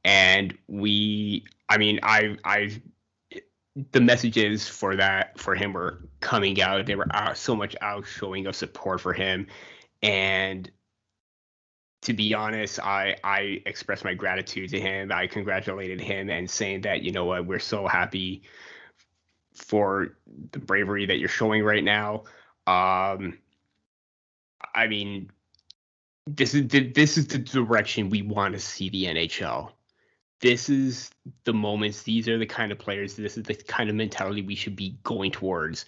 And 0.05 0.57
we, 0.69 1.45
I 1.69 1.79
mean, 1.79 2.01
I, 2.03 2.37
I, 2.45 2.83
the 3.93 4.01
messages 4.01 4.69
for 4.69 4.97
that 4.97 5.39
for 5.39 5.55
him 5.55 5.73
were 5.73 6.09
coming 6.21 6.61
out. 6.61 6.87
They 6.87 6.95
were 6.95 7.07
out, 7.13 7.39
so 7.39 7.57
much 7.57 7.75
out 7.81 8.07
showing 8.07 8.47
of 8.47 8.55
support 8.55 9.01
for 9.01 9.13
him, 9.13 9.47
and 10.03 10.71
to 12.03 12.13
be 12.13 12.35
honest, 12.35 12.81
I 12.81 13.17
I 13.25 13.63
expressed 13.65 14.05
my 14.05 14.15
gratitude 14.15 14.71
to 14.71 14.81
him. 14.81 15.11
I 15.13 15.27
congratulated 15.27 16.01
him 16.01 16.29
and 16.31 16.51
saying 16.51 16.83
that 16.83 17.03
you 17.03 17.13
know 17.13 17.25
what, 17.25 17.47
we're 17.47 17.59
so 17.59 17.87
happy 17.87 18.43
for 19.55 20.17
the 20.53 20.59
bravery 20.59 21.07
that 21.07 21.19
you're 21.19 21.29
showing 21.29 21.63
right 21.63 21.85
now. 21.85 22.25
Um, 22.67 23.39
I 24.75 24.87
mean, 24.87 25.31
this 26.27 26.55
is 26.55 26.69
the, 26.69 26.89
this 26.93 27.19
is 27.19 27.27
the 27.27 27.39
direction 27.39 28.09
we 28.09 28.23
want 28.23 28.55
to 28.55 28.61
see 28.61 28.89
the 28.89 29.05
NHL. 29.05 29.73
This 30.41 30.69
is 30.69 31.11
the 31.45 31.53
moments. 31.53 32.03
These 32.03 32.29
are 32.29 32.39
the 32.39 32.47
kind 32.47 32.73
of 32.73 32.79
players. 32.79 33.15
This 33.15 33.37
is 33.37 33.45
the 33.45 33.55
kind 33.55 33.89
of 33.89 33.97
mentality 33.97 34.43
we 34.43 34.55
should 34.55 34.75
be 34.75 34.99
going 35.05 35.31
towards, 35.31 35.87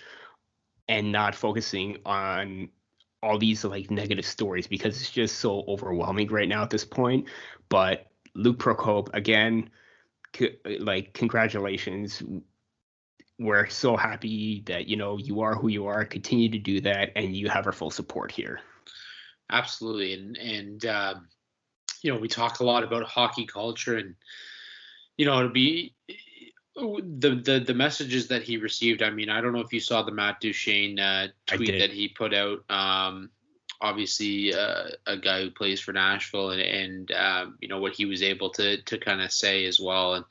and 0.88 1.10
not 1.10 1.34
focusing 1.34 1.98
on 2.06 2.68
all 3.22 3.38
these 3.38 3.64
like 3.64 3.90
negative 3.90 4.26
stories 4.26 4.66
because 4.66 5.00
it's 5.00 5.10
just 5.10 5.38
so 5.38 5.64
overwhelming 5.66 6.28
right 6.28 6.48
now 6.48 6.62
at 6.62 6.70
this 6.70 6.84
point. 6.84 7.26
But 7.68 8.06
Luke 8.34 8.58
Prokop 8.58 9.08
again, 9.14 9.70
c- 10.36 10.58
like 10.78 11.14
congratulations 11.14 12.22
we're 13.38 13.68
so 13.68 13.96
happy 13.96 14.62
that 14.66 14.86
you 14.86 14.96
know 14.96 15.18
you 15.18 15.40
are 15.40 15.54
who 15.54 15.68
you 15.68 15.86
are 15.86 16.04
continue 16.04 16.48
to 16.48 16.58
do 16.58 16.80
that 16.80 17.10
and 17.16 17.36
you 17.36 17.48
have 17.48 17.66
our 17.66 17.72
full 17.72 17.90
support 17.90 18.30
here 18.30 18.60
absolutely. 19.50 20.14
And 20.14 20.36
and 20.36 20.86
um, 20.86 21.28
you 22.02 22.12
know, 22.12 22.18
we 22.18 22.28
talk 22.28 22.60
a 22.60 22.64
lot 22.64 22.84
about 22.84 23.04
hockey 23.04 23.46
culture, 23.46 23.96
and 23.96 24.14
you 25.16 25.26
know, 25.26 25.42
to 25.42 25.48
be 25.48 25.94
the 26.76 27.40
the 27.44 27.62
the 27.66 27.74
messages 27.74 28.28
that 28.28 28.42
he 28.42 28.56
received. 28.56 29.02
I 29.02 29.10
mean, 29.10 29.30
I 29.30 29.40
don't 29.40 29.52
know 29.52 29.60
if 29.60 29.72
you 29.72 29.80
saw 29.80 30.02
the 30.02 30.12
Matt 30.12 30.40
Duchene 30.40 30.98
uh, 30.98 31.28
tweet 31.46 31.78
that 31.78 31.90
he 31.90 32.08
put 32.08 32.34
out. 32.34 32.64
Um, 32.68 33.30
obviously, 33.80 34.54
uh, 34.54 34.88
a 35.06 35.16
guy 35.16 35.42
who 35.42 35.50
plays 35.50 35.80
for 35.80 35.92
Nashville, 35.92 36.50
and 36.50 36.60
and 36.60 37.12
um, 37.12 37.58
you 37.60 37.68
know 37.68 37.78
what 37.78 37.94
he 37.94 38.04
was 38.04 38.22
able 38.22 38.50
to 38.50 38.82
to 38.82 38.98
kind 38.98 39.22
of 39.22 39.32
say 39.32 39.64
as 39.66 39.80
well. 39.80 40.14
And 40.14 40.24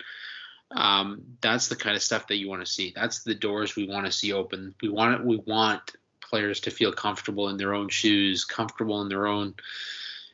Um, 0.75 1.21
that's 1.41 1.67
the 1.67 1.75
kind 1.75 1.95
of 1.95 2.01
stuff 2.01 2.27
that 2.27 2.37
you 2.37 2.49
want 2.49 2.65
to 2.65 2.71
see. 2.71 2.93
That's 2.95 3.23
the 3.23 3.35
doors 3.35 3.75
we 3.75 3.87
want 3.87 4.05
to 4.05 4.11
see 4.11 4.33
open. 4.33 4.73
We 4.81 4.89
want 4.89 5.15
it. 5.15 5.25
We 5.25 5.37
want 5.37 5.95
players 6.21 6.61
to 6.61 6.71
feel 6.71 6.91
comfortable 6.91 7.49
in 7.49 7.57
their 7.57 7.73
own 7.73 7.89
shoes, 7.89 8.43
comfortable 8.43 9.01
in 9.01 9.09
their 9.09 9.27
own 9.27 9.53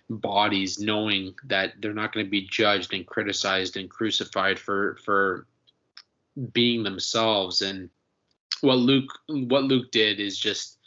bodies, 0.09 0.79
knowing 0.79 1.35
that 1.45 1.73
they're 1.79 1.93
not 1.93 2.13
going 2.13 2.25
to 2.25 2.29
be 2.29 2.47
judged 2.47 2.93
and 2.93 3.05
criticized 3.05 3.75
and 3.77 3.89
crucified 3.89 4.57
for 4.59 4.97
for 5.03 5.45
being 6.53 6.83
themselves. 6.83 7.61
And 7.61 7.89
what 8.61 8.77
Luke 8.77 9.11
what 9.27 9.63
Luke 9.63 9.91
did 9.91 10.19
is 10.19 10.37
just, 10.37 10.77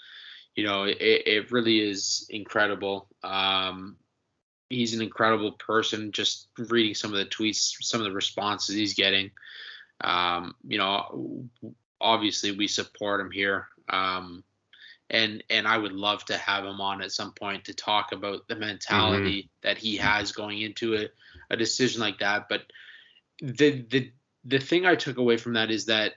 you 0.54 0.64
know, 0.64 0.84
it, 0.84 0.98
it 1.00 1.52
really 1.52 1.80
is 1.80 2.26
incredible. 2.30 3.06
Um, 3.22 3.96
he's 4.72 4.94
an 4.94 5.02
incredible 5.02 5.52
person. 5.52 6.12
Just 6.12 6.48
reading 6.58 6.94
some 6.94 7.12
of 7.12 7.18
the 7.18 7.26
tweets, 7.26 7.76
some 7.80 8.00
of 8.00 8.04
the 8.04 8.12
responses 8.12 8.74
he's 8.74 8.94
getting. 8.94 9.30
Um, 10.00 10.54
you 10.66 10.78
know, 10.78 11.48
obviously 12.00 12.52
we 12.52 12.66
support 12.66 13.20
him 13.20 13.30
here. 13.30 13.68
Um, 13.88 14.44
and 15.10 15.44
and 15.50 15.68
I 15.68 15.76
would 15.76 15.92
love 15.92 16.24
to 16.26 16.36
have 16.36 16.64
him 16.64 16.80
on 16.80 17.02
at 17.02 17.12
some 17.12 17.32
point 17.32 17.66
to 17.66 17.74
talk 17.74 18.12
about 18.12 18.48
the 18.48 18.56
mentality 18.56 19.42
mm-hmm. 19.42 19.68
that 19.68 19.78
he 19.78 19.96
has 19.98 20.32
going 20.32 20.60
into 20.60 20.96
a, 20.96 21.08
a 21.50 21.56
decision 21.56 22.00
like 22.00 22.18
that. 22.20 22.48
But 22.48 22.62
the 23.40 23.84
the 23.90 24.10
the 24.44 24.58
thing 24.58 24.86
I 24.86 24.94
took 24.94 25.18
away 25.18 25.36
from 25.36 25.52
that 25.54 25.70
is 25.70 25.86
that 25.86 26.14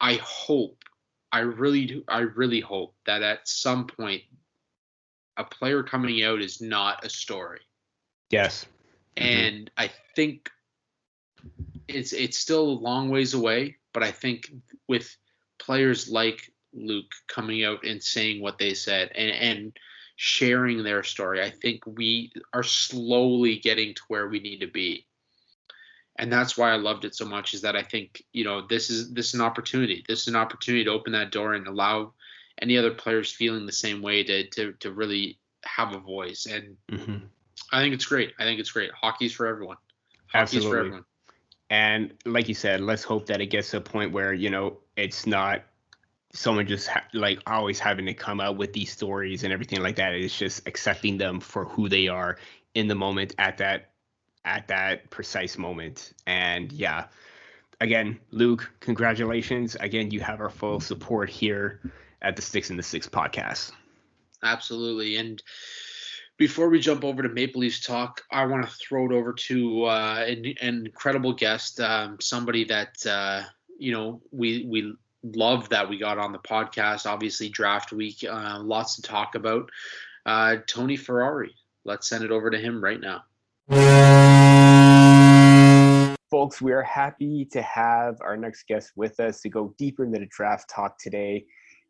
I 0.00 0.14
hope, 0.14 0.82
I 1.30 1.40
really 1.40 1.86
do, 1.86 2.04
I 2.08 2.20
really 2.20 2.60
hope 2.60 2.94
that 3.06 3.22
at 3.22 3.46
some 3.46 3.86
point 3.86 4.22
a 5.38 5.44
player 5.44 5.82
coming 5.82 6.22
out 6.24 6.42
is 6.42 6.60
not 6.60 7.04
a 7.04 7.08
story. 7.08 7.60
Yes. 8.30 8.66
Mm-hmm. 9.16 9.28
And 9.28 9.70
I 9.78 9.90
think 10.14 10.50
it's 11.86 12.12
it's 12.12 12.38
still 12.38 12.64
a 12.64 12.82
long 12.82 13.08
ways 13.08 13.32
away, 13.34 13.76
but 13.94 14.02
I 14.02 14.10
think 14.10 14.52
with 14.88 15.16
players 15.58 16.08
like 16.08 16.52
Luke 16.74 17.12
coming 17.28 17.64
out 17.64 17.84
and 17.84 18.02
saying 18.02 18.42
what 18.42 18.58
they 18.58 18.74
said 18.74 19.10
and, 19.14 19.30
and 19.30 19.78
sharing 20.16 20.82
their 20.82 21.02
story, 21.02 21.42
I 21.42 21.50
think 21.50 21.86
we 21.86 22.32
are 22.52 22.62
slowly 22.62 23.58
getting 23.58 23.94
to 23.94 24.02
where 24.08 24.28
we 24.28 24.40
need 24.40 24.58
to 24.60 24.66
be. 24.66 25.06
And 26.16 26.32
that's 26.32 26.58
why 26.58 26.72
I 26.72 26.76
loved 26.76 27.04
it 27.04 27.14
so 27.14 27.24
much 27.24 27.54
is 27.54 27.62
that 27.62 27.76
I 27.76 27.82
think, 27.84 28.24
you 28.32 28.42
know, 28.42 28.66
this 28.66 28.90
is 28.90 29.12
this 29.12 29.28
is 29.28 29.34
an 29.34 29.40
opportunity. 29.40 30.04
This 30.08 30.22
is 30.22 30.28
an 30.28 30.36
opportunity 30.36 30.84
to 30.84 30.90
open 30.90 31.12
that 31.12 31.30
door 31.30 31.54
and 31.54 31.66
allow 31.66 32.12
any 32.60 32.76
other 32.76 32.92
players 32.92 33.32
feeling 33.32 33.66
the 33.66 33.72
same 33.72 34.02
way 34.02 34.24
to 34.24 34.48
to, 34.50 34.72
to 34.80 34.92
really 34.92 35.38
have 35.64 35.94
a 35.94 35.98
voice. 35.98 36.46
And 36.46 36.76
mm-hmm. 36.90 37.16
I 37.72 37.80
think 37.80 37.94
it's 37.94 38.06
great. 38.06 38.32
I 38.38 38.44
think 38.44 38.60
it's 38.60 38.70
great. 38.70 38.90
Hockey's 38.92 39.32
for 39.32 39.46
everyone. 39.46 39.76
Hockey's 40.26 40.56
Absolutely. 40.56 40.70
for 40.70 40.78
everyone. 40.78 41.04
And 41.70 42.14
like 42.24 42.48
you 42.48 42.54
said, 42.54 42.80
let's 42.80 43.02
hope 43.02 43.26
that 43.26 43.40
it 43.40 43.46
gets 43.46 43.70
to 43.70 43.78
a 43.78 43.80
point 43.80 44.12
where, 44.12 44.32
you 44.32 44.48
know, 44.48 44.78
it's 44.96 45.26
not 45.26 45.64
someone 46.32 46.66
just 46.66 46.88
ha- 46.88 47.04
like 47.12 47.40
always 47.46 47.78
having 47.78 48.06
to 48.06 48.14
come 48.14 48.40
out 48.40 48.56
with 48.56 48.72
these 48.72 48.90
stories 48.90 49.44
and 49.44 49.52
everything 49.52 49.82
like 49.82 49.96
that. 49.96 50.14
It's 50.14 50.36
just 50.36 50.66
accepting 50.66 51.18
them 51.18 51.40
for 51.40 51.64
who 51.64 51.88
they 51.88 52.08
are 52.08 52.38
in 52.74 52.88
the 52.88 52.94
moment 52.94 53.34
at 53.38 53.58
that 53.58 53.90
at 54.44 54.68
that 54.68 55.10
precise 55.10 55.58
moment. 55.58 56.14
And 56.26 56.72
yeah, 56.72 57.06
again, 57.80 58.18
Luke, 58.30 58.70
congratulations. 58.80 59.76
Again, 59.78 60.10
you 60.10 60.20
have 60.20 60.40
our 60.40 60.50
full 60.50 60.80
support 60.80 61.28
here 61.28 61.80
at 62.22 62.36
the 62.36 62.42
Sticks 62.42 62.70
in 62.70 62.76
the 62.76 62.82
Six 62.82 63.08
podcast. 63.08 63.72
Absolutely. 64.42 65.16
And 65.16 65.42
before 66.36 66.68
we 66.68 66.78
jump 66.78 67.04
over 67.04 67.22
to 67.22 67.28
Maple 67.28 67.60
Leafs 67.60 67.80
talk, 67.80 68.22
I 68.30 68.46
want 68.46 68.64
to 68.64 68.70
throw 68.70 69.06
it 69.06 69.12
over 69.12 69.32
to 69.32 69.84
uh, 69.84 70.24
an, 70.26 70.54
an, 70.60 70.86
incredible 70.86 71.32
guest, 71.32 71.80
um, 71.80 72.18
somebody 72.20 72.64
that 72.64 73.04
uh, 73.06 73.42
you 73.78 73.92
know 73.92 74.20
we 74.30 74.64
we 74.68 74.94
love 75.24 75.68
that 75.70 75.88
we 75.88 75.98
got 75.98 76.18
on 76.18 76.32
the 76.32 76.38
podcast. 76.38 77.06
Obviously, 77.06 77.48
draft 77.48 77.92
week, 77.92 78.24
uh, 78.28 78.60
lots 78.60 78.96
to 78.96 79.02
talk 79.02 79.34
about. 79.34 79.70
Uh, 80.24 80.56
Tony 80.66 80.96
Ferrari. 80.96 81.54
Let's 81.84 82.08
send 82.08 82.22
it 82.22 82.30
over 82.30 82.50
to 82.50 82.58
him 82.58 82.82
right 82.82 83.00
now. 83.00 83.24
Folks, 86.30 86.60
we 86.60 86.72
are 86.72 86.82
happy 86.82 87.46
to 87.46 87.62
have 87.62 88.18
our 88.20 88.36
next 88.36 88.68
guest 88.68 88.92
with 88.94 89.18
us 89.18 89.40
to 89.40 89.48
go 89.48 89.74
deeper 89.78 90.04
into 90.04 90.20
the 90.20 90.26
draft 90.26 90.68
talk 90.68 90.98
today. 90.98 91.46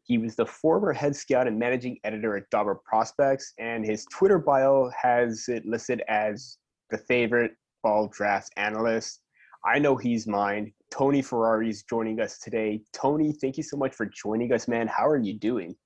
He 0.09 0.17
was 0.17 0.37
the 0.37 0.47
former 0.47 0.95
head 0.95 1.15
scout 1.15 1.47
and 1.47 1.59
managing 1.59 1.99
editor 2.03 2.35
at 2.35 2.49
Dobber 2.49 2.75
Prospects, 2.75 3.53
and 3.59 3.85
his 3.85 4.07
Twitter 4.07 4.39
bio 4.39 4.91
has 5.01 5.45
it 5.49 5.67
listed 5.67 6.03
as 6.09 6.57
the 6.89 6.97
favorite 6.97 7.53
ball 7.83 8.09
draft 8.09 8.51
analyst. 8.57 9.21
I 9.67 9.79
know 9.79 9.97
he's 9.97 10.27
mine. 10.27 10.73
Tony 10.91 11.21
Ferrari 11.21 11.69
is 11.69 11.83
joining 11.83 12.21
us 12.21 12.39
today. 12.39 12.81
Tony, 12.95 13.33
thank 13.33 13.59
you 13.59 13.63
so 13.63 13.77
much 13.77 13.95
for 13.95 14.07
joining 14.07 14.51
us, 14.55 14.67
man. 14.67 14.89
How 14.89 15.07
are 15.07 15.19
you 15.19 15.35
doing? 15.35 15.77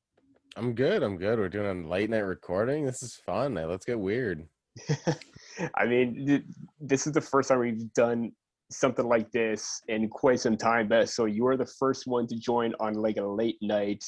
I'm 0.56 0.72
good. 0.72 1.02
I'm 1.02 1.16
good. 1.16 1.40
We're 1.40 1.48
doing 1.48 1.84
a 1.84 1.88
late 1.88 2.08
night 2.08 2.18
recording. 2.18 2.84
This 2.84 3.02
is 3.02 3.16
fun. 3.16 3.54
Let's 3.54 3.84
get 3.84 3.98
weird. 3.98 4.46
I 5.74 5.84
mean, 5.86 6.44
this 6.80 7.08
is 7.08 7.12
the 7.12 7.20
first 7.20 7.48
time 7.48 7.58
we've 7.58 7.92
done 7.92 8.32
something 8.72 9.06
like 9.06 9.30
this 9.30 9.82
in 9.88 10.08
quite 10.08 10.40
some 10.40 10.56
time. 10.56 10.88
But 10.88 11.08
so 11.08 11.26
you 11.26 11.46
are 11.46 11.56
the 11.56 11.66
first 11.66 12.06
one 12.06 12.26
to 12.28 12.38
join 12.38 12.74
on 12.80 12.94
like 12.94 13.16
a 13.16 13.24
late 13.24 13.58
night 13.62 14.04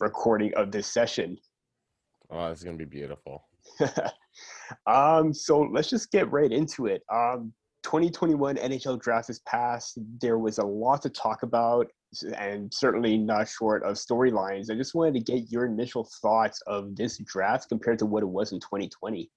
recording 0.00 0.52
of 0.54 0.70
this 0.70 0.86
session. 0.86 1.36
Oh, 2.30 2.50
it's 2.50 2.62
gonna 2.62 2.76
be 2.76 2.84
beautiful. 2.84 3.44
um, 4.86 5.32
so 5.32 5.60
let's 5.60 5.90
just 5.90 6.10
get 6.10 6.30
right 6.30 6.52
into 6.52 6.86
it. 6.86 7.02
Um, 7.12 7.52
2021 7.84 8.56
NHL 8.56 9.00
draft 9.00 9.30
is 9.30 9.40
passed. 9.40 9.98
There 10.20 10.38
was 10.38 10.58
a 10.58 10.64
lot 10.64 11.00
to 11.02 11.10
talk 11.10 11.42
about, 11.42 11.86
and 12.36 12.72
certainly 12.72 13.16
not 13.16 13.48
short 13.48 13.82
of 13.82 13.96
storylines. 13.96 14.70
I 14.70 14.74
just 14.74 14.94
wanted 14.94 15.14
to 15.14 15.32
get 15.32 15.50
your 15.50 15.64
initial 15.64 16.08
thoughts 16.20 16.60
of 16.66 16.94
this 16.96 17.18
draft 17.18 17.68
compared 17.68 17.98
to 18.00 18.06
what 18.06 18.22
it 18.22 18.26
was 18.26 18.52
in 18.52 18.60
2020. 18.60 19.30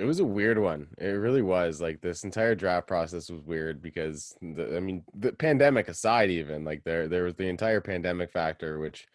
It 0.00 0.06
was 0.06 0.18
a 0.18 0.24
weird 0.24 0.58
one. 0.58 0.86
It 0.96 1.08
really 1.08 1.42
was. 1.42 1.82
Like 1.82 2.00
this 2.00 2.24
entire 2.24 2.54
draft 2.54 2.86
process 2.86 3.28
was 3.28 3.42
weird 3.42 3.82
because 3.82 4.34
the, 4.40 4.74
I 4.74 4.80
mean, 4.80 5.04
the 5.14 5.30
pandemic 5.30 5.88
aside, 5.88 6.30
even 6.30 6.64
like 6.64 6.82
there 6.84 7.06
there 7.06 7.24
was 7.24 7.34
the 7.34 7.48
entire 7.48 7.82
pandemic 7.82 8.32
factor, 8.32 8.78
which 8.78 9.06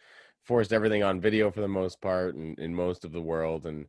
forced 0.43 0.71
everything 0.71 1.01
on 1.01 1.19
video 1.19 1.49
for 1.49 1.61
the 1.61 1.67
most 1.67 1.99
part 2.01 2.35
and 2.35 2.59
in 2.59 2.75
most 2.75 3.03
of 3.03 3.11
the 3.13 3.21
world. 3.21 3.65
And 3.65 3.87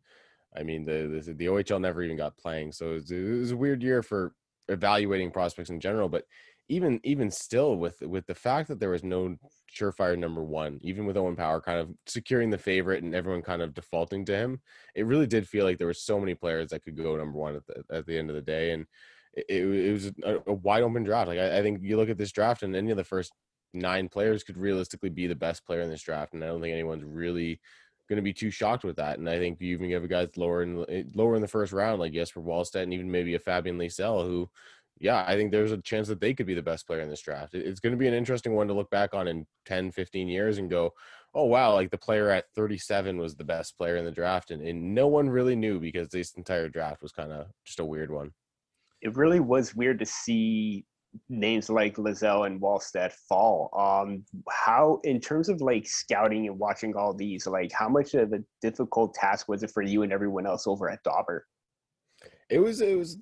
I 0.56 0.62
mean, 0.62 0.86
the 0.86 1.20
the, 1.22 1.34
the 1.34 1.46
OHL 1.46 1.82
never 1.82 2.02
even 2.02 2.16
got 2.16 2.38
playing, 2.38 2.72
so 2.72 2.92
it 2.92 2.94
was, 2.94 3.10
it 3.10 3.40
was 3.40 3.50
a 3.50 3.56
weird 3.58 3.82
year 3.82 4.02
for 4.02 4.32
evaluating 4.68 5.30
prospects 5.30 5.68
in 5.68 5.80
general. 5.80 6.08
But 6.08 6.24
even 6.68 7.00
even 7.04 7.30
still, 7.30 7.76
with 7.76 8.00
with 8.02 8.26
the 8.26 8.34
fact 8.34 8.68
that 8.68 8.80
there 8.80 8.90
was 8.90 9.04
no 9.04 9.36
surefire 9.72 10.18
number 10.18 10.42
one, 10.42 10.78
even 10.82 11.06
with 11.06 11.16
Owen 11.16 11.36
Power 11.36 11.60
kind 11.60 11.78
of 11.78 11.90
securing 12.06 12.50
the 12.50 12.58
favorite 12.58 13.02
and 13.02 13.14
everyone 13.14 13.42
kind 13.42 13.62
of 13.62 13.74
defaulting 13.74 14.24
to 14.26 14.36
him, 14.36 14.60
it 14.94 15.06
really 15.06 15.26
did 15.26 15.48
feel 15.48 15.64
like 15.64 15.78
there 15.78 15.86
were 15.86 15.94
so 15.94 16.18
many 16.18 16.34
players 16.34 16.70
that 16.70 16.82
could 16.82 16.96
go 16.96 17.16
number 17.16 17.38
one 17.38 17.56
at 17.56 17.66
the 17.66 17.96
at 17.96 18.06
the 18.06 18.18
end 18.18 18.30
of 18.30 18.36
the 18.36 18.42
day, 18.42 18.72
and 18.72 18.86
it, 19.34 19.64
it 19.64 19.92
was 19.92 20.06
a, 20.24 20.38
a, 20.46 20.54
wide 20.54 20.82
open 20.82 21.04
draft. 21.04 21.28
Like 21.28 21.38
I, 21.38 21.58
I 21.58 21.62
think 21.62 21.80
you 21.82 21.96
look 21.96 22.10
at 22.10 22.18
this 22.18 22.32
draft, 22.32 22.62
and 22.62 22.74
any 22.74 22.90
of 22.90 22.96
the 22.96 23.04
first 23.04 23.32
nine 23.72 24.08
players 24.08 24.42
could 24.42 24.56
realistically 24.56 25.10
be 25.10 25.26
the 25.26 25.34
best 25.34 25.64
player 25.66 25.82
in 25.82 25.90
this 25.90 26.02
draft, 26.02 26.34
and 26.34 26.42
I 26.42 26.48
don't 26.48 26.60
think 26.60 26.72
anyone's 26.72 27.04
really 27.04 27.60
going 28.08 28.16
to 28.16 28.22
be 28.22 28.32
too 28.32 28.50
shocked 28.50 28.84
with 28.84 28.96
that. 28.96 29.18
And 29.18 29.28
I 29.28 29.38
think 29.38 29.60
you 29.60 29.72
even 29.72 29.90
have 29.90 30.08
guys 30.08 30.28
lower 30.36 30.62
in 30.62 31.10
lower 31.14 31.36
in 31.36 31.42
the 31.42 31.48
first 31.48 31.72
round, 31.72 32.00
like 32.00 32.12
Jesper 32.12 32.40
Wallstedt, 32.40 32.82
and 32.82 32.94
even 32.94 33.10
maybe 33.10 33.34
a 33.34 33.38
Fabian 33.38 33.78
Lysell, 33.78 34.26
who 34.26 34.48
yeah, 34.98 35.24
I 35.26 35.36
think 35.36 35.50
there's 35.50 35.72
a 35.72 35.78
chance 35.78 36.08
that 36.08 36.20
they 36.20 36.32
could 36.32 36.46
be 36.46 36.54
the 36.54 36.62
best 36.62 36.86
player 36.86 37.00
in 37.00 37.10
this 37.10 37.20
draft. 37.20 37.54
It's 37.54 37.80
going 37.80 37.92
to 37.92 37.98
be 37.98 38.08
an 38.08 38.14
interesting 38.14 38.54
one 38.54 38.66
to 38.68 38.74
look 38.74 38.90
back 38.90 39.14
on 39.14 39.28
in 39.28 39.46
10, 39.66 39.92
15 39.92 40.28
years 40.28 40.58
and 40.58 40.70
go, 40.70 40.92
oh, 41.34 41.44
wow, 41.44 41.74
like 41.74 41.90
the 41.90 41.98
player 41.98 42.30
at 42.30 42.46
37 42.54 43.18
was 43.18 43.34
the 43.34 43.44
best 43.44 43.76
player 43.76 43.96
in 43.96 44.06
the 44.06 44.10
draft. 44.10 44.50
And, 44.50 44.62
and 44.66 44.94
no 44.94 45.06
one 45.06 45.28
really 45.28 45.54
knew 45.54 45.78
because 45.78 46.08
this 46.08 46.32
entire 46.34 46.70
draft 46.70 47.02
was 47.02 47.12
kind 47.12 47.30
of 47.30 47.46
just 47.66 47.80
a 47.80 47.84
weird 47.84 48.10
one. 48.10 48.30
It 49.02 49.14
really 49.16 49.40
was 49.40 49.74
weird 49.74 49.98
to 49.98 50.06
see 50.06 50.86
names 51.28 51.68
like 51.68 51.96
Lysell 51.96 52.46
and 52.46 52.60
Wallstedt 52.60 53.12
fall. 53.28 53.70
Um, 53.78 54.24
how, 54.48 55.00
in 55.04 55.20
terms 55.20 55.50
of 55.50 55.60
like 55.60 55.86
scouting 55.86 56.46
and 56.46 56.58
watching 56.58 56.96
all 56.96 57.12
these, 57.12 57.46
like 57.46 57.70
how 57.70 57.90
much 57.90 58.14
of 58.14 58.32
a 58.32 58.42
difficult 58.62 59.12
task 59.12 59.46
was 59.46 59.62
it 59.62 59.70
for 59.70 59.82
you 59.82 60.04
and 60.04 60.12
everyone 60.12 60.46
else 60.46 60.66
over 60.66 60.88
at 60.88 61.02
Dobber? 61.02 61.44
It 62.48 62.60
was, 62.60 62.80
it 62.80 62.96
was 62.96 63.18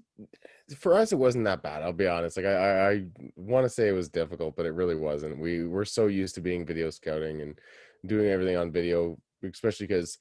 for 0.72 0.94
us 0.94 1.12
it 1.12 1.18
wasn't 1.18 1.44
that 1.44 1.62
bad 1.62 1.82
i'll 1.82 1.92
be 1.92 2.06
honest 2.06 2.36
like 2.36 2.46
i 2.46 2.92
i, 2.92 3.04
want 3.36 3.64
to 3.64 3.68
say 3.68 3.88
it 3.88 3.92
was 3.92 4.08
difficult 4.08 4.56
but 4.56 4.64
it 4.64 4.72
really 4.72 4.94
wasn't 4.94 5.38
we 5.38 5.66
we're 5.66 5.84
so 5.84 6.06
used 6.06 6.34
to 6.34 6.40
being 6.40 6.64
video 6.64 6.88
scouting 6.88 7.42
and 7.42 7.58
doing 8.06 8.28
everything 8.28 8.56
on 8.56 8.72
video 8.72 9.18
especially 9.42 9.86
because 9.86 10.18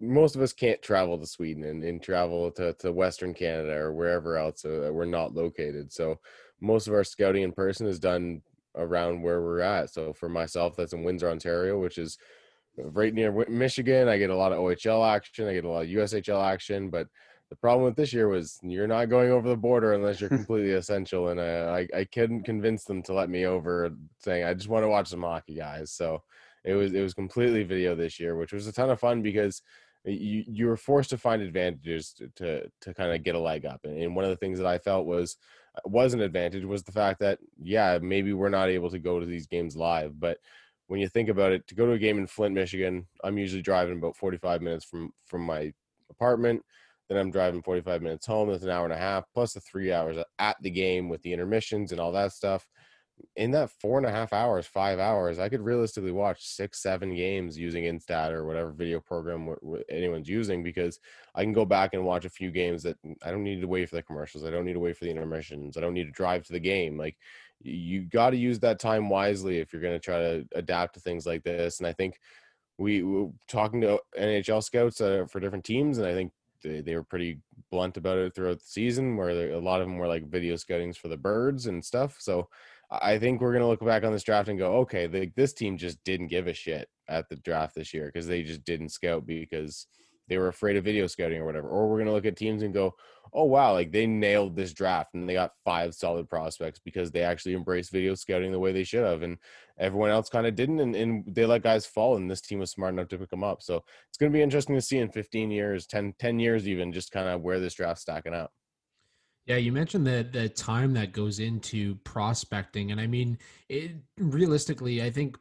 most 0.00 0.34
of 0.34 0.42
us 0.42 0.52
can't 0.52 0.82
travel 0.82 1.16
to 1.18 1.26
sweden 1.26 1.64
and, 1.64 1.84
and 1.84 2.02
travel 2.02 2.50
to, 2.50 2.72
to 2.74 2.90
western 2.90 3.32
canada 3.32 3.74
or 3.74 3.92
wherever 3.92 4.36
else 4.36 4.64
uh, 4.64 4.90
we're 4.92 5.04
not 5.04 5.34
located 5.34 5.92
so 5.92 6.18
most 6.60 6.88
of 6.88 6.94
our 6.94 7.04
scouting 7.04 7.42
in 7.42 7.52
person 7.52 7.86
is 7.86 8.00
done 8.00 8.42
around 8.74 9.22
where 9.22 9.42
we're 9.42 9.60
at 9.60 9.90
so 9.90 10.12
for 10.12 10.28
myself 10.28 10.74
that's 10.74 10.92
in 10.92 11.04
windsor 11.04 11.30
ontario 11.30 11.78
which 11.78 11.98
is 11.98 12.18
right 12.78 13.14
near 13.14 13.32
michigan 13.48 14.08
i 14.08 14.18
get 14.18 14.30
a 14.30 14.36
lot 14.36 14.52
of 14.52 14.58
ohl 14.58 15.04
action 15.04 15.46
i 15.46 15.54
get 15.54 15.64
a 15.64 15.68
lot 15.68 15.84
of 15.84 15.88
ushl 15.88 16.44
action 16.44 16.90
but 16.90 17.06
The 17.50 17.56
problem 17.56 17.84
with 17.84 17.96
this 17.96 18.12
year 18.12 18.28
was 18.28 18.58
you're 18.62 18.88
not 18.88 19.08
going 19.08 19.30
over 19.30 19.48
the 19.48 19.56
border 19.56 19.92
unless 19.92 20.20
you're 20.20 20.28
completely 20.40 20.72
essential, 20.72 21.28
and 21.28 21.40
I, 21.40 21.86
I 21.94 21.98
I 22.00 22.04
couldn't 22.04 22.42
convince 22.42 22.84
them 22.84 23.02
to 23.04 23.12
let 23.12 23.30
me 23.30 23.46
over, 23.46 23.90
saying 24.18 24.44
I 24.44 24.54
just 24.54 24.68
want 24.68 24.84
to 24.84 24.88
watch 24.88 25.08
some 25.08 25.22
hockey, 25.22 25.54
guys. 25.54 25.92
So 25.92 26.22
it 26.64 26.74
was 26.74 26.92
it 26.92 27.00
was 27.00 27.14
completely 27.14 27.62
video 27.62 27.94
this 27.94 28.18
year, 28.18 28.36
which 28.36 28.52
was 28.52 28.66
a 28.66 28.72
ton 28.72 28.90
of 28.90 29.00
fun 29.00 29.22
because 29.22 29.62
you 30.04 30.44
you 30.46 30.66
were 30.66 30.76
forced 30.76 31.10
to 31.10 31.18
find 31.18 31.40
advantages 31.42 32.12
to 32.14 32.28
to, 32.36 32.70
to 32.80 32.94
kind 32.94 33.12
of 33.12 33.22
get 33.22 33.34
a 33.34 33.40
leg 33.40 33.64
up. 33.64 33.80
And, 33.84 33.96
and 34.02 34.16
one 34.16 34.24
of 34.24 34.30
the 34.30 34.36
things 34.36 34.58
that 34.58 34.66
I 34.66 34.78
felt 34.78 35.06
was 35.06 35.36
uh, 35.76 35.80
was 35.84 36.14
an 36.14 36.20
advantage 36.20 36.64
was 36.64 36.82
the 36.82 36.92
fact 36.92 37.20
that 37.20 37.38
yeah 37.62 37.98
maybe 38.02 38.32
we're 38.32 38.48
not 38.48 38.68
able 38.68 38.90
to 38.90 38.98
go 38.98 39.20
to 39.20 39.26
these 39.26 39.46
games 39.46 39.76
live, 39.76 40.18
but 40.18 40.38
when 40.88 41.00
you 41.00 41.08
think 41.08 41.28
about 41.28 41.50
it, 41.52 41.66
to 41.66 41.74
go 41.74 41.86
to 41.86 41.92
a 41.92 41.98
game 41.98 42.16
in 42.16 42.28
Flint, 42.28 42.54
Michigan, 42.54 43.06
I'm 43.24 43.38
usually 43.38 43.62
driving 43.62 43.98
about 43.98 44.16
45 44.16 44.62
minutes 44.62 44.84
from 44.84 45.12
from 45.26 45.42
my 45.42 45.72
apartment. 46.10 46.64
Then 47.08 47.18
I'm 47.18 47.30
driving 47.30 47.62
45 47.62 48.02
minutes 48.02 48.26
home. 48.26 48.50
That's 48.50 48.64
an 48.64 48.70
hour 48.70 48.84
and 48.84 48.92
a 48.92 48.98
half 48.98 49.24
plus 49.32 49.52
the 49.52 49.60
three 49.60 49.92
hours 49.92 50.16
at 50.38 50.56
the 50.60 50.70
game 50.70 51.08
with 51.08 51.22
the 51.22 51.32
intermissions 51.32 51.92
and 51.92 52.00
all 52.00 52.12
that 52.12 52.32
stuff 52.32 52.66
in 53.36 53.50
that 53.50 53.70
four 53.70 53.98
and 53.98 54.06
a 54.06 54.10
half 54.10 54.32
hours, 54.32 54.66
five 54.66 54.98
hours, 54.98 55.38
I 55.38 55.48
could 55.48 55.60
realistically 55.60 56.12
watch 56.12 56.46
six, 56.46 56.82
seven 56.82 57.14
games 57.14 57.58
using 57.58 57.84
Instat 57.84 58.30
or 58.30 58.44
whatever 58.44 58.70
video 58.72 59.00
program 59.00 59.54
anyone's 59.88 60.28
using 60.28 60.62
because 60.62 60.98
I 61.34 61.42
can 61.42 61.52
go 61.52 61.64
back 61.64 61.94
and 61.94 62.04
watch 62.04 62.24
a 62.24 62.30
few 62.30 62.50
games 62.50 62.82
that 62.82 62.96
I 63.22 63.30
don't 63.30 63.44
need 63.44 63.60
to 63.60 63.68
wait 63.68 63.88
for 63.88 63.96
the 63.96 64.02
commercials. 64.02 64.44
I 64.44 64.50
don't 64.50 64.64
need 64.64 64.74
to 64.74 64.80
wait 64.80 64.96
for 64.96 65.04
the 65.04 65.10
intermissions. 65.10 65.76
I 65.76 65.80
don't 65.80 65.94
need 65.94 66.04
to 66.04 66.12
drive 66.12 66.44
to 66.46 66.52
the 66.52 66.60
game. 66.60 66.96
Like 66.96 67.16
you 67.62 68.02
got 68.02 68.30
to 68.30 68.36
use 68.36 68.58
that 68.60 68.78
time 68.78 69.08
wisely 69.08 69.58
if 69.58 69.72
you're 69.72 69.82
going 69.82 69.94
to 69.94 70.00
try 70.00 70.18
to 70.18 70.46
adapt 70.54 70.94
to 70.94 71.00
things 71.00 71.26
like 71.26 71.42
this. 71.42 71.78
And 71.78 71.86
I 71.86 71.92
think 71.92 72.18
we 72.78 73.02
were 73.02 73.28
talking 73.48 73.80
to 73.82 73.98
NHL 74.18 74.62
scouts 74.62 75.00
uh, 75.00 75.24
for 75.30 75.40
different 75.40 75.64
teams, 75.64 75.96
and 75.96 76.06
I 76.06 76.12
think 76.12 76.32
they, 76.66 76.80
they 76.80 76.94
were 76.94 77.04
pretty 77.04 77.40
blunt 77.70 77.96
about 77.96 78.18
it 78.18 78.34
throughout 78.34 78.58
the 78.58 78.66
season, 78.66 79.16
where 79.16 79.30
a 79.52 79.58
lot 79.58 79.80
of 79.80 79.86
them 79.86 79.98
were 79.98 80.08
like 80.08 80.28
video 80.28 80.56
scoutings 80.56 80.96
for 80.96 81.08
the 81.08 81.16
birds 81.16 81.66
and 81.66 81.84
stuff. 81.84 82.16
So 82.20 82.48
I 82.90 83.18
think 83.18 83.40
we're 83.40 83.52
gonna 83.52 83.68
look 83.68 83.84
back 83.84 84.04
on 84.04 84.12
this 84.12 84.22
draft 84.22 84.48
and 84.48 84.58
go, 84.58 84.76
okay, 84.78 85.06
the, 85.06 85.30
this 85.36 85.52
team 85.52 85.76
just 85.76 86.02
didn't 86.04 86.28
give 86.28 86.46
a 86.46 86.54
shit 86.54 86.88
at 87.08 87.28
the 87.28 87.36
draft 87.36 87.74
this 87.74 87.92
year 87.94 88.06
because 88.06 88.26
they 88.26 88.42
just 88.42 88.64
didn't 88.64 88.90
scout 88.90 89.26
because 89.26 89.86
they 90.28 90.38
were 90.38 90.48
afraid 90.48 90.76
of 90.76 90.84
video 90.84 91.06
scouting 91.06 91.38
or 91.38 91.46
whatever. 91.46 91.68
Or 91.68 91.88
we're 91.88 91.98
gonna 91.98 92.12
look 92.12 92.26
at 92.26 92.36
teams 92.36 92.62
and 92.62 92.74
go, 92.74 92.94
oh 93.32 93.44
wow, 93.44 93.72
like 93.72 93.92
they 93.92 94.06
nailed 94.06 94.56
this 94.56 94.72
draft 94.72 95.14
and 95.14 95.28
they 95.28 95.34
got 95.34 95.52
five 95.64 95.94
solid 95.94 96.28
prospects 96.28 96.78
because 96.78 97.10
they 97.10 97.22
actually 97.22 97.54
embraced 97.54 97.92
video 97.92 98.14
scouting 98.14 98.52
the 98.52 98.58
way 98.58 98.72
they 98.72 98.84
should 98.84 99.04
have, 99.04 99.22
and 99.22 99.38
everyone 99.78 100.10
else 100.10 100.28
kind 100.28 100.46
of 100.46 100.54
didn't, 100.54 100.80
and, 100.80 100.94
and 100.96 101.24
they 101.26 101.46
let 101.46 101.62
guys 101.62 101.86
fall, 101.86 102.16
and 102.16 102.30
this 102.30 102.40
team 102.40 102.58
was 102.58 102.70
smart 102.70 102.92
enough 102.92 103.08
to 103.08 103.18
pick 103.18 103.30
them 103.30 103.44
up. 103.44 103.62
So 103.62 103.84
it's 104.08 104.18
gonna 104.18 104.30
be 104.30 104.42
interesting 104.42 104.74
to 104.74 104.80
see 104.80 104.98
in 104.98 105.10
15 105.10 105.50
years, 105.50 105.86
10, 105.86 106.14
10 106.18 106.38
years 106.38 106.68
even, 106.68 106.92
just 106.92 107.12
kind 107.12 107.28
of 107.28 107.42
where 107.42 107.60
this 107.60 107.74
draft's 107.74 108.02
stacking 108.02 108.34
up. 108.34 108.52
Yeah, 109.46 109.56
you 109.56 109.70
mentioned 109.70 110.04
the 110.04 110.28
the 110.30 110.48
time 110.48 110.92
that 110.94 111.12
goes 111.12 111.38
into 111.38 111.94
prospecting, 111.96 112.90
and 112.90 113.00
I 113.00 113.06
mean, 113.06 113.38
it, 113.68 113.92
realistically, 114.18 115.02
I 115.02 115.10
think 115.10 115.38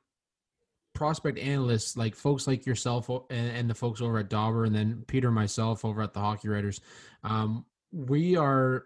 prospect 0.96 1.38
analysts 1.38 1.96
like 1.96 2.16
folks 2.16 2.48
like 2.48 2.66
yourself 2.66 3.10
and, 3.10 3.56
and, 3.56 3.70
the 3.70 3.76
folks 3.76 4.02
over 4.02 4.18
at 4.18 4.30
Dobber, 4.30 4.66
and 4.66 4.74
then 4.74 5.04
Peter 5.08 5.28
and 5.28 5.36
myself 5.36 5.86
over 5.86 6.02
at 6.02 6.14
the 6.14 6.20
Hockey 6.20 6.48
Writers, 6.48 6.82
um, 7.24 7.66
we 7.92 8.36
are 8.36 8.86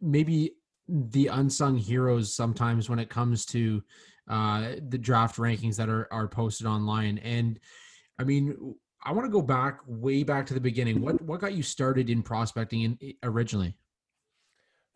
maybe 0.00 0.52
the 0.88 1.26
unsung 1.26 1.76
heroes 1.76 2.34
sometimes 2.34 2.88
when 2.88 2.98
it 2.98 3.10
comes 3.10 3.44
to 3.46 3.82
uh, 4.28 4.72
the 4.88 4.98
draft 4.98 5.36
rankings 5.36 5.76
that 5.76 5.88
are 5.88 6.08
are 6.12 6.28
posted 6.28 6.66
online. 6.66 7.18
And 7.18 7.58
I 8.18 8.24
mean, 8.24 8.74
I 9.04 9.12
want 9.12 9.26
to 9.26 9.32
go 9.32 9.42
back 9.42 9.80
way 9.86 10.22
back 10.22 10.46
to 10.46 10.54
the 10.54 10.60
beginning. 10.60 11.00
What 11.00 11.20
what 11.22 11.40
got 11.40 11.54
you 11.54 11.62
started 11.62 12.10
in 12.10 12.22
prospecting 12.22 12.82
in, 12.82 13.14
originally? 13.22 13.76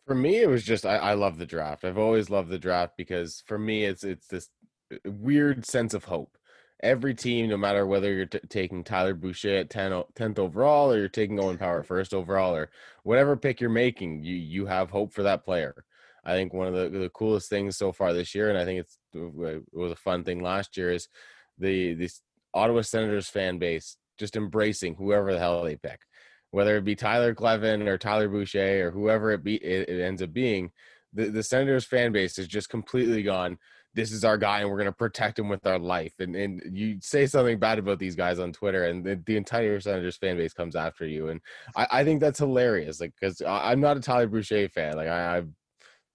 For 0.06 0.14
me, 0.14 0.36
it 0.39 0.48
was 0.48 0.64
just 0.64 0.84
I, 0.84 0.97
I 0.97 1.14
love 1.14 1.39
the 1.39 1.47
draft. 1.47 1.84
I've 1.84 1.98
always 1.98 2.28
loved 2.28 2.51
the 2.51 2.59
draft 2.59 2.94
because 2.97 3.43
for 3.47 3.59
me, 3.59 3.84
it's 3.84 4.05
it's 4.05 4.26
this 4.26 4.48
uh, 4.93 4.97
weird 5.05 5.64
sense 5.64 5.94
of 5.94 6.05
hope. 6.05 6.36
Every 6.82 7.14
team, 7.14 7.48
no 7.48 7.56
matter 7.56 7.86
whether 7.86 8.12
you're 8.12 8.26
t- 8.26 8.40
taking 8.48 8.82
Tyler 8.82 9.14
Boucher 9.14 9.56
at 9.56 9.70
10, 9.70 9.92
10th 10.14 10.38
overall 10.38 10.92
or 10.92 10.98
you're 10.98 11.09
taking 11.09 11.38
Owen 11.38 11.59
Power 11.59 11.82
first 11.82 12.12
overall 12.12 12.54
or 12.54 12.70
whatever 13.04 13.36
pick 13.36 13.60
you're 13.60 13.70
making, 13.70 14.24
you 14.24 14.34
you 14.34 14.66
have 14.66 14.90
hope 14.90 15.12
for 15.12 15.22
that 15.22 15.44
player. 15.44 15.84
I 16.24 16.32
think 16.32 16.52
one 16.52 16.68
of 16.68 16.74
the, 16.74 16.98
the 16.98 17.09
coolest 17.10 17.48
things 17.48 17.76
so 17.76 17.92
far 17.92 18.12
this 18.12 18.34
year, 18.34 18.48
and 18.48 18.59
I 18.59 18.64
think 18.64 18.80
it's 18.80 18.98
it 19.14 19.62
was 19.72 19.92
a 19.92 19.96
fun 19.96 20.24
thing 20.24 20.42
last 20.42 20.76
year, 20.76 20.90
is 20.90 21.09
the 21.59 21.94
this 21.94 22.20
Ottawa 22.54 22.82
Senators 22.82 23.28
fan 23.28 23.59
base 23.59 23.96
just 24.18 24.36
embracing 24.36 24.94
whoever 24.94 25.32
the 25.32 25.38
hell 25.38 25.62
they 25.64 25.76
pick 25.76 26.00
whether 26.52 26.76
it 26.76 26.84
be 26.84 26.94
Tyler 26.94 27.34
Kleven 27.34 27.88
or 27.88 27.98
Tyler 27.98 28.28
Boucher 28.28 28.86
or 28.86 28.90
whoever 28.92 29.32
it 29.32 29.42
be 29.42 29.56
it, 29.56 29.88
it 29.88 30.00
ends 30.00 30.22
up 30.22 30.32
being, 30.32 30.70
the, 31.12 31.28
the 31.30 31.42
Senators 31.42 31.84
fan 31.84 32.12
base 32.12 32.38
is 32.38 32.46
just 32.46 32.68
completely 32.68 33.22
gone. 33.22 33.59
This 33.94 34.12
is 34.12 34.24
our 34.24 34.39
guy, 34.39 34.60
and 34.60 34.70
we're 34.70 34.77
going 34.77 34.86
to 34.86 34.93
protect 34.93 35.39
him 35.39 35.48
with 35.48 35.66
our 35.66 35.78
life. 35.78 36.14
And 36.19 36.35
and 36.35 36.62
you 36.77 36.98
say 37.01 37.27
something 37.27 37.59
bad 37.59 37.78
about 37.78 37.98
these 37.98 38.16
guys 38.16 38.39
on 38.39 38.52
Twitter, 38.52 38.85
and 38.85 39.05
the, 39.05 39.20
the 39.27 39.36
entire 39.36 39.81
Senators 39.81 40.16
fan 40.16 40.36
base 40.36 40.55
comes 40.55 40.77
after 40.77 41.06
you. 41.06 41.28
And 41.28 41.40
I, 41.77 41.86
I 41.90 42.05
think 42.05 42.20
that's 42.20 42.39
hilarious. 42.39 43.01
Like, 43.01 43.12
because 43.20 43.43
I'm 43.47 43.81
not 43.81 43.97
a 43.97 44.01
Tyler 44.01 44.27
Boucher 44.27 44.69
fan. 44.69 44.97
Like, 44.97 45.09
I, 45.09 45.39
I'm 45.39 45.55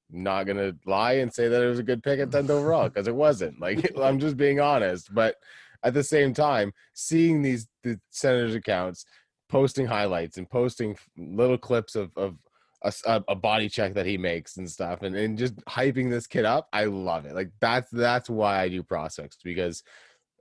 not 0.10 0.46
gonna 0.46 0.74
lie 0.86 1.14
and 1.14 1.34
say 1.34 1.48
that 1.48 1.62
it 1.62 1.68
was 1.68 1.80
a 1.80 1.84
good 1.84 2.04
pick 2.04 2.20
at 2.20 2.30
10th 2.30 2.50
overall 2.50 2.90
because 2.90 3.08
it 3.08 3.16
wasn't. 3.16 3.60
Like, 3.60 3.92
I'm 4.02 4.20
just 4.20 4.38
being 4.38 4.60
honest. 4.60 5.14
But 5.14 5.36
at 5.84 5.94
the 5.94 6.04
same 6.04 6.34
time, 6.34 6.74
seeing 6.94 7.42
these 7.42 7.68
the 7.84 8.00
Senators 8.10 8.56
accounts 8.56 9.06
posting 9.50 9.86
highlights 9.86 10.38
and 10.38 10.50
posting 10.50 10.98
little 11.18 11.58
clips 11.58 11.96
of 11.96 12.12
of 12.18 12.36
a, 12.84 13.24
a, 13.28 13.36
body 13.36 13.70
check 13.70 13.94
that 13.96 14.06
he 14.06 14.18
makes 14.18 14.58
and 14.58 14.70
stuff 14.70 15.02
and, 15.02 15.16
and 15.16 15.38
just 15.38 15.56
hyping 15.66 16.10
this 16.10 16.28
kid 16.28 16.46
up 16.46 16.68
i 16.74 16.86
love 16.86 17.26
it 17.26 17.34
like 17.34 17.50
that's 17.60 17.90
that's 17.92 18.30
why 18.30 18.62
i 18.62 18.70
do 18.70 18.84
prospects 18.84 19.38
because 19.44 19.84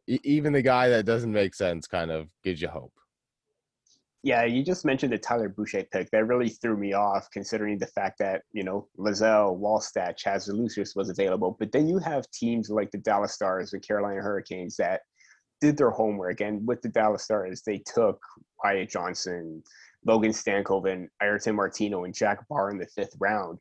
even 0.07 0.53
the 0.53 0.63
guy 0.63 0.89
that 0.89 1.07
doesn't 1.07 1.33
make 1.33 1.55
sense 1.55 1.87
kind 1.87 2.11
of 2.11 2.29
gives 2.45 2.61
you 2.61 2.69
hope 2.69 2.93
yeah 4.23 4.45
you 4.45 4.63
just 4.63 4.85
mentioned 4.85 5.13
the 5.13 5.19
tyler 5.19 5.49
boucher 5.49 5.83
pick 5.91 6.11
that 6.11 6.27
really 6.27 6.51
threw 6.51 6.77
me 6.77 6.93
off 6.93 7.27
considering 7.33 7.79
the 7.79 7.87
fact 7.87 8.19
that 8.19 8.43
you 8.53 8.63
know 8.63 8.87
Lysell, 8.99 9.59
Wallstedt, 9.59 10.17
Chaz 10.23 10.49
Lucius 10.49 10.95
was 10.95 11.09
available 11.09 11.57
but 11.59 11.73
then 11.73 11.89
you 11.89 11.99
have 11.99 12.31
teams 12.33 12.69
like 12.69 12.91
the 12.91 12.99
dallas 12.99 13.33
stars 13.33 13.71
the 13.71 13.81
carolina 13.81 14.21
hurricanes 14.21 14.77
that 14.77 15.01
did 15.61 15.77
their 15.77 15.91
homework. 15.91 16.41
And 16.41 16.67
with 16.67 16.83
the 16.83 16.89
Dallas 16.89 17.25
Stars, 17.25 17.63
they 17.63 17.79
took 17.79 18.21
Wyatt 18.63 18.91
Johnston, 18.91 19.63
Logan 20.07 20.31
Stankoven, 20.31 21.09
Ayrton 21.20 21.57
Martino, 21.57 22.05
and 22.05 22.15
Jack 22.15 22.47
Bar 22.49 22.70
in 22.70 22.78
the 22.78 22.87
fifth 22.87 23.16
round. 23.19 23.59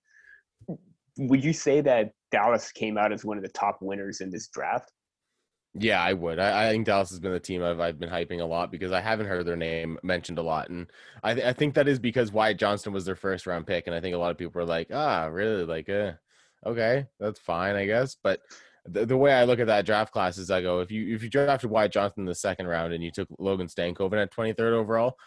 Would 1.17 1.43
you 1.43 1.53
say 1.53 1.81
that 1.81 2.11
Dallas 2.31 2.71
came 2.71 2.97
out 2.97 3.11
as 3.11 3.25
one 3.25 3.37
of 3.37 3.43
the 3.43 3.49
top 3.49 3.79
winners 3.81 4.21
in 4.21 4.29
this 4.29 4.47
draft? 4.49 4.91
Yeah, 5.77 6.01
I 6.01 6.13
would. 6.13 6.39
I, 6.39 6.67
I, 6.67 6.71
think 6.71 6.85
Dallas 6.85 7.09
has 7.09 7.19
been 7.19 7.33
the 7.33 7.39
team 7.39 7.61
I've, 7.61 7.81
I've 7.81 7.99
been 7.99 8.09
hyping 8.09 8.39
a 8.39 8.45
lot 8.45 8.71
because 8.71 8.93
I 8.93 9.01
haven't 9.01 9.27
heard 9.27 9.45
their 9.45 9.57
name 9.57 9.99
mentioned 10.03 10.37
a 10.37 10.43
lot, 10.43 10.69
and 10.69 10.87
I, 11.21 11.33
th- 11.33 11.45
I 11.45 11.51
think 11.51 11.73
that 11.73 11.89
is 11.89 11.99
because 11.99 12.31
Wyatt 12.31 12.57
Johnston 12.57 12.93
was 12.93 13.03
their 13.03 13.15
first 13.15 13.45
round 13.45 13.67
pick, 13.67 13.87
and 13.87 13.95
I 13.95 13.99
think 13.99 14.15
a 14.15 14.17
lot 14.17 14.31
of 14.31 14.37
people 14.37 14.53
were 14.59 14.65
like, 14.65 14.87
ah, 14.93 15.25
really, 15.25 15.65
like, 15.65 15.89
uh, 15.89 16.13
okay, 16.65 17.07
that's 17.19 17.39
fine, 17.39 17.75
I 17.75 17.85
guess. 17.85 18.15
But 18.23 18.39
the, 18.85 19.05
the 19.05 19.17
way 19.17 19.33
I 19.33 19.43
look 19.43 19.59
at 19.59 19.67
that 19.67 19.85
draft 19.85 20.13
class 20.13 20.37
is 20.37 20.49
I 20.49 20.61
go 20.61 20.79
if 20.79 20.91
you 20.91 21.13
if 21.13 21.23
you 21.23 21.29
drafted 21.29 21.69
Wyatt 21.69 21.91
Johnston 21.91 22.21
in 22.21 22.27
the 22.27 22.35
second 22.35 22.67
round 22.67 22.93
and 22.93 23.03
you 23.03 23.11
took 23.11 23.27
Logan 23.37 23.67
Stankoven 23.67 24.21
at 24.21 24.33
23rd 24.33 24.73
overall, 24.73 25.17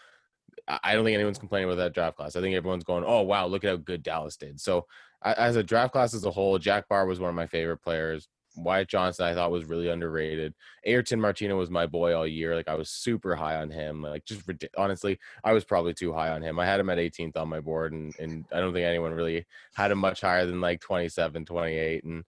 I 0.69 0.93
don't 0.93 1.03
think 1.03 1.15
anyone's 1.15 1.39
complaining 1.39 1.69
about 1.69 1.81
that 1.81 1.93
draft 1.93 2.17
class. 2.17 2.35
I 2.35 2.41
think 2.41 2.55
everyone's 2.55 2.83
going, 2.83 3.03
oh 3.05 3.21
wow, 3.21 3.47
look 3.47 3.63
at 3.63 3.69
how 3.69 3.77
good 3.77 4.03
Dallas 4.03 4.37
did. 4.37 4.59
So 4.59 4.85
as 5.23 5.55
a 5.55 5.63
draft 5.63 5.93
class 5.93 6.13
as 6.13 6.25
a 6.25 6.31
whole, 6.31 6.59
Jack 6.59 6.87
Bar 6.87 7.05
was 7.05 7.19
one 7.19 7.29
of 7.29 7.35
my 7.35 7.47
favorite 7.47 7.81
players. 7.81 8.27
Wyatt 8.55 8.87
Johnston, 8.87 9.25
I 9.25 9.33
thought 9.33 9.51
was 9.51 9.65
really 9.65 9.89
underrated. 9.89 10.53
Ayrton 10.85 11.21
Martino 11.21 11.57
was 11.57 11.69
my 11.69 11.85
boy 11.85 12.15
all 12.15 12.27
year. 12.27 12.55
Like 12.55 12.67
I 12.67 12.75
was 12.75 12.89
super 12.89 13.35
high 13.35 13.55
on 13.55 13.69
him. 13.69 14.01
Like 14.01 14.25
just 14.25 14.41
honestly, 14.77 15.19
I 15.43 15.53
was 15.53 15.63
probably 15.63 15.93
too 15.93 16.13
high 16.13 16.29
on 16.29 16.41
him. 16.41 16.59
I 16.59 16.65
had 16.65 16.79
him 16.79 16.89
at 16.89 16.97
18th 16.97 17.37
on 17.37 17.49
my 17.49 17.59
board, 17.61 17.93
and 17.93 18.13
and 18.19 18.45
I 18.51 18.59
don't 18.59 18.73
think 18.73 18.85
anyone 18.85 19.13
really 19.13 19.45
had 19.75 19.91
him 19.91 19.99
much 19.99 20.21
higher 20.21 20.45
than 20.45 20.61
like 20.61 20.81
27, 20.81 21.45
28. 21.45 22.03
And 22.03 22.23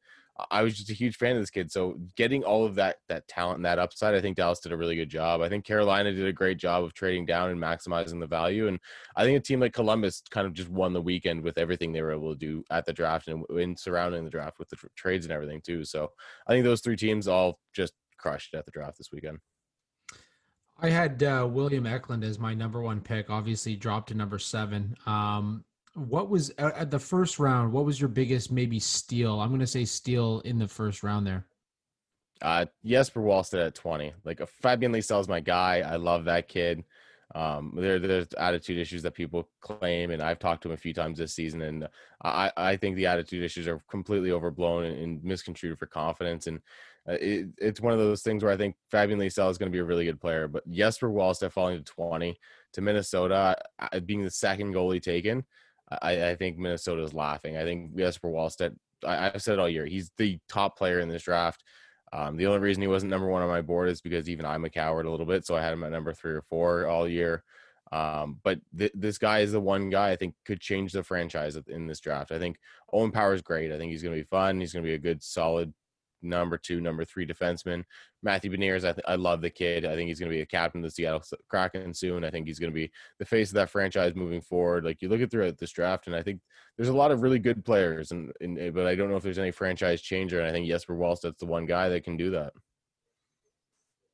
I 0.49 0.63
was 0.63 0.75
just 0.75 0.89
a 0.89 0.93
huge 0.93 1.17
fan 1.17 1.35
of 1.35 1.41
this 1.41 1.49
kid. 1.49 1.71
So 1.71 1.99
getting 2.15 2.43
all 2.43 2.65
of 2.65 2.75
that 2.75 2.97
that 3.09 3.27
talent 3.27 3.57
and 3.57 3.65
that 3.65 3.79
upside, 3.79 4.15
I 4.15 4.21
think 4.21 4.37
Dallas 4.37 4.59
did 4.59 4.71
a 4.71 4.77
really 4.77 4.95
good 4.95 5.09
job. 5.09 5.41
I 5.41 5.49
think 5.49 5.65
Carolina 5.65 6.13
did 6.13 6.25
a 6.25 6.33
great 6.33 6.57
job 6.57 6.83
of 6.83 6.93
trading 6.93 7.25
down 7.25 7.49
and 7.49 7.59
maximizing 7.59 8.19
the 8.19 8.27
value. 8.27 8.67
And 8.67 8.79
I 9.15 9.23
think 9.23 9.37
a 9.37 9.41
team 9.41 9.59
like 9.59 9.73
Columbus 9.73 10.23
kind 10.31 10.47
of 10.47 10.53
just 10.53 10.69
won 10.69 10.93
the 10.93 11.01
weekend 11.01 11.43
with 11.43 11.57
everything 11.57 11.91
they 11.91 12.01
were 12.01 12.13
able 12.13 12.33
to 12.33 12.39
do 12.39 12.63
at 12.71 12.85
the 12.85 12.93
draft 12.93 13.27
and 13.27 13.43
in 13.51 13.75
surrounding 13.75 14.23
the 14.23 14.31
draft 14.31 14.57
with 14.57 14.69
the 14.69 14.77
tr- 14.77 14.87
trades 14.95 15.25
and 15.25 15.33
everything 15.33 15.61
too. 15.61 15.83
So 15.83 16.09
I 16.47 16.53
think 16.53 16.63
those 16.63 16.81
three 16.81 16.95
teams 16.95 17.27
all 17.27 17.59
just 17.73 17.93
crushed 18.17 18.53
at 18.55 18.65
the 18.65 18.71
draft 18.71 18.97
this 18.97 19.11
weekend. 19.11 19.39
I 20.79 20.89
had 20.89 21.21
uh, 21.21 21.47
William 21.49 21.85
Eklund 21.85 22.23
as 22.23 22.39
my 22.39 22.55
number 22.55 22.81
one 22.81 23.01
pick. 23.01 23.29
Obviously, 23.29 23.75
dropped 23.75 24.09
to 24.09 24.15
number 24.15 24.39
seven. 24.39 24.95
Um, 25.05 25.63
what 25.95 26.29
was 26.29 26.51
at 26.57 26.89
the 26.89 26.99
first 26.99 27.39
round? 27.39 27.71
What 27.73 27.85
was 27.85 27.99
your 27.99 28.09
biggest 28.09 28.51
maybe 28.51 28.79
steal? 28.79 29.39
I'm 29.39 29.49
going 29.49 29.59
to 29.59 29.67
say 29.67 29.85
steal 29.85 30.41
in 30.45 30.57
the 30.57 30.67
first 30.67 31.03
round 31.03 31.27
there. 31.27 31.45
Uh, 32.41 32.65
Jesper 32.85 33.21
Wallstedt 33.21 33.67
at 33.67 33.75
20. 33.75 34.13
Like 34.23 34.39
a 34.39 34.47
Fabian 34.47 34.91
Lysell's 34.91 35.27
my 35.27 35.39
guy. 35.39 35.81
I 35.85 35.97
love 35.97 36.25
that 36.25 36.47
kid. 36.47 36.83
Um, 37.33 37.73
there, 37.75 37.99
there's 37.99 38.33
attitude 38.33 38.77
issues 38.77 39.03
that 39.03 39.13
people 39.13 39.47
claim, 39.61 40.11
and 40.11 40.21
I've 40.21 40.39
talked 40.39 40.63
to 40.63 40.69
him 40.69 40.73
a 40.73 40.77
few 40.77 40.93
times 40.93 41.17
this 41.17 41.33
season, 41.33 41.61
and 41.61 41.87
I, 42.21 42.51
I 42.57 42.75
think 42.75 42.97
the 42.97 43.05
attitude 43.05 43.41
issues 43.41 43.69
are 43.69 43.81
completely 43.89 44.31
overblown 44.31 44.83
and, 44.83 44.97
and 44.97 45.23
misconstrued 45.23 45.79
for 45.79 45.85
confidence. 45.85 46.47
And 46.47 46.59
uh, 47.07 47.13
it, 47.13 47.47
it's 47.57 47.79
one 47.79 47.93
of 47.93 47.99
those 47.99 48.21
things 48.21 48.43
where 48.43 48.51
I 48.51 48.57
think 48.57 48.75
Fabian 48.89 49.19
Lysell 49.19 49.49
is 49.49 49.57
going 49.57 49.71
to 49.71 49.75
be 49.75 49.79
a 49.79 49.85
really 49.85 50.05
good 50.05 50.19
player, 50.19 50.47
but 50.47 50.69
Jesper 50.69 51.09
Wallstedt 51.09 51.53
falling 51.53 51.77
to 51.77 51.83
20 51.83 52.37
to 52.73 52.81
Minnesota, 52.81 53.55
being 54.05 54.23
the 54.23 54.31
second 54.31 54.73
goalie 54.73 55.01
taken, 55.01 55.45
I, 56.01 56.29
I 56.29 56.35
think 56.35 56.57
Minnesota 56.57 57.03
is 57.03 57.13
laughing. 57.13 57.57
I 57.57 57.63
think 57.63 57.95
Jesper 57.95 58.29
Wallstedt, 58.29 58.75
I, 59.05 59.31
I've 59.33 59.41
said 59.41 59.53
it 59.53 59.59
all 59.59 59.69
year, 59.69 59.85
he's 59.85 60.11
the 60.17 60.39
top 60.47 60.77
player 60.77 60.99
in 60.99 61.09
this 61.09 61.23
draft. 61.23 61.63
Um, 62.13 62.35
the 62.35 62.47
only 62.47 62.59
reason 62.59 62.81
he 62.81 62.87
wasn't 62.87 63.09
number 63.09 63.27
one 63.27 63.41
on 63.41 63.47
my 63.47 63.61
board 63.61 63.89
is 63.89 64.01
because 64.01 64.29
even 64.29 64.45
I'm 64.45 64.65
a 64.65 64.69
coward 64.69 65.05
a 65.05 65.11
little 65.11 65.25
bit, 65.25 65.45
so 65.45 65.55
I 65.55 65.61
had 65.61 65.73
him 65.73 65.83
at 65.83 65.91
number 65.91 66.13
three 66.13 66.33
or 66.33 66.41
four 66.41 66.85
all 66.87 67.07
year. 67.07 67.43
Um, 67.91 68.39
but 68.43 68.59
th- 68.77 68.91
this 68.93 69.17
guy 69.17 69.39
is 69.39 69.51
the 69.51 69.59
one 69.59 69.89
guy 69.89 70.11
I 70.11 70.15
think 70.15 70.35
could 70.45 70.61
change 70.61 70.93
the 70.93 71.03
franchise 71.03 71.57
in 71.67 71.87
this 71.87 71.99
draft. 71.99 72.31
I 72.31 72.39
think 72.39 72.57
Owen 72.91 73.11
Power 73.11 73.33
is 73.33 73.41
great. 73.41 73.71
I 73.71 73.77
think 73.77 73.91
he's 73.91 74.03
going 74.03 74.15
to 74.15 74.21
be 74.21 74.27
fun. 74.27 74.59
He's 74.59 74.73
going 74.73 74.83
to 74.83 74.89
be 74.89 74.95
a 74.95 74.99
good, 74.99 75.21
solid 75.21 75.73
number 76.21 76.57
two, 76.57 76.81
number 76.81 77.05
three 77.05 77.25
defenseman. 77.25 77.83
Matthew 78.23 78.51
Beniers, 78.51 78.83
I, 78.83 78.93
th- 78.93 79.05
I 79.07 79.15
love 79.15 79.41
the 79.41 79.49
kid. 79.49 79.85
I 79.85 79.95
think 79.95 80.07
he's 80.07 80.19
going 80.19 80.31
to 80.31 80.35
be 80.35 80.41
a 80.41 80.45
captain 80.45 80.81
of 80.81 80.89
the 80.89 80.91
Seattle 80.91 81.23
Kraken 81.49 81.93
soon. 81.93 82.23
I 82.23 82.29
think 82.29 82.47
he's 82.47 82.59
going 82.59 82.71
to 82.71 82.75
be 82.75 82.91
the 83.19 83.25
face 83.25 83.49
of 83.49 83.55
that 83.55 83.69
franchise 83.69 84.15
moving 84.15 84.41
forward. 84.41 84.85
Like 84.85 85.01
you 85.01 85.09
look 85.09 85.21
at 85.21 85.31
throughout 85.31 85.57
this 85.57 85.71
draft, 85.71 86.07
and 86.07 86.15
I 86.15 86.21
think 86.21 86.41
there's 86.77 86.89
a 86.89 86.93
lot 86.93 87.11
of 87.11 87.21
really 87.21 87.39
good 87.39 87.65
players, 87.65 88.11
and, 88.11 88.31
and 88.41 88.59
eh, 88.59 88.69
but 88.69 88.87
I 88.87 88.95
don't 88.95 89.09
know 89.09 89.17
if 89.17 89.23
there's 89.23 89.39
any 89.39 89.51
franchise 89.51 90.01
changer. 90.01 90.39
And 90.39 90.47
I 90.47 90.51
think 90.51 90.67
Jesper 90.67 90.95
Wallstedt's 90.95 91.39
the 91.39 91.45
one 91.45 91.65
guy 91.65 91.89
that 91.89 92.03
can 92.03 92.17
do 92.17 92.31
that. 92.31 92.53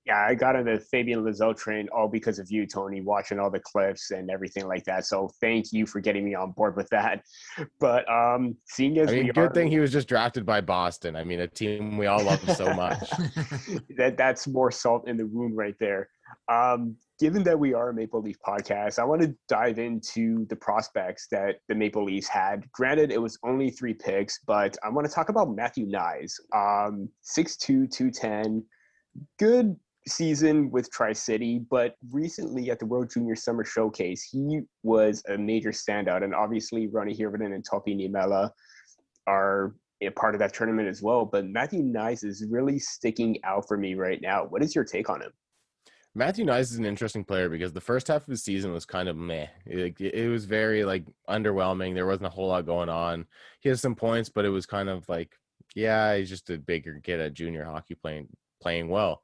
Yeah, 0.07 0.25
I 0.25 0.35
got 0.35 0.55
on 0.55 0.63
the 0.63 0.79
Fabian 0.79 1.21
Lysell 1.21 1.57
train 1.57 1.89
all 1.93 2.07
because 2.07 2.39
of 2.39 2.49
you, 2.49 2.65
Tony, 2.65 3.01
watching 3.01 3.39
all 3.39 3.51
the 3.51 3.59
clips 3.59 4.11
and 4.11 4.31
everything 4.31 4.65
like 4.65 4.85
that. 4.85 5.05
So 5.05 5.29
thank 5.41 5.73
you 5.73 5.85
for 5.85 5.99
getting 5.99 6.23
me 6.23 6.33
on 6.33 6.51
board 6.51 6.77
with 6.77 6.87
that. 6.89 7.23
But 7.79 8.09
um 8.09 8.55
seeing 8.65 8.97
as 8.99 9.09
I 9.09 9.13
mean, 9.13 9.25
we 9.25 9.31
good 9.33 9.51
are, 9.51 9.53
thing 9.53 9.69
he 9.69 9.79
was 9.79 9.91
just 9.91 10.07
drafted 10.07 10.45
by 10.45 10.61
Boston. 10.61 11.15
I 11.15 11.23
mean, 11.23 11.41
a 11.41 11.47
team 11.47 11.97
we 11.97 12.05
all 12.05 12.23
love 12.23 12.39
so 12.55 12.73
much. 12.73 13.09
that 13.97 14.15
that's 14.17 14.47
more 14.47 14.71
salt 14.71 15.07
in 15.07 15.17
the 15.17 15.25
wound 15.25 15.57
right 15.57 15.75
there. 15.79 16.09
Um, 16.49 16.95
given 17.19 17.43
that 17.43 17.59
we 17.59 17.73
are 17.73 17.89
a 17.89 17.93
Maple 17.93 18.21
Leaf 18.21 18.37
podcast, 18.45 18.99
I 18.99 19.03
want 19.03 19.21
to 19.23 19.35
dive 19.49 19.79
into 19.79 20.45
the 20.45 20.55
prospects 20.55 21.27
that 21.31 21.57
the 21.67 21.75
Maple 21.75 22.05
Leafs 22.05 22.27
had. 22.27 22.69
Granted, 22.71 23.11
it 23.11 23.21
was 23.21 23.37
only 23.43 23.69
three 23.69 23.93
picks, 23.93 24.39
but 24.45 24.77
I 24.83 24.89
want 24.89 25.07
to 25.07 25.13
talk 25.13 25.29
about 25.29 25.53
Matthew 25.53 25.87
Knies. 25.87 26.33
Um, 26.53 27.09
6'2, 27.23 27.91
210, 27.91 28.63
good 29.39 29.75
season 30.07 30.71
with 30.71 30.91
Tri 30.91 31.13
City, 31.13 31.59
but 31.69 31.95
recently 32.11 32.71
at 32.71 32.79
the 32.79 32.85
World 32.85 33.09
Junior 33.13 33.35
Summer 33.35 33.63
Showcase, 33.63 34.23
he 34.23 34.61
was 34.83 35.23
a 35.29 35.37
major 35.37 35.71
standout. 35.71 36.23
And 36.23 36.33
obviously, 36.33 36.87
Roni 36.87 37.17
Hirvonen 37.17 37.53
and 37.53 37.63
Topi 37.63 37.95
Niemela 37.95 38.49
are 39.27 39.75
a 40.01 40.09
part 40.11 40.35
of 40.35 40.39
that 40.39 40.53
tournament 40.53 40.87
as 40.87 41.01
well. 41.01 41.25
But 41.25 41.45
Matthew 41.45 41.81
Knies 41.81 42.23
is 42.23 42.45
really 42.49 42.79
sticking 42.79 43.37
out 43.43 43.67
for 43.67 43.77
me 43.77 43.95
right 43.95 44.21
now. 44.21 44.45
What 44.45 44.63
is 44.63 44.75
your 44.75 44.83
take 44.83 45.09
on 45.09 45.21
him? 45.21 45.31
Matthew 46.15 46.45
Knies 46.45 46.61
is 46.61 46.77
an 46.77 46.85
interesting 46.85 47.23
player 47.23 47.47
because 47.47 47.73
the 47.73 47.81
first 47.81 48.07
half 48.07 48.21
of 48.21 48.27
the 48.27 48.37
season 48.37 48.73
was 48.73 48.85
kind 48.85 49.07
of 49.07 49.15
meh. 49.15 49.47
It, 49.67 49.99
it, 50.01 50.29
was 50.29 50.45
very 50.45 50.83
like 50.83 51.05
underwhelming. 51.29 51.93
There 51.93 52.07
wasn't 52.07 52.25
a 52.25 52.31
whole 52.31 52.47
lot 52.47 52.65
going 52.65 52.89
on. 52.89 53.27
He 53.59 53.69
has 53.69 53.81
some 53.81 53.93
points, 53.93 54.27
but 54.27 54.43
it 54.43 54.49
was 54.49 54.65
kind 54.65 54.89
of 54.89 55.07
like, 55.07 55.35
yeah, 55.75 56.15
he's 56.15 56.29
just 56.29 56.49
a 56.49 56.57
bigger 56.57 56.99
kid 57.03 57.19
at 57.19 57.35
junior 57.35 57.65
hockey 57.65 57.93
playing 57.93 58.29
playing 58.59 58.89
well. 58.89 59.21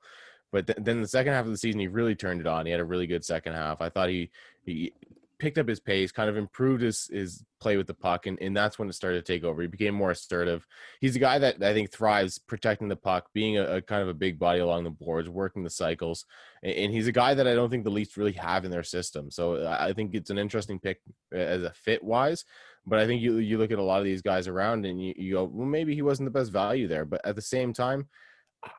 But 0.54 0.68
th- 0.68 0.78
then 0.80 1.02
the 1.02 1.08
second 1.08 1.34
half 1.34 1.46
of 1.46 1.52
the 1.52 1.58
season, 1.58 1.82
he 1.82 1.88
really 1.88 2.16
turned 2.16 2.40
it 2.40 2.48
on. 2.48 2.68
He 2.68 2.72
had 2.72 2.80
a 2.80 2.86
really 2.86 3.08
good 3.08 3.26
second 3.26 3.54
half. 3.54 3.82
I 3.82 3.90
thought 3.90 4.08
he 4.08 4.30
he 4.64 4.94
picked 5.40 5.58
up 5.58 5.68
his 5.68 5.80
pace, 5.80 6.12
kind 6.12 6.30
of 6.30 6.38
improved 6.38 6.84
his 6.84 7.10
his 7.12 7.44
play 7.60 7.76
with 7.76 7.88
the 7.88 7.94
puck, 7.96 8.28
and, 8.28 8.40
and 8.40 8.56
that's 8.56 8.78
when 8.78 8.88
it 8.88 8.94
started 8.94 9.26
to 9.26 9.34
take 9.34 9.44
over. 9.44 9.64
He 9.64 9.68
became 9.68 9.96
more 9.96 10.12
assertive. 10.12 10.68
He's 11.02 11.16
a 11.16 11.20
guy 11.20 11.40
that 11.40 11.62
I 11.64 11.74
think 11.74 11.92
thrives 11.92 12.38
protecting 12.38 12.88
the 12.88 12.96
puck, 12.96 13.30
being 13.34 13.58
a, 13.58 13.64
a 13.78 13.82
kind 13.82 14.04
of 14.04 14.10
a 14.10 14.14
big 14.14 14.38
body 14.38 14.60
along 14.60 14.84
the 14.84 14.92
boards, 14.92 15.28
working 15.28 15.64
the 15.64 15.72
cycles, 15.72 16.26
and, 16.62 16.74
and, 16.74 16.94
he's 16.94 17.08
a 17.08 17.12
guy 17.12 17.34
that 17.34 17.48
I 17.48 17.56
don't 17.56 17.72
think 17.72 17.84
the 17.84 17.90
Leafs 17.90 18.16
really 18.16 18.34
have 18.34 18.64
in 18.64 18.70
their 18.70 18.84
system. 18.84 19.32
So 19.32 19.68
I 19.68 19.92
think 19.92 20.14
it's 20.14 20.30
an 20.30 20.38
interesting 20.38 20.80
pick 20.80 21.02
uh, 21.34 21.38
as 21.38 21.64
a 21.64 21.74
fit 21.74 22.04
wise. 22.04 22.46
But 22.86 23.00
I 23.00 23.08
think 23.08 23.24
you 23.24 23.38
you 23.38 23.58
look 23.58 23.72
at 23.72 23.80
a 23.80 23.84
lot 23.84 24.00
of 24.00 24.06
these 24.06 24.22
guys 24.22 24.48
around, 24.48 24.86
and 24.86 25.04
you, 25.04 25.16
you 25.18 25.34
go, 25.34 25.46
well, 25.46 25.66
maybe 25.66 25.96
he 25.96 26.04
wasn't 26.04 26.28
the 26.28 26.40
best 26.40 26.52
value 26.52 26.88
there. 26.88 27.06
But 27.06 27.26
at 27.26 27.36
the 27.36 27.42
same 27.42 27.74
time 27.74 28.08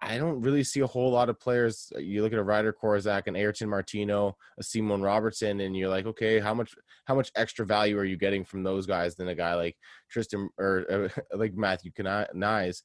I 0.00 0.18
don't 0.18 0.40
really 0.40 0.64
see 0.64 0.80
a 0.80 0.86
whole 0.86 1.10
lot 1.10 1.28
of 1.28 1.40
players. 1.40 1.92
Uh, 1.94 1.98
you 1.98 2.22
look 2.22 2.32
at 2.32 2.38
a 2.38 2.42
Ryder 2.42 2.72
Korczak 2.72 3.24
and 3.26 3.36
Ayrton 3.36 3.68
Martino, 3.68 4.36
a 4.58 4.62
Simon 4.62 5.02
Robertson, 5.02 5.60
and 5.60 5.76
you're 5.76 5.88
like, 5.88 6.06
okay, 6.06 6.40
how 6.40 6.54
much 6.54 6.74
how 7.04 7.14
much 7.14 7.30
extra 7.36 7.66
value 7.66 7.98
are 7.98 8.04
you 8.04 8.16
getting 8.16 8.44
from 8.44 8.62
those 8.62 8.86
guys 8.86 9.14
than 9.14 9.28
a 9.28 9.34
guy 9.34 9.54
like 9.54 9.76
Tristan 10.10 10.48
or 10.58 10.84
uh, 10.90 11.08
like 11.36 11.54
Matthew 11.54 11.90
Knies, 11.92 12.82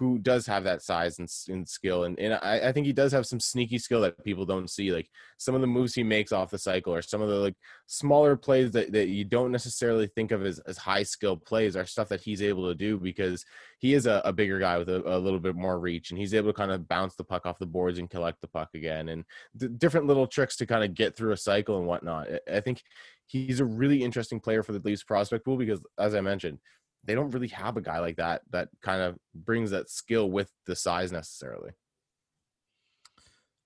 who 0.00 0.18
does 0.18 0.46
have 0.46 0.64
that 0.64 0.80
size 0.80 1.18
and, 1.18 1.28
and 1.50 1.68
skill. 1.68 2.04
And, 2.04 2.18
and 2.18 2.32
I, 2.32 2.68
I, 2.68 2.72
think 2.72 2.86
he 2.86 2.92
does 2.94 3.12
have 3.12 3.26
some 3.26 3.38
sneaky 3.38 3.76
skill 3.76 4.00
that 4.00 4.24
people 4.24 4.46
don't 4.46 4.70
see. 4.70 4.92
Like 4.92 5.10
some 5.36 5.54
of 5.54 5.60
the 5.60 5.66
moves 5.66 5.92
he 5.92 6.02
makes 6.02 6.32
off 6.32 6.50
the 6.50 6.56
cycle 6.56 6.94
or 6.94 7.02
some 7.02 7.20
of 7.20 7.28
the 7.28 7.34
like 7.34 7.54
smaller 7.86 8.34
plays 8.34 8.70
that, 8.70 8.92
that 8.92 9.08
you 9.08 9.26
don't 9.26 9.52
necessarily 9.52 10.06
think 10.06 10.32
of 10.32 10.46
as, 10.46 10.58
as 10.60 10.78
high 10.78 11.02
skill 11.02 11.36
plays 11.36 11.76
are 11.76 11.84
stuff 11.84 12.08
that 12.08 12.22
he's 12.22 12.40
able 12.40 12.66
to 12.66 12.74
do 12.74 12.96
because 12.96 13.44
he 13.78 13.92
is 13.92 14.06
a, 14.06 14.22
a 14.24 14.32
bigger 14.32 14.58
guy 14.58 14.78
with 14.78 14.88
a, 14.88 15.06
a, 15.06 15.18
little 15.18 15.38
bit 15.38 15.54
more 15.54 15.78
reach 15.78 16.10
and 16.10 16.18
he's 16.18 16.32
able 16.32 16.48
to 16.48 16.56
kind 16.56 16.72
of 16.72 16.88
bounce 16.88 17.14
the 17.16 17.24
puck 17.24 17.44
off 17.44 17.58
the 17.58 17.66
boards 17.66 17.98
and 17.98 18.08
collect 18.08 18.40
the 18.40 18.48
puck 18.48 18.70
again 18.72 19.10
and 19.10 19.78
different 19.78 20.06
little 20.06 20.26
tricks 20.26 20.56
to 20.56 20.64
kind 20.64 20.82
of 20.82 20.94
get 20.94 21.14
through 21.14 21.32
a 21.32 21.36
cycle 21.36 21.76
and 21.76 21.86
whatnot. 21.86 22.26
I 22.50 22.60
think 22.60 22.80
he's 23.26 23.60
a 23.60 23.66
really 23.66 24.02
interesting 24.02 24.40
player 24.40 24.62
for 24.62 24.72
the 24.72 24.80
Leafs 24.82 25.04
prospect 25.04 25.44
pool 25.44 25.58
because 25.58 25.82
as 25.98 26.14
I 26.14 26.22
mentioned, 26.22 26.58
they 27.04 27.14
don't 27.14 27.30
really 27.30 27.48
have 27.48 27.76
a 27.76 27.80
guy 27.80 27.98
like 27.98 28.16
that 28.16 28.42
that 28.50 28.68
kind 28.82 29.00
of 29.00 29.16
brings 29.34 29.70
that 29.70 29.90
skill 29.90 30.30
with 30.30 30.50
the 30.66 30.76
size 30.76 31.12
necessarily. 31.12 31.70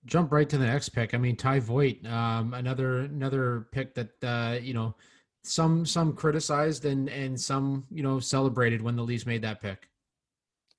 Jump 0.07 0.33
right 0.33 0.49
to 0.49 0.59
the 0.59 0.67
next 0.67 0.91
pick. 0.91 1.15
I 1.15 1.19
mean, 1.19 1.37
Ty 1.37 1.61
Voit, 1.61 2.05
um, 2.07 2.55
another 2.55 3.01
another 3.01 3.69
pick 3.73 3.95
that 3.95 4.11
uh, 4.23 4.59
you 4.61 4.75
know 4.75 4.95
some 5.43 5.87
some 5.87 6.15
criticized 6.15 6.85
and 6.85 7.09
and 7.09 7.41
some 7.41 7.87
you 7.91 8.03
know 8.03 8.21
celebrated 8.21 8.83
when 8.83 8.97
the 8.97 9.03
Leafs 9.03 9.27
made 9.27 9.43
that 9.43 9.63
pick. 9.63 9.89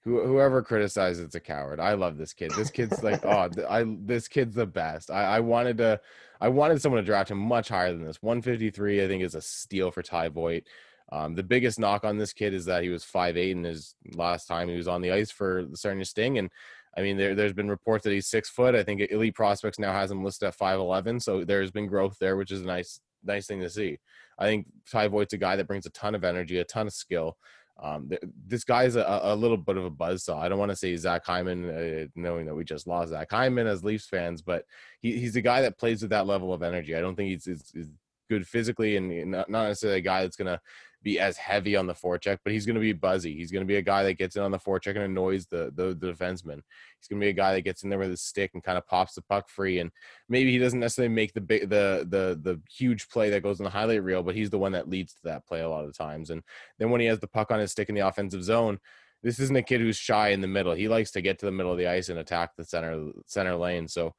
Whoever 0.03 0.61
criticizes 0.61 1.23
it's 1.23 1.33
a 1.33 1.39
coward. 1.39 1.79
I 1.79 1.95
love 1.95 2.15
this 2.15 2.31
kid. 2.31 2.51
This 2.51 2.69
kid's 2.69 3.01
like, 3.01 3.25
oh, 3.25 3.49
I 3.67 3.85
this 4.01 4.27
kid's 4.27 4.53
the 4.53 4.67
best. 4.67 5.09
I, 5.09 5.37
I 5.37 5.39
wanted 5.39 5.79
to, 5.79 5.99
I 6.39 6.47
wanted 6.47 6.79
someone 6.79 7.01
to 7.01 7.05
draft 7.05 7.31
him 7.31 7.39
much 7.39 7.69
higher 7.69 7.91
than 7.91 8.05
this. 8.05 8.21
153, 8.21 9.03
I 9.03 9.07
think, 9.07 9.23
is 9.23 9.33
a 9.33 9.41
steal 9.41 9.89
for 9.89 10.03
Ty 10.03 10.29
Voit. 10.29 10.63
Um, 11.11 11.35
the 11.35 11.43
biggest 11.43 11.79
knock 11.79 12.03
on 12.03 12.17
this 12.17 12.33
kid 12.33 12.53
is 12.53 12.65
that 12.65 12.83
he 12.83 12.89
was 12.89 13.03
five 13.03 13.37
eight, 13.37 13.55
and 13.55 13.65
his 13.65 13.95
last 14.13 14.47
time 14.47 14.67
he 14.67 14.75
was 14.75 14.87
on 14.87 15.01
the 15.01 15.11
ice 15.11 15.31
for 15.31 15.65
the 15.65 15.77
to 15.77 16.05
sting. 16.05 16.37
And 16.37 16.49
I 16.97 17.01
mean, 17.01 17.17
there, 17.17 17.35
there's 17.35 17.53
been 17.53 17.69
reports 17.69 18.03
that 18.03 18.13
he's 18.13 18.27
six 18.27 18.49
foot. 18.49 18.73
I 18.73 18.83
think 18.83 19.01
Elite 19.11 19.35
Prospects 19.35 19.79
now 19.79 19.91
has 19.91 20.09
him 20.09 20.23
listed 20.23 20.47
at 20.47 20.57
5'11. 20.57 21.21
So 21.21 21.43
there's 21.43 21.71
been 21.71 21.87
growth 21.87 22.17
there, 22.19 22.37
which 22.37 22.51
is 22.51 22.61
a 22.61 22.65
nice, 22.65 22.99
nice 23.23 23.47
thing 23.47 23.61
to 23.61 23.69
see. 23.69 23.99
I 24.39 24.45
think 24.45 24.67
Ty 24.89 25.09
Voit's 25.09 25.33
a 25.33 25.37
guy 25.37 25.55
that 25.57 25.67
brings 25.67 25.85
a 25.85 25.91
ton 25.91 26.15
of 26.15 26.23
energy, 26.23 26.57
a 26.59 26.63
ton 26.63 26.87
of 26.87 26.93
skill. 26.93 27.37
Um, 27.81 28.07
th- 28.07 28.21
this 28.47 28.63
guy 28.63 28.85
is 28.85 28.95
a, 28.95 29.03
a, 29.23 29.35
little 29.35 29.57
bit 29.57 29.75
of 29.75 29.83
a 29.83 29.91
buzzsaw. 29.91 30.41
I 30.41 30.47
don't 30.47 30.59
want 30.59 30.71
to 30.71 30.77
say 30.77 30.95
Zach 30.95 31.25
Hyman, 31.25 31.69
uh, 31.69 32.05
knowing 32.15 32.45
that 32.45 32.55
we 32.55 32.63
just 32.63 32.87
lost 32.87 33.09
Zach 33.09 33.29
Hyman 33.29 33.67
as 33.67 33.83
Leafs 33.83 34.07
fans, 34.07 34.41
but 34.41 34.63
he, 35.01 35.19
he's 35.19 35.35
a 35.35 35.41
guy 35.41 35.61
that 35.61 35.77
plays 35.77 36.01
with 36.01 36.11
that 36.11 36.25
level 36.25 36.53
of 36.53 36.63
energy. 36.63 36.95
I 36.95 37.01
don't 37.01 37.15
think 37.15 37.31
he's, 37.31 37.43
he's, 37.43 37.71
he's 37.73 37.91
good 38.29 38.47
physically 38.47 38.95
and 38.95 39.31
not 39.31 39.49
necessarily 39.49 39.99
a 39.99 40.01
guy 40.01 40.21
that's 40.21 40.37
going 40.37 40.47
to 40.47 40.59
be 41.05 41.19
as 41.19 41.37
heavy 41.37 41.75
on 41.75 41.85
the 41.85 41.93
forecheck, 41.93 42.39
but 42.43 42.51
he's 42.51 42.65
going 42.65 42.73
to 42.73 42.81
be 42.81 42.91
buzzy. 42.91 43.35
He's 43.35 43.51
going 43.51 43.61
to 43.61 43.67
be 43.67 43.75
a 43.75 43.81
guy 43.81 44.03
that 44.03 44.15
gets 44.15 44.35
in 44.35 44.41
on 44.41 44.49
the 44.49 44.57
forecheck 44.57 44.95
and 44.95 45.03
annoys 45.03 45.45
the, 45.45 45.71
the, 45.75 45.93
the 45.93 46.11
defenseman. 46.11 46.61
He's 46.99 47.07
going 47.07 47.21
to 47.21 47.25
be 47.25 47.29
a 47.29 47.33
guy 47.33 47.53
that 47.53 47.61
gets 47.61 47.83
in 47.83 47.91
there 47.91 47.99
with 47.99 48.09
his 48.09 48.23
stick 48.23 48.51
and 48.55 48.63
kind 48.63 48.77
of 48.77 48.87
pops 48.87 49.13
the 49.13 49.21
puck 49.21 49.47
free. 49.47 49.79
And 49.79 49.91
maybe 50.27 50.51
he 50.51 50.57
doesn't 50.57 50.79
necessarily 50.79 51.13
make 51.13 51.33
the 51.33 51.41
big, 51.41 51.69
the 51.69 52.07
the 52.09 52.39
the 52.41 52.59
huge 52.69 53.07
play 53.07 53.29
that 53.29 53.43
goes 53.43 53.59
in 53.59 53.65
the 53.65 53.69
highlight 53.69 54.03
reel, 54.03 54.23
but 54.23 54.35
he's 54.35 54.49
the 54.49 54.57
one 54.57 54.71
that 54.71 54.89
leads 54.89 55.13
to 55.13 55.23
that 55.25 55.45
play 55.45 55.61
a 55.61 55.69
lot 55.69 55.85
of 55.85 55.95
times. 55.95 56.31
And 56.31 56.41
then 56.79 56.89
when 56.89 57.01
he 57.01 57.07
has 57.07 57.19
the 57.19 57.27
puck 57.27 57.51
on 57.51 57.59
his 57.59 57.71
stick 57.71 57.87
in 57.87 57.95
the 57.95 58.07
offensive 58.07 58.43
zone, 58.43 58.79
this 59.21 59.39
isn't 59.39 59.55
a 59.55 59.61
kid 59.61 59.81
who's 59.81 59.97
shy 59.97 60.29
in 60.29 60.41
the 60.41 60.47
middle. 60.47 60.73
He 60.73 60.87
likes 60.87 61.11
to 61.11 61.21
get 61.21 61.37
to 61.39 61.45
the 61.45 61.51
middle 61.51 61.71
of 61.71 61.77
the 61.77 61.87
ice 61.87 62.09
and 62.09 62.17
attack 62.17 62.55
the 62.57 62.65
center 62.65 63.11
center 63.27 63.55
lane. 63.55 63.87
So 63.87 64.15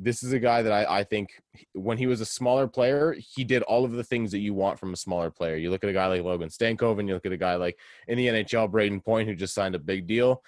this 0.00 0.22
is 0.22 0.32
a 0.32 0.38
guy 0.38 0.62
that 0.62 0.72
I, 0.72 1.00
I 1.00 1.04
think 1.04 1.42
when 1.74 1.98
he 1.98 2.06
was 2.06 2.20
a 2.20 2.26
smaller 2.26 2.68
player, 2.68 3.16
he 3.18 3.42
did 3.42 3.62
all 3.62 3.84
of 3.84 3.92
the 3.92 4.04
things 4.04 4.30
that 4.30 4.38
you 4.38 4.54
want 4.54 4.78
from 4.78 4.92
a 4.92 4.96
smaller 4.96 5.30
player. 5.30 5.56
You 5.56 5.70
look 5.70 5.82
at 5.82 5.90
a 5.90 5.94
guy 5.94 6.06
like 6.06 6.22
Logan 6.22 6.48
Stankoven, 6.48 7.08
you 7.08 7.14
look 7.14 7.26
at 7.26 7.32
a 7.32 7.36
guy 7.36 7.56
like 7.56 7.76
in 8.06 8.16
the 8.16 8.28
NHL, 8.28 8.70
Brayden 8.70 9.04
Point, 9.04 9.28
who 9.28 9.34
just 9.34 9.54
signed 9.54 9.74
a 9.74 9.80
big 9.80 10.06
deal. 10.06 10.42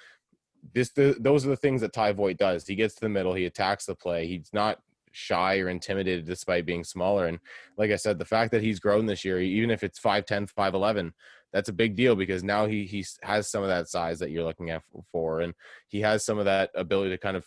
This, 0.73 0.91
the, 0.91 1.17
those 1.19 1.45
are 1.45 1.49
the 1.49 1.57
things 1.57 1.81
that 1.81 1.93
Ty 1.93 2.13
Voit 2.13 2.37
does. 2.37 2.67
He 2.67 2.77
gets 2.77 2.95
to 2.95 3.01
the 3.01 3.09
middle, 3.09 3.35
he 3.35 3.47
attacks 3.47 3.87
the 3.87 3.95
play. 3.95 4.27
He's 4.27 4.51
not 4.53 4.79
shy 5.13 5.59
or 5.59 5.69
intimidated 5.69 6.27
despite 6.27 6.65
being 6.65 6.85
smaller. 6.85 7.27
And 7.27 7.41
like 7.77 7.91
I 7.91 7.97
said, 7.97 8.19
the 8.19 8.25
fact 8.25 8.53
that 8.53 8.63
he's 8.63 8.79
grown 8.79 9.07
this 9.07 9.25
year, 9.25 9.41
even 9.41 9.71
if 9.71 9.83
it's 9.83 9.99
5'10, 9.99 10.53
5'11, 10.53 11.13
that's 11.53 11.69
a 11.69 11.73
big 11.73 11.97
deal 11.97 12.15
because 12.15 12.45
now 12.45 12.67
he 12.67 12.85
he 12.85 13.05
has 13.23 13.51
some 13.51 13.65
of 13.65 13.69
that 13.69 13.89
size 13.89 14.21
that 14.21 14.31
you're 14.31 14.45
looking 14.45 14.71
at 14.71 14.85
for, 15.11 15.41
and 15.41 15.53
he 15.89 16.01
has 16.01 16.25
some 16.25 16.39
of 16.39 16.45
that 16.45 16.71
ability 16.77 17.11
to 17.11 17.19
kind 17.19 17.37
of 17.37 17.45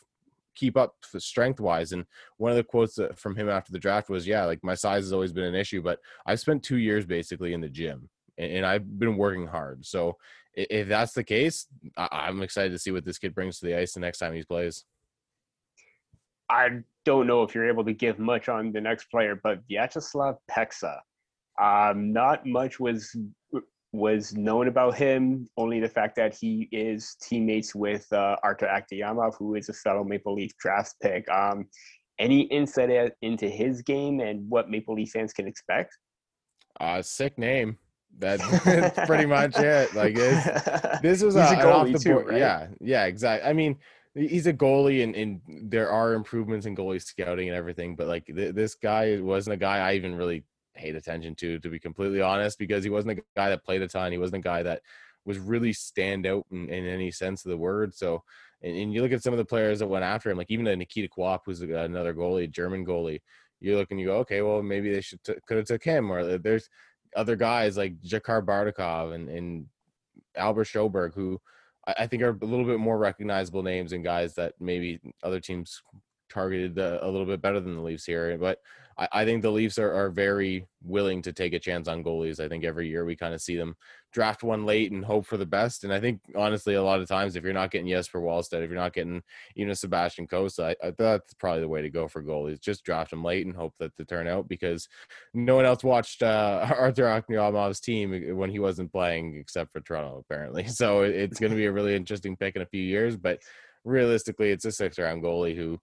keep 0.56 0.78
up 0.78 0.96
strength 1.18 1.60
wise. 1.60 1.92
And 1.92 2.06
one 2.38 2.52
of 2.52 2.58
the 2.58 2.64
quotes 2.64 3.00
from 3.16 3.36
him 3.36 3.50
after 3.50 3.72
the 3.72 3.80
draft 3.80 4.10
was, 4.10 4.28
"Yeah, 4.28 4.46
like 4.46 4.64
my 4.64 4.76
size 4.76 5.04
has 5.04 5.14
always 5.14 5.34
been 5.34 5.44
an 5.44 5.56
issue, 5.56 5.82
but 5.82 6.00
I've 6.26 6.40
spent 6.40 6.64
two 6.64 6.78
years 6.78 7.06
basically 7.06 7.54
in 7.54 7.62
the 7.62 7.70
gym, 7.70 8.10
and 8.38 8.66
I've 8.66 9.00
been 9.00 9.18
working 9.18 9.48
hard. 9.48 9.86
So 9.86 10.18
if 10.54 10.88
that's 10.88 11.14
the 11.14 11.24
case, 11.24 11.68
I'm 11.98 12.42
excited 12.42 12.72
to 12.72 12.80
see 12.80 12.92
what 12.92 13.06
this 13.06 13.18
kid 13.18 13.34
brings 13.34 13.60
to 13.60 13.66
the 13.66 13.78
ice 13.78 13.94
the 13.94 14.00
next 14.00 14.20
time 14.20 14.34
he 14.34 14.44
plays." 14.44 14.86
I 16.50 16.84
don't 17.06 17.26
know 17.26 17.44
if 17.44 17.56
you're 17.56 17.68
able 17.68 17.86
to 17.86 17.94
give 17.94 18.20
much 18.20 18.50
on 18.50 18.72
the 18.72 18.82
next 18.82 19.06
player, 19.06 19.40
but 19.42 19.68
Vyacheslav 19.68 20.38
Peksa. 20.52 21.00
Um, 21.60 22.14
not 22.14 22.46
much 22.46 22.80
was 22.80 23.16
was 23.94 24.36
known 24.36 24.68
about 24.68 24.96
him, 24.96 25.48
only 25.56 25.80
the 25.80 25.88
fact 25.88 26.16
that 26.16 26.36
he 26.36 26.68
is 26.72 27.16
teammates 27.22 27.76
with 27.76 28.12
uh, 28.12 28.36
Artur 28.44 28.66
Akhtyamov, 28.66 29.36
who 29.38 29.54
is 29.54 29.70
a 29.70 29.74
fellow 29.74 30.04
Maple 30.04 30.34
Leaf 30.34 30.52
draft 30.58 30.96
pick. 31.02 31.30
Um, 31.30 31.68
any 32.20 32.42
insight 32.42 33.12
into 33.22 33.48
his 33.48 33.84
game 33.84 34.20
and 34.20 34.50
what 34.50 34.70
Maple 34.70 34.96
Leaf 34.96 35.12
fans 35.12 35.32
can 35.32 35.48
expect? 35.48 35.96
Uh, 36.82 37.04
sick 37.04 37.38
name. 37.38 37.78
That's 38.18 38.44
pretty 39.06 39.28
much 39.28 39.58
it. 39.58 39.94
Like 39.94 40.16
this 41.02 41.22
was 41.22 41.36
a, 41.36 41.42
a 41.42 41.44
goalie 41.44 41.66
off 41.66 41.92
the 41.92 42.00
too, 42.00 42.14
board. 42.14 42.28
right? 42.30 42.40
Yeah, 42.40 42.68
yeah, 42.82 43.06
exactly. 43.06 43.48
I 43.48 43.54
mean, 43.54 43.78
he's 44.16 44.48
a 44.48 44.54
goalie, 44.54 45.04
and, 45.04 45.16
and 45.16 45.42
there 45.70 45.92
are 45.92 46.14
improvements 46.14 46.66
in 46.66 46.76
goalie 46.76 47.02
scouting 47.02 47.48
and 47.48 47.56
everything. 47.56 47.96
But 47.96 48.08
like 48.08 48.26
th- 48.26 48.56
this 48.56 48.74
guy 48.74 49.20
wasn't 49.20 49.54
a 49.54 49.58
guy 49.58 49.78
I 49.78 49.94
even 49.94 50.16
really 50.16 50.46
paid 50.74 50.96
attention 50.96 51.36
to, 51.36 51.60
to 51.60 51.70
be 51.70 51.80
completely 51.80 52.22
honest, 52.22 52.58
because 52.60 52.84
he 52.84 52.90
wasn't 52.90 53.20
a 53.20 53.24
guy 53.36 53.50
that 53.50 53.64
played 53.64 53.82
a 53.82 53.88
ton. 53.88 54.12
He 54.12 54.18
wasn't 54.18 54.44
a 54.46 54.48
guy 54.48 54.64
that 54.64 54.82
was 55.26 55.40
really 55.40 55.74
stand 55.74 56.26
out 56.26 56.46
in, 56.52 56.70
in 56.70 56.86
any 56.86 57.12
sense 57.12 57.46
of 57.46 57.52
the 57.52 57.58
word. 57.58 57.94
So, 57.94 58.24
and, 58.62 58.76
and, 58.76 58.94
you 58.94 59.02
look 59.02 59.12
at 59.12 59.24
some 59.24 59.34
of 59.34 59.38
the 59.38 59.46
players 59.46 59.80
that 59.80 59.88
went 59.88 60.04
after 60.04 60.30
him, 60.30 60.38
like 60.38 60.52
even 60.52 60.66
Nikita 60.66 61.10
Quapp, 61.10 61.42
who's 61.46 61.62
another 61.62 62.14
goalie, 62.14 62.52
German 62.52 62.86
goalie. 62.86 63.22
You 63.60 63.78
look 63.78 63.92
and 63.92 64.00
you 64.00 64.08
go, 64.08 64.18
okay, 64.18 64.42
well 64.42 64.62
maybe 64.62 64.92
they 64.92 65.02
should 65.02 65.24
t- 65.24 65.36
could 65.48 65.58
have 65.58 65.66
took 65.66 65.84
him. 65.84 66.12
Or 66.12 66.38
there's 66.38 66.70
other 67.16 67.36
guys 67.36 67.78
like 67.78 68.02
Zakhar 68.02 68.44
Bardakov 68.44 69.14
and, 69.14 69.30
and 69.30 69.68
Albert 70.36 70.66
Schoberg 70.66 71.14
who 71.14 71.40
I, 71.88 71.96
I 72.00 72.08
think 72.08 72.24
are 72.24 72.38
a 72.42 72.46
little 72.46 72.66
bit 72.66 72.80
more 72.80 72.98
recognizable 72.98 73.64
names 73.64 73.94
and 73.94 74.04
guys 74.04 74.36
that 74.36 74.54
maybe 74.60 75.00
other 75.24 75.40
teams 75.40 75.82
targeted 76.30 76.80
uh, 76.80 77.00
a 77.02 77.10
little 77.10 77.28
bit 77.28 77.42
better 77.42 77.60
than 77.60 77.76
the 77.76 77.82
Leafs 77.82 78.06
here. 78.06 78.38
But 78.38 78.60
I, 78.98 79.08
I 79.12 79.26
think 79.26 79.42
the 79.42 79.52
Leafs 79.52 79.78
are, 79.78 79.92
are 79.92 80.10
very 80.10 80.68
willing 80.84 81.22
to 81.24 81.34
take 81.34 81.54
a 81.54 81.60
chance 81.60 81.88
on 81.88 82.04
goalies. 82.04 82.40
I 82.40 82.50
think 82.50 82.64
every 82.64 82.88
year 82.88 83.06
we 83.06 83.16
kind 83.16 83.34
of 83.34 83.42
see 83.42 83.56
them 83.56 83.76
draft 84.12 84.44
one 84.44 84.66
late 84.66 84.92
and 84.92 85.04
hope 85.04 85.26
for 85.26 85.38
the 85.38 85.46
best. 85.46 85.84
And 85.84 85.94
I 85.94 86.00
think 86.00 86.22
honestly, 86.36 86.76
a 86.76 86.84
lot 86.84 87.00
of 87.00 87.08
times 87.08 87.36
if 87.36 87.44
you're 87.44 87.54
not 87.54 87.72
getting 87.72 87.88
Jesper 87.88 88.20
Wallstedt, 88.20 88.64
if 88.64 88.70
you're 88.70 88.80
not 88.80 88.94
getting 88.94 89.24
you 89.56 89.66
know 89.66 89.74
Sebastian 89.74 90.28
Cossa, 90.28 90.76
I, 90.82 90.88
I, 90.88 90.92
that's 90.98 91.34
probably 91.36 91.62
the 91.62 91.68
way 91.68 91.82
to 91.82 91.90
go 91.90 92.08
for 92.08 92.24
goalies. 92.24 92.62
Just 92.62 92.84
draft 92.84 93.12
them 93.12 93.24
late 93.24 93.46
and 93.46 93.56
hope 93.56 93.74
that 93.80 93.96
they 93.98 94.04
turn 94.04 94.28
out 94.28 94.48
because 94.48 94.88
no 95.34 95.56
one 95.56 95.66
else 95.66 95.84
watched 95.84 96.22
uh, 96.22 96.68
Artur 96.78 97.06
Akhtyamov's 97.06 97.80
team 97.80 98.38
when 98.38 98.50
he 98.50 98.60
wasn't 98.60 98.92
playing 98.92 99.36
except 99.38 99.72
for 99.72 99.82
Toronto 99.82 100.20
apparently. 100.20 100.68
So 100.84 101.04
it, 101.04 101.16
it's 101.16 101.40
going 101.40 101.52
to 101.52 101.56
be 101.56 101.66
a 101.66 101.72
really 101.72 101.96
interesting 101.96 102.36
pick 102.36 102.56
in 102.56 102.62
a 102.62 102.66
few 102.66 102.82
years, 102.82 103.16
but 103.16 103.40
realistically, 103.86 104.52
it's 104.52 104.66
a 104.66 104.72
six 104.72 104.98
round 104.98 105.24
goalie 105.24 105.56
who, 105.56 105.80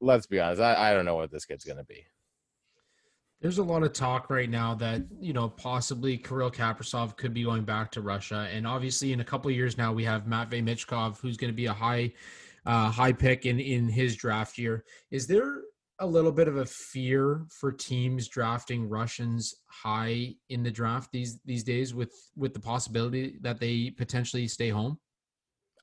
let's 0.00 0.26
be 0.26 0.38
honest, 0.38 0.60
I, 0.60 0.90
I 0.90 0.94
don't 0.94 1.04
know 1.04 1.16
what 1.16 1.30
this 1.30 1.44
kid's 1.44 1.64
going 1.64 1.78
to 1.78 1.84
be. 1.84 2.06
There's 3.42 3.58
a 3.58 3.62
lot 3.64 3.82
of 3.82 3.92
talk 3.92 4.30
right 4.30 4.48
now 4.48 4.74
that 4.76 5.02
you 5.20 5.32
know 5.32 5.48
possibly 5.48 6.16
Kirill 6.16 6.52
Kaprizov 6.52 7.16
could 7.16 7.34
be 7.34 7.42
going 7.42 7.64
back 7.64 7.90
to 7.90 8.00
Russia, 8.00 8.48
and 8.52 8.64
obviously 8.64 9.12
in 9.12 9.18
a 9.18 9.24
couple 9.24 9.50
of 9.50 9.56
years 9.56 9.76
now 9.76 9.92
we 9.92 10.04
have 10.04 10.28
Matvey 10.28 10.62
Michkov, 10.62 11.18
who's 11.20 11.36
going 11.36 11.52
to 11.52 11.56
be 11.56 11.66
a 11.66 11.72
high, 11.72 12.12
uh, 12.66 12.88
high 12.88 13.12
pick 13.12 13.44
in 13.44 13.58
in 13.58 13.88
his 13.88 14.14
draft 14.14 14.58
year. 14.58 14.84
Is 15.10 15.26
there 15.26 15.62
a 15.98 16.06
little 16.06 16.30
bit 16.30 16.46
of 16.46 16.58
a 16.58 16.64
fear 16.64 17.44
for 17.50 17.72
teams 17.72 18.28
drafting 18.28 18.88
Russians 18.88 19.56
high 19.66 20.36
in 20.48 20.62
the 20.62 20.70
draft 20.70 21.10
these 21.10 21.40
these 21.44 21.64
days, 21.64 21.92
with 21.94 22.14
with 22.36 22.54
the 22.54 22.60
possibility 22.60 23.38
that 23.40 23.58
they 23.58 23.90
potentially 23.90 24.46
stay 24.46 24.68
home? 24.68 25.00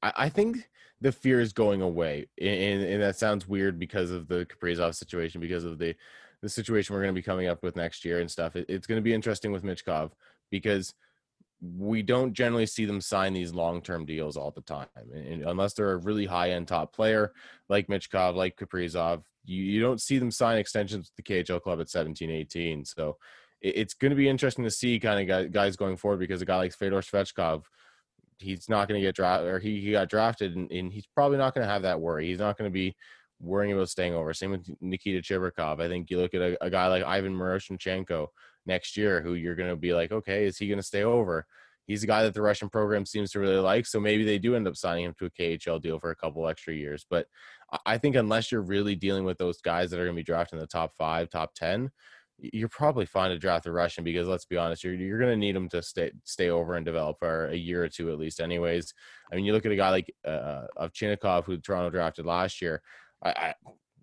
I, 0.01 0.13
I 0.15 0.29
think 0.29 0.69
the 1.01 1.11
fear 1.11 1.41
is 1.41 1.51
going 1.51 1.81
away, 1.81 2.29
and, 2.39 2.83
and 2.83 3.01
that 3.01 3.17
sounds 3.17 3.49
weird 3.49 3.77
because 3.77 4.11
of 4.11 4.29
the 4.29 4.45
Kaprizov 4.45 4.95
situation, 4.95 5.41
because 5.41 5.65
of 5.65 5.77
the 5.77 5.93
the 6.41 6.49
situation 6.49 6.93
we're 6.93 7.01
going 7.01 7.13
to 7.13 7.19
be 7.19 7.23
coming 7.23 7.47
up 7.47 7.63
with 7.63 7.75
next 7.75 8.05
year 8.05 8.19
and 8.19 8.29
stuff. 8.29 8.55
It, 8.55 8.65
it's 8.69 8.87
going 8.87 8.97
to 8.97 9.03
be 9.03 9.13
interesting 9.13 9.51
with 9.51 9.63
Michkov 9.63 10.11
because 10.49 10.93
we 11.61 12.01
don't 12.01 12.33
generally 12.33 12.65
see 12.65 12.85
them 12.85 13.01
sign 13.01 13.33
these 13.33 13.53
long-term 13.53 14.05
deals 14.05 14.37
all 14.37 14.51
the 14.51 14.61
time, 14.61 14.87
and, 15.13 15.43
unless 15.43 15.73
they're 15.73 15.91
a 15.91 15.97
really 15.97 16.25
high-end 16.25 16.67
top 16.67 16.93
player 16.93 17.33
like 17.67 17.87
Michkov, 17.87 18.35
like 18.35 18.55
Kaprizov, 18.55 19.23
you, 19.43 19.63
you 19.63 19.81
don't 19.81 20.01
see 20.01 20.19
them 20.19 20.31
sign 20.31 20.57
extensions 20.57 21.09
with 21.09 21.25
the 21.25 21.43
KHL 21.43 21.61
club 21.61 21.81
at 21.81 21.89
17, 21.89 22.29
18. 22.29 22.85
So 22.85 23.17
it, 23.61 23.77
it's 23.77 23.93
going 23.93 24.11
to 24.11 24.15
be 24.15 24.29
interesting 24.29 24.63
to 24.63 24.71
see 24.71 24.99
kind 24.99 25.29
of 25.29 25.51
guys 25.51 25.75
going 25.75 25.97
forward 25.97 26.19
because 26.19 26.41
a 26.41 26.45
guy 26.45 26.57
like 26.57 26.73
Fedor 26.73 27.01
Svechkov, 27.01 27.63
he's 28.37 28.69
not 28.69 28.87
going 28.87 29.01
to 29.01 29.05
get 29.05 29.15
drafted 29.15 29.49
or 29.49 29.59
he, 29.59 29.81
he 29.81 29.91
got 29.91 30.09
drafted 30.09 30.55
and, 30.55 30.71
and 30.71 30.93
he's 30.93 31.07
probably 31.07 31.37
not 31.37 31.53
going 31.53 31.65
to 31.65 31.71
have 31.71 31.81
that 31.81 31.99
worry. 31.99 32.27
He's 32.27 32.39
not 32.39 32.57
going 32.57 32.69
to 32.69 32.73
be 32.73 32.95
worrying 33.39 33.73
about 33.73 33.89
staying 33.89 34.13
over. 34.13 34.33
Same 34.33 34.51
with 34.51 34.69
Nikita 34.81 35.21
Chibrikov. 35.21 35.81
I 35.81 35.87
think 35.87 36.09
you 36.09 36.17
look 36.17 36.33
at 36.33 36.41
a, 36.41 36.63
a 36.63 36.69
guy 36.69 36.87
like 36.87 37.03
Ivan 37.03 37.35
Miroshnichenko 37.35 38.27
next 38.65 38.97
year, 38.97 39.21
who 39.21 39.33
you're 39.33 39.55
going 39.55 39.69
to 39.69 39.75
be 39.75 39.93
like, 39.93 40.11
okay, 40.11 40.45
is 40.45 40.57
he 40.57 40.67
going 40.67 40.79
to 40.79 40.83
stay 40.83 41.03
over? 41.03 41.45
He's 41.87 42.03
a 42.03 42.07
guy 42.07 42.21
that 42.23 42.35
the 42.35 42.41
Russian 42.41 42.69
program 42.69 43.05
seems 43.05 43.31
to 43.31 43.39
really 43.39 43.57
like. 43.57 43.87
So 43.87 43.99
maybe 43.99 44.23
they 44.23 44.37
do 44.37 44.55
end 44.55 44.67
up 44.67 44.75
signing 44.75 45.05
him 45.05 45.15
to 45.17 45.25
a 45.25 45.31
KHL 45.31 45.81
deal 45.81 45.99
for 45.99 46.11
a 46.11 46.15
couple 46.15 46.47
extra 46.47 46.73
years. 46.73 47.05
But 47.09 47.25
I 47.85 47.97
think 47.97 48.15
unless 48.15 48.51
you're 48.51 48.61
really 48.61 48.95
dealing 48.95 49.23
with 49.23 49.39
those 49.39 49.59
guys 49.59 49.89
that 49.89 49.99
are 49.99 50.05
going 50.05 50.15
to 50.15 50.19
be 50.19 50.23
drafted 50.23 50.57
in 50.57 50.61
the 50.61 50.67
top 50.67 50.93
five, 50.97 51.29
top 51.29 51.55
10, 51.55 51.89
you're 52.41 52.69
probably 52.69 53.05
fine 53.05 53.31
to 53.31 53.37
draft 53.37 53.65
a 53.65 53.71
Russian 53.71 54.03
because 54.03 54.27
let's 54.27 54.45
be 54.45 54.57
honest, 54.57 54.83
you're, 54.83 54.93
you're 54.93 55.19
going 55.19 55.31
to 55.31 55.37
need 55.37 55.55
them 55.55 55.67
to 55.69 55.81
stay 55.81 56.11
stay 56.23 56.49
over 56.49 56.75
and 56.75 56.85
develop 56.85 57.19
for 57.19 57.47
a 57.47 57.55
year 57.55 57.83
or 57.83 57.89
two 57.89 58.11
at 58.11 58.19
least. 58.19 58.39
Anyways, 58.39 58.93
I 59.31 59.35
mean, 59.35 59.45
you 59.45 59.53
look 59.53 59.65
at 59.65 59.71
a 59.71 59.75
guy 59.75 59.89
like 59.89 60.13
uh, 60.25 60.63
Ovchinnikov, 60.77 61.45
who 61.45 61.57
Toronto 61.57 61.89
drafted 61.89 62.25
last 62.25 62.61
year. 62.61 62.81
I, 63.23 63.29
I 63.29 63.53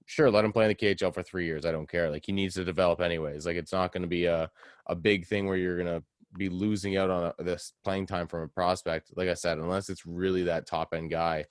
sure 0.06 0.30
let 0.30 0.44
him 0.44 0.52
play 0.52 0.64
in 0.64 0.68
the 0.68 0.74
KHL 0.74 1.12
for 1.12 1.22
three 1.22 1.47
years. 1.47 1.66
I 1.66 1.72
don't 1.72 1.88
care. 1.88 2.10
Like 2.10 2.24
he 2.24 2.32
needs 2.32 2.55
to 2.55 2.64
develop 2.64 3.01
anyways. 3.01 3.44
Like 3.47 3.56
it's 3.56 3.72
not 3.72 3.93
going 3.93 4.02
to 4.02 4.09
be 4.09 4.26
a 4.26 4.51
a 4.86 4.94
big 4.94 5.26
thing 5.26 5.47
where 5.47 5.56
you're 5.56 5.82
going 5.82 6.01
to 6.01 6.05
be 6.36 6.48
losing 6.48 6.97
out 6.97 7.10
on 7.10 7.32
a, 7.38 7.43
this 7.43 7.72
playing 7.84 8.06
time 8.06 8.28
from 8.28 8.43
a 8.43 8.48
prospect. 8.48 9.10
Like 9.16 9.28
I 9.28 9.34
said, 9.34 9.59
unless 9.59 9.88
it's 9.88 10.06
really 10.06 10.44
that 10.44 10.66
top 10.66 10.94
end 10.94 11.10
guy, 11.10 11.44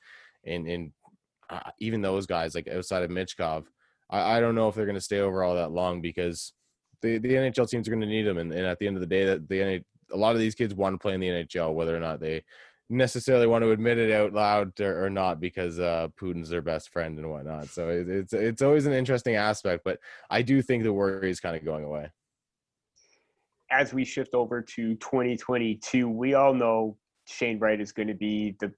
and 0.46 0.68
and 0.68 0.92
uh, 1.50 1.72
even 1.80 2.02
those 2.02 2.26
guys 2.26 2.56
like 2.56 2.68
outside 2.68 3.04
of 3.04 3.12
Michkov, 3.12 3.66
I, 4.10 4.38
I 4.38 4.40
don't 4.40 4.56
know 4.56 4.70
if 4.70 4.76
they're 4.76 4.86
going 4.86 4.96
to 4.96 5.02
stay 5.02 5.20
over 5.20 5.44
all 5.44 5.56
that 5.56 5.72
long 5.72 6.02
because 6.02 6.54
the 7.02 7.18
the 7.18 7.34
NHL 7.34 7.70
teams 7.70 7.88
are 7.88 7.92
going 7.92 8.02
to 8.02 8.08
need 8.08 8.24
them. 8.24 8.38
And, 8.38 8.52
and 8.52 8.66
at 8.66 8.80
the 8.80 8.88
end 8.88 8.98
of 8.98 9.02
the 9.02 9.08
day, 9.08 9.26
that 9.26 9.48
the 9.48 9.84
a 10.12 10.18
lot 10.18 10.36
of 10.36 10.40
these 10.40 10.56
kids 10.56 10.74
want 10.74 10.94
to 10.94 11.00
play 11.00 11.14
in 11.14 11.20
the 11.20 11.28
NHL, 11.28 11.74
whether 11.74 11.96
or 11.96 12.00
not 12.00 12.20
they 12.20 12.44
necessarily 12.90 13.48
want 13.48 13.64
to 13.64 13.72
admit 13.72 13.98
it 13.98 14.12
out 14.12 14.34
loud 14.34 14.80
or, 14.80 15.06
or 15.06 15.10
not 15.10 15.40
because 15.40 15.80
uh, 15.80 16.08
Putin's 16.20 16.50
their 16.50 16.62
best 16.62 16.90
friend 16.90 17.18
and 17.18 17.30
whatnot. 17.30 17.68
So 17.68 17.90
it, 17.90 18.10
it's 18.10 18.34
it's 18.34 18.62
always 18.62 18.86
an 18.86 18.94
interesting 18.94 19.36
aspect, 19.36 19.84
but 19.84 20.00
I 20.30 20.42
do 20.42 20.62
think 20.62 20.84
the 20.84 20.94
worry 20.94 21.30
is 21.30 21.40
kind 21.40 21.56
of 21.56 21.66
going 21.66 21.84
away. 21.84 22.10
As 23.72 23.94
we 23.94 24.06
shift 24.06 24.34
over 24.34 24.62
to 24.62 24.96
2022, 24.96 26.08
we 26.08 26.36
all 26.36 26.54
know 26.54 26.98
Shane 27.28 27.60
Wright 27.60 27.82
is 27.82 27.92
going 27.92 28.08
to 28.08 28.14
be 28.14 28.56
the 28.60 28.72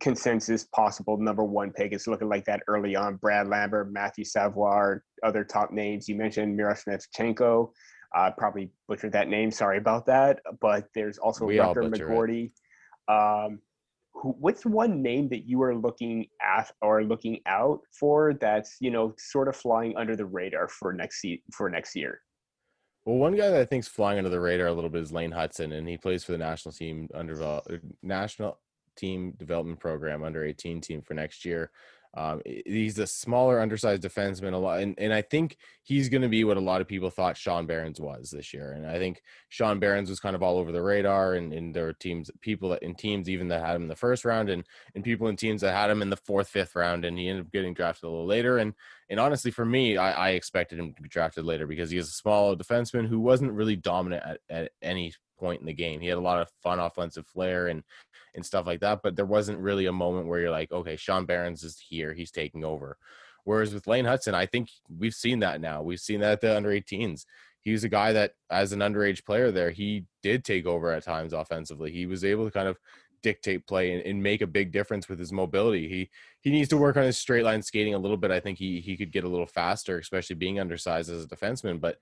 consensus 0.00 0.64
possible 0.64 1.16
number 1.18 1.44
one 1.44 1.70
pick. 1.70 1.92
It's 1.92 2.06
looking 2.06 2.28
like 2.28 2.44
that 2.46 2.62
early 2.66 2.96
on. 2.96 3.16
Brad 3.16 3.46
Lambert, 3.46 3.92
Matthew 3.92 4.24
Savoie, 4.24 5.00
other 5.22 5.44
top 5.44 5.70
names. 5.70 6.08
You 6.08 6.16
mentioned 6.16 6.58
Miroshnichenko. 6.58 7.70
Uh, 8.16 8.30
probably 8.36 8.72
butchered 8.88 9.12
that 9.12 9.28
name. 9.28 9.52
Sorry 9.52 9.78
about 9.78 10.06
that. 10.06 10.40
But 10.60 10.86
there's 10.94 11.18
also 11.18 11.44
We 11.44 11.60
all 11.60 11.74
Rutger 11.74 11.90
butcher 11.90 12.10
it. 12.10 12.16
McGroarty. 12.16 12.50
Um, 13.10 13.60
who, 14.12 14.34
what's 14.38 14.66
one 14.66 15.02
name 15.02 15.28
that 15.30 15.46
you 15.46 15.62
are 15.62 15.74
looking 15.74 16.26
at 16.42 16.70
or 16.82 17.04
looking 17.04 17.40
out 17.46 17.80
for 17.98 18.34
that's 18.34 18.76
you 18.80 18.90
know 18.90 19.14
sort 19.18 19.48
of 19.48 19.56
flying 19.56 19.96
under 19.96 20.16
the 20.16 20.26
radar 20.26 20.68
for 20.68 20.92
next 20.92 21.22
se- 21.22 21.42
for 21.52 21.70
next 21.70 21.96
year? 21.96 22.20
Well, 23.04 23.16
one 23.16 23.34
guy 23.34 23.48
that 23.48 23.60
I 23.60 23.64
think's 23.64 23.88
flying 23.88 24.18
under 24.18 24.30
the 24.30 24.40
radar 24.40 24.66
a 24.66 24.72
little 24.72 24.90
bit 24.90 25.02
is 25.02 25.12
Lane 25.12 25.32
Hutson, 25.32 25.72
and 25.72 25.88
he 25.88 25.96
plays 25.96 26.22
for 26.22 26.32
the 26.32 26.38
national 26.38 26.72
team 26.72 27.08
under 27.14 27.42
uh, 27.42 27.60
national 28.02 28.58
team 28.96 29.32
development 29.38 29.80
program 29.80 30.22
under 30.22 30.44
18 30.44 30.80
team 30.80 31.00
for 31.00 31.14
next 31.14 31.44
year. 31.44 31.70
Um, 32.14 32.42
he's 32.44 32.98
a 32.98 33.06
smaller, 33.06 33.60
undersized 33.60 34.02
defenseman, 34.02 34.52
a 34.52 34.56
lot, 34.56 34.80
and, 34.80 34.98
and 34.98 35.12
I 35.12 35.22
think 35.22 35.56
he's 35.84 36.08
going 36.08 36.22
to 36.22 36.28
be 36.28 36.42
what 36.42 36.56
a 36.56 36.60
lot 36.60 36.80
of 36.80 36.88
people 36.88 37.08
thought 37.08 37.36
Sean 37.36 37.66
Behrens 37.66 38.00
was 38.00 38.30
this 38.30 38.52
year. 38.52 38.72
And 38.72 38.84
I 38.84 38.98
think 38.98 39.22
Sean 39.48 39.78
Behrens 39.78 40.10
was 40.10 40.18
kind 40.18 40.34
of 40.34 40.42
all 40.42 40.58
over 40.58 40.72
the 40.72 40.82
radar, 40.82 41.34
and, 41.34 41.52
and 41.52 41.72
there 41.72 41.84
were 41.84 41.92
teams, 41.92 42.28
people 42.40 42.70
that, 42.70 42.82
in 42.82 42.96
teams 42.96 43.28
even 43.28 43.46
that 43.48 43.64
had 43.64 43.76
him 43.76 43.82
in 43.82 43.88
the 43.88 43.94
first 43.94 44.24
round, 44.24 44.50
and 44.50 44.64
and 44.94 45.04
people 45.04 45.28
in 45.28 45.36
teams 45.36 45.60
that 45.60 45.72
had 45.72 45.90
him 45.90 46.02
in 46.02 46.10
the 46.10 46.16
fourth, 46.16 46.48
fifth 46.48 46.74
round, 46.74 47.04
and 47.04 47.16
he 47.16 47.28
ended 47.28 47.46
up 47.46 47.52
getting 47.52 47.74
drafted 47.74 48.04
a 48.04 48.10
little 48.10 48.26
later. 48.26 48.58
And 48.58 48.74
and 49.08 49.20
honestly, 49.20 49.52
for 49.52 49.64
me, 49.64 49.96
I, 49.96 50.10
I 50.10 50.30
expected 50.30 50.78
him 50.80 50.92
to 50.94 51.02
be 51.02 51.08
drafted 51.08 51.44
later 51.44 51.66
because 51.66 51.90
he 51.90 51.98
is 51.98 52.08
a 52.08 52.12
small 52.12 52.56
defenseman 52.56 53.06
who 53.06 53.20
wasn't 53.20 53.52
really 53.52 53.76
dominant 53.76 54.24
at, 54.24 54.40
at 54.48 54.72
any 54.82 55.12
point 55.38 55.60
in 55.60 55.66
the 55.66 55.72
game. 55.72 56.00
He 56.00 56.08
had 56.08 56.18
a 56.18 56.20
lot 56.20 56.40
of 56.40 56.50
fun 56.62 56.78
offensive 56.78 57.26
flair 57.26 57.68
and 57.68 57.82
and 58.34 58.44
stuff 58.44 58.66
like 58.66 58.80
that. 58.80 59.00
But 59.02 59.16
there 59.16 59.26
wasn't 59.26 59.58
really 59.58 59.86
a 59.86 59.92
moment 59.92 60.26
where 60.26 60.40
you're 60.40 60.50
like, 60.50 60.72
okay, 60.72 60.96
Sean 60.96 61.26
Behrens 61.26 61.62
is 61.62 61.78
here, 61.78 62.14
he's 62.14 62.30
taking 62.30 62.64
over. 62.64 62.96
Whereas 63.44 63.72
with 63.72 63.86
Lane 63.86 64.04
Hutson, 64.04 64.34
I 64.34 64.46
think 64.46 64.68
we've 64.98 65.14
seen 65.14 65.40
that 65.40 65.60
now. 65.60 65.82
We've 65.82 66.00
seen 66.00 66.20
that 66.20 66.32
at 66.32 66.40
the 66.40 66.56
under 66.56 66.70
18s. 66.70 67.24
He 67.62 67.72
was 67.72 67.84
a 67.84 67.88
guy 67.88 68.12
that, 68.12 68.32
as 68.50 68.72
an 68.72 68.80
underage 68.80 69.24
player 69.24 69.50
there, 69.50 69.70
he 69.70 70.04
did 70.22 70.44
take 70.44 70.66
over 70.66 70.90
at 70.92 71.04
times 71.04 71.32
offensively. 71.32 71.90
He 71.90 72.06
was 72.06 72.24
able 72.24 72.44
to 72.46 72.50
kind 72.50 72.68
of 72.68 72.78
dictate 73.22 73.66
play 73.66 73.92
and, 73.92 74.02
and, 74.06 74.22
make 74.22 74.40
a 74.40 74.46
big 74.46 74.72
difference 74.72 75.08
with 75.08 75.18
his 75.18 75.32
mobility. 75.32 75.88
He 75.88 76.10
he 76.40 76.50
needs 76.50 76.70
to 76.70 76.78
work 76.78 76.96
on 76.96 77.02
his 77.02 77.18
straight 77.18 77.44
line 77.44 77.62
skating 77.62 77.94
a 77.94 77.98
little 77.98 78.16
bit. 78.16 78.30
I 78.30 78.40
think 78.40 78.58
he 78.58 78.80
he 78.80 78.96
could 78.96 79.12
get 79.12 79.24
a 79.24 79.28
little 79.28 79.46
faster, 79.46 79.98
especially 79.98 80.36
being 80.36 80.58
undersized 80.58 81.10
as 81.10 81.24
a 81.24 81.28
defenseman. 81.28 81.80
But 81.80 81.98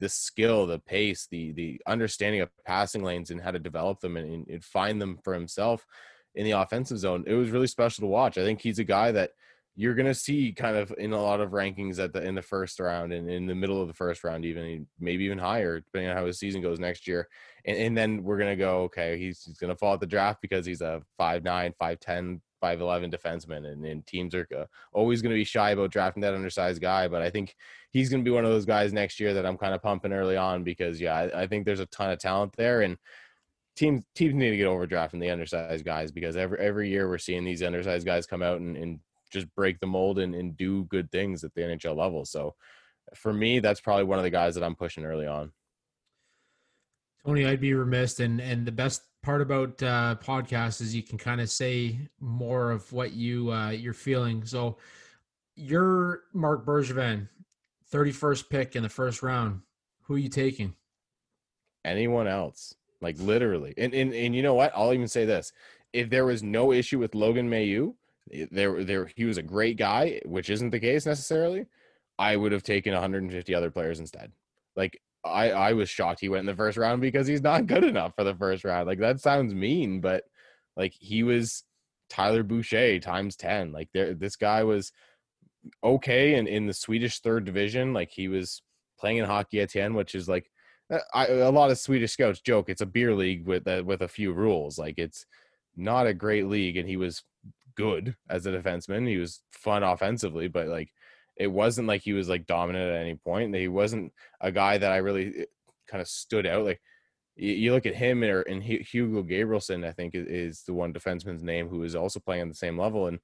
the 0.00 0.08
skill, 0.08 0.66
the 0.66 0.78
pace, 0.78 1.26
the 1.30 1.52
the 1.52 1.80
understanding 1.86 2.40
of 2.40 2.50
passing 2.66 3.02
lanes 3.02 3.30
and 3.30 3.40
how 3.40 3.50
to 3.50 3.58
develop 3.58 4.00
them 4.00 4.16
and, 4.16 4.46
and 4.48 4.64
find 4.64 5.00
them 5.00 5.18
for 5.22 5.34
himself 5.34 5.86
in 6.34 6.44
the 6.44 6.52
offensive 6.52 6.98
zone, 6.98 7.24
it 7.26 7.34
was 7.34 7.50
really 7.50 7.66
special 7.66 8.02
to 8.02 8.06
watch. 8.06 8.38
I 8.38 8.44
think 8.44 8.60
he's 8.60 8.78
a 8.78 8.84
guy 8.84 9.10
that 9.12 9.32
you're 9.74 9.94
going 9.94 10.06
to 10.06 10.14
see 10.14 10.52
kind 10.52 10.76
of 10.76 10.92
in 10.98 11.12
a 11.12 11.22
lot 11.22 11.40
of 11.40 11.50
rankings 11.50 12.00
at 12.00 12.12
the 12.12 12.20
in 12.22 12.34
the 12.34 12.42
first 12.42 12.80
round 12.80 13.12
and 13.12 13.30
in 13.30 13.46
the 13.46 13.54
middle 13.54 13.80
of 13.80 13.86
the 13.86 13.94
first 13.94 14.24
round 14.24 14.44
even 14.44 14.86
maybe 14.98 15.24
even 15.24 15.38
higher 15.38 15.78
depending 15.78 16.10
on 16.10 16.16
how 16.16 16.26
his 16.26 16.36
season 16.38 16.60
goes 16.60 16.80
next 16.80 17.06
year 17.06 17.28
and, 17.64 17.76
and 17.76 17.96
then 17.96 18.24
we're 18.24 18.38
going 18.38 18.50
to 18.50 18.56
go 18.56 18.80
okay 18.80 19.16
he's, 19.16 19.44
he's 19.44 19.58
going 19.58 19.72
to 19.72 19.78
fall 19.78 19.94
at 19.94 20.00
the 20.00 20.06
draft 20.06 20.42
because 20.42 20.66
he's 20.66 20.80
a 20.80 21.00
5'9 21.20 21.74
5'10 21.80 22.40
5'11 22.60 23.14
defenseman 23.14 23.72
and, 23.72 23.86
and 23.86 24.04
teams 24.04 24.34
are 24.34 24.48
uh, 24.56 24.64
always 24.92 25.22
going 25.22 25.30
to 25.30 25.38
be 25.38 25.44
shy 25.44 25.70
about 25.70 25.92
drafting 25.92 26.22
that 26.22 26.34
undersized 26.34 26.82
guy 26.82 27.06
but 27.06 27.22
i 27.22 27.30
think 27.30 27.54
he's 27.90 28.08
going 28.08 28.22
to 28.22 28.28
be 28.28 28.34
one 28.34 28.44
of 28.44 28.50
those 28.50 28.66
guys 28.66 28.92
next 28.92 29.18
year 29.20 29.34
that 29.34 29.46
i'm 29.46 29.58
kind 29.58 29.74
of 29.74 29.82
pumping 29.82 30.12
early 30.12 30.36
on 30.36 30.62
because 30.62 31.00
yeah 31.00 31.14
I, 31.14 31.42
I 31.42 31.46
think 31.46 31.64
there's 31.64 31.80
a 31.80 31.86
ton 31.86 32.10
of 32.10 32.18
talent 32.18 32.54
there 32.56 32.82
and 32.82 32.96
teams 33.76 34.02
teams 34.14 34.34
need 34.34 34.50
to 34.50 34.56
get 34.56 34.66
over 34.66 34.86
drafting 34.86 35.20
the 35.20 35.30
undersized 35.30 35.84
guys 35.84 36.10
because 36.10 36.36
every 36.36 36.58
every 36.58 36.88
year 36.88 37.08
we're 37.08 37.18
seeing 37.18 37.44
these 37.44 37.62
undersized 37.62 38.04
guys 38.04 38.26
come 38.26 38.42
out 38.42 38.60
and, 38.60 38.76
and 38.76 39.00
just 39.30 39.52
break 39.54 39.78
the 39.80 39.86
mold 39.86 40.18
and, 40.18 40.34
and 40.34 40.56
do 40.56 40.84
good 40.84 41.10
things 41.10 41.44
at 41.44 41.54
the 41.54 41.60
NHL 41.60 41.96
level. 41.96 42.24
So 42.24 42.54
for 43.14 43.32
me, 43.32 43.60
that's 43.60 43.80
probably 43.80 44.04
one 44.04 44.18
of 44.18 44.24
the 44.24 44.30
guys 44.30 44.54
that 44.54 44.64
I'm 44.64 44.74
pushing 44.74 45.04
early 45.04 45.26
on. 45.26 45.52
Tony, 47.24 47.46
I'd 47.46 47.60
be 47.60 47.74
remiss, 47.74 48.20
and 48.20 48.40
and 48.40 48.66
the 48.66 48.72
best 48.72 49.02
part 49.22 49.42
about 49.42 49.82
uh, 49.82 50.16
podcasts 50.22 50.80
is 50.80 50.94
you 50.94 51.02
can 51.02 51.18
kind 51.18 51.40
of 51.40 51.50
say 51.50 51.98
more 52.20 52.70
of 52.70 52.90
what 52.92 53.12
you 53.12 53.50
uh, 53.50 53.70
you're 53.70 53.92
feeling. 53.92 54.44
So, 54.44 54.78
you're 55.56 56.22
Marc 56.32 56.64
Bergevin, 56.64 57.28
31st 57.92 58.48
pick 58.48 58.76
in 58.76 58.82
the 58.82 58.88
first 58.88 59.22
round. 59.22 59.62
Who 60.02 60.14
are 60.14 60.18
you 60.18 60.28
taking? 60.28 60.74
Anyone 61.84 62.26
else? 62.26 62.74
Like 63.00 63.18
literally, 63.18 63.74
and 63.78 63.94
and 63.94 64.12
and 64.12 64.34
you 64.34 64.42
know 64.42 64.54
what? 64.54 64.72
I'll 64.74 64.92
even 64.92 65.06
say 65.06 65.24
this: 65.24 65.52
if 65.92 66.10
there 66.10 66.26
was 66.26 66.42
no 66.42 66.72
issue 66.72 66.98
with 66.98 67.14
Logan 67.14 67.48
Mailloux, 67.48 67.94
eh, 68.32 68.46
there 68.50 68.82
there 68.84 69.08
he 69.14 69.24
was 69.24 69.38
a 69.38 69.42
great 69.42 69.76
guy, 69.76 70.20
which 70.24 70.50
isn't 70.50 70.70
the 70.70 70.80
case 70.80 71.06
necessarily. 71.06 71.66
I 72.18 72.34
would 72.34 72.50
have 72.50 72.64
taken 72.64 72.92
150 72.92 73.54
other 73.54 73.70
players 73.70 74.00
instead. 74.00 74.32
Like 74.74 75.00
I 75.24 75.50
I 75.50 75.72
was 75.74 75.88
shocked 75.88 76.20
he 76.20 76.28
went 76.28 76.40
in 76.40 76.46
the 76.46 76.56
first 76.56 76.76
round 76.76 77.00
because 77.00 77.28
he's 77.28 77.42
not 77.42 77.66
good 77.68 77.84
enough 77.84 78.14
for 78.16 78.24
the 78.24 78.34
first 78.34 78.64
round. 78.64 78.88
Like 78.88 78.98
that 78.98 79.20
sounds 79.20 79.54
mean, 79.54 80.00
but 80.00 80.24
like 80.76 80.92
he 80.92 81.22
was 81.22 81.64
Tyler 82.10 82.42
Boucher 82.42 82.98
times 82.98 83.36
10. 83.36 83.72
Like 83.72 83.90
there 83.94 84.14
this 84.14 84.36
guy 84.36 84.64
was 84.64 84.92
okay 85.82 86.34
and 86.34 86.48
in, 86.48 86.66
the 86.66 86.74
Swedish 86.74 87.20
third 87.20 87.44
division. 87.44 87.92
Like 87.92 88.10
he 88.10 88.28
was 88.28 88.62
playing 88.98 89.18
in 89.18 89.26
Hockeyettan, 89.26 89.94
which 89.94 90.14
is 90.14 90.28
like 90.28 90.50
uh, 90.92 90.98
I, 91.14 91.26
a 91.26 91.50
lot 91.50 91.70
of 91.70 91.78
Swedish 91.78 92.12
scouts 92.12 92.40
joke 92.40 92.68
it's 92.68 92.80
a 92.80 92.86
beer 92.86 93.14
league 93.14 93.46
with 93.46 93.66
uh, 93.66 93.82
with 93.84 94.02
a 94.02 94.08
few 94.08 94.32
rules. 94.32 94.78
Like 94.78 94.94
it's 94.98 95.26
not 95.76 96.06
a 96.06 96.14
great 96.14 96.46
league, 96.46 96.76
and 96.76 96.88
he 96.88 96.96
was 96.96 97.22
good 97.76 98.16
as 98.28 98.46
a 98.46 98.50
defenseman. 98.52 99.08
He 99.08 99.18
was 99.18 99.42
fun 99.52 99.82
offensively, 99.82 100.48
but 100.48 100.66
like 100.66 100.90
it 101.36 101.46
wasn't 101.46 101.86
like 101.86 102.02
he 102.02 102.12
was 102.12 102.28
like 102.28 102.46
dominant 102.46 102.90
at 102.90 103.00
any 103.00 103.14
point. 103.14 103.54
He 103.54 103.68
wasn't 103.68 104.12
a 104.40 104.50
guy 104.50 104.76
that 104.76 104.92
I 104.92 104.96
really 104.96 105.32
eh, 105.38 105.44
kind 105.88 106.02
of 106.02 106.08
stood 106.08 106.46
out. 106.46 106.64
Like 106.64 106.80
you, 107.36 107.72
look 107.72 107.86
at 107.86 107.94
him 107.94 108.24
or 108.24 108.42
and 108.42 108.62
Hugo 108.62 109.22
Gabrielsson, 109.22 109.86
I 109.86 109.92
think 109.92 110.14
is, 110.14 110.64
the 110.66 110.74
one 110.74 110.92
defenseman's 110.92 111.44
name 111.44 111.68
who 111.68 111.84
is 111.84 111.94
also 111.94 112.18
playing 112.18 112.42
on 112.42 112.48
the 112.48 112.54
same 112.54 112.76
level, 112.76 113.06
and 113.06 113.20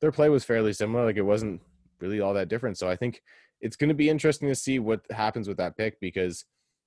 their 0.00 0.12
play 0.12 0.28
was 0.28 0.44
fairly 0.44 0.72
similar. 0.72 1.04
Like 1.04 1.16
it 1.16 1.22
wasn't 1.22 1.60
really 2.00 2.20
all 2.20 2.34
that 2.34 2.48
different. 2.48 2.78
So 2.78 2.88
I 2.88 2.96
think 2.96 3.22
it's 3.60 3.76
going 3.76 3.88
to 3.88 3.94
be 3.94 4.10
interesting 4.10 4.48
to 4.48 4.54
see 4.54 4.78
what 4.78 5.00
happens 5.10 5.48
with 5.48 5.56
that 5.58 5.76
pick 5.76 5.98
because 6.00 6.44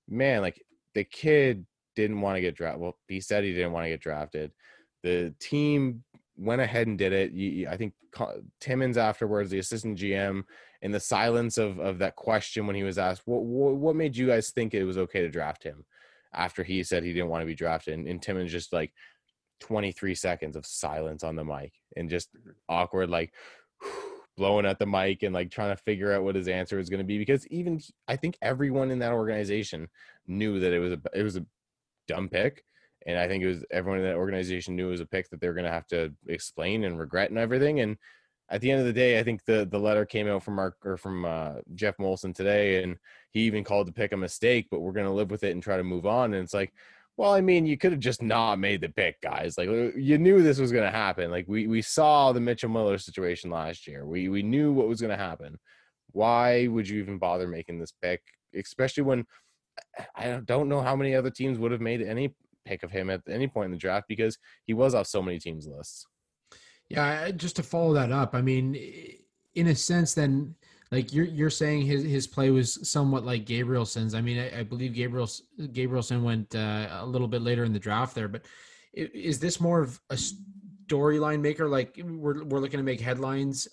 man, 0.07 0.41
like 0.41 0.61
the 0.95 1.03
kid 1.03 1.65
didn't 1.95 2.21
want 2.21 2.35
to 2.35 2.41
get 2.41 2.55
drafted. 2.55 2.81
Well, 2.81 2.97
he 3.07 3.21
said 3.21 3.43
he 3.43 3.53
didn't 3.53 3.71
want 3.71 3.85
to 3.85 3.89
get 3.89 4.01
drafted. 4.01 4.51
The 5.03 5.33
team 5.39 6.03
went 6.37 6.61
ahead 6.61 6.87
and 6.87 6.97
did 6.97 7.13
it. 7.13 7.31
You, 7.31 7.67
I 7.69 7.77
think 7.77 7.93
Timmins 8.59 8.97
afterwards, 8.97 9.49
the 9.49 9.59
assistant 9.59 9.97
GM, 9.97 10.43
in 10.81 10.91
the 10.91 10.99
silence 10.99 11.57
of 11.57 11.79
of 11.79 11.99
that 11.99 12.15
question 12.15 12.65
when 12.65 12.75
he 12.75 12.83
was 12.83 12.97
asked, 12.97 13.23
"What 13.25 13.43
what, 13.43 13.75
what 13.75 13.95
made 13.95 14.15
you 14.15 14.27
guys 14.27 14.51
think 14.51 14.73
it 14.73 14.83
was 14.83 14.97
okay 14.97 15.21
to 15.21 15.29
draft 15.29 15.63
him?" 15.63 15.85
After 16.33 16.63
he 16.63 16.83
said 16.83 17.03
he 17.03 17.13
didn't 17.13 17.29
want 17.29 17.41
to 17.41 17.47
be 17.47 17.55
drafted, 17.55 17.95
and, 17.95 18.07
and 18.07 18.21
Timmins 18.21 18.51
just 18.51 18.71
like 18.71 18.93
23 19.61 20.15
seconds 20.15 20.55
of 20.55 20.65
silence 20.65 21.23
on 21.23 21.35
the 21.35 21.43
mic 21.43 21.73
and 21.97 22.09
just 22.09 22.33
mm-hmm. 22.33 22.51
awkward, 22.69 23.09
like 23.09 23.33
blowing 24.39 24.65
at 24.65 24.79
the 24.79 24.87
mic 24.87 25.21
and 25.21 25.35
like 25.35 25.51
trying 25.51 25.75
to 25.75 25.83
figure 25.83 26.11
out 26.11 26.23
what 26.23 26.33
his 26.35 26.47
answer 26.47 26.77
was 26.77 26.89
going 26.89 27.01
to 27.01 27.05
be. 27.05 27.19
Because 27.19 27.45
even 27.47 27.79
I 28.07 28.15
think 28.15 28.37
everyone 28.41 28.89
in 28.89 28.99
that 28.99 29.13
organization 29.13 29.87
knew 30.25 30.59
that 30.59 30.73
it 30.73 30.79
was 30.79 30.93
a 30.93 30.99
it 31.13 31.21
was 31.21 31.35
a 31.35 31.45
dumb 32.07 32.27
pick 32.27 32.63
and 33.05 33.17
I 33.17 33.27
think 33.27 33.43
it 33.43 33.47
was 33.47 33.65
everyone 33.71 33.99
in 33.99 34.05
that 34.05 34.17
organization 34.17 34.75
knew 34.75 34.87
it 34.87 34.91
was 34.91 34.99
a 34.99 35.05
pick 35.05 35.29
that 35.29 35.39
they 35.39 35.47
were 35.47 35.53
going 35.53 35.65
to 35.65 35.71
have 35.71 35.87
to 35.87 36.13
explain 36.27 36.83
and 36.83 36.99
regret 36.99 37.29
and 37.29 37.39
everything. 37.39 37.79
And 37.79 37.97
at 38.49 38.61
the 38.61 38.71
end 38.71 38.81
of 38.81 38.87
the 38.87 38.93
day, 38.93 39.19
I 39.19 39.23
think 39.23 39.45
the 39.45 39.67
the 39.69 39.79
letter 39.79 40.05
came 40.05 40.27
out 40.27 40.43
from 40.43 40.55
Mark 40.55 40.77
or 40.83 40.97
from 40.97 41.23
uh, 41.25 41.55
Geoff 41.75 41.97
Molson 41.97 42.35
today, 42.35 42.83
and 42.83 42.97
he 43.31 43.41
even 43.41 43.63
called 43.63 43.87
the 43.87 43.93
pick 43.93 44.11
a 44.11 44.17
mistake. 44.17 44.67
But 44.69 44.81
we're 44.81 44.91
going 44.91 45.05
to 45.05 45.13
live 45.13 45.31
with 45.31 45.43
it 45.43 45.51
and 45.51 45.63
try 45.63 45.77
to 45.77 45.83
move 45.83 46.05
on. 46.05 46.33
And 46.33 46.43
it's 46.43 46.53
like, 46.53 46.73
well, 47.19 47.33
I 47.33 47.41
mean, 47.41 47.65
you 47.65 47.77
could 47.77 47.91
have 47.91 47.99
just 47.99 48.21
not 48.21 48.59
made 48.59 48.79
the 48.79 48.87
pick, 48.87 49.19
guys. 49.19 49.57
Like 49.57 49.67
uh, 49.67 49.91
you 49.93 50.17
knew 50.17 50.41
this 50.41 50.57
was 50.57 50.71
going 50.71 50.85
to 50.85 50.97
happen. 50.97 51.29
Like 51.29 51.49
we 51.49 51.67
we 51.67 51.81
saw 51.81 52.31
the 52.31 52.39
Mitchell 52.39 52.69
Miller 52.69 52.97
situation 52.97 53.51
last 53.51 53.87
year. 53.87 54.05
We 54.05 54.29
we 54.29 54.41
knew 54.41 54.71
what 54.71 54.87
was 54.87 55.01
going 55.01 55.11
to 55.11 55.21
happen. 55.21 55.59
Why 56.13 56.67
would 56.67 56.87
you 56.87 57.01
even 57.01 57.17
bother 57.17 57.45
making 57.45 57.77
this 57.77 57.91
pick, 58.01 58.21
especially 58.55 59.03
when 59.03 59.25
I 60.15 60.39
don't 60.45 60.69
know 60.69 60.79
how 60.79 60.95
many 60.95 61.13
other 61.13 61.29
teams 61.29 61.59
would 61.59 61.73
have 61.73 61.81
made 61.81 62.01
any 62.01 62.33
pick 62.63 62.83
of 62.83 62.91
him 62.91 63.09
at 63.09 63.19
any 63.27 63.49
point 63.49 63.65
in 63.65 63.71
the 63.71 63.77
draft 63.77 64.07
because 64.07 64.37
he 64.63 64.73
was 64.73 64.95
off 64.95 65.07
so 65.07 65.21
many 65.21 65.39
teams' 65.39 65.67
lists. 65.67 66.07
Yeah, 66.87 67.31
just 67.31 67.57
to 67.57 67.63
follow 67.63 67.95
that 67.95 68.13
up, 68.13 68.33
I 68.33 68.41
mean, 68.41 68.77
in 69.55 69.67
a 69.67 69.75
sense, 69.75 70.13
then 70.13 70.55
like 70.91 71.13
you're 71.13 71.25
you're 71.25 71.49
saying 71.49 71.83
his 71.83 72.03
his 72.03 72.27
play 72.27 72.49
was 72.49 72.89
somewhat 72.89 73.25
like 73.25 73.45
Gabrielsson's. 73.45 74.15
I 74.15 74.21
mean, 74.21 74.39
I, 74.39 74.59
I 74.59 74.63
believe 74.63 74.93
Gabriel 74.93 75.27
Gabrielsson 75.59 76.23
went 76.23 76.55
uh, 76.55 76.87
a 77.01 77.05
little 77.05 77.27
bit 77.27 77.41
later 77.41 77.63
in 77.63 77.73
the 77.73 77.79
draft 77.79 78.15
there, 78.15 78.27
but 78.27 78.45
is 78.93 79.39
this 79.39 79.61
more 79.61 79.81
of 79.81 79.99
a 80.09 80.17
storyline 80.87 81.41
maker? 81.41 81.67
Like 81.67 81.99
we're 82.03 82.43
we're 82.43 82.59
looking 82.59 82.79
to 82.79 82.83
make 82.83 82.99
headlines, 82.99 83.67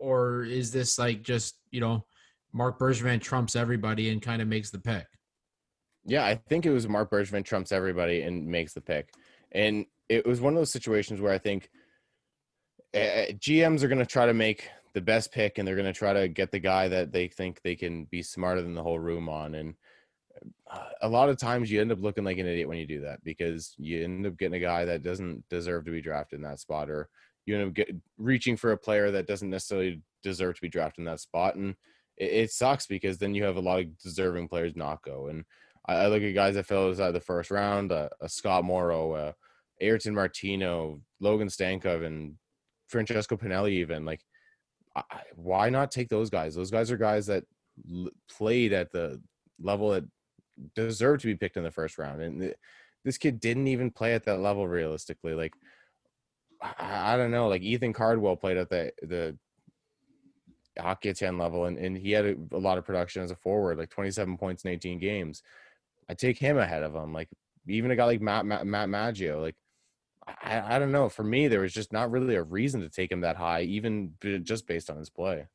or 0.00 0.44
is 0.44 0.70
this 0.70 0.98
like 0.98 1.22
just 1.22 1.56
you 1.70 1.80
know 1.80 2.06
Marc 2.52 2.78
Bergevin 2.78 3.20
trumps 3.20 3.54
everybody 3.54 4.08
and 4.10 4.22
kind 4.22 4.40
of 4.40 4.48
makes 4.48 4.70
the 4.70 4.78
pick? 4.78 5.06
Yeah, 6.04 6.24
I 6.24 6.34
think 6.34 6.66
it 6.66 6.70
was 6.70 6.88
Marc 6.88 7.10
Bergevin 7.10 7.44
trumps 7.44 7.70
everybody 7.70 8.22
and 8.22 8.46
makes 8.46 8.72
the 8.72 8.80
pick. 8.80 9.12
And 9.52 9.86
it 10.08 10.26
was 10.26 10.40
one 10.40 10.54
of 10.54 10.58
those 10.58 10.72
situations 10.72 11.20
where 11.20 11.32
I 11.32 11.38
think 11.38 11.68
uh, 12.94 12.98
eh, 12.98 13.26
eh, 13.28 13.32
GMs 13.32 13.82
are 13.82 13.88
going 13.88 13.98
to 13.98 14.06
try 14.06 14.26
to 14.26 14.34
make 14.34 14.68
the 14.94 15.00
best 15.00 15.32
pick 15.32 15.58
and 15.58 15.66
they're 15.66 15.76
going 15.76 15.86
to 15.86 15.92
try 15.92 16.12
to 16.12 16.28
get 16.28 16.50
the 16.50 16.58
guy 16.58 16.88
that 16.88 17.12
they 17.12 17.28
think 17.28 17.60
they 17.62 17.76
can 17.76 18.04
be 18.04 18.22
smarter 18.22 18.62
than 18.62 18.74
the 18.74 18.82
whole 18.82 18.98
room 18.98 19.28
on. 19.28 19.54
And 19.54 19.74
uh, 20.70 20.88
a 21.02 21.08
lot 21.08 21.28
of 21.28 21.38
times 21.38 21.70
you 21.70 21.80
end 21.80 21.92
up 21.92 22.00
looking 22.00 22.24
like 22.24 22.38
an 22.38 22.46
idiot 22.46 22.68
when 22.68 22.78
you 22.78 22.86
do 22.86 23.00
that 23.02 23.22
because 23.24 23.74
you 23.78 24.04
end 24.04 24.26
up 24.26 24.36
getting 24.36 24.54
a 24.54 24.64
guy 24.64 24.84
that 24.84 25.02
doesn't 25.02 25.48
deserve 25.48 25.84
to 25.84 25.90
be 25.90 26.02
drafted 26.02 26.38
in 26.38 26.42
that 26.42 26.60
spot 26.60 26.90
or 26.90 27.08
you 27.46 27.56
end 27.56 27.68
up 27.68 27.74
get, 27.74 27.94
reaching 28.18 28.56
for 28.56 28.72
a 28.72 28.78
player 28.78 29.10
that 29.10 29.26
doesn't 29.26 29.50
necessarily 29.50 30.02
deserve 30.22 30.54
to 30.56 30.60
be 30.60 30.68
drafted 30.68 31.00
in 31.00 31.04
that 31.06 31.20
spot. 31.20 31.56
And 31.56 31.74
it, 32.16 32.32
it 32.32 32.50
sucks 32.50 32.86
because 32.86 33.18
then 33.18 33.34
you 33.34 33.44
have 33.44 33.56
a 33.56 33.60
lot 33.60 33.80
of 33.80 33.98
deserving 33.98 34.48
players 34.48 34.76
not 34.76 35.02
go. 35.02 35.28
And 35.28 35.44
I, 35.86 35.94
I 35.94 36.06
look 36.08 36.22
at 36.22 36.34
guys 36.34 36.54
that 36.54 36.66
fell 36.66 36.88
outside 36.88 37.12
the 37.12 37.20
first 37.20 37.50
round, 37.50 37.92
uh, 37.92 38.08
a 38.20 38.28
Scott 38.28 38.64
Morrow, 38.64 39.12
uh, 39.12 39.32
Ayrton 39.80 40.14
Martino, 40.14 41.00
Logan 41.20 41.48
Stankov, 41.48 42.04
and 42.04 42.36
Francesco 42.88 43.36
Pinelli. 43.36 43.72
Even 43.72 44.04
like, 44.04 44.20
I, 44.94 45.02
why 45.36 45.70
not 45.70 45.90
take 45.90 46.08
those 46.08 46.30
guys? 46.30 46.54
Those 46.54 46.70
guys 46.70 46.90
are 46.90 46.96
guys 46.96 47.26
that 47.26 47.44
l- 47.90 48.10
played 48.30 48.72
at 48.72 48.92
the 48.92 49.20
level 49.60 49.90
that 49.90 50.04
deserve 50.74 51.20
to 51.20 51.26
be 51.26 51.36
picked 51.36 51.56
in 51.56 51.64
the 51.64 51.70
first 51.70 51.98
round, 51.98 52.20
and 52.22 52.40
th- 52.40 52.56
this 53.04 53.18
kid 53.18 53.40
didn't 53.40 53.68
even 53.68 53.90
play 53.90 54.14
at 54.14 54.24
that 54.24 54.40
level 54.40 54.68
realistically. 54.68 55.34
Like, 55.34 55.54
I, 56.60 57.14
I 57.14 57.16
don't 57.16 57.30
know. 57.30 57.48
Like 57.48 57.62
Ethan 57.62 57.92
Cardwell 57.92 58.36
played 58.36 58.56
at 58.56 58.70
the 58.70 58.92
the 59.02 59.36
Hockeyettan 60.78 61.38
level 61.38 61.66
and, 61.66 61.76
and 61.76 61.98
he 61.98 62.12
had 62.12 62.24
a, 62.24 62.34
a, 62.52 62.56
lot 62.56 62.78
of 62.78 62.86
production 62.86 63.22
as 63.22 63.30
a 63.30 63.36
forward 63.36 63.76
like 63.76 63.90
27 63.90 64.38
points 64.38 64.64
in 64.64 64.70
18 64.70 64.98
games 64.98 65.42
I 66.08 66.14
take 66.14 66.38
him 66.38 66.58
ahead 66.58 66.82
of 66.82 66.94
him. 66.94 67.12
Like 67.12 67.28
even 67.66 67.90
a 67.90 67.96
guy 67.96 68.04
like 68.04 68.20
Matt, 68.20 68.44
Matt, 68.44 68.66
Matt 68.66 68.88
Maggio, 68.88 69.40
like 69.40 69.56
I, 70.26 70.76
I 70.76 70.78
don't 70.78 70.92
know. 70.92 71.08
For 71.08 71.24
me, 71.24 71.48
there 71.48 71.60
was 71.60 71.72
just 71.72 71.92
not 71.92 72.10
really 72.10 72.36
a 72.36 72.42
reason 72.42 72.80
to 72.80 72.88
take 72.88 73.10
him 73.10 73.20
that 73.22 73.36
high, 73.36 73.62
even 73.62 74.12
just 74.42 74.66
based 74.66 74.90
on 74.90 74.96
his 74.96 75.10
play. 75.10 75.46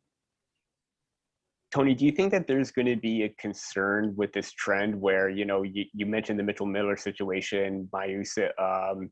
Tony, 1.72 1.94
do 1.94 2.06
you 2.06 2.11
think 2.11 2.31
that 2.31 2.48
there's 2.48 2.72
going 2.72 2.88
to 2.88 2.95
be 2.95 3.23
a 3.23 3.30
concern 3.30 4.14
with 4.15 4.31
this 4.31 4.52
trend 4.53 4.99
where, 4.99 5.30
you 5.30 5.45
know, 5.45 5.64
you, 5.64 5.85
you 5.94 6.06
mentioned 6.06 6.39
the 6.39 6.44
Mitchell 6.44 6.65
Miller 6.65 6.95
situation, 6.95 7.89
Mailloux's, 7.94 8.52
um, 8.57 9.11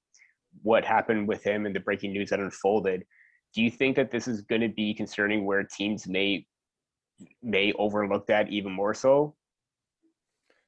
what 0.62 0.86
happened 0.86 1.28
with 1.28 1.44
him 1.44 1.66
and 1.66 1.76
the 1.76 1.82
breaking 1.82 2.14
news 2.14 2.30
that 2.30 2.40
unfolded. 2.40 3.04
Do 3.54 3.62
you 3.62 3.70
think 3.70 3.96
that 3.98 4.10
this 4.10 4.28
is 4.28 4.42
going 4.42 4.62
to 4.62 4.70
be 4.70 4.94
concerning 4.94 5.46
where 5.46 5.64
teams 5.64 6.08
may 6.08 6.46
may 7.42 7.72
overlook 7.74 8.28
that 8.28 8.50
even 8.50 8.72
more 8.72 8.94
so? 8.94 9.36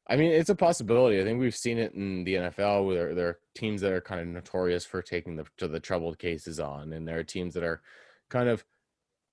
I 0.09 0.15
mean, 0.15 0.31
it's 0.31 0.49
a 0.49 0.55
possibility. 0.55 1.19
I 1.19 1.23
think 1.23 1.39
we've 1.39 1.55
seen 1.55 1.77
it 1.77 1.93
in 1.93 2.23
the 2.23 2.35
NFL 2.35 2.87
where 2.87 3.13
there 3.13 3.27
are 3.27 3.39
teams 3.55 3.81
that 3.81 3.91
are 3.91 4.01
kind 4.01 4.21
of 4.21 4.27
notorious 4.27 4.85
for 4.85 5.01
taking 5.01 5.35
the 5.35 5.45
to 5.57 5.67
the 5.67 5.79
troubled 5.79 6.17
cases 6.17 6.59
on, 6.59 6.93
and 6.93 7.07
there 7.07 7.19
are 7.19 7.23
teams 7.23 7.53
that 7.55 7.63
are 7.63 7.81
kind 8.29 8.47
of 8.47 8.63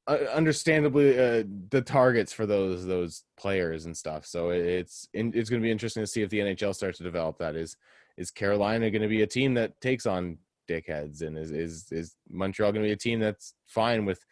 uh, 0.07 0.19
understandably 0.35 1.19
uh, 1.19 1.45
the 1.71 1.81
targets 1.81 2.33
for 2.33 2.45
those 2.45 2.87
those 2.87 3.25
players 3.37 3.87
and 3.87 3.97
stuff. 3.97 4.27
So 4.27 4.51
it's 4.51 5.09
it's 5.13 5.49
going 5.49 5.63
to 5.63 5.67
be 5.67 5.71
interesting 5.71 6.03
to 6.03 6.09
see 6.09 6.23
if 6.23 6.31
the 6.31 6.41
NHL 6.41 6.75
starts 6.75 6.99
to 6.99 7.05
develop 7.05 7.39
that. 7.39 7.55
Is 7.55 7.77
is 8.17 8.31
Carolina 8.31 8.91
going 8.91 9.03
to 9.03 9.09
be 9.09 9.23
a 9.23 9.27
team 9.27 9.55
that 9.55 9.81
takes 9.81 10.07
on 10.07 10.39
dickheads, 10.69 11.23
and 11.23 11.39
is 11.39 11.53
is 11.53 11.87
is 11.93 12.17
Montreal 12.29 12.73
going 12.73 12.83
to 12.83 12.89
be 12.89 12.93
a 12.93 12.97
team 12.97 13.21
that's 13.21 13.55
fine 13.67 14.05
with 14.05 14.25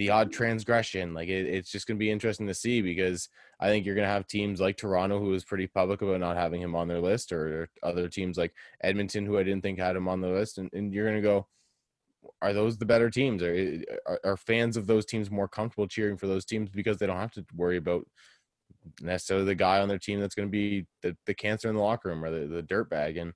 the 0.00 0.08
odd 0.08 0.32
transgression? 0.32 1.12
Like 1.12 1.28
it, 1.28 1.46
it's 1.46 1.70
just 1.70 1.86
going 1.86 1.98
to 1.98 2.00
be 2.00 2.10
interesting 2.10 2.46
to 2.46 2.54
see 2.54 2.80
because 2.80 3.28
I 3.60 3.68
think 3.68 3.84
you're 3.84 3.94
going 3.94 4.06
to 4.06 4.12
have 4.12 4.26
teams 4.26 4.58
like 4.58 4.78
Toronto 4.78 5.18
who 5.18 5.34
is 5.34 5.44
pretty 5.44 5.66
public 5.66 6.00
about 6.00 6.20
not 6.20 6.38
having 6.38 6.62
him 6.62 6.74
on 6.74 6.88
their 6.88 7.00
list, 7.00 7.32
or, 7.32 7.68
other 7.82 8.08
teams 8.08 8.38
like 8.38 8.54
Edmonton 8.82 9.26
who 9.26 9.36
I 9.36 9.42
didn't 9.42 9.62
think 9.62 9.78
had 9.78 9.96
him 9.96 10.08
on 10.08 10.22
the 10.22 10.28
list, 10.28 10.56
and, 10.56 10.70
and 10.72 10.90
you're 10.92 11.04
going 11.04 11.22
to 11.22 11.28
go 11.28 11.46
are 12.40 12.54
those 12.54 12.78
the 12.78 12.86
better 12.86 13.10
teams? 13.10 13.42
Are, 13.42 13.82
are, 14.06 14.20
are 14.24 14.36
fans 14.38 14.78
of 14.78 14.86
those 14.86 15.04
teams 15.04 15.30
more 15.30 15.48
comfortable 15.48 15.86
cheering 15.86 16.16
for 16.16 16.26
those 16.26 16.46
teams 16.46 16.70
because 16.70 16.96
they 16.96 17.06
don't 17.06 17.16
have 17.16 17.32
to 17.32 17.44
worry 17.54 17.76
about 17.76 18.06
necessarily 19.02 19.44
the 19.44 19.54
guy 19.54 19.80
on 19.80 19.88
their 19.88 19.98
team 19.98 20.18
that's 20.18 20.34
going 20.34 20.48
to 20.48 20.52
be 20.52 20.86
the, 21.02 21.14
the 21.26 21.34
cancer 21.34 21.68
in 21.68 21.74
the 21.74 21.82
locker 21.82 22.08
room 22.08 22.24
or 22.24 22.30
the, 22.30 22.46
the 22.46 22.62
dirt 22.62 22.88
bag? 22.88 23.18
And 23.18 23.34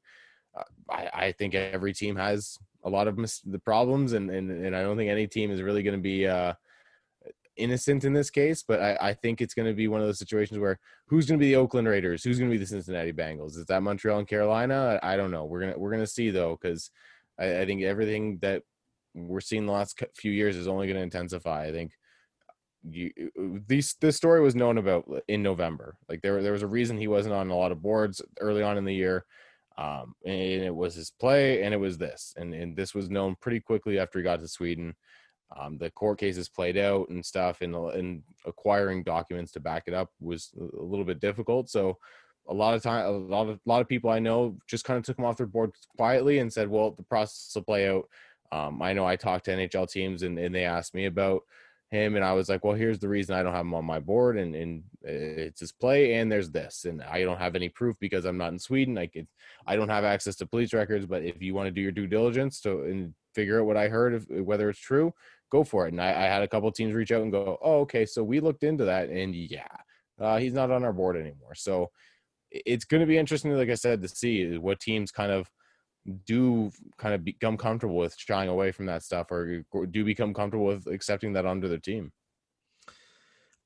uh, 0.56 0.62
I, 0.90 1.10
I 1.12 1.32
think 1.32 1.54
every 1.54 1.92
team 1.92 2.16
has 2.16 2.58
a 2.84 2.90
lot 2.90 3.08
of 3.08 3.18
mis- 3.18 3.40
the 3.40 3.58
problems, 3.58 4.12
and, 4.12 4.30
and 4.30 4.50
and 4.50 4.76
I 4.76 4.82
don't 4.82 4.96
think 4.96 5.10
any 5.10 5.26
team 5.26 5.50
is 5.50 5.62
really 5.62 5.82
going 5.82 5.96
to 5.96 6.02
be 6.02 6.26
uh, 6.26 6.54
innocent 7.56 8.04
in 8.04 8.12
this 8.12 8.30
case. 8.30 8.62
But 8.62 8.80
I, 8.80 8.98
I 9.00 9.14
think 9.14 9.40
it's 9.40 9.54
going 9.54 9.68
to 9.68 9.74
be 9.74 9.88
one 9.88 10.00
of 10.00 10.06
those 10.06 10.18
situations 10.18 10.58
where 10.58 10.78
who's 11.06 11.26
going 11.26 11.38
to 11.38 11.42
be 11.42 11.50
the 11.50 11.56
Oakland 11.56 11.88
Raiders, 11.88 12.22
who's 12.22 12.38
going 12.38 12.50
to 12.50 12.54
be 12.54 12.62
the 12.62 12.66
Cincinnati 12.66 13.12
Bengals? 13.12 13.56
Is 13.56 13.66
that 13.66 13.82
Montreal 13.82 14.18
and 14.18 14.28
Carolina? 14.28 15.00
I, 15.02 15.14
I 15.14 15.16
don't 15.16 15.30
know. 15.30 15.44
We're 15.44 15.60
gonna 15.60 15.78
we're 15.78 15.90
gonna 15.90 16.06
see 16.06 16.30
though, 16.30 16.58
because 16.60 16.90
I, 17.38 17.60
I 17.60 17.66
think 17.66 17.82
everything 17.82 18.38
that 18.42 18.62
we're 19.14 19.40
seeing 19.40 19.66
the 19.66 19.72
last 19.72 20.02
few 20.16 20.32
years 20.32 20.56
is 20.56 20.68
only 20.68 20.86
going 20.86 20.96
to 20.96 21.02
intensify. 21.02 21.66
I 21.66 21.72
think 21.72 21.92
you 22.86 23.10
these 23.66 23.94
this 24.00 24.16
story 24.16 24.40
was 24.40 24.54
known 24.54 24.78
about 24.78 25.06
in 25.28 25.42
November. 25.42 25.96
Like 26.08 26.20
there 26.22 26.42
there 26.42 26.52
was 26.52 26.62
a 26.62 26.66
reason 26.66 26.98
he 26.98 27.08
wasn't 27.08 27.34
on 27.34 27.50
a 27.50 27.56
lot 27.56 27.72
of 27.72 27.82
boards 27.82 28.20
early 28.40 28.62
on 28.62 28.76
in 28.76 28.84
the 28.84 28.94
year. 28.94 29.24
Um, 29.76 30.14
and 30.24 30.62
it 30.62 30.74
was 30.74 30.94
his 30.94 31.10
play 31.10 31.62
and 31.62 31.74
it 31.74 31.78
was 31.78 31.98
this 31.98 32.32
and, 32.36 32.54
and 32.54 32.76
this 32.76 32.94
was 32.94 33.10
known 33.10 33.34
pretty 33.40 33.58
quickly 33.58 33.98
after 33.98 34.18
he 34.18 34.22
got 34.22 34.40
to 34.40 34.48
Sweden. 34.48 34.94
Um, 35.58 35.78
the 35.78 35.90
court 35.90 36.18
cases 36.18 36.48
played 36.48 36.76
out 36.76 37.08
and 37.08 37.24
stuff 37.24 37.60
and, 37.60 37.74
and 37.74 38.22
acquiring 38.46 39.02
documents 39.02 39.52
to 39.52 39.60
back 39.60 39.84
it 39.86 39.94
up 39.94 40.10
was 40.20 40.50
a 40.58 40.82
little 40.82 41.04
bit 41.04 41.20
difficult. 41.20 41.68
So 41.68 41.98
a 42.48 42.54
lot 42.54 42.74
of 42.74 42.82
time, 42.82 43.04
a 43.06 43.10
lot 43.10 43.48
of, 43.48 43.56
a 43.56 43.68
lot 43.68 43.80
of 43.80 43.88
people 43.88 44.10
I 44.10 44.18
know 44.18 44.56
just 44.66 44.84
kind 44.84 44.98
of 44.98 45.04
took 45.04 45.18
him 45.18 45.24
off 45.24 45.36
their 45.36 45.46
board 45.46 45.72
quietly 45.96 46.38
and 46.38 46.52
said, 46.52 46.68
well, 46.68 46.92
the 46.92 47.02
process 47.02 47.52
will 47.54 47.62
play 47.62 47.88
out 47.88 48.08
um, 48.54 48.80
I 48.82 48.92
know 48.92 49.04
I 49.04 49.16
talked 49.16 49.46
to 49.46 49.50
NHL 49.50 49.90
teams 49.90 50.22
and, 50.22 50.38
and 50.38 50.54
they 50.54 50.64
asked 50.64 50.94
me 50.94 51.06
about 51.06 51.42
him, 51.94 52.16
and 52.16 52.24
I 52.24 52.32
was 52.32 52.48
like, 52.48 52.64
well, 52.64 52.74
here's 52.74 52.98
the 52.98 53.08
reason 53.08 53.34
I 53.34 53.42
don't 53.42 53.54
have 53.54 53.64
him 53.64 53.74
on 53.74 53.84
my 53.84 54.00
board, 54.00 54.36
and, 54.36 54.54
and 54.54 54.82
it's 55.02 55.60
his 55.60 55.72
play, 55.72 56.14
and 56.14 56.30
there's 56.30 56.50
this, 56.50 56.84
and 56.84 57.02
I 57.02 57.22
don't 57.22 57.38
have 57.38 57.54
any 57.56 57.68
proof 57.68 57.96
because 58.00 58.24
I'm 58.24 58.36
not 58.36 58.52
in 58.52 58.58
Sweden. 58.58 58.98
I 58.98 59.06
could, 59.06 59.26
I 59.66 59.76
don't 59.76 59.88
have 59.88 60.04
access 60.04 60.36
to 60.36 60.46
police 60.46 60.74
records, 60.74 61.06
but 61.06 61.22
if 61.22 61.40
you 61.40 61.54
want 61.54 61.68
to 61.68 61.70
do 61.70 61.80
your 61.80 61.92
due 61.92 62.06
diligence 62.06 62.60
to 62.62 62.82
and 62.82 63.14
figure 63.34 63.60
out 63.60 63.66
what 63.66 63.76
I 63.76 63.88
heard, 63.88 64.14
if, 64.14 64.24
whether 64.44 64.68
it's 64.68 64.78
true, 64.80 65.14
go 65.50 65.64
for 65.64 65.86
it. 65.86 65.92
And 65.92 66.02
I, 66.02 66.10
I 66.10 66.26
had 66.26 66.42
a 66.42 66.48
couple 66.48 66.70
teams 66.72 66.94
reach 66.94 67.12
out 67.12 67.22
and 67.22 67.32
go, 67.32 67.58
oh, 67.62 67.80
okay, 67.80 68.04
so 68.04 68.22
we 68.22 68.40
looked 68.40 68.64
into 68.64 68.84
that, 68.84 69.08
and 69.08 69.34
yeah, 69.34 69.66
uh, 70.20 70.38
he's 70.38 70.54
not 70.54 70.70
on 70.70 70.84
our 70.84 70.92
board 70.92 71.16
anymore. 71.16 71.54
So 71.54 71.90
it's 72.50 72.84
going 72.84 73.00
to 73.00 73.06
be 73.06 73.18
interesting, 73.18 73.52
like 73.52 73.70
I 73.70 73.74
said, 73.74 74.02
to 74.02 74.08
see 74.08 74.58
what 74.58 74.80
teams 74.80 75.10
kind 75.10 75.32
of– 75.32 75.48
do 76.26 76.70
kind 76.98 77.14
of 77.14 77.24
become 77.24 77.56
comfortable 77.56 77.96
with 77.96 78.14
shying 78.18 78.48
away 78.48 78.72
from 78.72 78.86
that 78.86 79.02
stuff 79.02 79.30
or 79.30 79.64
do 79.90 80.04
become 80.04 80.34
comfortable 80.34 80.66
with 80.66 80.86
accepting 80.86 81.32
that 81.32 81.46
under 81.46 81.68
their 81.68 81.78
team. 81.78 82.12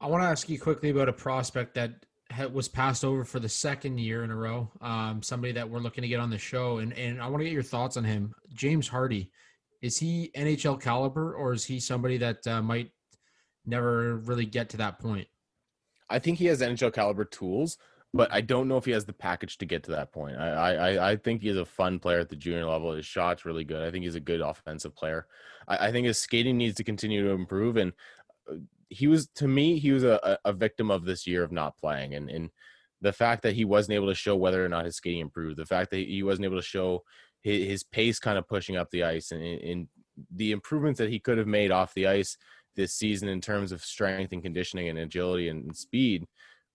I 0.01 0.07
want 0.07 0.23
to 0.23 0.29
ask 0.29 0.49
you 0.49 0.61
quickly 0.61 0.91
about 0.91 1.09
a 1.09 1.13
prospect 1.13 1.75
that 1.75 2.05
was 2.53 2.69
passed 2.69 3.05
over 3.05 3.25
for 3.25 3.41
the 3.41 3.49
second 3.49 3.99
year 3.99 4.23
in 4.23 4.31
a 4.31 4.37
row. 4.37 4.71
Um, 4.81 5.23
somebody 5.23 5.53
that 5.55 5.69
we're 5.69 5.81
looking 5.81 6.03
to 6.03 6.09
get 6.09 6.21
on 6.21 6.31
the 6.31 6.39
show, 6.39 6.79
and 6.79 6.93
and 6.93 7.21
I 7.21 7.27
want 7.27 7.41
to 7.41 7.45
get 7.45 7.53
your 7.53 7.63
thoughts 7.63 7.97
on 7.97 8.05
him. 8.05 8.33
James 8.55 8.87
Hardy, 8.87 9.31
is 9.83 9.99
he 9.99 10.31
NHL 10.37 10.81
caliber, 10.81 11.35
or 11.35 11.53
is 11.53 11.65
he 11.65 11.81
somebody 11.81 12.17
that 12.19 12.47
uh, 12.47 12.63
might 12.63 12.91
never 13.67 14.19
really 14.19 14.47
get 14.47 14.69
to 14.71 14.77
that 14.77 15.01
point? 15.01 15.27
I 16.11 16.19
think 16.19 16.39
he 16.39 16.47
has 16.47 16.61
NHL 16.61 16.93
caliber 16.93 17.25
tools 17.25 17.79
but 18.15 18.33
I 18.33 18.41
don't 18.41 18.69
know 18.69 18.77
if 18.77 18.85
he 18.85 18.93
has 18.93 19.05
the 19.05 19.13
package 19.13 19.59
to 19.59 19.67
get 19.67 19.85
to 19.85 19.91
that 19.93 20.13
point. 20.13 20.37
I 20.37 20.75
I, 20.75 21.11
I 21.11 21.17
think 21.17 21.43
he's 21.43 21.57
a 21.57 21.65
fun 21.65 21.99
player 21.99 22.21
at 22.21 22.29
the 22.29 22.37
junior 22.37 22.65
level. 22.65 22.93
His 22.93 23.07
shot's 23.07 23.45
really 23.45 23.65
good. 23.65 23.87
I 23.87 23.91
think 23.91 24.05
he's 24.05 24.15
a 24.15 24.21
good 24.21 24.41
offensive 24.41 24.95
player. 24.97 25.27
I, 25.67 25.89
I 25.89 25.93
think 25.93 26.07
his 26.07 26.19
skating 26.19 26.57
needs 26.57 26.77
to 26.77 26.85
continue 26.85 27.23
to 27.25 27.31
improve. 27.31 27.77
And 27.77 27.93
uh, 28.51 28.57
he 28.89 29.07
was 29.07 29.29
to 29.37 29.47
me, 29.47 29.79
he 29.79 29.93
was 29.93 30.05
a, 30.05 30.39
a 30.45 30.53
victim 30.53 30.91
of 30.91 31.05
this 31.05 31.27
year 31.27 31.43
of 31.43 31.53
not 31.53 31.77
playing. 31.77 32.15
And 32.15 32.31
and 32.31 32.51
the 33.01 33.13
fact 33.13 33.43
that 33.43 33.55
he 33.55 33.65
wasn't 33.65 33.95
able 33.95 34.09
to 34.09 34.15
show 34.15 34.37
whether 34.37 34.65
or 34.65 34.69
not 34.69 34.87
his 34.87 34.97
skating 34.97 35.21
improved, 35.21 35.57
the 35.57 35.67
fact 35.67 35.91
that 35.91 36.09
he 36.09 36.23
wasn't 36.23 36.47
able 36.47 36.57
to 36.57 36.63
show 36.63 37.05
his, 37.43 37.67
his 37.67 37.83
pace 37.85 38.19
kind 38.19 38.39
of 38.39 38.49
pushing 38.49 38.77
up 38.77 38.91
the 38.91 39.05
ice 39.05 39.31
and, 39.31 39.43
and 39.43 39.89
the 40.35 40.51
improvements 40.51 40.99
that 40.99 41.11
he 41.11 41.21
could 41.21 41.39
have 41.39 41.47
made 41.47 41.71
off 41.71 41.95
the 41.95 42.07
ice 42.07 42.37
this 42.75 42.95
season 42.95 43.29
in 43.29 43.41
terms 43.41 43.71
of 43.71 43.85
strength 43.85 44.33
and 44.33 44.43
conditioning 44.43 44.89
and 44.89 44.99
agility 44.99 45.49
and, 45.49 45.65
and 45.65 45.77
speed 45.77 46.27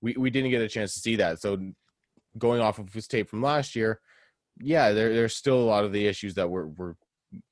we, 0.04 0.16
we 0.18 0.30
didn't 0.30 0.52
get 0.52 0.62
a 0.62 0.68
chance 0.68 0.94
to 0.94 1.00
see 1.00 1.16
that. 1.16 1.40
So 1.40 1.58
going 2.38 2.62
off 2.62 2.78
of 2.78 2.94
his 2.94 3.08
tape 3.08 3.30
from 3.30 3.42
last 3.42 3.74
year, 3.76 4.02
yeah, 4.60 4.92
there, 4.92 5.14
there's 5.14 5.36
still 5.36 5.60
a 5.60 5.64
lot 5.64 5.86
of 5.86 5.94
the 5.94 6.06
issues 6.06 6.36
that 6.36 6.50
were, 6.50 6.68
were 6.68 6.98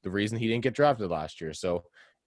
the 0.04 0.12
reason 0.12 0.38
he 0.38 0.50
didn't 0.50 0.64
get 0.64 0.76
drafted 0.76 1.10
last 1.10 1.40
year. 1.40 1.54
So 1.54 1.86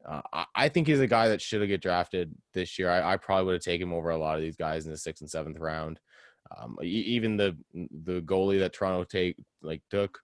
uh, 0.09 0.23
I, 0.33 0.45
I, 0.55 0.69
think 0.71 0.87
he's 0.87 1.01
a 1.01 1.07
guy 1.07 1.29
that 1.29 1.43
should 1.43 1.61
have 1.61 1.69
get 1.69 1.83
drafted 1.83 2.35
this 2.55 2.79
year. 2.79 2.91
I, 2.91 3.13
I 3.13 3.17
probably 3.19 3.45
would 3.45 3.55
have 3.55 3.63
taken 3.63 3.89
him 3.89 3.95
over 3.95 4.11
a 4.11 4.19
lot 4.19 4.37
of 4.37 4.43
these 4.43 4.57
guys 4.57 4.87
in 4.87 4.93
the 4.93 4.99
sixth 4.99 5.21
and 5.21 5.31
seventh 5.31 5.59
round. 5.59 6.01
Um, 6.57 6.77
even 6.83 7.37
the 7.37 7.57
the 7.73 8.21
goalie 8.21 8.59
that 8.59 8.75
Toronto 8.75 9.05
take 9.05 9.37
like 9.63 9.81
took, 9.91 10.19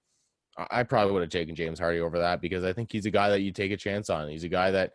I 0.71 0.83
probably 0.83 1.13
would 1.13 1.23
have 1.23 1.31
taken 1.31 1.55
James 1.55 1.79
Hardy 1.79 2.01
over 2.01 2.19
that 2.19 2.43
because 2.43 2.63
I 2.63 2.75
think 2.75 2.93
he's 2.93 3.07
a 3.07 3.11
guy 3.11 3.31
that 3.31 3.41
you 3.41 3.53
take 3.53 3.73
a 3.73 3.77
chance 3.77 4.11
on. 4.11 4.29
He's 4.29 4.45
a 4.45 4.49
guy 4.49 4.71
that, 4.73 4.93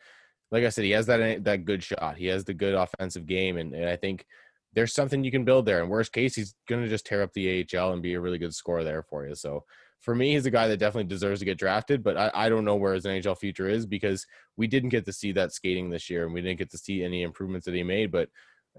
like 0.52 0.64
I 0.64 0.69
said, 0.69 0.84
he 0.86 0.91
has 0.91 1.07
that 1.07 1.44
that 1.45 1.65
good 1.65 1.82
shot. 1.82 2.18
He 2.18 2.27
has 2.27 2.45
the 2.45 2.53
good 2.53 2.76
offensive 2.76 3.26
game, 3.26 3.57
and, 3.57 3.73
and 3.73 3.90
I 3.90 3.95
think 3.95 4.27
there's 4.76 4.93
something 4.93 5.23
you 5.23 5.31
can 5.31 5.45
build 5.45 5.65
there. 5.65 5.81
In 5.81 5.89
worst 5.89 6.11
case, 6.11 6.35
he's 6.35 6.53
going 6.68 6.84
to 6.84 6.89
just 6.89 7.06
tear 7.06 7.23
up 7.23 7.34
the 7.34 7.65
AHL 7.73 7.93
and 7.93 8.02
be 8.02 8.14
a 8.14 8.19
really 8.19 8.38
good 8.38 8.53
scorer 8.53 8.84
there 8.84 9.02
for 9.02 9.26
you. 9.26 9.34
So 9.34 9.64
for 10.02 10.14
me, 10.14 10.34
he's 10.34 10.45
a 10.45 10.52
guy 10.52 10.68
that 10.68 10.77
definitely 10.77 11.10
deserves 11.10 11.39
to 11.39 11.45
get 11.45 11.57
drafted, 11.57 12.03
but 12.03 12.18
I, 12.18 12.31
I 12.34 12.49
don't 12.49 12.65
know 12.65 12.76
where 12.76 12.93
his 12.93 13.06
NHL 13.06 13.38
future 13.38 13.68
is 13.68 13.85
because 13.85 14.26
we 14.57 14.68
didn't 14.68 14.89
get 14.89 15.06
to 15.06 15.14
see 15.14 15.31
that 15.31 15.53
skating 15.53 15.89
this 15.89 16.10
year 16.10 16.26
and 16.26 16.34
we 16.34 16.41
didn't 16.41 16.60
get 16.60 16.69
to 16.72 16.77
see 16.77 17.03
any 17.03 17.23
improvements 17.23 17.65
that 17.65 17.73
he 17.73 17.84
made. 17.84 18.11
But 18.11 18.30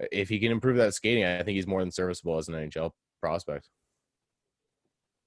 uh, 0.01 0.05
if 0.11 0.29
he 0.29 0.39
can 0.39 0.51
improve 0.51 0.77
that 0.77 0.93
skating, 0.93 1.25
I 1.25 1.43
think 1.43 1.55
he's 1.55 1.67
more 1.67 1.81
than 1.81 1.91
serviceable 1.91 2.37
as 2.37 2.47
an 2.47 2.53
NHL 2.53 2.91
prospect. 3.19 3.67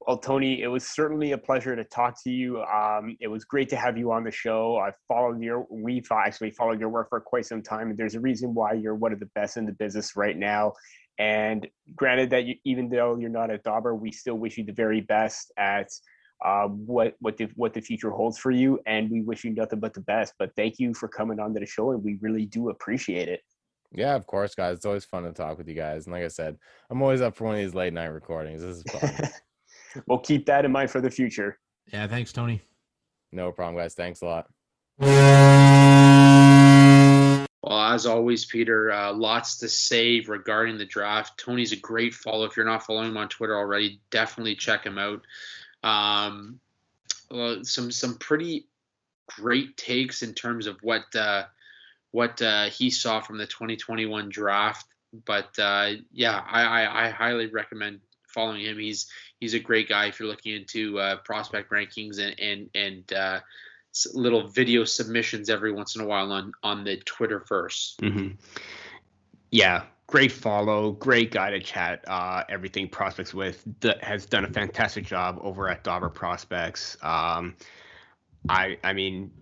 Well, 0.07 0.17
Tony, 0.17 0.63
it 0.63 0.67
was 0.67 0.87
certainly 0.87 1.33
a 1.33 1.39
pleasure 1.39 1.77
to 1.77 1.85
talk 1.85 2.23
to 2.25 2.31
you. 2.31 2.63
Um, 2.63 3.17
it 3.21 3.29
was 3.29 3.45
great 3.45 3.69
to 3.69 3.77
have 3.77 3.99
you 3.99 4.13
on 4.13 4.25
the 4.25 4.31
show. 4.31 4.79
I've 4.79 4.95
followed 5.07 5.43
your, 5.43 5.67
we've 5.71 6.11
actually 6.11 6.53
followed 6.53 6.81
your 6.81 6.89
work 6.89 7.11
for 7.11 7.21
quite 7.21 7.45
some 7.45 7.63
time. 7.63 7.91
And 7.91 7.99
there's 7.99 8.15
a 8.15 8.21
reason 8.21 8.55
why 8.55 8.73
you're 8.73 8.95
one 8.95 9.13
of 9.13 9.21
the 9.21 9.29
best 9.35 9.59
in 9.59 9.67
the 9.67 9.73
business 9.73 10.17
right 10.17 10.37
now. 10.37 10.73
And 11.19 11.69
granted 11.95 12.31
that 12.31 12.45
you, 12.47 12.55
even 12.65 12.89
though 12.89 13.19
you're 13.19 13.29
not 13.29 13.51
at 13.51 13.63
Dobber, 13.63 13.95
we 13.95 14.11
still 14.11 14.37
wish 14.37 14.57
you 14.57 14.65
the 14.65 14.73
very 14.73 15.03
best 15.03 15.53
at 15.59 15.89
uh, 16.43 16.67
what 16.69 17.15
what 17.21 17.37
the 17.37 17.49
what 17.57 17.75
the 17.75 17.81
future 17.83 18.11
holds 18.11 18.39
for 18.39 18.51
you, 18.51 18.81
and 18.87 19.11
we 19.11 19.21
wish 19.21 19.45
you 19.45 19.51
nothing 19.51 19.81
but 19.81 19.93
the 19.93 20.01
best. 20.01 20.33
But 20.39 20.53
thank 20.57 20.79
you 20.79 20.95
for 20.95 21.07
coming 21.09 21.39
on 21.39 21.53
to 21.53 21.61
the 21.61 21.67
show, 21.67 21.91
and 21.91 22.03
we 22.03 22.17
really 22.23 22.47
do 22.47 22.71
appreciate 22.71 23.29
it. 23.29 23.43
Yeah, 23.93 24.15
of 24.15 24.27
course, 24.27 24.55
guys. 24.55 24.77
It's 24.77 24.87
always 24.87 25.05
fun 25.05 25.25
to 25.25 25.33
talk 25.33 25.59
with 25.59 25.69
you 25.69 25.75
guys. 25.75 26.07
And 26.07 26.15
like 26.15 26.25
I 26.25 26.29
said, 26.29 26.57
I'm 26.89 27.03
always 27.03 27.21
up 27.21 27.37
for 27.37 27.45
one 27.45 27.57
of 27.57 27.61
these 27.61 27.75
late 27.75 27.93
night 27.93 28.07
recordings. 28.07 28.63
This 28.63 28.79
is 28.79 28.85
fun. 28.85 29.31
we'll 30.07 30.19
keep 30.19 30.47
that 30.47 30.65
in 30.65 30.73
mind 30.73 30.91
for 30.91 31.01
the 31.01 31.11
future. 31.11 31.59
Yeah, 31.93 32.07
thanks, 32.07 32.33
Tony. 32.33 32.61
No 33.33 33.53
problem, 33.53 33.77
guys. 33.77 33.95
Thanks 33.95 34.23
a 34.23 34.27
lot. 34.27 34.49
Well, 37.63 37.93
as 37.93 38.07
always, 38.07 38.47
Peter, 38.47 38.91
uh, 38.91 39.13
lots 39.13 39.59
to 39.59 39.69
say 39.69 40.21
regarding 40.21 40.79
the 40.79 40.87
draft. 40.87 41.39
Tony's 41.39 41.73
a 41.73 41.77
great 41.77 42.15
follow. 42.15 42.45
If 42.45 42.57
you're 42.57 42.67
not 42.67 42.85
following 42.85 43.11
him 43.11 43.17
on 43.17 43.29
Twitter 43.29 43.57
already, 43.57 44.01
definitely 44.11 44.57
check 44.57 44.85
him 44.85 44.99
out. 44.99 45.23
Um, 45.83 46.59
uh, 47.31 47.63
some 47.63 47.91
some 47.93 48.17
pretty 48.19 48.67
great 49.29 49.77
takes 49.77 50.23
in 50.23 50.35
terms 50.35 50.67
of 50.67 50.79
what 50.83 51.15
uh, 51.15 51.45
what 52.11 52.41
uh, 52.43 52.67
he 52.67 52.91
saw 52.91 53.21
from 53.21 53.39
the 53.39 53.47
2021 53.47 54.29
draft. 54.29 54.87
But 55.25 55.59
uh, 55.59 55.93
yeah, 56.13 56.43
I, 56.47 56.63
I, 56.63 57.07
I, 57.07 57.11
highly 57.11 57.47
recommend 57.47 58.01
following 58.33 58.65
him. 58.65 58.79
He's 58.79 59.07
he's 59.41 59.55
a 59.55 59.61
great 59.61 59.89
guy 59.89 60.07
if 60.07 60.19
you're 60.19 60.29
looking 60.29 60.55
into 60.55 60.99
uh, 60.99 61.17
prospect 61.19 61.71
rankings 61.71 62.19
and 62.19 62.39
and 62.41 62.71
and 62.75 63.13
uh, 63.13 63.41
little 64.15 64.47
video 64.47 64.85
submissions 64.85 65.51
every 65.51 65.73
once 65.73 65.97
in 65.97 66.03
a 66.03 66.07
while 66.07 66.31
on 66.33 66.53
on 66.63 66.85
the 66.85 66.97
Twitter 66.99 67.41
1st 67.41 67.97
mm-hmm. 67.97 68.29
Yeah, 69.53 69.83
great 70.07 70.31
follow, 70.31 70.93
great 70.93 71.33
guy 71.33 71.51
to 71.51 71.61
chat 71.61 72.05
uh, 72.07 72.45
everything 72.49 72.89
prospects 72.89 73.35
with. 73.35 73.65
D- 73.81 73.93
has 74.01 74.27
done 74.27 74.45
a 74.45 74.49
fantastic 74.49 75.05
job 75.05 75.41
over 75.43 75.69
at 75.69 75.83
Dobber 75.83 76.09
Prospects. 76.09 76.97
Um, 77.03 77.57
I 78.49 78.79
I 78.85 78.93
mean, 78.93 79.33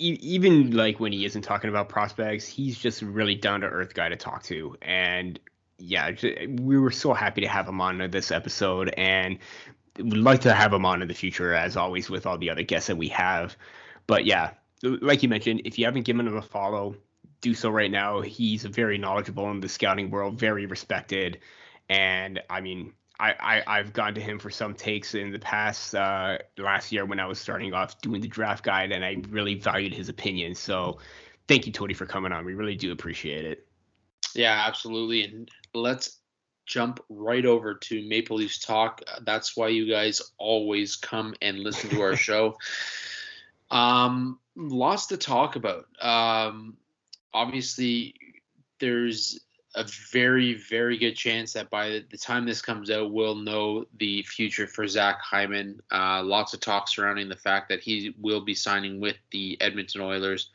even 0.00 0.72
like 0.72 0.98
when 0.98 1.12
he 1.12 1.24
isn't 1.26 1.42
talking 1.42 1.70
about 1.70 1.88
prospects, 1.88 2.46
he's 2.46 2.76
just 2.76 3.02
a 3.02 3.06
really 3.06 3.36
down 3.36 3.60
to 3.60 3.68
earth 3.68 3.94
guy 3.94 4.08
to 4.08 4.16
talk 4.16 4.42
to, 4.44 4.76
and 4.82 5.38
yeah, 5.80 6.12
we 6.60 6.78
were 6.78 6.90
so 6.90 7.12
happy 7.12 7.40
to 7.40 7.48
have 7.48 7.68
him 7.68 7.80
on 7.80 8.10
this 8.10 8.30
episode, 8.30 8.92
and 8.96 9.38
would 9.98 10.18
like 10.18 10.40
to 10.42 10.52
have 10.52 10.72
him 10.72 10.86
on 10.86 11.02
in 11.02 11.08
the 11.08 11.14
future, 11.14 11.54
as 11.54 11.76
always, 11.76 12.10
with 12.10 12.26
all 12.26 12.38
the 12.38 12.50
other 12.50 12.62
guests 12.62 12.88
that 12.88 12.96
we 12.96 13.08
have. 13.08 13.56
But 14.06 14.24
yeah, 14.24 14.52
like 14.82 15.22
you 15.22 15.28
mentioned, 15.28 15.62
if 15.64 15.78
you 15.78 15.84
haven't 15.84 16.02
given 16.02 16.26
him 16.26 16.36
a 16.36 16.42
follow, 16.42 16.96
do 17.40 17.54
so 17.54 17.70
right 17.70 17.90
now. 17.90 18.20
He's 18.20 18.64
very 18.64 18.98
knowledgeable 18.98 19.50
in 19.50 19.60
the 19.60 19.68
scouting 19.68 20.10
world, 20.10 20.38
very 20.38 20.66
respected, 20.66 21.38
and 21.88 22.40
I 22.50 22.60
mean, 22.60 22.92
I, 23.18 23.62
I 23.66 23.76
have 23.76 23.92
gone 23.92 24.14
to 24.14 24.20
him 24.20 24.38
for 24.38 24.48
some 24.48 24.72
takes 24.74 25.14
in 25.14 25.30
the 25.30 25.38
past 25.38 25.94
uh, 25.94 26.38
last 26.56 26.90
year 26.90 27.04
when 27.04 27.20
I 27.20 27.26
was 27.26 27.38
starting 27.38 27.74
off 27.74 28.00
doing 28.00 28.22
the 28.22 28.28
draft 28.28 28.64
guide, 28.64 28.92
and 28.92 29.04
I 29.04 29.16
really 29.28 29.54
valued 29.56 29.92
his 29.92 30.08
opinion. 30.08 30.54
So, 30.54 30.98
thank 31.46 31.66
you, 31.66 31.72
Tony, 31.72 31.92
for 31.92 32.06
coming 32.06 32.32
on. 32.32 32.46
We 32.46 32.54
really 32.54 32.76
do 32.76 32.92
appreciate 32.92 33.44
it. 33.44 33.66
Yeah, 34.34 34.64
absolutely. 34.66 35.24
And 35.24 35.50
let's 35.74 36.18
jump 36.66 37.00
right 37.08 37.44
over 37.44 37.74
to 37.74 38.08
Maple 38.08 38.36
Leafs 38.36 38.58
talk. 38.58 39.02
That's 39.22 39.56
why 39.56 39.68
you 39.68 39.90
guys 39.90 40.22
always 40.38 40.96
come 40.96 41.34
and 41.42 41.58
listen 41.58 41.90
to 41.90 42.02
our 42.02 42.16
show. 42.16 42.56
Um, 43.70 44.40
lots 44.56 45.06
to 45.06 45.16
talk 45.16 45.54
about. 45.54 45.86
Um, 46.00 46.76
obviously, 47.32 48.16
there's 48.80 49.38
a 49.76 49.84
very, 50.10 50.54
very 50.54 50.98
good 50.98 51.14
chance 51.14 51.52
that 51.52 51.70
by 51.70 52.02
the 52.10 52.18
time 52.18 52.44
this 52.44 52.60
comes 52.60 52.90
out, 52.90 53.12
we'll 53.12 53.36
know 53.36 53.84
the 53.98 54.22
future 54.24 54.66
for 54.66 54.88
Zach 54.88 55.20
Hyman. 55.20 55.80
Uh, 55.92 56.22
lots 56.24 56.52
of 56.52 56.60
talk 56.60 56.88
surrounding 56.88 57.28
the 57.28 57.36
fact 57.36 57.68
that 57.68 57.80
he 57.80 58.14
will 58.20 58.40
be 58.40 58.54
signing 58.54 58.98
with 58.98 59.16
the 59.30 59.56
Edmonton 59.60 60.00
Oilers. 60.00 60.50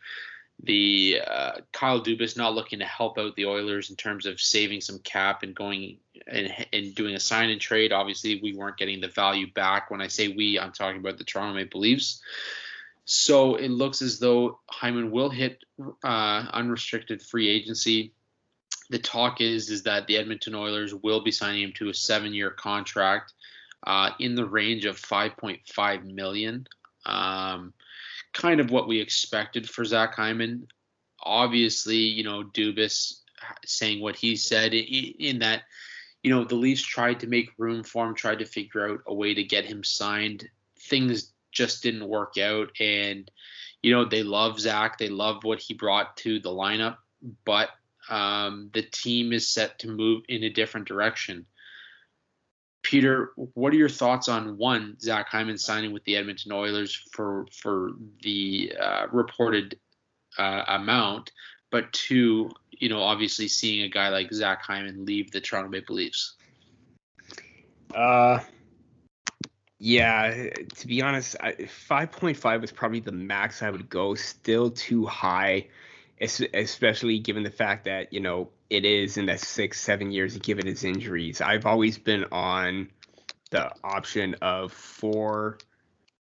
The 0.63 1.21
uh, 1.27 1.51
Kyle 1.71 2.01
Dubas 2.01 2.37
not 2.37 2.55
looking 2.55 2.79
to 2.79 2.85
help 2.85 3.17
out 3.17 3.35
the 3.35 3.45
Oilers 3.45 3.89
in 3.89 3.95
terms 3.95 4.25
of 4.25 4.41
saving 4.41 4.81
some 4.81 4.99
cap 4.99 5.43
and 5.43 5.55
going 5.55 5.97
and, 6.27 6.51
and 6.73 6.95
doing 6.95 7.15
a 7.15 7.19
sign 7.19 7.49
and 7.49 7.61
trade. 7.61 7.91
Obviously, 7.91 8.39
we 8.41 8.55
weren't 8.55 8.77
getting 8.77 9.01
the 9.01 9.09
value 9.09 9.51
back. 9.51 9.91
When 9.91 10.01
I 10.01 10.07
say 10.07 10.29
we, 10.29 10.59
I'm 10.59 10.71
talking 10.71 10.99
about 10.99 11.17
the 11.17 11.23
Toronto 11.23 11.53
Maple 11.53 11.81
Leafs. 11.81 12.21
So 13.03 13.55
it 13.55 13.69
looks 13.69 14.01
as 14.01 14.17
though 14.17 14.59
Hyman 14.69 15.11
will 15.11 15.29
hit 15.29 15.63
uh, 16.03 16.45
unrestricted 16.51 17.21
free 17.21 17.49
agency 17.49 18.13
the 18.89 18.99
talk 18.99 19.41
is 19.41 19.69
is 19.69 19.83
that 19.83 20.07
the 20.07 20.17
Edmonton 20.17 20.55
Oilers 20.55 20.93
will 20.93 21.21
be 21.21 21.31
signing 21.31 21.63
him 21.63 21.73
to 21.77 21.89
a 21.89 21.93
seven-year 21.93 22.51
contract 22.51 23.33
uh, 23.85 24.11
in 24.19 24.35
the 24.35 24.45
range 24.45 24.85
of 24.85 24.99
5.5 24.99 26.03
million. 26.03 26.67
Um, 27.05 27.73
kind 28.35 28.59
of 28.59 28.69
what 28.69 28.87
we 28.87 28.99
expected 28.99 29.67
for 29.67 29.83
Zach 29.83 30.13
Hyman. 30.13 30.67
Obviously, 31.23 31.97
you 31.97 32.23
know 32.23 32.43
Dubas 32.43 33.21
saying 33.65 34.01
what 34.01 34.15
he 34.15 34.35
said 34.35 34.73
in, 34.73 35.39
that, 35.39 35.63
you 36.23 36.29
know, 36.29 36.43
the 36.43 36.55
Leafs 36.55 36.81
tried 36.81 37.19
to 37.19 37.27
make 37.27 37.49
room 37.57 37.83
for 37.83 38.05
him, 38.05 38.15
tried 38.15 38.39
to 38.39 38.45
figure 38.45 38.89
out 38.89 38.99
a 39.07 39.13
way 39.13 39.33
to 39.33 39.43
get 39.43 39.65
him 39.65 39.83
signed. 39.83 40.47
Things 40.79 41.31
just 41.51 41.83
didn't 41.83 42.07
work 42.07 42.37
out, 42.37 42.69
and 42.79 43.29
you 43.81 43.91
know 43.91 44.05
they 44.05 44.23
love 44.23 44.59
Zach. 44.59 44.97
They 44.97 45.09
love 45.09 45.43
what 45.43 45.59
he 45.59 45.73
brought 45.73 46.17
to 46.17 46.39
the 46.39 46.49
lineup, 46.49 46.97
but 47.45 47.69
um, 48.09 48.69
the 48.73 48.83
team 48.83 49.33
is 49.33 49.47
set 49.47 49.79
to 49.79 49.87
move 49.87 50.23
in 50.27 50.43
a 50.43 50.49
different 50.49 50.87
direction. 50.87 51.45
Peter, 52.85 53.31
what 53.55 53.73
are 53.73 53.77
your 53.77 53.89
thoughts 53.89 54.29
on 54.29 54.59
one 54.59 54.95
Zach 54.99 55.27
Hyman 55.27 55.57
signing 55.57 55.91
with 55.91 56.03
the 56.03 56.15
Edmonton 56.15 56.51
Oilers 56.51 56.93
for 57.11 57.47
for 57.51 57.93
the 58.21 58.73
uh, 58.79 59.07
reported 59.11 59.79
uh, 60.37 60.65
amount, 60.67 61.31
but 61.71 61.91
two, 61.93 62.51
you 62.69 62.87
know, 62.87 63.01
obviously 63.01 63.47
seeing 63.47 63.81
a 63.81 63.89
guy 63.89 64.09
like 64.09 64.31
Zach 64.31 64.61
Hyman 64.61 65.03
leave 65.03 65.31
the 65.31 65.41
Toronto 65.41 65.67
Maple 65.67 65.95
Leafs? 65.95 66.35
Uh, 67.95 68.37
yeah. 69.79 70.49
To 70.75 70.87
be 70.87 71.01
honest, 71.01 71.35
five 71.67 72.11
point 72.11 72.37
five 72.37 72.61
was 72.61 72.71
probably 72.71 72.99
the 72.99 73.11
max 73.11 73.63
I 73.63 73.71
would 73.71 73.89
go. 73.89 74.13
Still 74.13 74.69
too 74.69 75.07
high 75.07 75.65
especially 76.21 77.19
given 77.19 77.43
the 77.43 77.51
fact 77.51 77.85
that 77.85 78.13
you 78.13 78.19
know 78.19 78.49
it 78.69 78.85
is 78.85 79.17
in 79.17 79.25
that 79.25 79.39
six 79.39 79.79
seven 79.79 80.11
years 80.11 80.37
given 80.37 80.65
his 80.65 80.83
injuries. 80.83 81.41
I've 81.41 81.65
always 81.65 81.97
been 81.97 82.25
on 82.31 82.89
the 83.51 83.71
option 83.83 84.35
of 84.41 84.71
four 84.71 85.57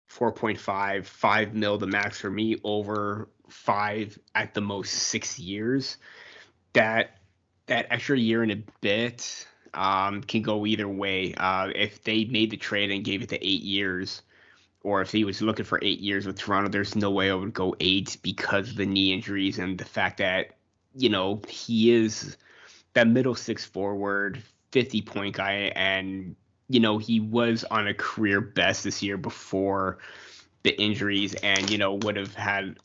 4.5 0.10 1.06
5 1.06 1.54
mil 1.54 1.78
the 1.78 1.88
max 1.88 2.22
for 2.22 2.30
me 2.30 2.58
over 2.64 3.30
five 3.50 4.18
at 4.34 4.54
the 4.54 4.62
most 4.62 4.92
six 4.94 5.38
years. 5.38 5.98
That 6.74 7.18
that 7.68 7.88
extra 7.90 8.18
year 8.18 8.44
and 8.44 8.52
a 8.52 8.64
bit 8.82 9.48
um, 9.74 10.22
can 10.22 10.42
go 10.42 10.66
either 10.66 10.88
way. 10.88 11.34
Uh, 11.36 11.70
if 11.76 12.04
they 12.04 12.26
made 12.26 12.52
the 12.52 12.58
trade 12.58 12.92
and 12.92 13.04
gave 13.04 13.22
it 13.22 13.30
to 13.30 13.36
eight 13.46 13.62
years 13.62 14.22
or 14.86 15.02
if 15.02 15.12
he 15.12 15.24
was 15.24 15.42
looking 15.42 15.66
for 15.66 15.80
eight 15.82 16.00
years 16.00 16.28
with 16.28 16.38
Toronto, 16.38 16.70
there's 16.70 16.96
no 16.96 17.10
way 17.10 17.32
I 17.32 17.34
would 17.34 17.56
go 17.56 17.76
eight 17.80 18.18
because 18.22 18.70
of 18.70 18.76
the 18.76 18.86
knee 18.86 19.12
injuries 19.12 19.58
and 19.58 19.80
the 19.80 19.84
fact 19.84 20.20
that, 20.20 20.58
you 20.94 21.10
know, 21.10 21.42
he 21.50 21.92
is 21.92 22.38
that 22.94 23.08
middle 23.08 23.34
six 23.34 23.66
forward, 23.66 24.44
50 24.74 25.02
point 25.02 25.38
guy. 25.38 25.74
And, 25.76 26.36
you 26.70 26.80
know, 26.80 27.00
he 27.00 27.20
was 27.20 27.64
on 27.64 27.88
a 27.88 27.96
career 27.96 28.40
best 28.40 28.84
this 28.84 29.02
year 29.02 29.18
before 29.18 29.98
the 30.62 30.80
injuries 30.80 31.34
and, 31.34 31.68
you 31.68 31.80
know, 31.80 31.96
would 32.04 32.16
have 32.16 32.36
had 32.36 32.78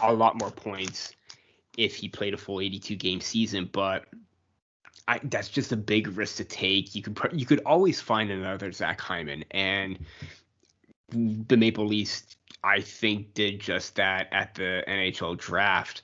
a 0.00 0.14
lot 0.14 0.38
more 0.38 0.50
points 0.50 1.14
if 1.76 1.96
he 1.96 2.08
played 2.08 2.32
a 2.32 2.38
full 2.38 2.62
82 2.62 2.96
game 2.96 3.20
season. 3.20 3.68
But 3.70 4.06
I, 5.06 5.20
that's 5.24 5.50
just 5.50 5.72
a 5.72 5.76
big 5.76 6.16
risk 6.16 6.36
to 6.36 6.44
take. 6.44 6.94
You 6.94 7.02
could 7.02 7.18
you 7.32 7.44
could 7.44 7.60
always 7.66 8.00
find 8.00 8.30
another 8.30 8.70
Zach 8.70 9.00
Hyman, 9.00 9.44
and 9.50 9.98
the 11.10 11.56
Maple 11.56 11.86
Leafs, 11.86 12.36
I 12.62 12.80
think, 12.80 13.34
did 13.34 13.60
just 13.60 13.96
that 13.96 14.28
at 14.32 14.54
the 14.54 14.84
NHL 14.86 15.38
draft. 15.38 16.02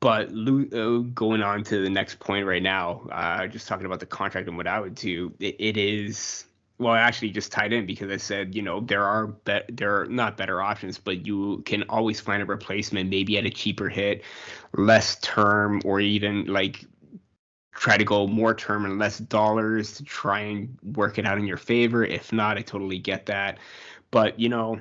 But 0.00 0.30
uh, 0.30 0.98
going 1.14 1.42
on 1.42 1.62
to 1.64 1.82
the 1.82 1.90
next 1.90 2.20
point 2.20 2.46
right 2.46 2.62
now, 2.62 3.06
uh, 3.12 3.46
just 3.46 3.68
talking 3.68 3.84
about 3.84 4.00
the 4.00 4.06
contract 4.06 4.48
and 4.48 4.56
what 4.56 4.66
I 4.66 4.80
would 4.80 4.94
do, 4.94 5.32
it, 5.38 5.56
it 5.58 5.76
is 5.76 6.46
well, 6.80 6.94
actually 6.94 7.30
just 7.30 7.52
tied 7.52 7.74
in 7.74 7.84
because 7.84 8.10
I 8.10 8.16
said, 8.16 8.54
you 8.54 8.62
know, 8.62 8.80
there 8.80 9.04
are 9.04 9.26
be- 9.26 9.60
there 9.68 10.00
are 10.00 10.06
not 10.06 10.38
better 10.38 10.62
options, 10.62 10.96
but 10.96 11.26
you 11.26 11.62
can 11.66 11.82
always 11.90 12.20
find 12.20 12.42
a 12.42 12.46
replacement, 12.46 13.10
maybe 13.10 13.36
at 13.36 13.44
a 13.44 13.50
cheaper 13.50 13.90
hit, 13.90 14.22
less 14.72 15.16
term, 15.20 15.82
or 15.84 16.00
even 16.00 16.46
like 16.46 16.86
try 17.74 17.98
to 17.98 18.04
go 18.04 18.26
more 18.26 18.54
term 18.54 18.86
and 18.86 18.98
less 18.98 19.18
dollars 19.18 19.92
to 19.96 20.04
try 20.04 20.40
and 20.40 20.78
work 20.96 21.18
it 21.18 21.26
out 21.26 21.36
in 21.36 21.46
your 21.46 21.58
favor. 21.58 22.02
If 22.02 22.32
not, 22.32 22.56
I 22.56 22.62
totally 22.62 22.98
get 22.98 23.26
that 23.26 23.58
but 24.10 24.38
you 24.38 24.48
know, 24.48 24.80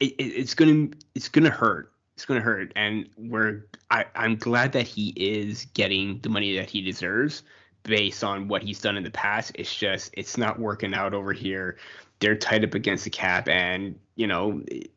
it, 0.00 0.12
it, 0.12 0.22
it's 0.22 0.54
gonna 0.54 0.88
it's 1.14 1.28
gonna 1.28 1.50
hurt. 1.50 1.92
It's 2.14 2.24
gonna 2.24 2.40
hurt, 2.40 2.72
and 2.76 3.08
we're 3.16 3.66
I, 3.90 4.06
I'm 4.14 4.36
glad 4.36 4.72
that 4.72 4.86
he 4.86 5.12
is 5.16 5.66
getting 5.74 6.20
the 6.20 6.28
money 6.28 6.56
that 6.56 6.70
he 6.70 6.80
deserves 6.80 7.42
based 7.82 8.24
on 8.24 8.48
what 8.48 8.62
he's 8.62 8.80
done 8.80 8.96
in 8.96 9.04
the 9.04 9.10
past. 9.10 9.52
It's 9.54 9.74
just 9.74 10.10
it's 10.14 10.36
not 10.36 10.58
working 10.58 10.94
out 10.94 11.14
over 11.14 11.32
here. 11.32 11.76
They're 12.20 12.36
tied 12.36 12.64
up 12.64 12.74
against 12.74 13.04
the 13.04 13.10
cap, 13.10 13.48
and 13.48 13.98
you 14.16 14.26
know 14.26 14.62
it, 14.66 14.90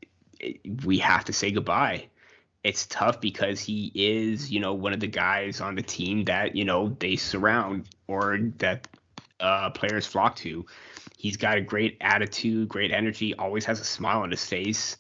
we 0.86 0.98
have 1.00 1.26
to 1.26 1.34
say 1.34 1.52
goodbye. 1.52 2.08
It's 2.64 2.86
tough 2.88 3.22
because 3.22 3.60
he 3.60 3.92
is, 3.96 4.52
you 4.52 4.60
know, 4.60 4.74
one 4.74 4.92
of 4.92 5.00
the 5.00 5.08
guys 5.08 5.62
on 5.62 5.76
the 5.76 5.82
team 5.82 6.26
that 6.26 6.56
you 6.56 6.66
know 6.66 6.96
they 7.00 7.16
surround 7.16 7.88
or 8.08 8.40
that 8.58 8.88
uh, 9.40 9.70
players 9.72 10.06
flock 10.06 10.36
to. 10.38 10.66
He's 11.18 11.38
got 11.38 11.58
a 11.58 11.62
great 11.62 11.98
attitude, 12.02 12.70
great 12.70 12.92
energy, 12.94 13.36
always 13.36 13.66
has 13.66 13.82
a 13.82 13.86
smile 13.86 14.22
on 14.22 14.32
his 14.32 14.46
face, 14.46 14.98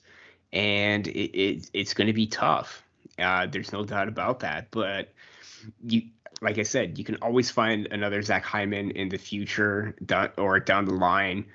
and 0.53 1.07
it, 1.07 1.37
it 1.39 1.71
it's 1.73 1.93
going 1.93 2.07
to 2.07 2.13
be 2.13 2.27
tough. 2.27 2.83
Uh, 3.19 3.47
there's 3.47 3.73
no 3.73 3.85
doubt 3.85 4.09
about 4.09 4.41
that. 4.41 4.71
But 4.71 5.13
you, 5.83 6.03
like 6.41 6.59
I 6.59 6.63
said, 6.63 6.97
you 6.99 7.05
can 7.05 7.15
always 7.21 7.51
find 7.51 7.87
another 7.91 8.21
Zach 8.23 8.43
Hyman 8.45 8.91
in 8.91 9.09
the 9.09 9.17
future 9.17 9.95
or 10.37 10.59
down 10.59 10.85
the 10.85 10.95
line. 10.95 11.45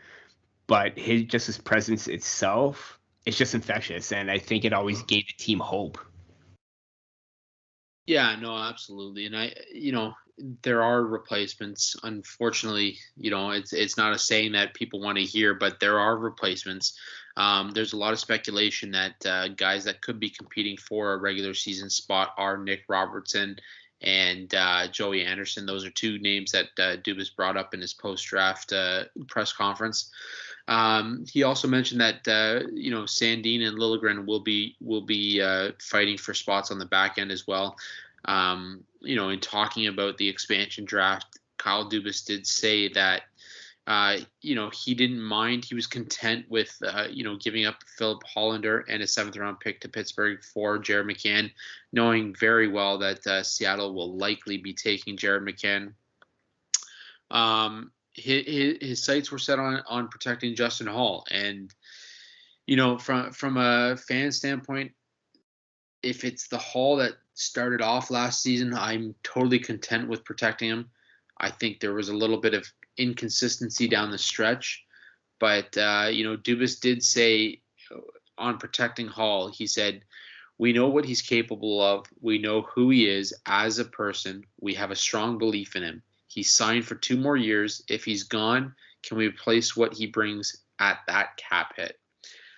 but 0.69 0.99
his 0.99 1.25
just 1.25 1.47
his 1.47 1.59
presence 1.59 2.09
itself 2.09 2.99
it's 3.27 3.37
just 3.39 3.55
infectious, 3.55 4.13
and 4.13 4.31
I 4.31 4.39
think 4.39 4.65
it 4.65 4.73
always 4.73 5.03
gave 5.03 5.27
the 5.27 5.35
team 5.45 5.61
hope. 5.61 5.99
Yeah, 8.07 8.37
no, 8.41 8.57
absolutely, 8.57 9.27
and 9.27 9.37
I, 9.37 9.55
you 9.73 9.93
know, 9.93 10.15
there 10.39 10.83
are 10.83 11.03
replacements. 11.03 11.97
Unfortunately, 12.03 12.99
you 13.17 13.31
know, 13.31 13.51
it's 13.51 13.73
it's 13.73 13.97
not 13.97 14.15
a 14.15 14.19
saying 14.19 14.53
that 14.53 14.75
people 14.75 15.01
want 15.01 15.19
to 15.19 15.25
hear, 15.25 15.55
but 15.55 15.81
there 15.81 15.99
are 15.99 16.17
replacements. 16.17 16.99
Um, 17.37 17.71
there's 17.71 17.93
a 17.93 17.99
lot 17.99 18.13
of 18.13 18.19
speculation 18.19 18.91
that 18.93 19.27
uh, 19.27 19.49
guys 19.49 19.85
that 19.85 20.03
could 20.03 20.21
be 20.21 20.31
competing 20.31 20.77
for 20.77 21.13
a 21.13 21.19
regular 21.19 21.55
season 21.55 21.89
spot 21.89 22.35
are 22.37 22.59
Nick 22.59 22.85
Robertson 22.89 23.57
and 24.03 24.55
uh, 24.55 24.89
Joey 24.89 25.25
Anderson. 25.25 25.65
Those 25.65 25.85
are 25.85 25.91
two 25.91 26.19
names 26.19 26.53
that 26.53 26.67
uh, 26.79 26.97
Dubas 26.97 27.35
brought 27.35 27.57
up 27.57 27.73
in 27.73 27.81
his 27.81 27.95
post 27.95 28.27
draft 28.27 28.73
uh, 28.73 29.05
press 29.29 29.53
conference. 29.53 30.11
Um, 30.69 31.25
he 31.31 31.43
also 31.43 31.69
mentioned 31.69 32.01
that 32.01 32.29
uh, 32.29 32.69
you 32.73 32.91
know 32.91 33.03
Sandin 33.03 33.67
and 33.67 33.79
Liljegren 33.79 34.27
will 34.27 34.41
be 34.41 34.77
will 34.81 35.03
be 35.03 35.41
uh, 35.41 35.73
fighting 35.81 36.17
for 36.17 36.35
spots 36.35 36.71
on 36.71 36.79
the 36.79 36.87
back 36.87 37.19
end 37.19 37.33
as 37.33 37.47
well. 37.47 37.77
Um, 38.25 38.85
you 39.05 39.17
know, 39.17 39.31
in 39.31 39.41
talking 39.41 39.87
about 39.87 40.19
the 40.19 40.29
expansion 40.29 40.85
draft, 40.85 41.39
Kyle 41.59 41.89
Dubas 41.89 42.25
did 42.25 42.47
say 42.47 42.89
that 42.89 43.23
uh, 43.87 44.19
you 44.41 44.55
know 44.55 44.71
he 44.71 44.95
didn't 44.95 45.21
mind. 45.21 45.65
He 45.65 45.75
was 45.75 45.87
content 45.87 46.47
with 46.49 46.77
uh, 46.87 47.09
you 47.11 47.25
know 47.25 47.37
giving 47.37 47.65
up 47.65 47.77
Philip 47.99 48.23
Hollander 48.25 48.85
and 48.89 49.03
a 49.03 49.07
seventh 49.07 49.37
round 49.37 49.59
pick 49.59 49.81
to 49.81 49.89
Pittsburgh 49.89 50.43
for 50.45 50.79
Jared 50.79 51.07
McCann, 51.07 51.51
knowing 51.93 52.35
very 52.35 52.69
well 52.69 52.99
that 52.99 53.27
uh, 53.27 53.43
Seattle 53.43 53.93
will 53.93 54.17
likely 54.17 54.57
be 54.57 54.73
taking 54.73 55.17
Jared 55.17 55.43
McCann. 55.43 55.95
Um, 57.31 57.91
his, 58.15 58.77
his 58.81 59.03
sights 59.03 59.33
were 59.33 59.39
set 59.39 59.59
on 59.59 59.83
on 59.89 60.09
protecting 60.09 60.55
Justin 60.55 60.87
Hall, 60.87 61.27
and 61.31 61.75
you 62.67 62.77
know 62.77 62.99
from 62.99 63.33
from 63.33 63.57
a 63.57 63.97
fan 63.97 64.31
standpoint, 64.31 64.93
if 66.05 66.25
it's 66.25 66.47
the 66.47 66.59
Hall 66.59 66.97
that 66.99 67.15
started 67.35 67.81
off 67.81 68.11
last 68.11 68.43
season, 68.43 68.75
I'm 68.75 69.15
totally 69.23 69.59
content 69.59 70.09
with 70.09 70.25
protecting 70.25 70.71
him. 70.71 70.91
I 71.39 71.51
think 71.51 71.81
there 71.81 71.95
was 71.95 72.09
a 72.09 72.17
little 72.17 72.41
bit 72.41 72.55
of 72.55 72.67
inconsistency 72.97 73.89
down 73.89 74.11
the 74.11 74.19
stretch, 74.19 74.85
but 75.41 75.77
uh, 75.77 76.09
you 76.11 76.25
know 76.25 76.37
Dubas 76.37 76.81
did 76.81 77.03
say 77.03 77.61
on 78.39 78.59
protecting 78.59 79.09
Hall, 79.09 79.49
he 79.49 79.67
said. 79.67 80.03
We 80.59 80.73
know 80.73 80.89
what 80.89 81.05
he's 81.05 81.23
capable 81.23 81.81
of. 81.81 82.07
We 82.21 82.39
know 82.39 82.63
who 82.63 82.91
he 82.91 83.09
is 83.09 83.35
as 83.47 83.81
a 83.81 83.85
person. 83.85 84.45
We 84.61 84.75
have 84.75 84.93
a 84.93 84.97
strong 84.97 85.39
belief 85.39 85.75
in 85.75 85.83
him 85.83 86.03
He 86.29 86.45
signed 86.45 86.87
for 86.87 86.95
two 86.95 87.17
more 87.17 87.37
years. 87.37 87.83
If 87.89 88.05
he's 88.05 88.25
gone, 88.25 88.75
can 89.03 89.17
we 89.17 89.27
replace 89.27 89.75
what 89.75 89.93
he 89.93 90.07
brings 90.07 90.63
at 90.79 91.01
that 91.09 91.37
cap 91.37 91.73
hit? 91.77 91.99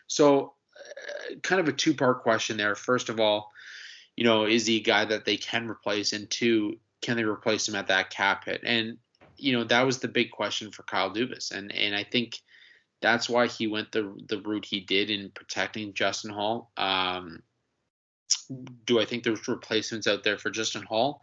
So, 0.06 0.52
uh, 0.76 1.36
kind 1.42 1.60
of 1.60 1.68
a 1.68 1.72
two 1.72 1.94
part 1.94 2.22
question 2.22 2.58
there. 2.58 2.74
First 2.74 3.08
of 3.08 3.20
all, 3.20 3.53
you 4.16 4.24
know, 4.24 4.44
is 4.44 4.66
he 4.66 4.76
a 4.78 4.82
guy 4.82 5.04
that 5.04 5.24
they 5.24 5.36
can 5.36 5.68
replace? 5.68 6.12
And 6.12 6.28
two, 6.30 6.78
can 7.02 7.16
they 7.16 7.24
replace 7.24 7.68
him 7.68 7.74
at 7.74 7.88
that 7.88 8.10
cap 8.10 8.44
hit? 8.44 8.62
And, 8.64 8.98
you 9.36 9.52
know, 9.52 9.64
that 9.64 9.84
was 9.84 9.98
the 9.98 10.08
big 10.08 10.30
question 10.30 10.70
for 10.70 10.84
Kyle 10.84 11.12
Dubas. 11.12 11.50
And, 11.50 11.72
and 11.72 11.94
I 11.94 12.04
think 12.04 12.40
that's 13.00 13.28
why 13.28 13.48
he 13.48 13.66
went 13.66 13.92
the, 13.92 14.14
the 14.28 14.40
route 14.40 14.64
he 14.64 14.80
did 14.80 15.10
in 15.10 15.30
protecting 15.30 15.94
Justin 15.94 16.30
Hall. 16.30 16.70
Um, 16.76 17.42
do 18.86 19.00
I 19.00 19.04
think 19.04 19.24
there's 19.24 19.46
replacements 19.48 20.06
out 20.06 20.24
there 20.24 20.38
for 20.38 20.50
Justin 20.50 20.82
Hall? 20.82 21.20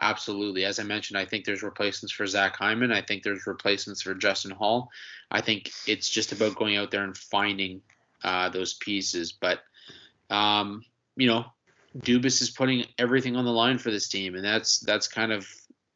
Absolutely. 0.00 0.64
As 0.64 0.78
I 0.78 0.84
mentioned, 0.84 1.18
I 1.18 1.24
think 1.24 1.44
there's 1.44 1.62
replacements 1.62 2.12
for 2.12 2.26
Zach 2.26 2.56
Hyman. 2.56 2.92
I 2.92 3.02
think 3.02 3.22
there's 3.22 3.46
replacements 3.46 4.02
for 4.02 4.14
Justin 4.14 4.50
Hall. 4.50 4.90
I 5.30 5.40
think 5.42 5.70
it's 5.86 6.08
just 6.08 6.32
about 6.32 6.56
going 6.56 6.76
out 6.76 6.90
there 6.90 7.04
and 7.04 7.16
finding 7.16 7.82
uh, 8.24 8.48
those 8.48 8.74
pieces. 8.74 9.32
But, 9.32 9.60
um, 10.30 10.82
you 11.16 11.26
know, 11.26 11.44
Dubas 11.98 12.40
is 12.40 12.50
putting 12.50 12.84
everything 12.98 13.36
on 13.36 13.44
the 13.44 13.50
line 13.50 13.78
for 13.78 13.90
this 13.90 14.08
team, 14.08 14.34
and 14.34 14.44
that's 14.44 14.80
that's 14.80 15.08
kind 15.08 15.32
of 15.32 15.46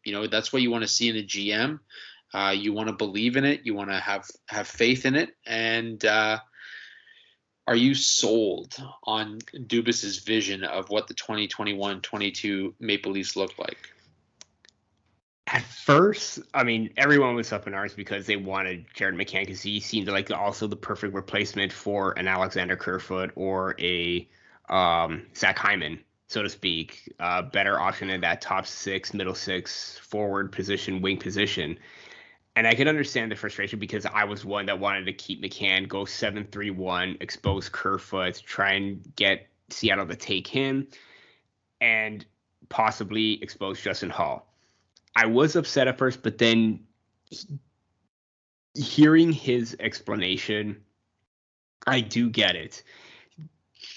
you 0.04 0.12
know 0.12 0.26
that's 0.26 0.52
what 0.52 0.62
you 0.62 0.70
want 0.70 0.82
to 0.82 0.88
see 0.88 1.08
in 1.08 1.16
a 1.16 1.22
GM. 1.22 1.78
Uh, 2.34 2.50
you 2.50 2.72
want 2.72 2.88
to 2.88 2.94
believe 2.94 3.36
in 3.36 3.44
it. 3.44 3.60
You 3.64 3.74
want 3.74 3.90
to 3.90 3.98
have 3.98 4.26
have 4.48 4.68
faith 4.68 5.06
in 5.06 5.14
it, 5.14 5.30
and 5.46 6.04
uh, 6.04 6.38
are 7.66 7.76
you 7.76 7.94
sold 7.94 8.76
on 9.04 9.38
Dubas's 9.54 10.18
vision 10.18 10.62
of 10.62 10.88
what 10.88 11.08
the 11.08 11.14
2021-22 11.14 12.74
Maple 12.78 13.12
Leafs 13.12 13.34
look 13.34 13.58
like? 13.58 13.76
At 15.48 15.62
first, 15.62 16.40
I 16.54 16.64
mean, 16.64 16.90
everyone 16.96 17.34
was 17.34 17.52
up 17.52 17.66
in 17.66 17.74
arms 17.74 17.94
because 17.94 18.26
they 18.26 18.36
wanted 18.36 18.86
Jared 18.94 19.16
McCann 19.16 19.46
because 19.46 19.62
he 19.62 19.80
seemed 19.80 20.08
like 20.08 20.30
also 20.30 20.66
the 20.66 20.76
perfect 20.76 21.14
replacement 21.14 21.72
for 21.72 22.12
an 22.18 22.28
Alexander 22.28 22.76
Kerfoot 22.76 23.30
or 23.36 23.74
a 23.78 24.28
um, 24.68 25.26
Zach 25.34 25.58
Hyman, 25.58 26.00
so 26.28 26.42
to 26.42 26.48
speak. 26.48 27.12
Uh, 27.20 27.42
better 27.42 27.78
option 27.80 28.10
in 28.10 28.20
that 28.22 28.40
top 28.40 28.66
six, 28.66 29.14
middle 29.14 29.34
six, 29.34 29.98
forward 29.98 30.52
position, 30.52 31.00
wing 31.00 31.18
position 31.18 31.78
and 32.56 32.66
I 32.66 32.74
can 32.74 32.88
understand 32.88 33.30
the 33.30 33.36
frustration 33.36 33.78
because 33.78 34.06
I 34.06 34.24
was 34.24 34.44
one 34.44 34.66
that 34.66 34.80
wanted 34.80 35.04
to 35.04 35.12
keep 35.12 35.42
McCann, 35.42 35.86
go 35.86 36.06
7 36.06 36.48
3 36.50 36.70
1, 36.70 37.18
expose 37.20 37.68
Kerfoot, 37.68 38.42
try 38.46 38.72
and 38.72 39.14
get 39.14 39.46
Seattle 39.68 40.06
to 40.06 40.16
take 40.16 40.48
him, 40.48 40.88
and 41.82 42.24
possibly 42.70 43.40
expose 43.42 43.80
Justin 43.80 44.08
Hall. 44.08 44.54
I 45.14 45.26
was 45.26 45.54
upset 45.54 45.86
at 45.86 45.98
first, 45.98 46.22
but 46.22 46.38
then 46.38 46.80
hearing 48.74 49.32
his 49.32 49.76
explanation, 49.78 50.82
I 51.86 52.00
do 52.00 52.30
get 52.30 52.56
it. 52.56 52.82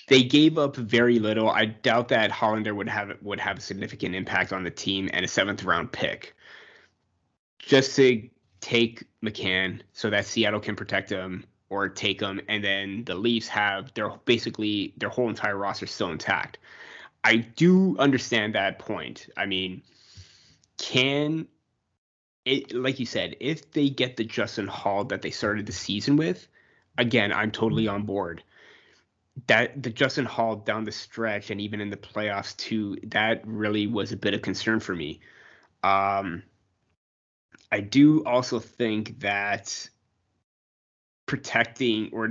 They 0.10 0.24
gave 0.24 0.58
up 0.58 0.76
very 0.76 1.20
little. 1.20 1.50
I 1.50 1.66
doubt 1.66 2.08
that 2.08 2.32
Hollander 2.32 2.74
would 2.74 2.90
have 2.90 3.16
would 3.22 3.40
have 3.40 3.60
a 3.60 3.62
significant 3.62 4.16
impact 4.16 4.52
on 4.52 4.64
the 4.64 4.72
team 4.72 5.08
and 5.14 5.24
a 5.24 5.28
seventh 5.28 5.64
round 5.64 5.92
pick. 5.92 6.36
Just 7.60 7.96
to 7.98 8.28
take 8.60 9.04
McCann 9.24 9.82
so 9.94 10.10
that 10.10 10.26
Seattle 10.26 10.60
can 10.60 10.76
protect 10.76 11.12
him 11.12 11.46
or 11.70 11.88
take 11.88 12.20
him, 12.20 12.42
and 12.48 12.64
then 12.64 13.04
the 13.06 13.14
Leafs 13.14 13.48
have 13.50 13.94
their 13.94 14.10
basically 14.26 14.94
their 14.98 15.10
whole 15.10 15.30
entire 15.30 15.56
roster 15.56 15.86
still 15.86 16.10
intact. 16.10 16.58
I 17.24 17.38
do 17.38 17.96
understand 18.00 18.56
that 18.56 18.80
point. 18.80 19.30
I 19.38 19.46
mean, 19.46 19.84
can 20.80 21.48
it 22.46 22.74
like 22.74 23.00
you 23.00 23.06
said, 23.06 23.36
if 23.40 23.72
they 23.72 23.90
get 23.90 24.18
the 24.18 24.24
Justin 24.24 24.66
Hall 24.66 25.04
that 25.06 25.22
they 25.22 25.30
started 25.30 25.68
the 25.68 25.72
season 25.72 26.18
with, 26.18 26.48
again, 26.98 27.32
I'm 27.32 27.52
totally 27.52 27.88
on 27.88 28.04
board. 28.04 28.44
That 29.48 29.82
the 29.82 29.90
Justin 29.90 30.26
Hall 30.26 30.56
down 30.56 30.86
the 30.86 30.92
stretch 30.92 31.52
and 31.52 31.62
even 31.62 31.82
in 31.82 31.90
the 31.90 31.98
playoffs 31.98 32.56
too, 32.58 32.98
that 33.04 33.42
really 33.46 33.88
was 33.88 34.12
a 34.12 34.18
bit 34.18 34.34
of 34.34 34.42
concern 34.42 34.80
for 34.80 34.96
me. 34.96 35.20
Um, 35.84 36.44
I 37.72 37.82
do 37.82 38.24
also 38.26 38.60
think 38.60 39.20
that 39.20 39.90
protecting 41.30 42.10
or 42.12 42.28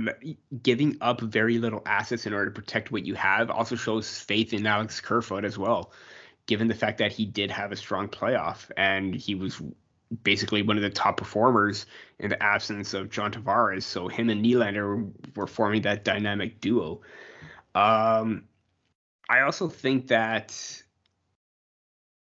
giving 0.61 0.97
up 0.99 1.21
very 1.21 1.57
little 1.57 1.81
assets 1.85 2.25
in 2.25 2.33
order 2.33 2.51
to 2.51 2.61
protect 2.61 2.91
what 2.91 3.05
you 3.05 3.15
have 3.15 3.49
also 3.49 3.77
shows 3.77 4.19
faith 4.19 4.51
in 4.51 4.67
Alex 4.67 4.99
Kerfoot 4.99 5.45
as 5.45 5.57
well, 5.57 5.93
given 6.47 6.67
the 6.67 6.75
fact 6.75 6.97
that 6.97 7.13
he 7.13 7.25
did 7.25 7.49
have 7.49 7.71
a 7.71 7.77
strong 7.77 8.09
playoff 8.09 8.69
and 8.75 9.15
he 9.15 9.35
was 9.35 9.61
basically 10.23 10.61
one 10.61 10.75
of 10.77 10.83
the 10.83 10.89
top 10.89 11.17
performers 11.17 11.85
in 12.19 12.29
the 12.29 12.41
absence 12.41 12.93
of 12.93 13.09
John 13.09 13.31
Tavares. 13.31 13.83
So 13.83 14.07
him 14.07 14.29
and 14.29 14.43
Nylander 14.43 15.11
were 15.35 15.47
forming 15.47 15.81
that 15.83 16.03
dynamic 16.03 16.59
duo. 16.61 17.01
Um, 17.75 18.45
I 19.29 19.41
also 19.41 19.67
think 19.69 20.07
that 20.07 20.81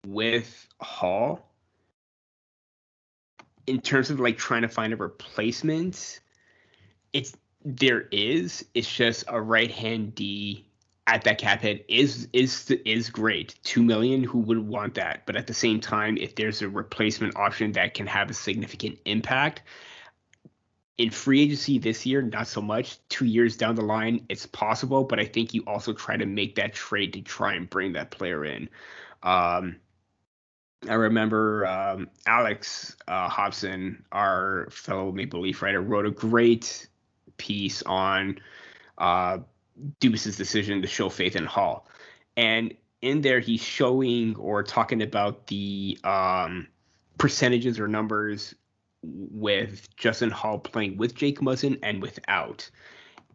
with 0.05 0.67
Hall, 0.79 1.51
in 3.67 3.81
terms 3.81 4.09
of 4.09 4.19
like 4.19 4.37
trying 4.37 4.63
to 4.63 4.67
find 4.67 4.93
a 4.93 4.97
replacement, 4.97 6.19
it's 7.13 7.35
there 7.63 8.07
is. 8.11 8.65
It's 8.73 8.91
just 8.91 9.25
a 9.27 9.41
right 9.41 9.71
hand 9.71 10.15
D 10.15 10.67
at 11.07 11.23
that 11.23 11.38
cap 11.38 11.61
hit 11.61 11.86
is 11.88 12.27
is 12.34 12.69
is 12.86 13.10
great. 13.10 13.56
Two 13.64 13.84
million, 13.84 14.23
who 14.23 14.40
would 14.40 14.60
want 14.60 14.95
that? 14.95 15.26
But 15.26 15.36
at 15.36 15.48
the 15.48 15.53
same 15.53 15.80
time, 15.80 16.18
if 16.18 16.36
there's 16.36 16.61
a 16.61 16.69
replacement 16.69 17.36
option 17.36 17.72
that 17.73 17.94
can 17.94 18.07
have 18.07 18.30
a 18.30 18.34
significant 18.34 18.98
impact 19.06 19.61
in 20.98 21.10
free 21.10 21.41
agency 21.41 21.77
this 21.77 22.06
year, 22.06 22.22
not 22.22 22.48
so 22.48 22.61
much. 22.61 22.98
Two 23.10 23.26
years 23.26 23.57
down 23.57 23.76
the 23.76 23.84
line, 23.84 24.26
it's 24.30 24.45
possible, 24.45 25.03
but 25.03 25.19
I 25.19 25.26
think 25.26 25.53
you 25.53 25.64
also 25.68 25.94
try 25.94 26.15
to 26.18 26.26
make 26.26 26.56
that 26.56 26.73
trade 26.73 27.14
to 27.14 27.22
try 27.22 27.53
and 27.53 27.69
bring 27.69 27.94
that 27.94 28.11
player 28.11 28.45
in. 28.45 28.69
Um, 29.22 29.76
I 30.90 30.94
remember 30.94 31.65
um, 31.65 32.10
Alex 32.27 32.95
uh, 33.07 33.27
Hobson, 33.27 34.06
our 34.11 34.68
fellow 34.72 35.11
Maple 35.11 35.41
Leaf 35.41 35.61
writer, 35.61 35.82
wrote 35.82 36.06
a 36.06 36.11
great 36.11 36.88
piece 37.38 37.82
on 37.84 38.40
uh, 38.98 39.40
Dubas's 39.99 40.38
decision 40.38 40.81
to 40.81 40.88
show 40.88 41.10
faith 41.10 41.35
in 41.35 41.45
Hall. 41.45 41.88
and 42.38 42.73
in 43.02 43.22
there 43.22 43.39
he's 43.39 43.61
showing 43.61 44.35
or 44.38 44.64
talking 44.64 45.03
about 45.03 45.47
the 45.47 45.97
um, 46.03 46.68
percentages 47.19 47.80
or 47.80 47.88
numbers 47.88 48.56
with 49.03 49.95
Justin 49.95 50.31
Hall 50.31 50.57
playing 50.57 50.97
with 50.97 51.14
Jake 51.14 51.39
Muzzin 51.39 51.77
and 51.84 52.02
without. 52.02 52.69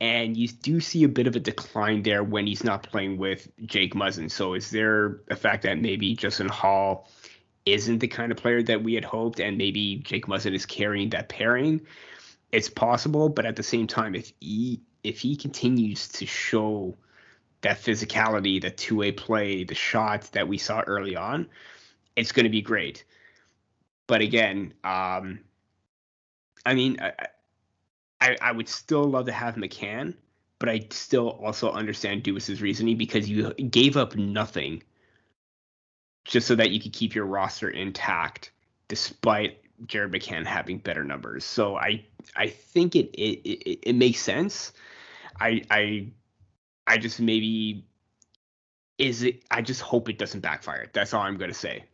And 0.01 0.37
you 0.37 0.49
do 0.49 0.81
see 0.81 1.05
a 1.05 1.09
bit 1.09 1.27
of 1.27 1.37
a 1.37 1.41
decline 1.41 2.03
there 2.03 2.25
when 2.25 2.47
he's 2.47 2.65
not 2.65 2.83
playing 2.83 3.19
with 3.19 3.49
Jake 3.67 3.95
Muzzin. 3.95 4.31
So 4.31 4.55
is 4.55 4.71
there 4.71 5.21
a 5.29 5.37
fact 5.37 5.63
that 5.65 5.79
maybe 5.79 6.17
Justin 6.17 6.49
Hall 6.49 7.09
isn't 7.67 7.99
the 7.99 8.09
kind 8.09 8.33
of 8.33 8.39
player 8.39 8.63
that 8.63 8.83
we 8.83 8.95
had 8.95 9.05
hoped, 9.05 9.39
and 9.39 9.59
maybe 9.59 9.97
Jake 9.97 10.27
Muzzin 10.27 10.55
is 10.55 10.67
carrying 10.67 11.11
that 11.11 11.29
pairing? 11.29 11.83
It's 12.51 12.71
possible, 12.71 13.29
but 13.29 13.47
at 13.47 13.57
the 13.57 13.63
same 13.63 13.87
time, 13.87 14.15
if 14.15 14.33
he 14.41 14.81
if 15.03 15.21
he 15.21 15.37
continues 15.37 16.09
to 16.09 16.27
show 16.27 16.97
that 17.63 17.79
physicality, 17.79 18.61
the 18.61 18.71
two 18.71 18.97
way 18.97 19.13
play, 19.13 19.65
the 19.65 19.75
shots 19.75 20.31
that 20.31 20.49
we 20.49 20.59
saw 20.59 20.81
early 20.81 21.17
on, 21.17 21.47
it's 22.17 22.33
going 22.33 22.45
to 22.45 22.51
be 22.51 22.63
great. 22.63 23.05
But 24.07 24.23
again, 24.23 24.75
um, 24.83 25.41
I 26.65 26.75
mean, 26.75 26.99
I, 27.01 27.13
I, 28.21 28.37
I 28.41 28.53
would 28.53 28.69
still 28.69 29.05
love 29.05 29.27
to 29.27 29.33
have 29.33 29.55
McCann, 29.55 30.15
but 30.59 30.69
I 30.69 30.87
still 30.91 31.31
also 31.31 31.71
understand 31.71 32.25
Dubas's 32.25 32.61
reasoning 32.61 32.97
because 32.97 33.29
you 33.29 33.53
gave 33.55 33.97
up 33.97 34.17
nothing 34.17 34.83
just 36.25 36.47
so 36.47 36.55
that 36.55 36.71
you 36.71 36.81
could 36.81 36.93
keep 36.93 37.15
your 37.15 37.25
roster 37.25 37.71
intact, 37.71 38.53
despite 38.89 39.59
Jared 39.87 40.13
McCann 40.13 40.45
having 40.45 40.79
better 40.79 41.05
numbers. 41.05 41.45
So 41.45 41.77
I 41.77 42.05
I 42.37 42.49
think 42.49 42.95
it 42.95 43.11
it, 43.15 43.41
it, 43.49 43.79
it 43.83 43.95
makes 43.95 44.21
sense. 44.21 44.73
I 45.41 45.63
I 45.71 46.13
I 46.87 46.99
just 46.99 47.21
maybe 47.21 47.85
is 48.99 49.23
it 49.23 49.43
I 49.51 49.63
just 49.63 49.81
hope 49.81 50.09
it 50.09 50.19
doesn't 50.19 50.41
backfire. 50.41 50.89
That's 50.93 51.15
all 51.15 51.23
I'm 51.23 51.39
gonna 51.39 51.55
say. 51.55 51.85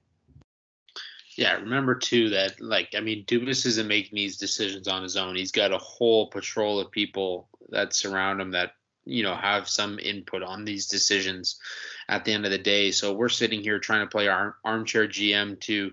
Yeah, 1.37 1.55
remember 1.57 1.95
too 1.95 2.31
that 2.31 2.61
like 2.61 2.95
I 2.97 3.01
mean 3.01 3.25
Dubas 3.27 3.67
isn't 3.67 3.87
making 3.87 4.17
these 4.17 4.39
decisions 4.39 4.89
on 4.89 5.03
his 5.03 5.17
own. 5.17 5.37
He's 5.37 5.53
got 5.53 5.73
a 5.73 5.79
whole 5.79 6.29
patrol 6.29 6.81
of 6.81 6.91
people 6.91 7.49
that 7.69 7.95
surround 7.95 8.41
him 8.41 8.53
that 8.53 8.73
you 9.05 9.23
know 9.23 9.35
have 9.35 9.69
some 9.69 9.99
input 9.99 10.43
on 10.43 10.65
these 10.65 10.87
decisions 10.87 11.61
at 12.09 12.25
the 12.25 12.33
end 12.33 12.45
of 12.45 12.51
the 12.51 12.59
day. 12.59 12.91
So 12.91 13.13
we're 13.13 13.29
sitting 13.29 13.63
here 13.63 13.79
trying 13.79 14.01
to 14.01 14.11
play 14.11 14.29
our 14.29 14.57
armchair 14.65 15.07
GM 15.07 15.61
to 15.61 15.93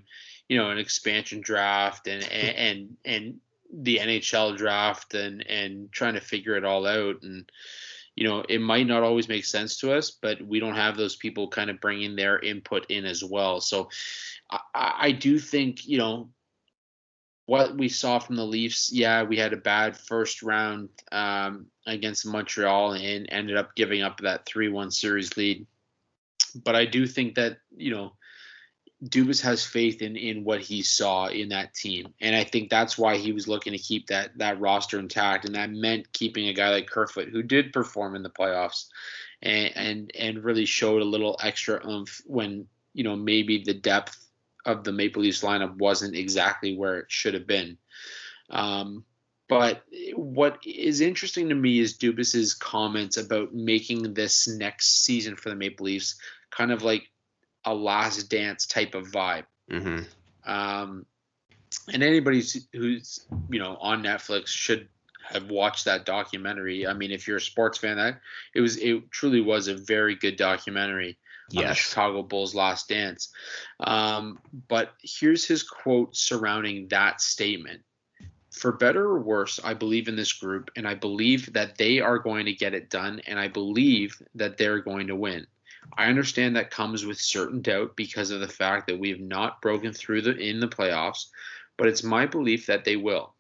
you 0.50 0.58
know 0.58 0.72
an 0.72 0.78
expansion 0.78 1.42
draft 1.42 2.08
and 2.08 2.24
and 2.24 2.58
and, 2.58 2.98
and 3.06 3.40
the 3.74 3.98
NHL 3.98 4.56
draft 4.56 5.16
and 5.16 5.45
and 5.48 5.91
trying 5.91 6.14
to 6.14 6.22
figure 6.22 6.56
it 6.56 6.66
all 6.66 6.86
out 6.86 7.24
and 7.24 7.50
you 8.16 8.28
know, 8.28 8.44
it 8.48 8.62
might 8.62 8.86
not 8.86 9.04
always 9.04 9.28
make 9.28 9.45
sense 9.45 9.78
to 9.80 9.91
us, 9.91 10.12
but 10.12 10.41
we 10.41 10.60
don't 10.60 10.76
have 10.76 10.95
those 10.95 11.16
people 11.16 11.48
kind 11.48 11.70
of 11.70 11.82
bringing 11.82 12.16
their 12.16 12.40
input 12.40 12.86
in 12.90 13.06
as 13.06 13.24
well. 13.24 13.60
So 13.60 13.90
I, 14.52 14.60
I 14.76 15.12
do 15.12 15.40
think, 15.40 15.88
you 15.88 15.98
know, 15.98 16.30
what 17.45 17.76
we 17.76 17.90
saw 17.90 18.20
from 18.20 18.36
the 18.36 18.45
Leafs, 18.45 18.91
yeah, 18.91 19.24
we 19.24 19.38
had 19.38 19.52
a 19.52 19.58
bad 19.58 19.98
first 19.98 20.44
round 20.44 20.90
um, 21.12 21.66
against 21.88 22.26
Montreal 22.26 22.94
and 22.94 23.28
ended 23.30 23.58
up 23.58 23.76
giving 23.76 24.02
up 24.02 24.20
that 24.20 24.45
3 24.45 24.70
1 24.70 24.91
series 24.91 25.36
lead. 25.36 25.66
But 26.64 26.76
I 26.76 26.86
do 26.86 27.08
think 27.08 27.36
that, 27.36 27.58
you 27.76 27.91
know, 27.91 28.14
Dubas 29.04 29.42
has 29.42 29.66
faith 29.66 30.02
in 30.02 30.16
in 30.16 30.44
what 30.44 30.62
he 30.62 30.82
saw 30.82 31.28
in 31.28 31.50
that 31.50 31.74
team, 31.74 32.14
and 32.22 32.36
I 32.36 32.44
think 32.44 32.70
that's 32.70 32.98
why 32.98 33.18
he 33.18 33.34
was 33.34 33.48
looking 33.48 33.74
to 33.74 33.80
keep 33.80 34.08
that 34.08 34.38
that 34.38 34.60
roster 34.60 35.00
intact, 35.00 35.46
and 35.46 35.56
that 35.56 35.72
meant 35.72 36.14
keeping 36.14 36.48
a 36.48 36.54
guy 36.54 36.70
like 36.70 36.88
Kerfoot, 36.88 37.30
who 37.30 37.44
did 37.44 37.74
perform 37.74 38.16
in 38.16 38.24
the 38.24 38.30
playoffs, 38.30 38.88
and 39.42 39.76
and 39.76 40.12
and 40.18 40.44
really 40.44 40.66
showed 40.66 41.02
a 41.02 41.06
little 41.06 41.38
extra 41.44 41.86
oomph 41.86 42.22
when 42.26 42.68
you 42.94 43.04
know 43.04 43.16
maybe 43.16 43.64
the 43.64 43.74
depth 43.74 44.18
of 44.66 44.84
the 44.84 44.94
Maple 44.94 45.22
Leafs 45.22 45.44
lineup 45.44 45.78
wasn't 45.78 46.16
exactly 46.16 46.78
where 46.78 47.00
it 47.00 47.12
should 47.12 47.34
have 47.34 47.48
been. 47.48 47.78
Um, 48.50 49.04
but 49.50 49.84
what 50.16 50.60
is 50.66 51.02
interesting 51.02 51.50
to 51.50 51.56
me 51.56 51.80
is 51.80 51.98
Dubas's 51.98 52.54
comments 52.54 53.18
about 53.18 53.54
making 53.54 54.14
this 54.14 54.48
next 54.48 55.04
season 55.04 55.36
for 55.36 55.50
the 55.50 55.56
Maple 55.56 55.88
Leafs 55.88 56.16
kind 56.50 56.72
of 56.72 56.84
like 56.84 57.10
a 57.65 57.73
last 57.73 58.30
dance 58.30 58.65
type 58.65 58.95
of 58.95 59.07
vibe. 59.07 59.45
Mm-hmm. 59.72 60.03
Um, 60.49 61.06
and 61.91 62.03
anybody 62.03 62.44
who's 62.73 63.26
you 63.49 63.60
know 63.60 63.77
on 63.81 64.03
Netflix 64.03 64.48
should 64.48 64.88
have 65.23 65.49
watched 65.49 65.85
that 65.85 66.06
documentary. 66.06 66.85
I 66.85 66.94
mean, 66.94 67.11
if 67.11 67.27
you're 67.27 67.38
a 67.38 67.41
sports 67.41 67.77
fan, 67.77 67.98
that 67.98 68.19
it 68.53 68.61
was 68.61 68.77
it 68.77 69.10
truly 69.11 69.41
was 69.41 69.68
a 69.68 69.76
very 69.76 70.15
good 70.15 70.35
documentary 70.35 71.18
yes. 71.49 71.64
on 71.64 71.69
the 71.69 71.76
Chicago 71.76 72.23
Bulls' 72.23 72.56
last 72.56 72.90
dance. 72.90 73.30
Um, 73.80 74.40
but 74.68 74.94
here's 75.02 75.45
his 75.45 75.64
quote 75.64 76.15
surrounding 76.15 76.88
that 76.90 77.22
statement. 77.22 77.81
For 78.52 78.72
better 78.72 79.03
or 79.03 79.19
worse, 79.19 79.60
I 79.64 79.73
believe 79.73 80.07
in 80.07 80.15
this 80.15 80.31
group, 80.31 80.69
and 80.76 80.88
I 80.88 80.94
believe 80.94 81.52
that 81.53 81.76
they 81.76 81.99
are 81.99 82.19
going 82.19 82.45
to 82.45 82.53
get 82.53 82.76
it 82.76 82.91
done, 82.91 83.19
and 83.26 83.40
I 83.40 83.48
believe 83.48 84.22
that 84.35 84.57
they're 84.57 84.80
going 84.80 85.07
to 85.07 85.15
win. 85.15 85.48
I 85.98 86.06
understand 86.06 86.56
that 86.56 86.72
comes 86.72 87.06
with 87.06 87.20
certain 87.20 87.62
doubt 87.62 87.96
because 87.96 88.32
of 88.32 88.40
the 88.40 88.48
fact 88.48 88.88
that 88.88 89.00
we 89.00 89.10
have 89.10 89.20
not 89.20 89.62
broken 89.62 89.94
through 89.94 90.22
the 90.22 90.38
in 90.38 90.60
the 90.60 90.68
playoffs, 90.68 91.28
but 91.78 91.88
it's 91.88 92.04
my 92.04 92.26
belief 92.26 92.66
that 92.68 92.86
they 92.86 92.96
will. 92.96 93.36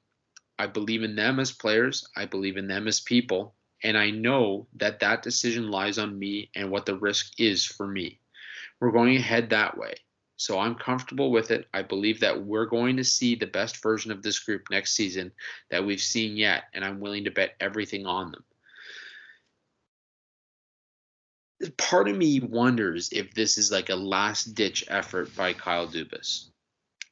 I 0.59 0.67
believe 0.67 1.03
in 1.03 1.15
them 1.15 1.39
as 1.39 1.51
players, 1.51 2.07
I 2.15 2.25
believe 2.25 2.57
in 2.57 2.67
them 2.67 2.87
as 2.87 2.99
people, 2.99 3.55
and 3.83 3.97
I 3.97 4.11
know 4.11 4.67
that 4.75 4.99
that 4.99 5.23
decision 5.23 5.71
lies 5.71 5.97
on 5.97 6.17
me 6.17 6.49
and 6.55 6.69
what 6.69 6.85
the 6.85 6.97
risk 6.97 7.39
is 7.39 7.65
for 7.65 7.87
me. 7.87 8.19
We're 8.79 8.91
going 8.91 9.15
ahead 9.15 9.49
that 9.49 9.77
way. 9.77 9.95
So 10.35 10.59
I'm 10.59 10.75
comfortable 10.75 11.31
with 11.31 11.51
it. 11.51 11.67
I 11.73 11.83
believe 11.83 12.19
that 12.19 12.43
we're 12.43 12.65
going 12.65 12.97
to 12.97 13.03
see 13.03 13.35
the 13.35 13.47
best 13.47 13.81
version 13.81 14.11
of 14.11 14.21
this 14.21 14.39
group 14.39 14.63
next 14.69 14.93
season 14.93 15.31
that 15.69 15.85
we've 15.85 16.01
seen 16.01 16.37
yet, 16.37 16.65
and 16.73 16.83
I'm 16.83 16.99
willing 16.99 17.23
to 17.25 17.31
bet 17.31 17.55
everything 17.59 18.05
on 18.05 18.31
them. 18.31 18.43
Part 21.69 22.07
of 22.07 22.17
me 22.17 22.39
wonders 22.39 23.09
if 23.11 23.33
this 23.33 23.57
is 23.57 23.71
like 23.71 23.89
a 23.89 23.95
last 23.95 24.55
ditch 24.55 24.85
effort 24.87 25.35
by 25.35 25.53
Kyle 25.53 25.87
Dubas. 25.87 26.49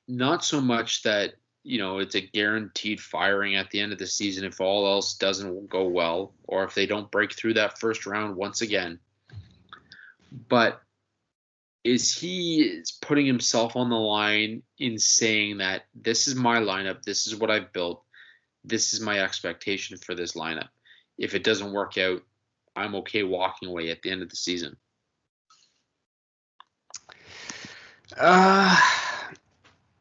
Not 0.07 0.44
so 0.44 0.60
much 0.60 1.03
that, 1.03 1.36
you 1.64 1.78
know, 1.78 1.99
it's 1.99 2.15
a 2.15 2.22
guaranteed 2.22 2.99
firing 2.99 3.56
at 3.56 3.69
the 3.69 3.80
end 3.80 3.94
of 3.94 3.99
the 3.99 4.07
season 4.07 4.44
if 4.44 4.60
all 4.60 4.88
else 4.88 5.15
doesn't 5.15 5.69
go 5.69 5.88
well 5.88 6.34
or 6.44 6.64
if 6.64 6.73
they 6.73 6.86
don't 6.86 7.11
break 7.11 7.34
through 7.34 7.53
that 7.56 7.80
first 7.80 8.06
round 8.06 8.36
once 8.36 8.61
again. 8.61 8.99
But 10.49 10.82
is 11.84 12.14
he 12.15 12.84
putting 13.02 13.26
himself 13.26 13.76
on 13.76 13.90
the 13.90 13.95
line 13.95 14.64
in 14.78 14.98
saying 14.99 15.57
that 15.57 15.84
this 15.95 16.28
is 16.28 16.36
my 16.36 16.60
lineup, 16.60 17.03
this 17.03 17.28
is 17.28 17.36
what 17.36 17.52
I've 17.52 17.73
built, 17.73 18.03
this 18.64 18.94
is 18.94 19.02
my 19.02 19.19
expectation 19.19 19.98
for 19.98 20.14
this 20.14 20.34
lineup. 20.34 20.69
If 21.18 21.34
it 21.34 21.44
doesn't 21.44 21.73
work 21.73 21.98
out, 21.98 22.22
I'm 22.76 22.95
okay 22.95 23.23
walking 23.23 23.69
away 23.69 23.89
at 23.89 24.02
the 24.02 24.11
end 24.11 24.22
of 24.22 24.30
the 24.30 24.35
season? 24.35 24.77
Uh, 28.18 28.77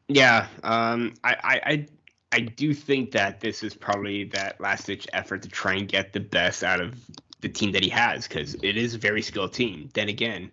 yeah. 0.07 0.47
Um, 0.63 1.13
I, 1.23 1.35
I, 1.43 1.61
I, 1.65 1.87
I 2.31 2.39
do 2.41 2.73
think 2.73 3.11
that 3.11 3.39
this 3.39 3.63
is 3.63 3.73
probably 3.73 4.25
that 4.25 4.59
last 4.59 4.87
ditch 4.87 5.07
effort 5.13 5.41
to 5.43 5.49
try 5.49 5.73
and 5.73 5.87
get 5.87 6.13
the 6.13 6.19
best 6.19 6.63
out 6.63 6.81
of 6.81 6.95
the 7.41 7.49
team 7.49 7.71
that 7.73 7.83
he 7.83 7.89
has 7.89 8.27
because 8.27 8.55
it 8.55 8.77
is 8.77 8.95
a 8.95 8.97
very 8.97 9.21
skilled 9.21 9.53
team. 9.53 9.89
Then 9.93 10.09
again, 10.09 10.51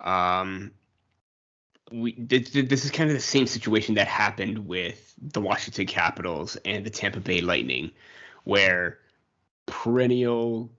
um, 0.00 0.70
we 1.90 2.14
this, 2.18 2.50
this 2.50 2.84
is 2.84 2.90
kind 2.90 3.10
of 3.10 3.16
the 3.16 3.22
same 3.22 3.46
situation 3.46 3.94
that 3.94 4.08
happened 4.08 4.66
with 4.66 5.14
the 5.20 5.40
Washington 5.40 5.86
Capitals 5.86 6.56
and 6.64 6.84
the 6.84 6.90
Tampa 6.90 7.20
Bay 7.20 7.40
Lightning, 7.40 7.90
where 8.44 8.98
perennial 9.66 10.70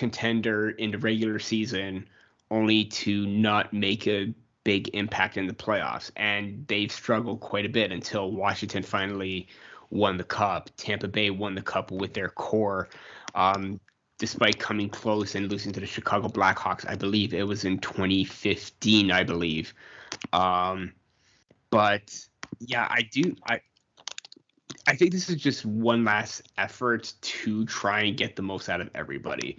contender 0.00 0.70
in 0.70 0.90
the 0.90 0.98
regular 0.98 1.38
season 1.38 2.08
only 2.50 2.86
to 2.86 3.26
not 3.26 3.70
make 3.74 4.06
a 4.06 4.32
big 4.64 4.88
impact 4.94 5.36
in 5.36 5.46
the 5.46 5.52
playoffs. 5.52 6.10
And 6.16 6.66
they've 6.68 6.90
struggled 6.90 7.40
quite 7.40 7.66
a 7.66 7.68
bit 7.68 7.92
until 7.92 8.32
Washington 8.32 8.82
finally 8.82 9.46
won 9.90 10.16
the 10.16 10.24
cup. 10.24 10.70
Tampa 10.78 11.06
Bay 11.06 11.28
won 11.28 11.54
the 11.54 11.60
cup 11.60 11.90
with 11.90 12.14
their 12.14 12.30
core. 12.30 12.88
Um, 13.34 13.78
despite 14.16 14.58
coming 14.58 14.88
close 14.88 15.34
and 15.34 15.50
losing 15.50 15.72
to 15.72 15.80
the 15.80 15.86
Chicago 15.86 16.28
Blackhawks, 16.28 16.88
I 16.88 16.94
believe 16.94 17.34
it 17.34 17.46
was 17.46 17.66
in 17.66 17.78
2015, 17.78 19.10
I 19.12 19.22
believe. 19.22 19.74
Um, 20.32 20.94
but 21.68 22.18
yeah, 22.58 22.86
I 22.88 23.02
do. 23.02 23.36
I 23.46 23.60
I 24.86 24.96
think 24.96 25.12
this 25.12 25.28
is 25.28 25.36
just 25.36 25.64
one 25.64 26.04
last 26.04 26.42
effort 26.58 27.12
to 27.20 27.64
try 27.66 28.00
and 28.02 28.16
get 28.16 28.34
the 28.34 28.42
most 28.42 28.68
out 28.68 28.80
of 28.80 28.90
everybody. 28.94 29.58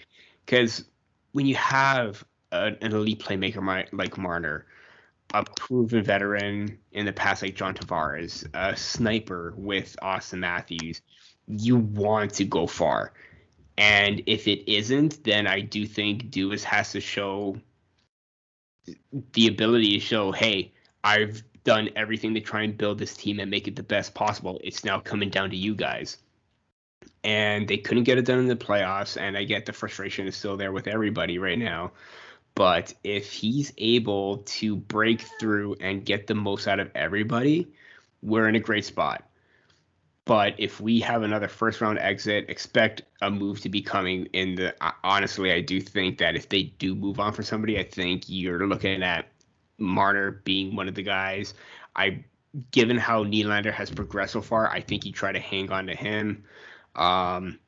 Because 0.51 0.83
when 1.31 1.45
you 1.45 1.55
have 1.55 2.25
an 2.51 2.75
elite 2.81 3.23
playmaker 3.23 3.87
like 3.93 4.17
Marner, 4.17 4.65
a 5.33 5.45
proven 5.55 6.03
veteran 6.03 6.77
in 6.91 7.05
the 7.05 7.13
past 7.13 7.41
like 7.41 7.55
John 7.55 7.73
Tavares, 7.73 8.45
a 8.53 8.75
sniper 8.75 9.53
with 9.55 9.95
Auston 10.03 10.39
Matthews, 10.39 11.01
you 11.47 11.77
want 11.77 12.33
to 12.33 12.43
go 12.43 12.67
far. 12.67 13.13
And 13.77 14.21
if 14.25 14.45
it 14.45 14.69
isn't, 14.69 15.23
then 15.23 15.47
I 15.47 15.61
do 15.61 15.87
think 15.87 16.31
Dubas 16.31 16.63
has 16.63 16.91
to 16.91 16.99
show 16.99 17.55
the 19.31 19.47
ability 19.47 19.93
to 19.93 19.99
show, 20.01 20.33
hey, 20.33 20.73
I've 21.05 21.43
done 21.63 21.91
everything 21.95 22.33
to 22.33 22.41
try 22.41 22.63
and 22.63 22.77
build 22.77 22.99
this 22.99 23.15
team 23.15 23.39
and 23.39 23.49
make 23.49 23.69
it 23.69 23.77
the 23.77 23.83
best 23.83 24.13
possible. 24.13 24.59
It's 24.65 24.83
now 24.83 24.99
coming 24.99 25.29
down 25.29 25.49
to 25.51 25.55
you 25.55 25.75
guys. 25.75 26.17
And 27.23 27.67
they 27.67 27.77
couldn't 27.77 28.03
get 28.03 28.17
it 28.17 28.25
done 28.25 28.39
in 28.39 28.47
the 28.47 28.55
playoffs. 28.55 29.19
And 29.19 29.37
I 29.37 29.43
get 29.43 29.65
the 29.65 29.73
frustration 29.73 30.27
is 30.27 30.35
still 30.35 30.57
there 30.57 30.71
with 30.71 30.87
everybody 30.87 31.37
right 31.37 31.59
now. 31.59 31.91
But 32.55 32.93
if 33.03 33.31
he's 33.31 33.71
able 33.77 34.39
to 34.39 34.75
break 34.75 35.21
through 35.39 35.75
and 35.79 36.05
get 36.05 36.27
the 36.27 36.35
most 36.35 36.67
out 36.67 36.79
of 36.79 36.91
everybody, 36.95 37.71
we're 38.21 38.49
in 38.49 38.55
a 38.55 38.59
great 38.59 38.85
spot. 38.85 39.23
But 40.25 40.55
if 40.59 40.79
we 40.79 40.99
have 40.99 41.23
another 41.23 41.47
first 41.47 41.81
round 41.81 41.97
exit, 41.99 42.45
expect 42.49 43.01
a 43.21 43.31
move 43.31 43.59
to 43.61 43.69
be 43.69 43.81
coming 43.81 44.27
in 44.33 44.55
the. 44.55 44.75
Honestly, 45.03 45.51
I 45.51 45.61
do 45.61 45.81
think 45.81 46.19
that 46.19 46.35
if 46.35 46.49
they 46.49 46.63
do 46.63 46.93
move 46.93 47.19
on 47.19 47.33
for 47.33 47.43
somebody, 47.43 47.79
I 47.79 47.83
think 47.83 48.23
you're 48.27 48.67
looking 48.67 49.01
at 49.01 49.27
Marner 49.77 50.41
being 50.43 50.75
one 50.75 50.87
of 50.87 50.95
the 50.95 51.03
guys. 51.03 51.53
I, 51.95 52.23
given 52.71 52.97
how 52.97 53.23
Nylander 53.23 53.73
has 53.73 53.89
progressed 53.89 54.33
so 54.33 54.41
far, 54.41 54.69
I 54.69 54.81
think 54.81 55.05
you 55.05 55.11
try 55.11 55.31
to 55.31 55.39
hang 55.39 55.71
on 55.71 55.87
to 55.87 55.95
him. 55.95 56.43
Um, 56.95 57.59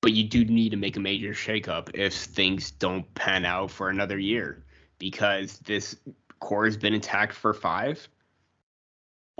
but 0.00 0.12
you 0.12 0.24
do 0.24 0.44
need 0.44 0.70
to 0.70 0.76
make 0.76 0.96
a 0.96 1.00
major 1.00 1.30
shakeup 1.30 1.90
if 1.94 2.14
things 2.14 2.70
don't 2.70 3.12
pan 3.14 3.44
out 3.44 3.70
for 3.70 3.90
another 3.90 4.18
year 4.18 4.64
because 4.98 5.58
this 5.58 5.96
core 6.40 6.66
has 6.66 6.76
been 6.76 6.94
intact 6.94 7.32
for 7.32 7.52
five, 7.52 8.08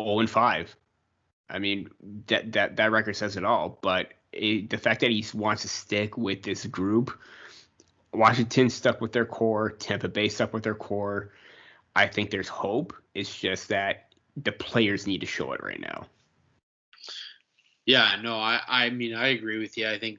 0 0.01 0.21
and 0.21 0.31
5. 0.31 0.77
I 1.51 1.59
mean, 1.59 1.89
that 2.27 2.53
that 2.53 2.77
that 2.77 2.91
record 2.91 3.17
says 3.17 3.37
it 3.37 3.45
all. 3.45 3.79
But 3.81 4.13
it, 4.33 4.69
the 4.71 4.79
fact 4.79 5.01
that 5.01 5.11
he 5.11 5.25
wants 5.33 5.63
to 5.63 5.69
stick 5.69 6.19
with 6.19 6.43
this 6.43 6.67
group, 6.67 7.19
Washington 8.13 8.69
stuck 8.71 9.01
with 9.01 9.13
their 9.13 9.25
core, 9.25 9.71
Tampa 9.71 10.09
Bay 10.09 10.29
stuck 10.29 10.53
with 10.53 10.63
their 10.63 10.75
core. 10.75 11.33
I 11.97 12.07
think 12.07 12.31
there's 12.31 12.49
hope. 12.49 12.95
It's 13.15 13.35
just 13.35 13.69
that 13.69 14.13
the 14.37 14.53
players 14.53 15.07
need 15.07 15.21
to 15.21 15.27
show 15.27 15.53
it 15.53 15.63
right 15.63 15.81
now. 15.81 16.07
Yeah, 17.89 18.17
no, 18.23 18.37
I 18.37 18.61
I 18.69 18.91
mean 18.91 19.15
I 19.15 19.29
agree 19.29 19.59
with 19.59 19.79
you. 19.79 19.89
I 19.89 19.99
think 19.99 20.19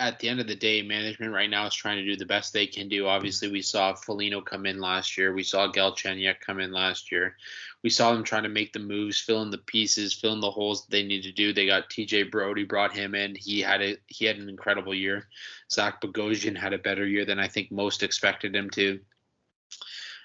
at 0.00 0.18
the 0.18 0.28
end 0.28 0.40
of 0.40 0.48
the 0.48 0.56
day, 0.56 0.82
management 0.82 1.32
right 1.32 1.48
now 1.48 1.64
is 1.64 1.72
trying 1.72 1.98
to 1.98 2.04
do 2.04 2.16
the 2.16 2.26
best 2.26 2.52
they 2.52 2.66
can 2.66 2.88
do. 2.88 3.06
Obviously, 3.06 3.46
we 3.48 3.62
saw 3.62 3.94
Foligno 3.94 4.40
come 4.40 4.66
in 4.66 4.80
last 4.80 5.16
year. 5.16 5.32
We 5.32 5.44
saw 5.44 5.70
Galchenyuk 5.70 6.40
come 6.40 6.58
in 6.58 6.72
last 6.72 7.12
year. 7.12 7.36
We 7.84 7.90
saw 7.90 8.12
them 8.12 8.24
trying 8.24 8.42
to 8.42 8.48
make 8.48 8.72
the 8.72 8.80
moves, 8.80 9.20
fill 9.20 9.42
in 9.42 9.50
the 9.50 9.58
pieces, 9.58 10.12
fill 10.12 10.32
in 10.32 10.40
the 10.40 10.50
holes 10.50 10.86
they 10.86 11.04
need 11.04 11.22
to 11.22 11.30
do. 11.30 11.52
They 11.52 11.66
got 11.66 11.88
TJ 11.88 12.32
Brodie, 12.32 12.64
brought 12.64 12.92
him 12.92 13.14
in. 13.14 13.36
He 13.36 13.60
had 13.60 13.80
a 13.80 13.96
he 14.08 14.24
had 14.24 14.38
an 14.38 14.48
incredible 14.48 14.92
year. 14.92 15.28
Zach 15.70 16.00
Bogosian 16.00 16.58
had 16.58 16.72
a 16.72 16.78
better 16.78 17.06
year 17.06 17.24
than 17.24 17.38
I 17.38 17.46
think 17.46 17.70
most 17.70 18.02
expected 18.02 18.56
him 18.56 18.70
to. 18.70 18.98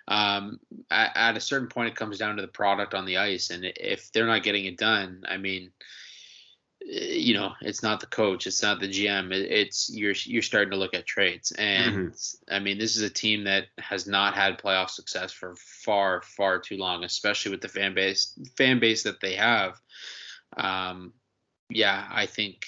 Um, 0.08 0.60
at, 0.90 1.12
at 1.16 1.38
a 1.38 1.40
certain 1.40 1.68
point, 1.68 1.90
it 1.90 1.96
comes 1.96 2.18
down 2.18 2.38
to 2.38 2.42
the 2.42 2.48
product 2.48 2.96
on 2.96 3.06
the 3.06 3.18
ice, 3.18 3.52
and 3.52 3.64
if 3.64 4.12
they're 4.12 4.26
not 4.26 4.42
getting 4.42 4.66
it 4.66 4.80
done, 4.80 5.22
I 5.30 5.38
mean 5.38 5.72
you 6.82 7.34
know, 7.34 7.54
it's 7.62 7.84
not 7.84 8.00
the 8.00 8.08
coach, 8.08 8.48
it's 8.48 8.64
not 8.64 8.80
the 8.80 8.88
GM. 8.88 9.32
It's 9.32 9.90
you're 9.94 10.14
you're 10.24 10.42
starting 10.42 10.72
to 10.72 10.78
look 10.78 10.94
at 10.94 11.06
trades, 11.06 11.52
and 11.52 11.96
mm-hmm. 11.96 12.54
I 12.54 12.60
mean, 12.60 12.78
this 12.78 12.96
is 12.96 13.04
a 13.04 13.10
team 13.10 13.44
that 13.44 13.66
has 13.78 14.08
not 14.08 14.34
had 14.34 14.60
playoff 14.60 14.90
success 14.90 15.32
for 15.32 15.56
far, 15.56 16.22
far 16.22 16.60
too 16.60 16.78
long, 16.78 17.04
especially 17.04 17.52
with 17.52 17.62
the 17.62 17.68
fan 17.68 17.94
base 17.94 18.34
fan 18.58 18.80
base 18.80 19.04
that 19.04 19.20
they 19.22 19.36
have. 19.36 19.80
Um, 20.56 21.14
yeah, 21.70 22.08
I 22.10 22.26
think 22.26 22.66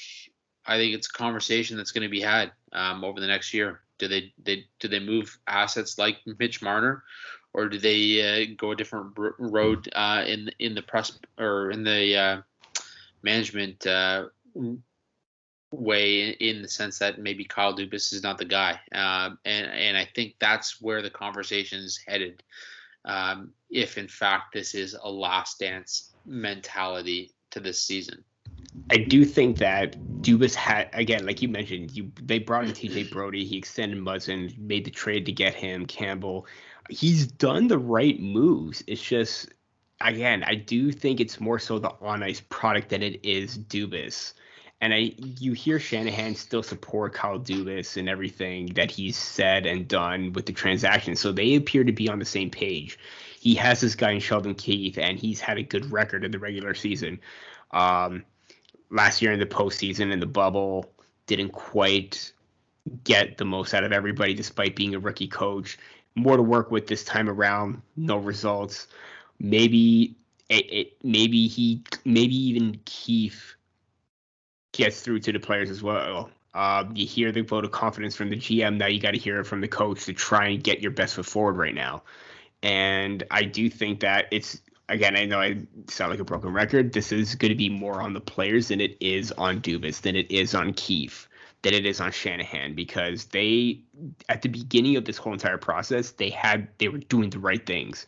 I 0.66 0.78
think 0.78 0.94
it's 0.94 1.08
a 1.08 1.18
conversation 1.18 1.78
that's 1.78 1.92
going 1.92 2.08
to 2.08 2.10
be 2.10 2.22
had 2.22 2.52
um, 2.74 3.04
over 3.04 3.20
the 3.20 3.28
next 3.28 3.54
year. 3.54 3.82
Do 3.98 4.08
they, 4.08 4.34
they 4.44 4.66
do 4.80 4.88
they 4.88 5.00
move 5.00 5.38
assets 5.48 5.98
like 5.98 6.18
Mitch 6.26 6.62
Marner, 6.62 7.04
or 7.54 7.70
do 7.70 7.78
they 7.78 8.44
uh, 8.44 8.56
go 8.58 8.72
a 8.72 8.76
different 8.76 9.14
road 9.16 9.90
uh, 9.94 10.24
in 10.28 10.52
in 10.60 10.76
the 10.76 10.82
press 10.82 11.18
or 11.38 11.72
in 11.72 11.84
the 11.84 12.18
uh, 12.18 12.42
management 13.23 13.85
uh, 13.88 14.26
way 15.72 16.30
in 16.30 16.61
the 16.61 16.68
sense 16.68 16.99
that 16.99 17.19
maybe 17.19 17.43
Kyle 17.43 17.76
Dubas 17.76 18.14
is 18.14 18.23
not 18.23 18.38
the 18.38 18.45
guy, 18.45 18.80
um, 18.93 19.39
and 19.45 19.72
and 19.72 19.98
I 19.98 20.07
think 20.15 20.35
that's 20.39 20.81
where 20.81 21.02
the 21.02 21.10
conversation 21.10 21.80
is 21.80 21.99
headed. 22.07 22.43
Um, 23.06 23.53
if 23.69 23.98
in 23.98 24.07
fact 24.07 24.53
this 24.53 24.76
is 24.76 24.95
a 25.02 25.10
last 25.10 25.60
dance 25.60 26.11
mentality 26.26 27.34
to 27.49 27.60
this 27.60 27.81
season. 27.81 28.23
I 28.89 28.98
do 28.98 29.26
think 29.26 29.57
that 29.57 29.98
Dubas 30.22 30.53
had 30.53 30.89
again, 30.93 31.26
like 31.26 31.41
you 31.41 31.48
mentioned, 31.48 31.91
you 31.95 32.11
they 32.22 32.39
brought 32.39 32.65
in 32.65 32.72
TJ 32.72 33.11
Brodie, 33.11 33.45
he 33.45 33.57
extended 33.57 33.99
Muzzin, 33.99 34.57
made 34.57 34.85
the 34.85 34.91
trade 34.91 35.26
to 35.26 35.31
get 35.31 35.53
him 35.53 35.85
Campbell. 35.85 36.45
He's 36.89 37.27
done 37.27 37.68
the 37.68 37.77
right 37.77 38.19
moves. 38.19 38.84
It's 38.88 39.02
just 39.02 39.49
again, 40.06 40.44
I 40.45 40.56
do 40.56 40.91
think 40.91 41.19
it's 41.19 41.40
more 41.40 41.60
so 41.60 41.80
the 41.80 41.94
on 42.02 42.23
ice 42.23 42.41
product 42.49 42.90
than 42.90 43.03
it 43.03 43.26
is 43.26 43.57
Dubas. 43.57 44.34
And 44.82 44.94
I, 44.94 45.14
you 45.18 45.53
hear 45.53 45.80
Shanahan 45.80 46.34
still 46.36 46.64
support 46.64 47.14
Kyle 47.14 47.40
Dubas 47.40 47.98
and 47.98 48.10
everything 48.10 48.68
that 48.73 48.90
he's 48.90 49.15
said 49.15 49.68
and 49.68 49.88
done 49.88 50.34
with 50.34 50.48
the 50.48 50.53
transaction. 50.53 51.15
So 51.15 51.32
they 51.32 51.56
appear 51.56 51.84
to 51.84 51.91
be 51.91 52.10
on 52.10 52.18
the 52.18 52.26
same 52.26 52.49
page. 52.49 52.98
He 53.40 53.53
has 53.56 53.82
this 53.82 53.95
guy 53.95 54.11
in 54.11 54.19
Sheldon 54.19 54.56
Keefe, 54.56 54.98
and 54.98 55.19
he's 55.19 55.40
had 55.40 55.57
a 55.57 55.64
good 55.64 55.91
record 55.91 56.23
in 56.23 56.32
the 56.32 56.40
regular 56.40 56.73
season. 56.73 57.19
Um, 57.72 58.23
last 58.90 59.22
year 59.22 59.32
in 59.32 59.40
the 59.40 59.45
postseason 59.45 60.11
in 60.11 60.19
the 60.19 60.26
bubble, 60.26 60.91
didn't 61.28 61.52
quite 61.52 62.34
get 63.03 63.38
the 63.38 63.45
most 63.45 63.73
out 63.73 63.84
of 63.84 63.91
everybody 63.91 64.34
despite 64.34 64.76
being 64.76 64.95
a 64.95 64.99
rookie 64.99 65.28
coach. 65.28 65.78
More 66.15 66.38
to 66.38 66.44
work 66.44 66.72
with 66.72 66.88
this 66.88 67.03
time 67.03 67.30
around, 67.30 67.82
no 67.95 68.18
results 68.18 68.88
maybe 69.41 70.15
it, 70.49 70.72
it, 70.72 70.93
maybe 71.03 71.47
he 71.47 71.84
maybe 72.05 72.35
even 72.35 72.80
Keefe 72.85 73.57
gets 74.72 75.01
through 75.01 75.19
to 75.22 75.31
the 75.31 75.39
players 75.39 75.69
as 75.69 75.81
well. 75.81 76.30
Uh, 76.53 76.85
you 76.93 77.05
hear 77.05 77.31
the 77.31 77.41
vote 77.41 77.63
of 77.63 77.72
confidence 77.72 78.15
from 78.15 78.30
the 78.30 78.35
GM. 78.35 78.77
Now 78.77 78.88
you 78.88 78.99
got 78.99 79.11
to 79.11 79.18
hear 79.18 79.39
it 79.39 79.45
from 79.45 79.61
the 79.61 79.68
coach 79.68 80.05
to 80.05 80.13
try 80.13 80.47
and 80.49 80.63
get 80.63 80.81
your 80.81 80.91
best 80.91 81.15
foot 81.15 81.26
forward 81.26 81.57
right 81.57 81.73
now. 81.73 82.03
And 82.61 83.23
I 83.31 83.43
do 83.43 83.69
think 83.69 84.01
that 84.01 84.27
it's 84.31 84.61
again. 84.89 85.15
I 85.15 85.26
know 85.26 85.39
I 85.39 85.61
sound 85.88 86.11
like 86.11 86.19
a 86.19 86.26
broken 86.26 86.53
record. 86.53 86.93
This 86.93 87.11
is 87.11 87.35
going 87.35 87.49
to 87.49 87.55
be 87.55 87.69
more 87.69 88.01
on 88.01 88.13
the 88.13 88.22
players 88.22 88.68
than 88.68 88.81
it 88.81 88.97
is 88.99 89.31
on 89.34 89.61
Dubas, 89.61 90.01
than 90.01 90.15
it 90.15 90.30
is 90.30 90.53
on 90.53 90.73
Keefe, 90.73 91.27
than 91.63 91.73
it 91.73 91.85
is 91.85 91.99
on 91.99 92.11
Shanahan 92.11 92.76
because 92.76 93.26
they 93.26 93.80
at 94.30 94.41
the 94.41 94.49
beginning 94.49 94.97
of 94.97 95.05
this 95.05 95.18
whole 95.18 95.34
entire 95.34 95.57
process 95.57 96.11
they 96.11 96.30
had 96.30 96.68
they 96.77 96.89
were 96.89 96.97
doing 96.97 97.30
the 97.30 97.39
right 97.39 97.65
things 97.65 98.05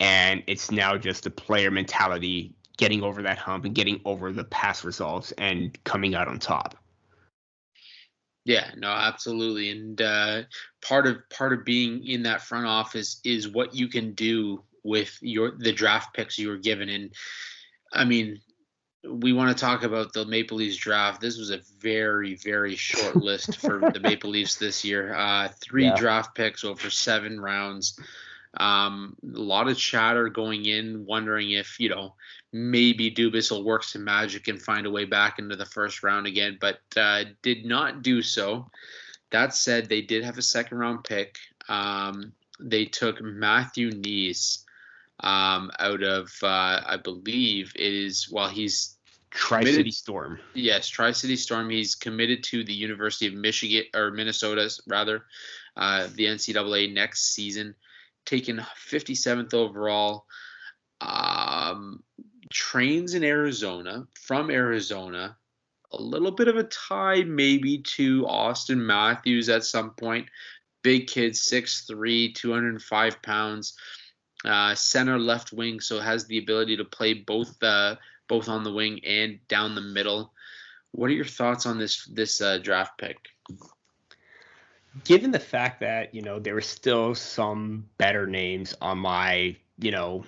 and 0.00 0.42
it's 0.46 0.70
now 0.70 0.96
just 0.96 1.24
the 1.24 1.30
player 1.30 1.70
mentality 1.70 2.54
getting 2.76 3.02
over 3.02 3.22
that 3.22 3.38
hump 3.38 3.64
and 3.64 3.74
getting 3.74 4.00
over 4.04 4.32
the 4.32 4.44
past 4.44 4.84
results 4.84 5.32
and 5.32 5.82
coming 5.84 6.14
out 6.14 6.28
on 6.28 6.38
top. 6.38 6.76
Yeah, 8.44 8.70
no, 8.76 8.88
absolutely. 8.88 9.70
And 9.70 10.00
uh, 10.00 10.42
part 10.80 11.06
of 11.06 11.28
part 11.30 11.52
of 11.52 11.64
being 11.64 12.06
in 12.06 12.22
that 12.24 12.42
front 12.42 12.66
office 12.66 13.20
is 13.24 13.48
what 13.48 13.74
you 13.74 13.88
can 13.88 14.12
do 14.12 14.62
with 14.84 15.18
your 15.20 15.52
the 15.58 15.72
draft 15.72 16.14
picks 16.14 16.38
you 16.38 16.48
were 16.48 16.56
given. 16.56 16.88
And 16.88 17.12
I 17.92 18.04
mean, 18.04 18.40
we 19.08 19.32
want 19.32 19.56
to 19.56 19.60
talk 19.60 19.82
about 19.82 20.12
the 20.12 20.24
Maple 20.24 20.58
Leafs 20.58 20.76
draft. 20.76 21.20
This 21.20 21.38
was 21.38 21.50
a 21.50 21.60
very, 21.80 22.36
very 22.36 22.76
short 22.76 23.16
list 23.16 23.56
for 23.56 23.80
the 23.92 24.00
Maple 24.02 24.30
Leafs 24.30 24.56
this 24.56 24.84
year. 24.84 25.14
Uh, 25.14 25.48
three 25.60 25.86
yeah. 25.86 25.96
draft 25.96 26.34
picks 26.36 26.64
over 26.64 26.88
seven 26.88 27.40
rounds. 27.40 27.98
Um, 28.58 29.16
a 29.22 29.38
lot 29.38 29.68
of 29.68 29.76
chatter 29.76 30.28
going 30.28 30.64
in, 30.64 31.04
wondering 31.06 31.50
if 31.52 31.78
you 31.78 31.88
know 31.88 32.14
maybe 32.52 33.10
Dubas 33.10 33.50
will 33.50 33.64
work 33.64 33.84
some 33.84 34.04
magic 34.04 34.48
and 34.48 34.60
find 34.60 34.86
a 34.86 34.90
way 34.90 35.04
back 35.04 35.38
into 35.38 35.56
the 35.56 35.66
first 35.66 36.02
round 36.02 36.26
again, 36.26 36.58
but 36.60 36.78
uh, 36.96 37.24
did 37.42 37.64
not 37.64 38.02
do 38.02 38.22
so. 38.22 38.70
That 39.30 39.54
said, 39.54 39.88
they 39.88 40.02
did 40.02 40.24
have 40.24 40.38
a 40.38 40.42
second 40.42 40.78
round 40.78 41.04
pick. 41.04 41.36
Um, 41.68 42.32
they 42.58 42.86
took 42.86 43.20
Matthew 43.20 43.90
Knies 43.90 44.64
um, 45.20 45.70
out 45.78 46.02
of, 46.02 46.32
uh, 46.42 46.80
I 46.86 46.98
believe 47.02 47.72
it 47.74 47.92
is, 47.92 48.30
well, 48.30 48.48
he's 48.48 48.96
Tri 49.30 49.64
City 49.64 49.90
Storm. 49.90 50.38
Yes, 50.54 50.88
Tri 50.88 51.12
City 51.12 51.36
Storm. 51.36 51.68
He's 51.68 51.94
committed 51.94 52.44
to 52.44 52.64
the 52.64 52.72
University 52.72 53.26
of 53.26 53.34
Michigan 53.34 53.84
or 53.94 54.10
Minnesota, 54.10 54.70
rather, 54.86 55.24
uh, 55.76 56.08
the 56.14 56.24
NCAA 56.24 56.92
next 56.92 57.34
season 57.34 57.74
taken 58.26 58.58
57th 58.90 59.54
overall. 59.54 60.26
Um, 61.00 62.02
trains 62.50 63.14
in 63.14 63.24
Arizona, 63.24 64.06
from 64.20 64.50
Arizona. 64.50 65.36
A 65.92 66.02
little 66.02 66.32
bit 66.32 66.48
of 66.48 66.56
a 66.56 66.64
tie, 66.64 67.22
maybe, 67.22 67.78
to 67.78 68.24
Auston 68.24 68.78
Matthews 68.78 69.48
at 69.48 69.64
some 69.64 69.90
point. 69.90 70.26
Big 70.82 71.06
kid, 71.06 71.32
6'3, 71.32 72.34
205 72.34 73.22
pounds. 73.22 73.74
Uh, 74.44 74.74
center 74.74 75.18
left 75.18 75.52
wing, 75.52 75.80
so 75.80 75.98
has 75.98 76.26
the 76.26 76.38
ability 76.38 76.76
to 76.76 76.84
play 76.84 77.14
both 77.14 77.60
uh, 77.62 77.96
both 78.28 78.48
on 78.48 78.64
the 78.64 78.72
wing 78.72 79.00
and 79.04 79.38
down 79.48 79.74
the 79.74 79.80
middle. 79.80 80.32
What 80.92 81.10
are 81.10 81.14
your 81.14 81.24
thoughts 81.24 81.66
on 81.66 81.78
this 81.78 82.04
this 82.04 82.40
uh, 82.40 82.58
draft 82.58 82.98
pick? 82.98 83.16
Given 85.04 85.30
the 85.30 85.38
fact 85.40 85.80
that 85.80 86.14
you 86.14 86.22
know 86.22 86.38
there 86.38 86.54
were 86.54 86.60
still 86.60 87.14
some 87.14 87.86
better 87.98 88.26
names 88.26 88.74
on 88.80 88.98
my 88.98 89.56
you 89.78 89.90
know 89.90 90.24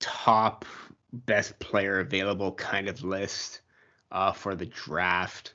top 0.00 0.64
best 1.12 1.58
player 1.58 2.00
available 2.00 2.52
kind 2.52 2.88
of 2.88 3.02
list 3.02 3.60
uh, 4.12 4.32
for 4.32 4.54
the 4.54 4.66
draft. 4.66 5.54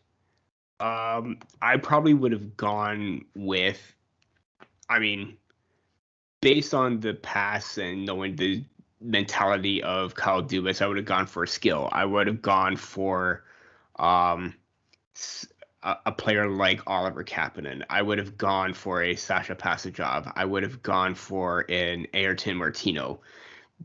Um, 0.80 1.40
I 1.62 1.78
probably 1.78 2.14
would 2.14 2.32
have 2.32 2.58
gone 2.58 3.26
with, 3.36 3.80
I 4.90 4.98
mean, 4.98 5.38
based 6.42 6.74
on 6.74 7.00
the 7.00 7.14
past 7.14 7.78
and 7.78 8.06
knowing 8.06 8.36
the 8.36 8.64
mentality 9.00 9.84
of 9.84 10.16
Kyle 10.16 10.42
Dubas, 10.42 10.82
I 10.82 10.88
would 10.88 10.98
have 10.98 11.06
gone 11.06 11.28
for 11.28 11.44
a 11.44 11.48
skill. 11.48 11.88
I 11.92 12.06
would 12.06 12.26
have 12.26 12.42
gone 12.42 12.76
for 12.76 13.44
um, 13.98 14.56
a, 15.84 15.98
a 16.08 16.12
player 16.12 16.48
like 16.48 16.82
Oliver 16.88 17.24
Kapanen. 17.24 17.84
I 17.90 18.02
would 18.02 18.18
have 18.18 18.38
gone 18.38 18.74
for 18.74 19.04
a 19.04 19.16
Sasha 19.16 19.56
Pastujov. 19.56 20.32
I 20.36 20.46
would 20.46 20.64
have 20.64 20.82
gone 20.82 21.16
for 21.16 21.66
an 21.70 22.08
Ayrton 22.14 22.58
Martino 22.58 23.20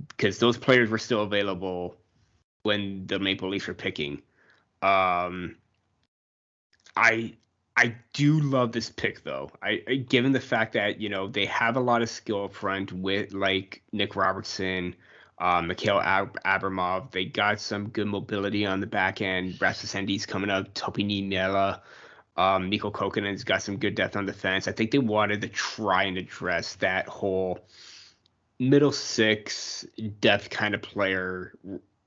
because 0.09 0.39
those 0.39 0.59
players 0.59 0.91
were 0.91 0.99
still 0.99 1.23
available 1.23 1.97
when 2.63 3.07
the 3.07 3.19
Maple 3.19 3.49
Leafs 3.49 3.67
were 3.67 3.75
picking. 3.75 4.23
Um, 4.83 5.57
I 6.97 7.35
I 7.77 7.95
do 8.15 8.41
love 8.41 8.73
this 8.73 8.89
pick 8.89 9.23
though. 9.23 9.51
I, 9.63 9.83
I, 9.87 9.95
given 9.97 10.33
the 10.33 10.41
fact 10.41 10.73
that 10.75 11.01
you 11.01 11.09
know 11.09 11.29
they 11.29 11.47
have 11.47 11.77
a 11.77 11.81
lot 11.81 12.03
of 12.03 12.11
skill 12.11 12.45
up 12.45 12.55
front 12.55 12.93
with 12.93 13.33
like 13.33 13.83
Nick 13.93 14.17
Robertson, 14.17 14.95
uh, 15.39 15.63
Mikhail 15.63 16.01
Ab- 16.01 16.39
Abramov. 16.45 17.11
They 17.11 17.25
got 17.25 17.61
some 17.61 17.89
good 17.89 18.07
mobility 18.07 18.65
on 18.67 18.81
the 18.81 18.87
back 18.87 19.21
end. 19.21 19.61
Rasmus 19.61 19.91
Sandin's 19.91 20.27
coming 20.27 20.51
up. 20.51 20.73
Topi 20.75 21.05
Niemela. 21.05 21.81
Um, 22.37 22.69
Mikko 22.69 22.91
Kokkonen's 22.91 23.45
got 23.45 23.63
some 23.63 23.79
good 23.79 23.95
depth 23.95 24.17
on 24.17 24.27
defense. 24.27 24.69
I 24.69 24.73
think 24.73 24.91
they 24.91 24.99
wanted 24.99 25.41
to 25.41 25.49
try 25.49 26.05
and 26.05 26.19
address 26.19 26.75
that 26.77 27.09
whole 27.09 27.67
middle 28.59 28.93
six 28.93 29.87
depth 30.21 30.51
kind 30.51 30.75
of 30.75 30.83
player 30.83 31.53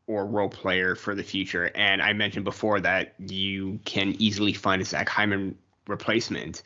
or 0.08 0.26
role 0.26 0.50
player 0.50 0.96
for 0.96 1.14
the 1.16 1.24
future. 1.24 1.72
And 1.76 2.02
I 2.02 2.14
mentioned 2.14 2.46
before 2.46 2.80
that 2.82 3.14
you 3.20 3.80
can 3.86 4.16
easily 4.20 4.54
find 4.54 4.82
a 4.82 4.86
Zach 4.86 5.08
Hyman 5.08 5.58
replacement. 5.88 6.64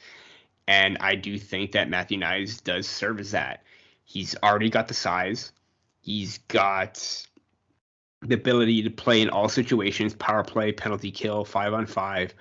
And 0.68 0.98
I 1.00 1.16
do 1.16 1.38
think 1.38 1.74
that 1.74 1.90
Matthew 1.90 2.18
Knies 2.18 2.64
does 2.64 2.88
serve 2.88 3.20
as 3.20 3.32
that. 3.32 3.64
He's 4.06 4.36
already 4.44 4.70
got 4.70 4.88
the 4.88 4.94
size. 4.94 5.52
He's 6.04 6.40
got 6.50 7.26
the 8.22 8.36
ability 8.36 8.84
to 8.84 8.90
play 8.90 9.22
in 9.22 9.30
all 9.30 9.48
situations 9.48 10.14
power 10.14 10.44
play, 10.44 10.74
penalty 10.74 11.12
kill, 11.12 11.46
five 11.46 11.74
on 11.74 11.86
five. 11.86 12.34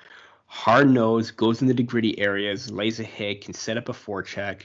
Hard 0.47 0.91
nose, 0.91 1.31
goes 1.31 1.63
into 1.63 1.73
the 1.73 1.85
gritty 1.85 2.19
areas, 2.19 2.73
lays 2.73 2.99
a 2.99 3.05
hit, 3.05 3.45
can 3.45 3.55
set 3.55 3.79
up 3.79 3.89
a 3.89 3.93
forecheck. 3.93 4.63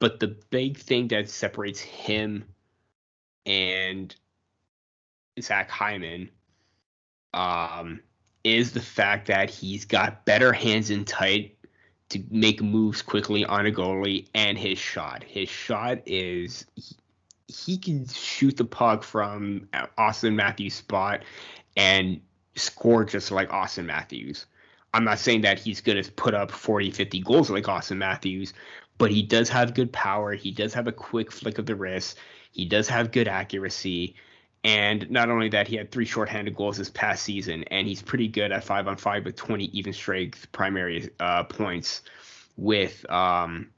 But 0.00 0.18
the 0.18 0.36
big 0.50 0.76
thing 0.76 1.06
that 1.08 1.30
separates 1.30 1.80
him 1.80 2.44
and 3.46 4.14
Zach 5.40 5.70
Hyman 5.70 6.28
um, 7.32 8.00
is 8.42 8.72
the 8.72 8.80
fact 8.80 9.28
that 9.28 9.50
he's 9.50 9.84
got 9.84 10.24
better 10.24 10.52
hands 10.52 10.90
in 10.90 11.04
tight 11.04 11.56
to 12.08 12.22
make 12.30 12.60
moves 12.60 13.02
quickly 13.02 13.44
on 13.44 13.66
a 13.66 13.70
goalie 13.70 14.26
and 14.34 14.58
his 14.58 14.78
shot. 14.78 15.22
His 15.22 15.48
shot 15.48 15.98
is 16.06 16.66
he 17.48 17.78
can 17.78 18.06
shoot 18.08 18.56
the 18.56 18.64
puck 18.64 19.02
from 19.02 19.68
Auston 19.98 20.34
Matthews' 20.34 20.74
spot 20.74 21.22
and 21.76 22.20
score 22.56 23.04
just 23.04 23.30
like 23.30 23.50
Auston 23.50 23.84
Matthews. 23.84 24.46
I'm 24.94 25.04
not 25.04 25.18
saying 25.18 25.42
that 25.42 25.58
he's 25.58 25.80
going 25.80 26.02
to 26.02 26.12
put 26.12 26.34
up 26.34 26.50
40, 26.50 26.90
50 26.90 27.20
goals 27.20 27.50
like 27.50 27.64
Auston 27.64 27.98
Matthews, 27.98 28.52
but 28.98 29.10
he 29.10 29.22
does 29.22 29.48
have 29.50 29.74
good 29.74 29.92
power. 29.92 30.32
He 30.32 30.50
does 30.50 30.72
have 30.74 30.86
a 30.86 30.92
quick 30.92 31.30
flick 31.30 31.58
of 31.58 31.66
the 31.66 31.76
wrist. 31.76 32.18
He 32.52 32.64
does 32.64 32.88
have 32.88 33.12
good 33.12 33.28
accuracy. 33.28 34.16
And 34.64 35.08
not 35.10 35.28
only 35.28 35.48
that, 35.50 35.68
he 35.68 35.76
had 35.76 35.92
three 35.92 36.06
shorthanded 36.06 36.56
goals 36.56 36.78
this 36.78 36.90
past 36.90 37.22
season, 37.22 37.62
and 37.64 37.86
he's 37.86 38.02
pretty 38.02 38.26
good 38.26 38.50
at 38.50 38.64
five 38.64 38.88
on 38.88 38.96
five 38.96 39.24
with 39.24 39.36
20 39.36 39.66
even 39.66 39.92
strength 39.92 40.50
primary 40.50 41.10
uh, 41.20 41.44
points 41.44 42.02
with 42.56 43.08
um, 43.10 43.70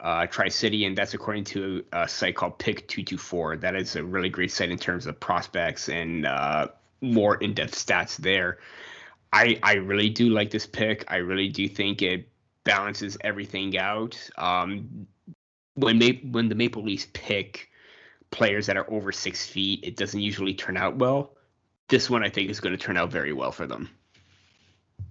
uh, 0.00 0.26
Tri 0.26 0.48
City, 0.48 0.84
and 0.84 0.96
that's 0.96 1.14
according 1.14 1.44
to 1.44 1.84
a 1.92 2.08
site 2.08 2.36
called 2.36 2.58
Pick 2.58 2.88
Two 2.88 3.02
Two 3.02 3.18
Four. 3.18 3.56
That 3.56 3.76
is 3.76 3.96
a 3.96 4.02
really 4.02 4.28
great 4.28 4.50
site 4.50 4.70
in 4.70 4.78
terms 4.78 5.06
of 5.06 5.18
prospects 5.20 5.88
and 5.88 6.26
uh, 6.26 6.68
more 7.00 7.36
in 7.36 7.54
depth 7.54 7.74
stats 7.74 8.16
there. 8.16 8.58
I 9.32 9.58
I 9.62 9.74
really 9.74 10.10
do 10.10 10.30
like 10.30 10.50
this 10.50 10.66
pick. 10.66 11.04
I 11.08 11.16
really 11.16 11.48
do 11.48 11.68
think 11.68 12.02
it 12.02 12.28
balances 12.64 13.16
everything 13.22 13.78
out. 13.78 14.18
Um, 14.36 15.06
when 15.74 15.98
Ma- 15.98 16.30
when 16.30 16.48
the 16.48 16.54
Maple 16.54 16.82
Leafs 16.82 17.06
pick 17.12 17.70
players 18.30 18.66
that 18.66 18.76
are 18.76 18.90
over 18.90 19.12
six 19.12 19.46
feet, 19.46 19.80
it 19.82 19.96
doesn't 19.96 20.20
usually 20.20 20.54
turn 20.54 20.76
out 20.76 20.96
well. 20.96 21.36
This 21.88 22.08
one 22.08 22.24
I 22.24 22.28
think 22.28 22.50
is 22.50 22.60
going 22.60 22.76
to 22.76 22.82
turn 22.82 22.96
out 22.96 23.10
very 23.10 23.32
well 23.32 23.52
for 23.52 23.66
them. 23.66 23.90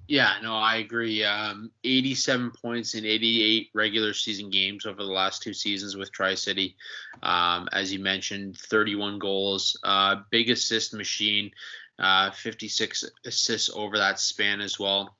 Yeah, 0.07 0.33
no, 0.41 0.55
I 0.55 0.77
agree. 0.77 1.23
Um, 1.23 1.69
87 1.83 2.51
points 2.59 2.95
in 2.95 3.05
88 3.05 3.69
regular 3.75 4.13
season 4.13 4.49
games 4.49 4.87
over 4.87 5.03
the 5.03 5.11
last 5.11 5.43
two 5.43 5.53
seasons 5.53 5.95
with 5.95 6.11
Tri 6.11 6.33
City. 6.33 6.75
Um, 7.21 7.69
as 7.71 7.93
you 7.93 7.99
mentioned, 7.99 8.57
31 8.57 9.19
goals, 9.19 9.79
uh, 9.83 10.17
big 10.31 10.49
assist 10.49 10.95
machine, 10.95 11.51
uh, 11.99 12.31
56 12.31 13.05
assists 13.25 13.69
over 13.71 13.99
that 13.99 14.19
span 14.19 14.61
as 14.61 14.79
well. 14.79 15.15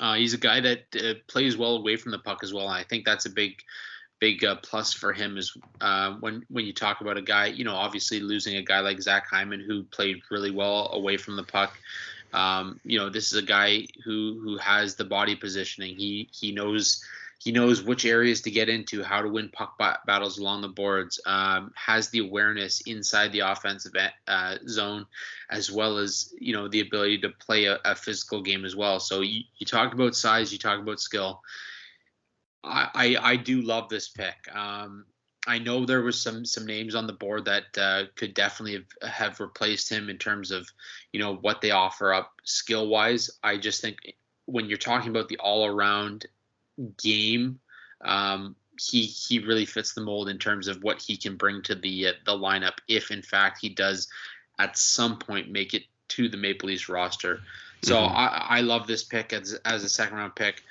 Uh, 0.00 0.14
he's 0.14 0.34
a 0.34 0.38
guy 0.38 0.60
that 0.60 0.80
uh, 1.02 1.14
plays 1.28 1.56
well 1.56 1.76
away 1.76 1.96
from 1.96 2.12
the 2.12 2.18
puck 2.18 2.40
as 2.42 2.52
well. 2.52 2.68
And 2.68 2.76
I 2.76 2.82
think 2.82 3.06
that's 3.06 3.26
a 3.26 3.30
big, 3.30 3.54
big 4.20 4.44
uh, 4.44 4.56
plus 4.56 4.92
for 4.92 5.12
him 5.12 5.38
is 5.38 5.56
uh, 5.80 6.14
when 6.20 6.44
when 6.48 6.66
you 6.66 6.72
talk 6.72 7.00
about 7.00 7.16
a 7.16 7.22
guy, 7.22 7.46
you 7.46 7.64
know, 7.64 7.74
obviously 7.74 8.20
losing 8.20 8.56
a 8.56 8.62
guy 8.62 8.80
like 8.80 9.00
Zach 9.00 9.26
Hyman 9.30 9.64
who 9.66 9.84
played 9.84 10.20
really 10.30 10.50
well 10.50 10.90
away 10.92 11.16
from 11.16 11.36
the 11.36 11.44
puck. 11.44 11.78
Um, 12.34 12.80
you 12.84 12.98
know, 12.98 13.08
this 13.08 13.32
is 13.32 13.38
a 13.38 13.46
guy 13.46 13.86
who 14.04 14.40
who 14.42 14.58
has 14.58 14.96
the 14.96 15.04
body 15.04 15.36
positioning. 15.36 15.96
He 15.96 16.28
he 16.32 16.52
knows 16.52 17.02
he 17.38 17.52
knows 17.52 17.82
which 17.82 18.06
areas 18.06 18.40
to 18.42 18.50
get 18.50 18.68
into, 18.68 19.02
how 19.02 19.20
to 19.20 19.28
win 19.28 19.50
puck 19.50 19.78
battles 19.78 20.38
along 20.38 20.62
the 20.62 20.68
boards. 20.68 21.20
Um, 21.26 21.72
has 21.76 22.08
the 22.08 22.20
awareness 22.20 22.80
inside 22.82 23.32
the 23.32 23.40
offensive 23.40 23.92
uh, 24.26 24.56
zone, 24.66 25.06
as 25.50 25.70
well 25.70 25.98
as 25.98 26.32
you 26.38 26.54
know 26.54 26.68
the 26.68 26.80
ability 26.80 27.18
to 27.18 27.28
play 27.28 27.66
a, 27.66 27.78
a 27.84 27.94
physical 27.94 28.42
game 28.42 28.64
as 28.64 28.74
well. 28.74 28.98
So 28.98 29.20
you, 29.20 29.42
you 29.58 29.66
talk 29.66 29.92
about 29.92 30.16
size, 30.16 30.52
you 30.52 30.58
talk 30.58 30.80
about 30.80 31.00
skill. 31.00 31.40
I, 32.64 32.88
I, 32.94 33.32
I 33.32 33.36
do 33.36 33.60
love 33.60 33.88
this 33.88 34.08
pick. 34.08 34.36
Um, 34.54 35.04
I 35.46 35.58
know 35.58 35.84
there 35.84 36.02
was 36.02 36.20
some 36.20 36.44
some 36.44 36.66
names 36.66 36.94
on 36.94 37.06
the 37.06 37.12
board 37.12 37.44
that 37.44 37.64
uh, 37.76 38.04
could 38.16 38.34
definitely 38.34 38.84
have, 39.02 39.12
have 39.12 39.40
replaced 39.40 39.90
him 39.90 40.08
in 40.08 40.18
terms 40.18 40.50
of 40.50 40.70
you 41.12 41.20
know 41.20 41.36
what 41.36 41.60
they 41.60 41.70
offer 41.70 42.12
up 42.14 42.32
skill 42.44 42.88
wise. 42.88 43.30
I 43.42 43.56
just 43.56 43.80
think 43.80 44.14
when 44.46 44.66
you're 44.66 44.78
talking 44.78 45.10
about 45.10 45.28
the 45.28 45.38
all 45.38 45.66
around 45.66 46.26
game, 47.02 47.60
um, 48.02 48.56
he 48.80 49.02
he 49.02 49.38
really 49.38 49.66
fits 49.66 49.92
the 49.92 50.00
mold 50.00 50.28
in 50.28 50.38
terms 50.38 50.68
of 50.68 50.82
what 50.82 51.00
he 51.00 51.16
can 51.16 51.36
bring 51.36 51.62
to 51.62 51.74
the 51.74 52.08
uh, 52.08 52.12
the 52.24 52.32
lineup 52.32 52.78
if 52.88 53.10
in 53.10 53.22
fact 53.22 53.58
he 53.60 53.68
does 53.68 54.08
at 54.58 54.78
some 54.78 55.18
point 55.18 55.50
make 55.50 55.74
it 55.74 55.84
to 56.08 56.28
the 56.28 56.36
Maple 56.36 56.68
Leafs 56.68 56.88
roster. 56.88 57.40
So 57.82 57.96
mm-hmm. 57.96 58.16
I, 58.16 58.46
I 58.48 58.60
love 58.62 58.86
this 58.86 59.04
pick 59.04 59.32
as 59.32 59.54
as 59.64 59.84
a 59.84 59.88
second 59.88 60.16
round 60.16 60.34
pick. 60.34 60.62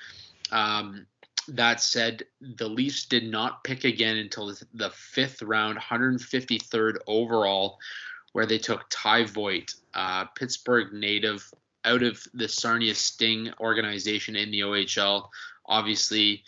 Um, 0.50 1.06
that 1.48 1.80
said, 1.80 2.24
the 2.40 2.68
Leafs 2.68 3.06
did 3.06 3.24
not 3.24 3.64
pick 3.64 3.84
again 3.84 4.16
until 4.16 4.54
the 4.72 4.90
fifth 4.90 5.42
round, 5.42 5.78
153rd 5.78 6.96
overall, 7.06 7.78
where 8.32 8.46
they 8.46 8.58
took 8.58 8.84
Ty 8.90 9.24
Voit, 9.24 9.74
uh, 9.94 10.24
Pittsburgh 10.36 10.92
native, 10.92 11.48
out 11.84 12.02
of 12.02 12.22
the 12.32 12.48
Sarnia 12.48 12.94
Sting 12.94 13.52
organization 13.60 14.36
in 14.36 14.50
the 14.50 14.60
OHL. 14.60 15.28
Obviously, 15.66 16.42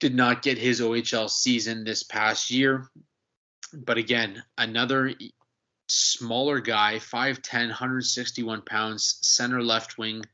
did 0.00 0.14
not 0.14 0.42
get 0.42 0.58
his 0.58 0.80
OHL 0.80 1.28
season 1.28 1.84
this 1.84 2.02
past 2.02 2.50
year. 2.50 2.88
But 3.72 3.98
again, 3.98 4.42
another 4.56 5.12
smaller 5.88 6.60
guy, 6.60 6.96
5'10, 6.96 7.68
161 7.68 8.62
pounds, 8.62 9.18
center 9.22 9.62
left 9.62 9.98
wing. 9.98 10.24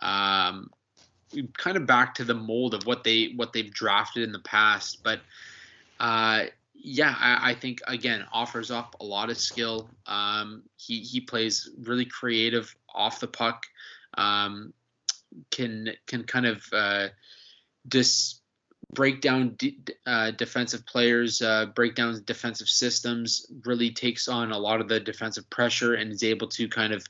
Um, 0.00 0.70
kind 1.56 1.76
of 1.76 1.86
back 1.86 2.14
to 2.16 2.24
the 2.24 2.34
mold 2.34 2.74
of 2.74 2.86
what 2.86 3.04
they 3.04 3.32
what 3.36 3.52
they've 3.52 3.72
drafted 3.72 4.22
in 4.22 4.32
the 4.32 4.38
past. 4.40 5.02
But 5.02 5.20
uh, 6.00 6.44
yeah, 6.74 7.14
I, 7.18 7.50
I, 7.50 7.54
think 7.54 7.80
again 7.86 8.24
offers 8.32 8.70
up 8.70 8.96
a 9.00 9.04
lot 9.04 9.30
of 9.30 9.38
skill. 9.38 9.88
Um, 10.06 10.62
he 10.76 11.00
he 11.00 11.20
plays 11.20 11.70
really 11.82 12.04
creative 12.04 12.74
off 12.94 13.20
the 13.20 13.26
puck. 13.26 13.66
Um, 14.14 14.72
can 15.50 15.90
can 16.06 16.24
kind 16.24 16.46
of 16.46 16.64
uh, 16.72 17.08
just 17.88 18.40
break 18.92 19.20
down 19.20 19.56
uh, 20.06 20.30
defensive 20.32 20.86
players, 20.86 21.42
uh, 21.42 21.66
break 21.66 21.94
down 21.94 22.22
defensive 22.24 22.68
systems. 22.68 23.46
Really 23.64 23.90
takes 23.90 24.28
on 24.28 24.52
a 24.52 24.58
lot 24.58 24.80
of 24.80 24.88
the 24.88 25.00
defensive 25.00 25.48
pressure 25.50 25.94
and 25.94 26.12
is 26.12 26.22
able 26.22 26.48
to 26.48 26.68
kind 26.68 26.92
of 26.92 27.06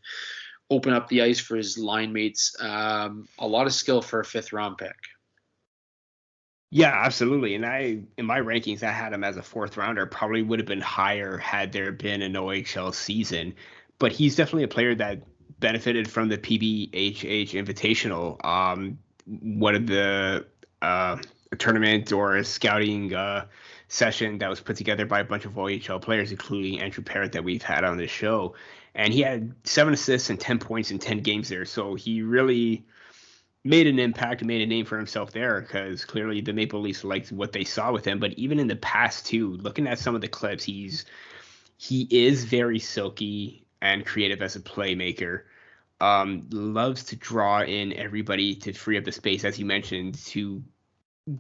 open 0.71 0.93
up 0.93 1.09
the 1.09 1.23
ice 1.23 1.39
for 1.39 1.57
his 1.57 1.79
line 1.79 2.13
mates. 2.13 2.55
Um, 2.61 3.29
a 3.39 3.47
lot 3.47 3.67
of 3.67 3.73
skill 3.73 4.03
for 4.03 4.21
a 4.21 4.25
fifth 4.25 4.53
round 4.53 4.79
pick. 4.79 4.97
Yeah, 6.71 6.93
absolutely. 6.95 7.55
And 7.55 7.65
I, 7.65 8.01
in 8.19 8.27
my 8.27 8.41
rankings, 8.41 8.83
I 8.83 8.91
had 8.91 9.15
him 9.15 9.25
as 9.25 9.39
a 9.39 9.43
fourth 9.43 9.79
rounder. 9.79 10.05
Probably 10.05 10.43
would 10.43 10.59
have 10.59 10.67
been 10.67 10.83
higher 10.83 11.39
had 11.39 11.73
there 11.73 11.93
been 11.93 12.21
an 12.21 12.35
OHL 12.35 12.95
season. 12.95 13.55
But 13.99 14.13
he's 14.13 14.37
definitely 14.37 14.65
a 14.65 14.69
player 14.69 14.95
that 14.95 15.23
benefited 15.61 16.11
from 16.11 16.29
the 16.29 16.37
PBHH 16.37 16.93
Invitational. 17.53 18.45
Um, 18.45 18.99
one 19.25 19.75
of 19.75 19.87
the 19.87 20.47
uh, 20.83 21.17
tournament 21.59 22.13
or 22.13 22.37
a 22.37 22.45
scouting 22.45 23.15
uh, 23.15 23.47
session 23.89 24.39
that 24.39 24.51
was 24.51 24.61
put 24.61 24.77
together 24.77 25.07
by 25.07 25.21
a 25.21 25.25
bunch 25.25 25.47
of 25.47 25.53
OHL 25.53 26.01
players, 26.01 26.31
including 26.31 26.81
Andrew 26.81 27.03
Parrott 27.03 27.33
that 27.33 27.45
we've 27.45 27.63
had 27.63 27.85
on 27.85 27.97
the 27.97 28.07
show. 28.07 28.55
And 28.99 29.15
he 29.15 29.21
had 29.21 29.55
seven 29.63 29.95
assists 29.95 30.29
and 30.29 30.39
10 30.39 30.59
points 30.59 30.91
in 30.91 30.99
10 30.99 31.21
games 31.21 31.49
there. 31.49 31.65
So 31.65 31.95
he 31.95 32.21
really 32.21 32.85
made 33.65 33.87
an 33.87 34.01
impact, 34.01 34.45
made 34.45 34.61
a 34.61 34.67
name 34.67 34.85
for 34.85 34.97
himself 34.97 35.31
there 35.31 35.61
because 35.61 36.05
clearly 36.05 36.41
the 36.41 36.53
Maple 36.53 36.81
Leafs 36.81 37.05
liked 37.05 37.31
what 37.31 37.53
they 37.53 37.63
saw 37.63 37.93
with 37.93 38.05
him. 38.05 38.19
But 38.19 38.33
even 38.33 38.59
in 38.59 38.67
the 38.67 38.77
past 38.77 39.25
too, 39.25 39.53
looking 39.59 39.87
at 39.87 40.01
some 40.01 40.17
of 40.17 40.21
the 40.21 40.29
clips, 40.29 40.65
he's 40.65 41.05
he 41.77 42.09
is 42.11 42.45
very 42.45 42.81
silky 42.81 43.65
and 43.81 44.05
creative 44.05 44.43
as 44.43 44.57
a 44.57 44.61
playmaker. 44.61 45.43
Um, 46.01 46.49
loves 46.51 47.05
to 47.05 47.17
draw 47.17 47.63
in 47.63 47.93
everybody 47.93 48.57
to 48.57 48.73
free 48.73 48.99
up 48.99 49.05
the 49.05 49.13
space, 49.13 49.45
as 49.45 49.61
you 49.61 49.65
mentioned, 49.65 50.17
to 50.27 50.63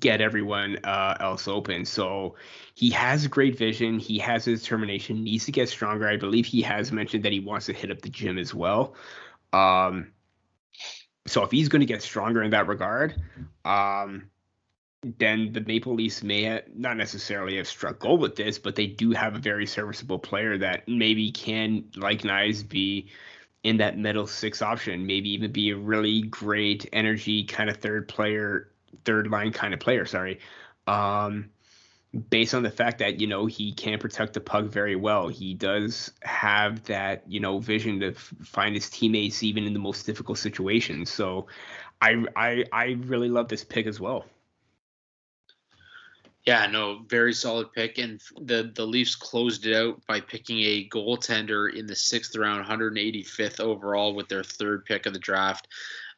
get 0.01 0.21
everyone 0.21 0.79
uh, 0.85 1.17
else 1.21 1.49
open. 1.49 1.85
So 1.85 2.35
he 2.75 2.91
has 2.91 3.27
great 3.27 3.57
vision. 3.57 3.99
He 3.99 4.19
has 4.19 4.45
his 4.45 4.63
determination. 4.63 5.25
Needs 5.25 5.47
to 5.47 5.53
get 5.53 5.69
stronger. 5.69 6.09
I 6.09 6.17
believe 6.17 6.47
he 6.47 6.63
has 6.63 6.93
mentioned 6.93 7.25
that 7.25 7.33
he 7.33 7.41
wants 7.41 7.67
to 7.67 7.73
hit 7.73 7.91
up 7.91 8.03
the 8.03 8.09
gym 8.09 8.39
as 8.39 8.55
well. 8.55 8.95
Um, 9.53 10.13
so 11.27 11.43
if 11.43 11.51
he's 11.51 11.69
going 11.69 11.81
to 11.81 11.87
get 11.87 12.03
stronger 12.03 12.43
in 12.43 12.51
that 12.51 12.67
regard, 12.67 13.21
um, 13.65 14.31
then 15.19 15.53
the 15.53 15.61
Maple 15.61 15.95
Leafs 15.95 16.23
may 16.23 16.61
not 16.75 16.97
necessarily 16.97 17.57
have 17.57 17.69
struck 17.69 17.99
gold 17.99 18.21
with 18.21 18.37
this, 18.37 18.59
but 18.59 18.75
they 18.75 18.87
do 18.87 19.13
have 19.13 19.35
a 19.35 19.39
very 19.39 19.67
serviceable 19.67 20.19
player 20.19 20.59
that 20.59 20.89
maybe 20.89 21.31
can, 21.31 21.85
like 21.97 22.23
Knies, 22.23 22.67
be 22.67 23.09
in 23.63 23.77
that 23.79 23.99
middle 23.99 24.27
six 24.27 24.63
option, 24.63 25.07
maybe 25.07 25.31
even 25.31 25.53
be 25.53 25.71
a 25.71 25.77
really 25.77 26.23
great 26.23 26.89
energy 26.93 27.45
kind 27.45 27.69
of 27.69 27.77
third 27.77 28.09
player, 28.09 28.71
third 29.05 29.31
line 29.31 29.53
kind 29.53 29.75
of 29.75 29.81
player. 29.81 30.07
Sorry. 30.07 30.41
Um, 30.87 31.51
based 32.31 32.55
on 32.55 32.63
the 32.63 32.71
fact 32.71 32.99
that 32.99 33.21
you 33.21 33.27
know 33.27 33.47
he 33.47 33.73
can 33.73 33.99
protect 33.99 34.35
the 34.35 34.41
puck 34.41 34.67
very 34.67 34.97
well. 34.97 35.29
He 35.29 35.55
does 35.55 36.13
have 36.23 36.85
that 36.85 37.23
you 37.29 37.41
know 37.41 37.59
vision 37.59 38.01
to 38.01 38.09
f- 38.09 38.35
find 38.43 38.75
his 38.75 38.89
teammates 38.89 39.43
even 39.43 39.65
in 39.65 39.73
the 39.73 39.79
most 39.79 40.07
difficult 40.07 40.39
situations. 40.39 41.11
So, 41.11 41.47
I 42.01 42.25
I 42.35 42.65
I 42.73 42.85
really 43.01 43.29
love 43.29 43.49
this 43.49 43.65
pick 43.65 43.87
as 43.87 44.01
well. 44.01 44.25
Yeah, 46.47 46.67
no, 46.67 47.01
very 47.07 47.35
solid 47.35 47.73
pick, 47.75 47.99
and 47.99 48.23
the 48.41 48.73
the 48.75 48.87
Leafs 48.87 49.15
closed 49.15 49.67
it 49.67 49.77
out 49.77 50.01
by 50.07 50.21
picking 50.23 50.61
a 50.61 50.89
goaltender 50.89 51.75
in 51.75 51.87
the 51.87 51.95
sixth 51.95 52.35
round, 52.37 52.65
185th 52.65 53.61
overall, 53.61 54.15
with 54.15 54.29
their 54.29 54.43
third 54.43 54.87
pick 54.87 55.05
of 55.05 55.13
the 55.13 55.19
draft. 55.19 55.69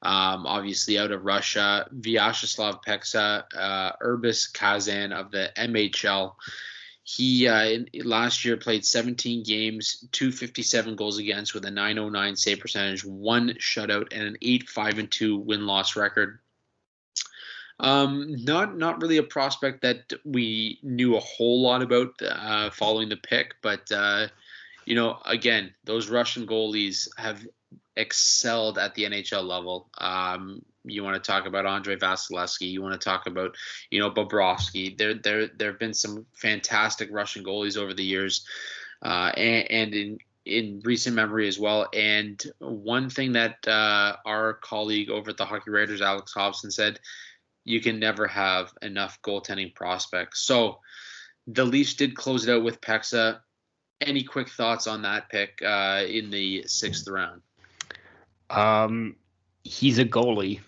Um, 0.02 0.46
obviously, 0.46 0.98
out 0.98 1.12
of 1.12 1.24
Russia, 1.24 1.86
Vyacheslav 1.94 2.82
Peksa, 2.84 3.44
uh, 3.54 3.92
Irbis 4.02 4.52
Kazan 4.52 5.12
of 5.12 5.30
the 5.30 5.50
MHL. 5.56 6.34
He 7.02 7.48
uh, 7.48 7.64
in, 7.64 7.88
last 8.04 8.44
year 8.44 8.56
played 8.56 8.84
17 8.84 9.42
games, 9.42 10.06
257 10.12 10.96
goals 10.96 11.18
against 11.18 11.54
with 11.54 11.64
a 11.64 11.70
909 11.70 12.36
save 12.36 12.60
percentage, 12.60 13.04
one 13.04 13.50
shutout, 13.58 14.08
and 14.12 14.22
an 14.22 14.36
8 14.40 14.68
5 14.68 14.98
and 14.98 15.10
2 15.10 15.36
win 15.36 15.66
loss 15.66 15.96
record. 15.96 16.38
Um, 17.80 18.44
not 18.44 18.76
not 18.76 19.00
really 19.00 19.16
a 19.16 19.22
prospect 19.22 19.82
that 19.82 20.12
we 20.24 20.78
knew 20.82 21.16
a 21.16 21.20
whole 21.20 21.62
lot 21.62 21.82
about 21.82 22.10
uh, 22.22 22.70
following 22.70 23.08
the 23.08 23.16
pick, 23.16 23.56
but 23.62 23.90
uh, 23.90 24.28
you 24.84 24.94
know, 24.94 25.18
again, 25.24 25.74
those 25.84 26.08
Russian 26.08 26.46
goalies 26.46 27.08
have 27.16 27.46
excelled 28.00 28.78
at 28.78 28.94
the 28.94 29.04
NHL 29.04 29.44
level. 29.44 29.88
Um, 29.98 30.62
you 30.84 31.04
want 31.04 31.22
to 31.22 31.30
talk 31.30 31.46
about 31.46 31.66
Andre 31.66 31.96
Vasilevskiy. 31.96 32.70
You 32.70 32.82
want 32.82 32.98
to 32.98 33.04
talk 33.04 33.26
about, 33.26 33.54
you 33.90 34.00
know, 34.00 34.10
Bobrovsky. 34.10 34.96
There, 34.96 35.14
there, 35.14 35.48
there 35.48 35.70
have 35.70 35.78
been 35.78 35.94
some 35.94 36.26
fantastic 36.34 37.10
Russian 37.12 37.44
goalies 37.44 37.76
over 37.76 37.92
the 37.92 38.04
years, 38.04 38.46
uh, 39.02 39.32
and, 39.36 39.70
and, 39.70 39.94
in 39.94 40.18
in 40.46 40.80
recent 40.84 41.14
memory 41.14 41.46
as 41.46 41.58
well. 41.58 41.86
And 41.92 42.42
one 42.58 43.10
thing 43.10 43.32
that 43.32 43.56
uh, 43.68 44.16
our 44.24 44.54
colleague 44.54 45.10
over 45.10 45.30
at 45.30 45.36
the 45.36 45.44
Hockey 45.44 45.70
Writers, 45.70 46.00
Alex 46.00 46.32
Hobson, 46.32 46.70
said, 46.70 46.98
you 47.64 47.80
can 47.80 48.00
never 48.00 48.26
have 48.26 48.72
enough 48.82 49.20
goaltending 49.22 49.74
prospects. 49.74 50.40
So 50.40 50.80
the 51.46 51.64
Leafs 51.64 51.94
did 51.94 52.16
close 52.16 52.48
it 52.48 52.52
out 52.52 52.64
with 52.64 52.80
Peksa. 52.80 53.40
Any 54.00 54.24
quick 54.24 54.48
thoughts 54.48 54.86
on 54.86 55.02
that 55.02 55.28
pick 55.28 55.60
uh, 55.62 56.04
in 56.08 56.30
the 56.30 56.64
sixth 56.66 57.06
round? 57.06 57.42
Um, 58.50 59.16
he's 59.64 59.98
a 59.98 60.04
goalie. 60.04 60.60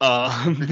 Um, 0.00 0.68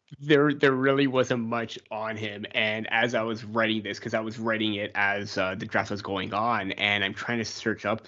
there, 0.20 0.54
there 0.54 0.72
really 0.72 1.06
wasn't 1.06 1.44
much 1.44 1.78
on 1.90 2.16
him. 2.16 2.46
And 2.52 2.86
as 2.90 3.14
I 3.14 3.22
was 3.22 3.44
writing 3.44 3.82
this, 3.82 3.98
because 3.98 4.14
I 4.14 4.20
was 4.20 4.38
writing 4.38 4.74
it 4.74 4.92
as 4.94 5.36
uh, 5.36 5.54
the 5.56 5.66
draft 5.66 5.90
was 5.90 6.02
going 6.02 6.32
on, 6.32 6.72
and 6.72 7.04
I'm 7.04 7.14
trying 7.14 7.38
to 7.38 7.44
search 7.44 7.84
up, 7.84 8.06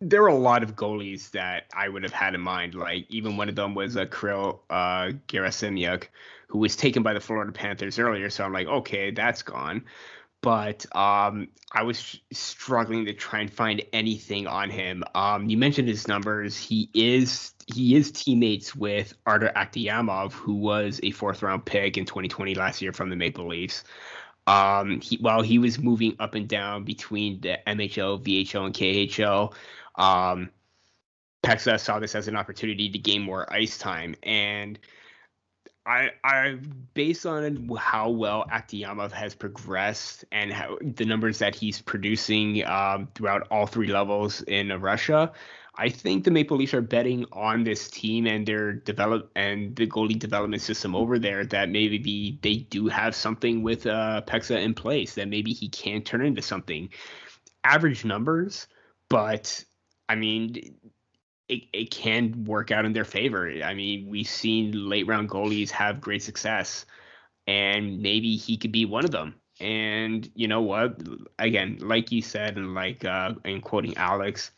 there 0.00 0.22
were 0.22 0.28
a 0.28 0.34
lot 0.34 0.62
of 0.62 0.74
goalies 0.74 1.30
that 1.32 1.64
I 1.74 1.88
would 1.88 2.02
have 2.02 2.12
had 2.12 2.34
in 2.34 2.40
mind. 2.40 2.74
Like 2.74 3.06
even 3.10 3.36
one 3.36 3.48
of 3.48 3.54
them 3.54 3.74
was 3.74 3.96
a 3.96 4.02
uh, 4.02 4.06
Kirill 4.06 4.62
uh, 4.70 5.12
Gerasimyuk, 5.28 6.08
who 6.48 6.58
was 6.58 6.74
taken 6.74 7.02
by 7.02 7.12
the 7.12 7.20
Florida 7.20 7.52
Panthers 7.52 7.98
earlier. 7.98 8.30
So 8.30 8.44
I'm 8.44 8.52
like, 8.52 8.66
okay, 8.66 9.10
that's 9.10 9.42
gone 9.42 9.84
but 10.42 10.86
um, 10.96 11.48
I 11.72 11.82
was 11.82 12.18
struggling 12.32 13.04
to 13.06 13.12
try 13.12 13.40
and 13.40 13.52
find 13.52 13.82
anything 13.92 14.46
on 14.46 14.70
him. 14.70 15.04
Um, 15.14 15.48
you 15.48 15.56
mentioned 15.56 15.88
his 15.88 16.08
numbers. 16.08 16.56
He 16.56 16.88
is 16.94 17.52
he 17.66 17.94
is 17.94 18.10
teammates 18.10 18.74
with 18.74 19.14
Artur 19.26 19.52
Akhtyamov, 19.54 20.32
who 20.32 20.54
was 20.54 21.00
a 21.02 21.10
fourth 21.10 21.42
round 21.42 21.64
pick 21.64 21.96
in 21.98 22.04
2020 22.04 22.54
last 22.54 22.82
year 22.82 22.92
from 22.92 23.10
the 23.10 23.16
Maple 23.16 23.46
Leafs. 23.46 23.84
Um, 24.46 25.00
he, 25.00 25.16
while 25.18 25.42
he 25.42 25.58
was 25.58 25.78
moving 25.78 26.16
up 26.18 26.34
and 26.34 26.48
down 26.48 26.84
between 26.84 27.40
the 27.40 27.58
MHL, 27.66 28.24
VHL, 28.24 28.66
and 28.66 28.74
KHL, 28.74 29.54
um, 29.96 30.50
Peksa 31.42 31.78
saw 31.78 32.00
this 32.00 32.14
as 32.14 32.26
an 32.26 32.36
opportunity 32.36 32.90
to 32.90 32.98
gain 32.98 33.22
more 33.22 33.50
ice 33.52 33.78
time 33.78 34.14
and 34.22 34.78
I, 35.86 36.10
I, 36.22 36.58
based 36.94 37.24
on 37.24 37.68
how 37.78 38.10
well 38.10 38.44
Akhtyamov 38.52 39.12
has 39.12 39.34
progressed 39.34 40.24
and 40.30 40.52
how 40.52 40.78
the 40.82 41.04
numbers 41.04 41.38
that 41.38 41.54
he's 41.54 41.80
producing 41.80 42.64
um, 42.66 43.08
throughout 43.14 43.48
all 43.50 43.66
three 43.66 43.88
levels 43.88 44.42
in 44.42 44.68
Russia, 44.80 45.32
I 45.76 45.88
think 45.88 46.24
the 46.24 46.30
Maple 46.30 46.58
Leafs 46.58 46.74
are 46.74 46.82
betting 46.82 47.24
on 47.32 47.64
this 47.64 47.88
team 47.88 48.26
and 48.26 48.46
their 48.46 48.74
develop 48.74 49.30
and 49.34 49.74
the 49.74 49.86
goalie 49.86 50.18
development 50.18 50.60
system 50.60 50.94
over 50.94 51.18
there 51.18 51.46
that 51.46 51.70
maybe 51.70 51.96
be, 51.96 52.38
they 52.42 52.56
do 52.56 52.88
have 52.88 53.14
something 53.14 53.62
with 53.62 53.86
uh, 53.86 54.20
Peksa 54.26 54.62
in 54.62 54.74
place 54.74 55.14
that 55.14 55.28
maybe 55.28 55.52
he 55.52 55.70
can 55.70 56.02
turn 56.02 56.24
into 56.24 56.42
something. 56.42 56.90
Average 57.64 58.04
numbers, 58.04 58.66
but 59.08 59.64
I 60.08 60.16
mean 60.16 60.74
it, 61.50 61.64
it 61.72 61.90
can 61.90 62.44
work 62.44 62.70
out 62.70 62.84
in 62.84 62.92
their 62.92 63.04
favor. 63.04 63.50
I 63.64 63.74
mean, 63.74 64.08
we've 64.08 64.28
seen 64.28 64.88
late 64.88 65.06
round 65.06 65.28
goalies 65.28 65.70
have 65.70 66.00
great 66.00 66.22
success, 66.22 66.86
and 67.46 68.00
maybe 68.00 68.36
he 68.36 68.56
could 68.56 68.72
be 68.72 68.84
one 68.84 69.04
of 69.04 69.10
them. 69.10 69.34
And 69.58 70.30
you 70.34 70.48
know 70.48 70.62
what? 70.62 71.02
Again, 71.38 71.78
like 71.80 72.12
you 72.12 72.22
said, 72.22 72.56
and 72.56 72.74
like 72.74 73.04
uh, 73.04 73.34
in 73.44 73.60
quoting 73.60 73.96
Alex, 73.96 74.52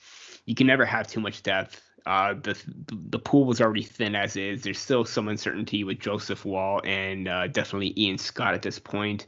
you 0.45 0.55
can 0.55 0.67
never 0.67 0.85
have 0.85 1.07
too 1.09 1.21
much 1.21 1.43
depth. 1.43 1.83
Uh, 2.05 2.35
the 2.35 2.59
the 2.89 3.19
pool 3.19 3.45
was 3.45 3.61
already 3.61 3.83
thin 3.83 4.15
as 4.15 4.37
is. 4.37 4.63
There's 4.63 4.79
still 4.79 5.05
some 5.05 5.29
uncertainty 5.29 5.83
with 5.85 5.99
Joseph 5.99 6.45
Woll 6.45 6.83
and 6.85 7.27
uh, 7.27 7.47
definitely 7.47 7.99
Ian 8.01 8.19
Scott 8.19 8.55
at 8.55 8.63
this 8.63 8.79
point. 8.79 9.27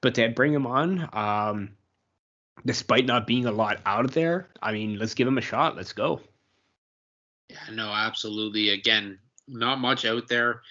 But 0.00 0.14
to 0.16 0.28
bring 0.30 0.52
him 0.52 0.66
on, 0.66 1.08
um, 1.12 1.70
despite 2.64 3.06
not 3.06 3.26
being 3.26 3.46
a 3.46 3.52
lot 3.52 3.80
out 3.86 4.04
of 4.04 4.12
there, 4.12 4.48
I 4.62 4.72
mean, 4.72 4.98
let's 4.98 5.14
give 5.14 5.28
him 5.28 5.38
a 5.38 5.42
shot. 5.42 5.76
Let's 5.76 5.92
go. 5.92 6.20
Yeah, 7.48 7.74
no, 7.74 7.88
absolutely. 7.88 8.70
Again, 8.70 9.18
not 9.46 9.80
much 9.80 10.04
out 10.04 10.28
there. 10.28 10.62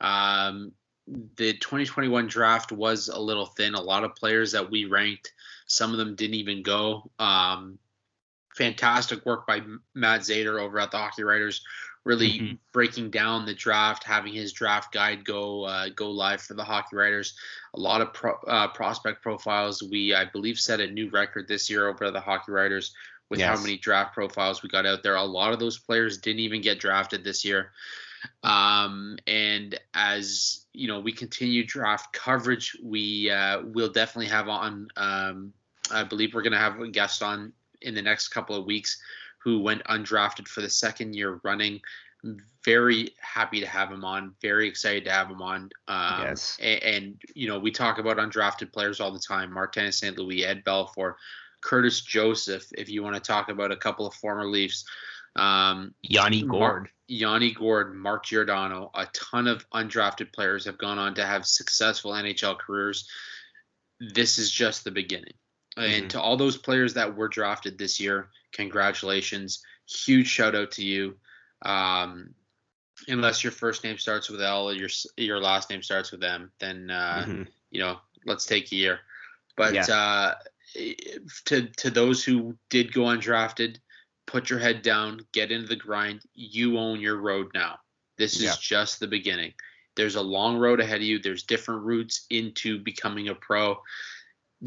Um, 0.00 0.72
the 1.06 1.52
2021 1.54 2.26
draft 2.26 2.72
was 2.72 3.08
a 3.08 3.18
little 3.18 3.46
thin. 3.46 3.74
A 3.74 3.80
lot 3.80 4.04
of 4.04 4.14
players 4.14 4.52
that 4.52 4.70
we 4.70 4.86
ranked, 4.86 5.32
some 5.66 5.92
of 5.92 5.98
them 5.98 6.14
didn't 6.14 6.36
even 6.36 6.62
go. 6.62 7.10
Um, 7.18 7.78
fantastic 8.56 9.24
work 9.26 9.46
by 9.46 9.62
Matt 9.94 10.20
Zator 10.22 10.60
over 10.60 10.78
at 10.78 10.90
the 10.90 10.96
Hockey 10.96 11.24
Writers, 11.24 11.62
really 12.04 12.30
mm-hmm. 12.32 12.54
breaking 12.72 13.10
down 13.10 13.44
the 13.44 13.54
draft, 13.54 14.04
having 14.04 14.32
his 14.32 14.52
draft 14.52 14.92
guide 14.92 15.24
go 15.24 15.64
uh, 15.64 15.88
go 15.94 16.10
live 16.10 16.40
for 16.40 16.54
the 16.54 16.64
Hockey 16.64 16.96
Writers. 16.96 17.36
A 17.74 17.80
lot 17.80 18.00
of 18.00 18.12
pro, 18.12 18.34
uh, 18.46 18.68
prospect 18.68 19.22
profiles. 19.22 19.82
We, 19.82 20.14
I 20.14 20.24
believe, 20.24 20.58
set 20.58 20.80
a 20.80 20.86
new 20.86 21.10
record 21.10 21.48
this 21.48 21.68
year 21.68 21.88
over 21.88 22.04
at 22.04 22.12
the 22.12 22.20
Hockey 22.20 22.52
Writers 22.52 22.94
with 23.30 23.40
yes. 23.40 23.56
how 23.56 23.62
many 23.62 23.76
draft 23.76 24.14
profiles 24.14 24.62
we 24.62 24.68
got 24.68 24.86
out 24.86 25.02
there. 25.02 25.16
A 25.16 25.22
lot 25.22 25.52
of 25.52 25.58
those 25.58 25.78
players 25.78 26.18
didn't 26.18 26.40
even 26.40 26.60
get 26.60 26.78
drafted 26.78 27.24
this 27.24 27.44
year. 27.44 27.70
Um, 28.42 29.18
and 29.26 29.78
as 29.94 30.66
you 30.72 30.88
know 30.88 31.00
we 31.00 31.12
continue 31.12 31.64
draft 31.64 32.12
coverage, 32.12 32.76
we 32.82 33.30
uh, 33.30 33.62
will 33.62 33.90
definitely 33.90 34.28
have 34.28 34.48
on. 34.48 34.88
Um, 34.96 35.52
I 35.90 36.04
believe 36.04 36.34
we're 36.34 36.42
going 36.42 36.52
to 36.52 36.58
have 36.58 36.80
a 36.80 36.88
guest 36.88 37.22
on 37.22 37.52
in 37.82 37.94
the 37.94 38.02
next 38.02 38.28
couple 38.28 38.56
of 38.56 38.64
weeks 38.64 39.00
who 39.38 39.60
went 39.60 39.84
undrafted 39.84 40.48
for 40.48 40.62
the 40.62 40.70
second 40.70 41.14
year 41.14 41.40
running. 41.42 41.80
Very 42.64 43.10
happy 43.20 43.60
to 43.60 43.66
have 43.66 43.92
him 43.92 44.04
on. 44.04 44.34
Very 44.40 44.66
excited 44.66 45.04
to 45.04 45.10
have 45.10 45.28
him 45.28 45.42
on. 45.42 45.70
Um, 45.88 46.22
Yes. 46.22 46.56
And, 46.60 46.82
and 46.82 47.22
you 47.34 47.48
know 47.48 47.58
we 47.58 47.70
talk 47.70 47.98
about 47.98 48.16
undrafted 48.16 48.72
players 48.72 49.00
all 49.00 49.12
the 49.12 49.18
time. 49.18 49.52
Martin 49.52 49.92
St. 49.92 50.18
Louis, 50.18 50.44
Ed 50.44 50.64
Belfour, 50.64 51.14
Curtis 51.64 52.02
Joseph. 52.02 52.66
If 52.76 52.88
you 52.88 53.02
want 53.02 53.16
to 53.16 53.20
talk 53.20 53.48
about 53.48 53.72
a 53.72 53.76
couple 53.76 54.06
of 54.06 54.14
former 54.14 54.46
Leafs. 54.46 54.84
Um, 55.34 55.94
Yanni 56.02 56.42
Gourde. 56.42 56.90
Yanni 57.08 57.52
Gourde, 57.52 57.94
Mark 57.94 58.26
Giordano, 58.26 58.90
a 58.94 59.06
ton 59.06 59.48
of 59.48 59.68
undrafted 59.70 60.32
players 60.32 60.64
have 60.66 60.78
gone 60.78 60.98
on 60.98 61.14
to 61.14 61.26
have 61.26 61.46
successful 61.46 62.12
NHL 62.12 62.58
careers. 62.58 63.08
This 63.98 64.38
is 64.38 64.50
just 64.50 64.84
the 64.84 64.90
beginning. 64.90 65.34
And 65.76 66.04
Mhm. 66.04 66.08
to 66.10 66.20
all 66.20 66.36
those 66.36 66.56
players 66.56 66.94
that 66.94 67.16
were 67.16 67.28
drafted 67.28 67.78
this 67.78 67.98
year, 67.98 68.30
congratulations. 68.52 69.64
Huge 69.86 70.28
shout 70.28 70.54
out 70.54 70.70
to 70.72 70.84
you. 70.84 71.18
Um, 71.62 72.34
unless 73.08 73.42
your 73.42 73.50
first 73.52 73.82
name 73.82 73.98
starts 73.98 74.28
with 74.28 74.40
L 74.40 74.68
or 74.68 74.72
your 74.72 74.90
your 75.16 75.40
last 75.40 75.70
name 75.70 75.82
starts 75.82 76.12
with 76.12 76.22
M, 76.22 76.52
then 76.60 76.90
uh, 76.90 77.24
Mhm. 77.26 77.48
you 77.70 77.80
know, 77.80 78.00
let's 78.24 78.46
take 78.46 78.70
a 78.70 78.76
year. 78.76 79.00
But 79.56 79.74
Yeah. 79.74 79.86
uh, 79.86 80.34
to 81.46 81.68
to 81.68 81.90
those 81.90 82.24
who 82.24 82.56
did 82.70 82.92
go 82.92 83.02
undrafted, 83.02 83.78
put 84.26 84.50
your 84.50 84.58
head 84.58 84.82
down, 84.82 85.20
get 85.32 85.52
into 85.52 85.68
the 85.68 85.76
grind. 85.76 86.22
You 86.34 86.78
own 86.78 87.00
your 87.00 87.16
road 87.16 87.48
now. 87.54 87.78
This 88.16 88.36
is 88.36 88.42
Yeah. 88.42 88.54
just 88.60 89.00
the 89.00 89.06
beginning. 89.06 89.54
There's 89.96 90.16
a 90.16 90.22
long 90.22 90.56
road 90.58 90.80
ahead 90.80 90.96
of 90.96 91.02
you. 91.02 91.18
There's 91.18 91.44
different 91.44 91.82
routes 91.82 92.26
into 92.30 92.78
becoming 92.78 93.28
a 93.28 93.34
pro. 93.34 93.80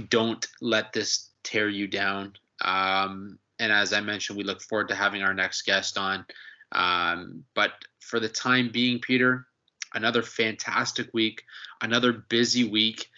Don't 0.10 0.46
let 0.62 0.94
this 0.94 1.30
tear 1.44 1.70
you 1.70 1.88
down. 1.88 2.34
Um, 2.62 3.40
and 3.60 3.72
as 3.72 3.94
I 3.94 4.02
mentioned, 4.02 4.38
we 4.38 4.44
look 4.44 4.62
forward 4.62 4.88
to 4.90 4.96
having 4.96 5.24
our 5.24 5.34
next 5.34 5.64
guest 5.64 5.98
on. 5.98 6.26
Um, 6.72 7.44
but 7.56 7.74
for 8.00 8.20
the 8.20 8.30
time 8.30 8.70
being, 8.70 9.00
Peter, 9.00 9.48
another 9.94 10.22
fantastic 10.22 11.10
week, 11.14 11.44
another 11.82 12.14
busy 12.14 12.64
week. 12.64 13.10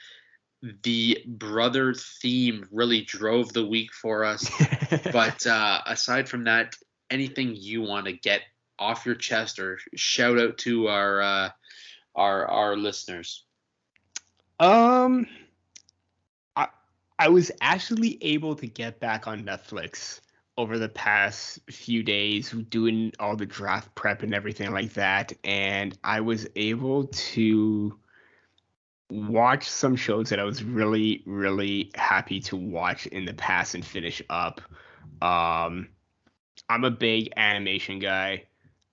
The 0.84 1.24
brother 1.26 1.94
theme 1.94 2.68
really 2.72 3.02
drove 3.02 3.54
the 3.54 3.66
week 3.66 3.94
for 3.94 4.26
us. 4.26 4.50
but 5.12 5.46
uh, 5.48 5.82
aside 5.86 6.28
from 6.28 6.44
that, 6.46 6.76
anything 7.10 7.56
you 7.56 7.82
want 7.82 8.06
to 8.06 8.14
get 8.14 8.42
off 8.78 9.06
your 9.06 9.16
chest 9.16 9.60
or 9.60 9.80
shout 9.96 10.40
out 10.40 10.58
to 10.60 10.88
our 10.88 11.22
uh, 11.22 11.50
our 12.16 12.46
our 12.48 12.78
listeners? 12.78 13.46
Um, 14.60 15.28
I 16.56 16.68
I 17.18 17.30
was 17.30 17.52
actually 17.62 18.18
able 18.22 18.56
to 18.56 18.68
get 18.68 19.00
back 19.00 19.28
on 19.28 19.44
Netflix 19.44 20.22
over 20.58 20.78
the 20.78 20.90
past 20.90 21.60
few 21.72 22.04
days, 22.04 22.52
doing 22.70 23.14
all 23.20 23.36
the 23.36 23.46
draft 23.46 23.94
prep 23.96 24.24
and 24.24 24.34
everything 24.34 24.72
like 24.72 24.94
that, 24.94 25.32
and 25.44 25.98
I 26.04 26.22
was 26.22 26.48
able 26.56 27.06
to 27.08 27.98
watch 29.10 29.70
some 29.70 29.96
shows 29.96 30.30
that 30.30 30.40
I 30.40 30.44
was 30.44 30.64
really 30.64 31.24
really 31.26 31.92
happy 31.96 32.40
to 32.42 32.56
watch 32.56 33.08
in 33.08 33.26
the 33.26 33.34
past 33.34 33.76
and 33.76 33.86
finish 33.86 34.22
up. 34.30 34.62
Um, 35.22 35.90
I'm 36.70 36.84
a 36.84 36.92
big 36.92 37.34
animation 37.36 38.00
guy. 38.00 38.44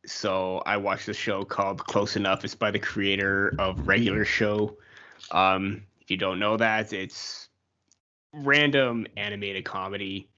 So 0.06 0.62
I 0.64 0.76
watched 0.76 1.08
a 1.08 1.14
show 1.14 1.44
called 1.44 1.84
Close 1.84 2.16
Enough. 2.16 2.44
It's 2.44 2.54
by 2.54 2.70
the 2.70 2.78
creator 2.78 3.54
of 3.58 3.88
Regular 3.88 4.24
Show. 4.24 4.76
Um, 5.32 5.82
if 6.00 6.10
you 6.10 6.16
don't 6.16 6.38
know 6.38 6.56
that, 6.56 6.92
it's 6.92 7.48
random 8.32 9.06
animated 9.16 9.64
comedy. 9.64 10.28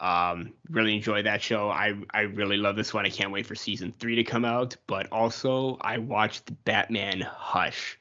Um, 0.00 0.52
really 0.68 0.94
enjoy 0.94 1.22
that 1.22 1.40
show. 1.40 1.70
I 1.70 1.94
I 2.12 2.22
really 2.22 2.58
love 2.58 2.76
this 2.76 2.92
one. 2.92 3.06
I 3.06 3.10
can't 3.10 3.32
wait 3.32 3.46
for 3.46 3.54
season 3.54 3.94
three 3.98 4.16
to 4.16 4.24
come 4.24 4.44
out. 4.44 4.76
But 4.86 5.10
also, 5.10 5.78
I 5.80 5.98
watched 5.98 6.52
Batman 6.64 7.22
Hush. 7.22 7.98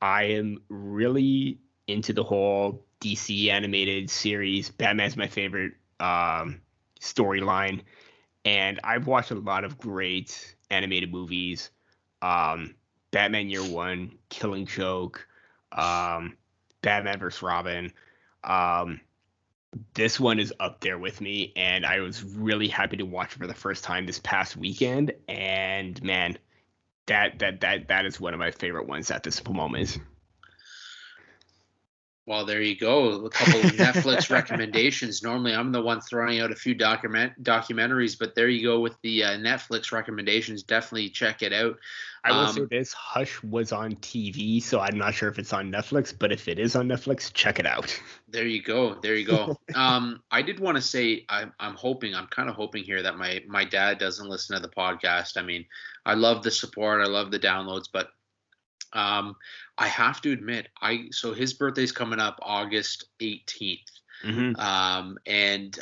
I 0.00 0.24
am 0.24 0.62
really 0.68 1.58
into 1.86 2.12
the 2.12 2.24
whole 2.24 2.84
DC 3.00 3.48
animated 3.48 4.10
series. 4.10 4.70
Batman's 4.70 5.16
my 5.16 5.26
favorite 5.26 5.72
um, 5.98 6.60
storyline, 7.00 7.82
and 8.44 8.80
I've 8.84 9.06
watched 9.06 9.30
a 9.30 9.34
lot 9.34 9.64
of 9.64 9.78
great 9.78 10.56
animated 10.70 11.10
movies. 11.12 11.70
Um, 12.22 12.74
Batman 13.10 13.50
Year 13.50 13.62
One, 13.62 14.16
Killing 14.28 14.66
Joke, 14.66 15.26
um, 15.72 16.36
Batman 16.82 17.18
vs 17.18 17.42
Robin. 17.42 17.92
Um, 18.44 19.00
this 19.94 20.18
one 20.18 20.40
is 20.40 20.52
up 20.60 20.80
there 20.80 20.98
with 20.98 21.20
me, 21.20 21.52
and 21.56 21.86
I 21.86 22.00
was 22.00 22.24
really 22.24 22.68
happy 22.68 22.96
to 22.96 23.04
watch 23.04 23.32
it 23.32 23.38
for 23.38 23.46
the 23.46 23.54
first 23.54 23.84
time 23.84 24.06
this 24.06 24.18
past 24.18 24.56
weekend. 24.56 25.12
And 25.28 26.02
man, 26.02 26.38
that 27.06 27.38
that 27.38 27.60
that 27.60 27.88
that 27.88 28.06
is 28.06 28.20
one 28.20 28.34
of 28.34 28.40
my 28.40 28.50
favorite 28.50 28.86
ones 28.86 29.10
at 29.10 29.22
this 29.22 29.44
moment. 29.46 29.98
Well, 32.30 32.46
there 32.46 32.62
you 32.62 32.76
go. 32.76 33.24
A 33.24 33.28
couple 33.28 33.58
of 33.58 33.72
Netflix 33.72 34.30
recommendations. 34.30 35.20
Normally, 35.20 35.52
I'm 35.52 35.72
the 35.72 35.82
one 35.82 36.00
throwing 36.00 36.38
out 36.38 36.52
a 36.52 36.54
few 36.54 36.76
document 36.76 37.32
documentaries, 37.42 38.16
but 38.16 38.36
there 38.36 38.46
you 38.48 38.62
go 38.62 38.78
with 38.78 38.96
the 39.02 39.24
uh, 39.24 39.30
Netflix 39.30 39.90
recommendations. 39.90 40.62
Definitely 40.62 41.08
check 41.08 41.42
it 41.42 41.52
out. 41.52 41.76
I 42.22 42.30
will 42.30 42.38
Um, 42.46 42.54
say 42.54 42.64
this: 42.70 42.92
Hush 42.92 43.42
was 43.42 43.72
on 43.72 43.96
TV, 43.96 44.62
so 44.62 44.78
I'm 44.78 44.96
not 44.96 45.12
sure 45.12 45.28
if 45.28 45.40
it's 45.40 45.52
on 45.52 45.72
Netflix. 45.72 46.14
But 46.16 46.30
if 46.30 46.46
it 46.46 46.60
is 46.60 46.76
on 46.76 46.86
Netflix, 46.86 47.32
check 47.32 47.58
it 47.58 47.66
out. 47.66 48.00
There 48.28 48.46
you 48.46 48.62
go. 48.62 48.94
There 48.94 49.16
you 49.16 49.26
go. 49.26 49.56
um, 49.74 50.22
I 50.30 50.42
did 50.42 50.60
want 50.60 50.76
to 50.76 50.82
say 50.82 51.24
I'm 51.28 51.52
I'm 51.58 51.74
hoping 51.74 52.14
I'm 52.14 52.28
kind 52.28 52.48
of 52.48 52.54
hoping 52.54 52.84
here 52.84 53.02
that 53.02 53.16
my 53.18 53.42
my 53.48 53.64
dad 53.64 53.98
doesn't 53.98 54.28
listen 54.28 54.54
to 54.54 54.62
the 54.62 54.68
podcast. 54.72 55.36
I 55.36 55.42
mean, 55.42 55.66
I 56.06 56.14
love 56.14 56.44
the 56.44 56.52
support, 56.52 57.00
I 57.04 57.06
love 57.10 57.32
the 57.32 57.40
downloads, 57.40 57.88
but 57.92 58.10
um, 58.92 59.36
I 59.78 59.86
have 59.86 60.20
to 60.22 60.32
admit, 60.32 60.68
I 60.80 61.06
so 61.12 61.32
his 61.32 61.54
birthday's 61.54 61.92
coming 61.92 62.20
up 62.20 62.38
August 62.42 63.06
18th. 63.20 63.78
Mm-hmm. 64.24 64.60
um, 64.60 65.16
and 65.24 65.78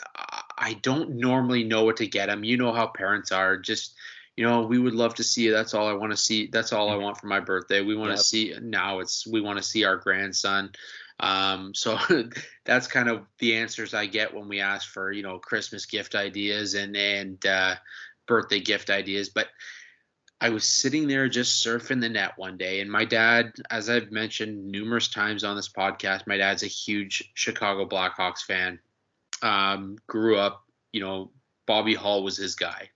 I- 0.57 0.75
don't 0.83 1.17
normally 1.17 1.65
know 1.65 1.83
what 1.85 1.97
to 1.97 2.07
get 2.07 2.29
him. 2.29 2.45
You 2.45 2.57
know 2.57 2.73
how 2.73 2.87
parents 2.87 3.33
are. 3.33 3.57
Just 3.57 3.95
you 4.37 4.45
know, 4.45 4.63
we 4.63 4.79
would 4.79 4.95
love 4.95 5.15
to 5.17 5.25
see 5.25 5.43
you. 5.43 5.53
That's 5.53 5.75
all 5.75 5.89
I 5.89 5.95
want 5.95 6.13
to 6.13 6.17
see. 6.17 6.47
That's 6.47 6.73
all 6.73 6.91
I 6.91 6.95
want 6.95 7.19
for 7.19 7.27
my 7.27 7.41
birthday. 7.41 7.81
We 7.81 7.97
want 7.97 8.11
to 8.11 8.17
Yep. 8.17 8.25
see 8.25 8.55
now. 8.63 9.01
It's 9.01 9.27
we 9.27 9.41
want 9.41 9.59
to 9.59 9.65
see 9.65 9.83
our 9.85 9.97
grandson. 9.97 10.71
Um, 11.19 11.75
so 11.75 11.99
that's 12.65 12.87
kind 12.87 13.09
of 13.09 13.27
the 13.39 13.57
answers 13.57 13.95
I 13.95 14.07
get 14.07 14.33
when 14.33 14.47
we 14.47 14.61
ask 14.61 14.89
for 14.89 15.11
you 15.11 15.23
know 15.25 15.39
Christmas 15.41 15.87
gift 15.87 16.15
ideas 16.15 16.75
and 16.75 16.97
and 16.97 17.45
uh, 17.45 17.75
birthday 18.27 18.61
gift 18.61 18.91
ideas. 18.91 19.29
But 19.29 19.49
I 20.41 20.51
was 20.51 20.65
sitting 20.65 21.09
there 21.09 21.29
just 21.29 21.65
surfing 21.65 22.01
the 22.01 22.09
net 22.09 22.33
one 22.37 22.57
day, 22.57 22.81
and 22.81 22.91
my 22.91 23.05
dad, 23.05 23.55
as 23.71 23.91
I've 23.91 24.13
mentioned 24.13 24.71
numerous 24.71 25.09
times 25.09 25.43
on 25.43 25.57
this 25.57 25.69
podcast, 25.69 26.27
my 26.27 26.37
dad's 26.37 26.63
a 26.63 26.69
huge 26.69 27.31
Chicago 27.35 27.87
Blackhawks 27.87 28.43
fan. 28.43 28.79
Um, 29.43 29.99
grew 30.07 30.37
up, 30.37 30.65
you 30.93 31.01
know, 31.01 31.33
Bobby 31.67 31.95
Hull 31.95 32.23
was 32.23 32.37
his 32.37 32.55
guy. 32.55 32.91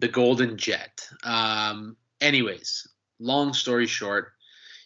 The 0.00 0.08
Golden 0.08 0.58
Jet. 0.58 1.08
Um, 1.24 1.96
anyways, 2.20 2.86
long 3.18 3.54
story 3.54 3.86
short, 3.86 4.32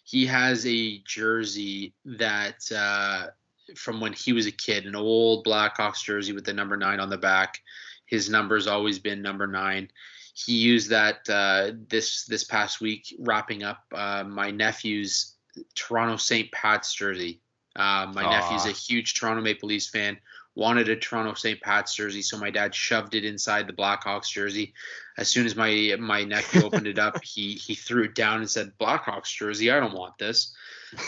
he 0.04 0.26
has 0.26 0.64
a 0.64 0.98
jersey 0.98 1.92
that 2.04 2.70
uh, 2.72 3.28
from 3.74 4.00
when 4.00 4.12
he 4.12 4.32
was 4.32 4.46
a 4.46 4.52
kid, 4.52 4.86
an 4.86 4.94
old 4.94 5.44
Blackhawks 5.44 6.04
jersey 6.04 6.32
with 6.32 6.44
the 6.44 6.52
number 6.52 6.76
nine 6.76 7.00
on 7.00 7.10
the 7.10 7.18
back. 7.18 7.60
His 8.06 8.30
number's 8.30 8.68
always 8.68 8.98
been 9.00 9.22
number 9.22 9.46
nine 9.46 9.90
he 10.34 10.54
used 10.54 10.90
that 10.90 11.28
uh, 11.30 11.70
this 11.88 12.24
this 12.24 12.42
past 12.42 12.80
week, 12.80 13.14
wrapping 13.20 13.62
up 13.62 13.84
uh, 13.94 14.24
my 14.24 14.50
nephew's 14.50 15.36
Toronto 15.76 16.16
St. 16.16 16.50
Pat's 16.50 16.92
jersey. 16.92 17.40
Uh, 17.76 18.10
my 18.12 18.24
Aw. 18.24 18.30
nephew's 18.30 18.66
a 18.66 18.72
huge 18.72 19.14
Toronto 19.14 19.40
Maple 19.40 19.68
Leafs 19.68 19.88
fan. 19.88 20.18
Wanted 20.56 20.88
a 20.88 20.96
Toronto 20.96 21.34
St. 21.34 21.60
Pat's 21.60 21.94
jersey, 21.94 22.22
so 22.22 22.36
my 22.36 22.50
dad 22.50 22.74
shoved 22.74 23.14
it 23.14 23.24
inside 23.24 23.66
the 23.66 23.72
Blackhawks 23.72 24.28
jersey. 24.28 24.74
As 25.18 25.28
soon 25.28 25.46
as 25.46 25.54
my 25.54 25.96
my 26.00 26.24
nephew 26.24 26.62
opened 26.64 26.88
it 26.88 26.98
up, 26.98 27.22
he 27.22 27.54
he 27.54 27.76
threw 27.76 28.04
it 28.04 28.16
down 28.16 28.38
and 28.38 28.50
said, 28.50 28.72
"Blackhawks 28.78 29.32
jersey, 29.32 29.70
I 29.70 29.78
don't 29.78 29.94
want 29.94 30.18
this." 30.18 30.52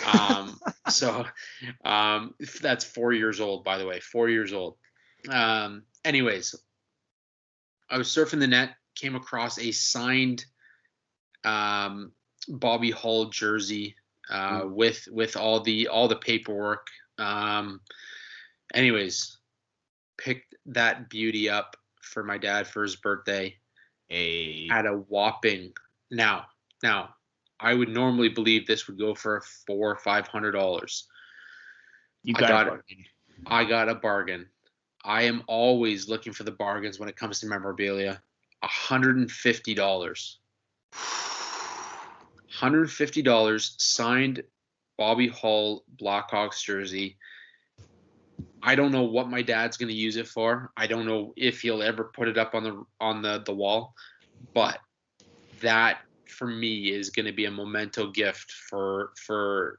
Um, 0.07 0.61
so 0.89 1.25
um, 1.85 2.35
that's 2.61 2.85
four 2.85 3.13
years 3.13 3.41
old, 3.41 3.65
by 3.65 3.79
the 3.79 3.87
way, 3.87 3.99
four 3.99 4.29
years 4.29 4.53
old. 4.53 4.77
Um, 5.29 5.83
anyways, 6.05 6.55
I 7.91 7.99
was 7.99 8.09
surfing 8.09 8.41
the 8.41 8.47
net, 8.47 8.75
came 8.97 9.15
across 9.15 9.59
a 9.59 9.71
signed 9.71 10.45
um, 11.45 12.13
Bobby 12.49 12.91
Hull 12.91 13.27
jersey 13.27 13.95
uh, 14.29 14.63
with 14.65 15.07
with 15.11 15.37
all 15.37 15.61
the 15.61 15.89
all 15.89 16.09
the 16.09 16.17
paperwork. 16.17 16.89
Um, 17.19 17.81
anyways, 18.75 19.39
picked 20.19 20.57
that 20.67 21.09
beauty 21.09 21.49
up 21.49 21.77
for 22.03 22.25
my 22.25 22.39
dad 22.39 22.67
for 22.67 22.83
his 22.83 22.97
birthday 22.97 23.57
A 24.11 24.69
at 24.71 24.87
a 24.87 24.93
whopping 24.93 25.73
now 26.11 26.47
Now, 26.83 27.15
I 27.59 27.75
would 27.75 27.89
normally 27.89 28.29
believe 28.29 28.67
this 28.67 28.87
would 28.87 28.99
go 28.99 29.15
for 29.15 29.43
four 29.67 29.91
or 29.91 29.97
five 29.97 30.27
hundred 30.27 30.53
dollars. 30.53 31.09
You 32.23 32.35
I 32.37 32.41
got, 32.41 32.49
got 32.49 32.67
it. 32.67 32.81
it. 32.89 32.99
I 33.47 33.65
got 33.65 33.89
a 33.89 33.95
bargain. 33.95 34.47
I 35.05 35.23
am 35.23 35.43
always 35.47 36.09
looking 36.09 36.33
for 36.33 36.43
the 36.43 36.51
bargains 36.51 36.99
when 36.99 37.09
it 37.09 37.17
comes 37.17 37.41
to 37.41 37.47
memorabilia. 37.47 38.21
$150. 38.67 40.37
$150 42.61 43.81
signed 43.81 44.43
Bobby 44.97 45.29
Hull 45.29 45.85
Blackhawks 46.01 46.63
jersey. 46.63 47.19
I 48.63 48.75
don't 48.75 48.93
know 48.93 49.05
what 49.05 49.29
my 49.29 49.43
dad's 49.43 49.77
going 49.77 49.89
to 49.89 49.95
use 49.95 50.17
it 50.17 50.27
for. 50.27 50.73
I 50.77 50.87
don't 50.87 51.07
know 51.07 51.33
if 51.37 51.61
he'll 51.61 51.83
ever 51.83 52.05
put 52.05 52.29
it 52.29 52.39
up 52.39 52.55
on 52.55 52.65
the 52.65 52.85
on 53.01 53.23
the 53.23 53.43
the 53.45 53.55
wall, 53.55 53.95
but 54.55 54.81
that 55.61 55.99
for 56.27 56.47
me 56.47 56.91
is 56.91 57.11
going 57.11 57.27
to 57.27 57.33
be 57.33 57.45
a 57.45 57.51
memento 57.51 58.11
gift 58.11 58.51
for 58.51 59.13
for 59.25 59.79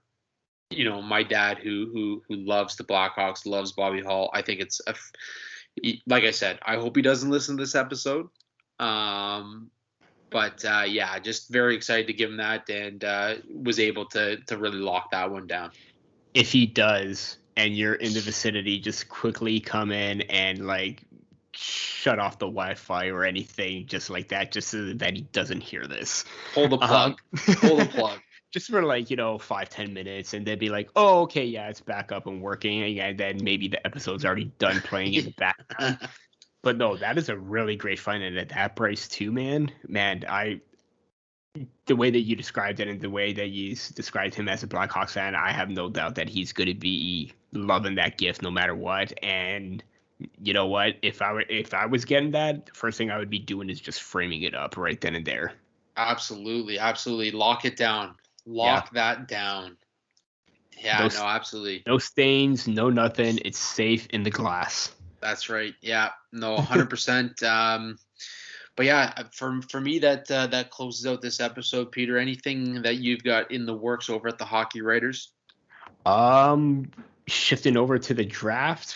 you 0.70 0.86
know 0.86 1.02
my 1.02 1.24
dad 1.24 1.58
who 1.58 1.90
who 1.94 2.24
who 2.28 2.36
loves 2.46 2.76
the 2.76 2.84
Blackhawks, 2.84 3.46
loves 3.46 3.74
Bobby 3.74 4.02
Hull. 4.02 4.30
I 4.34 4.42
think 4.42 4.62
it's 4.62 4.80
a 4.88 4.96
like 6.08 6.24
I 6.24 6.32
said. 6.32 6.60
I 6.66 6.76
hope 6.76 6.96
he 6.96 7.02
doesn't 7.02 7.30
listen 7.30 7.58
to 7.58 7.64
this 7.64 7.76
episode. 7.76 8.28
Um, 8.80 9.70
but 10.30 10.64
uh, 10.66 10.84
yeah, 10.88 11.18
just 11.20 11.50
very 11.50 11.76
excited 11.76 12.08
to 12.08 12.14
give 12.14 12.30
him 12.30 12.38
that, 12.38 12.70
and 12.70 13.04
uh, 13.04 13.36
was 13.54 13.80
able 13.80 14.06
to 14.08 14.38
to 14.48 14.58
really 14.58 14.80
lock 14.80 15.12
that 15.12 15.32
one 15.32 15.48
down. 15.48 15.72
If 16.34 16.52
he 16.52 16.66
does, 16.66 17.38
and 17.56 17.76
you're 17.76 17.96
in 17.96 18.14
the 18.14 18.20
vicinity, 18.20 18.80
just 18.80 19.10
quickly 19.10 19.60
come 19.60 19.92
in 19.92 20.22
and 20.22 20.68
like 20.68 21.04
shut 21.54 22.20
off 22.20 22.38
the 22.40 22.46
Wi-Fi 22.46 23.08
or 23.08 23.24
anything, 23.24 23.88
just 23.88 24.10
like 24.10 24.28
that, 24.30 24.52
just 24.52 24.68
so 24.68 24.94
that 24.94 25.16
he 25.16 25.22
doesn't 25.22 25.62
hear 25.62 25.88
this. 25.88 26.26
Pull 26.54 26.68
the 26.68 26.78
plug. 26.78 27.12
Um, 27.14 27.56
Pull 27.56 27.78
the 27.78 27.86
plug. 27.86 28.20
just 28.52 28.70
for 28.70 28.84
like 28.84 29.10
you 29.10 29.16
know 29.16 29.38
five 29.38 29.70
ten 29.70 29.94
minutes 29.94 30.34
and 30.34 30.46
they'd 30.46 30.60
be 30.60 30.70
like 30.70 30.90
oh 30.96 31.22
okay 31.24 31.46
yeah 31.46 31.68
it's 31.70 31.82
back 31.82 32.12
up 32.12 32.28
and 32.28 32.42
working 32.42 33.00
and 33.00 33.18
then 33.18 33.38
maybe 33.44 33.68
the 33.68 33.86
episode's 33.86 34.24
already 34.24 34.46
done 34.58 34.80
playing 34.82 35.14
in 35.14 35.26
the 35.26 35.32
background 35.38 35.98
but 36.62 36.78
no 36.78 36.96
that 36.98 37.18
is 37.18 37.30
a 37.30 37.38
really 37.38 37.76
great 37.76 38.00
find 38.00 38.24
and 38.24 38.38
at 38.38 38.50
that 38.50 38.76
price 38.76 39.08
too 39.08 39.32
man 39.32 39.72
man 39.88 40.24
i 40.30 40.60
the 41.88 41.96
way 41.96 42.12
that 42.12 42.20
you 42.22 42.36
described 42.36 42.80
it 42.80 42.88
and 42.88 43.02
the 43.02 43.10
way 43.10 43.34
that 43.34 43.48
you 43.48 43.76
described 43.96 44.36
him 44.36 44.48
as 44.48 44.64
a 44.64 44.68
blackhawks 44.68 45.12
fan 45.12 45.36
i 45.36 45.52
have 45.52 45.70
no 45.70 45.90
doubt 45.90 46.16
that 46.16 46.30
he's 46.30 46.54
going 46.54 46.68
to 46.68 46.76
be 46.76 47.32
loving 47.54 47.96
that 47.96 48.18
gift 48.18 48.42
no 48.42 48.52
matter 48.52 48.76
what 48.76 49.12
and 49.24 49.84
you 50.42 50.54
know 50.54 50.68
what 50.68 50.96
if 51.02 51.22
i 51.22 51.32
were 51.32 51.44
if 51.50 51.74
i 51.74 51.86
was 51.86 52.06
getting 52.06 52.32
that 52.32 52.66
the 52.66 52.72
first 52.74 52.98
thing 52.98 53.10
i 53.10 53.18
would 53.18 53.30
be 53.30 53.40
doing 53.40 53.70
is 53.70 53.80
just 53.80 54.02
framing 54.02 54.44
it 54.44 54.54
up 54.54 54.78
right 54.78 55.02
then 55.02 55.16
and 55.16 55.26
there 55.26 55.54
Absolutely, 55.98 56.78
absolutely. 56.78 57.32
Lock 57.32 57.66
it 57.66 57.76
down. 57.76 58.16
Lock 58.46 58.92
that 58.94 59.28
down. 59.28 59.78
Yeah, 60.80 61.02
Those- 61.02 61.16
no, 61.16 61.26
absolutely. 61.26 61.84
no 61.88 61.98
stains 61.98 62.68
no 62.68 62.92
nothing 62.92 63.40
it's 63.44 63.58
safe 63.58 64.06
in 64.12 64.22
the 64.22 64.30
glass 64.30 64.92
That's 65.28 65.50
right. 65.50 65.76
Yeah, 65.82 66.12
no, 66.32 66.56
hundred 66.62 66.90
percent. 66.90 67.44
Um, 67.44 68.00
but 68.78 68.86
yeah, 68.86 69.24
for 69.34 69.62
for 69.70 69.82
me, 69.82 70.00
that 70.00 70.32
uh, 70.32 70.48
that 70.48 70.70
closes 70.70 71.06
out 71.06 71.22
this 71.22 71.42
episode. 71.42 71.92
Peter, 71.92 72.18
anything 72.18 72.82
that 72.84 72.96
you've 73.00 73.24
got 73.24 73.52
in 73.52 73.66
the 73.66 73.76
works 73.76 74.10
over 74.10 74.30
at 74.30 74.38
the 74.38 74.46
Hockey 74.46 74.82
Writers? 74.82 75.34
Um, 76.06 76.90
shifting 77.28 77.76
over 77.76 78.00
to 78.00 78.14
the 78.14 78.24
draft, 78.24 78.96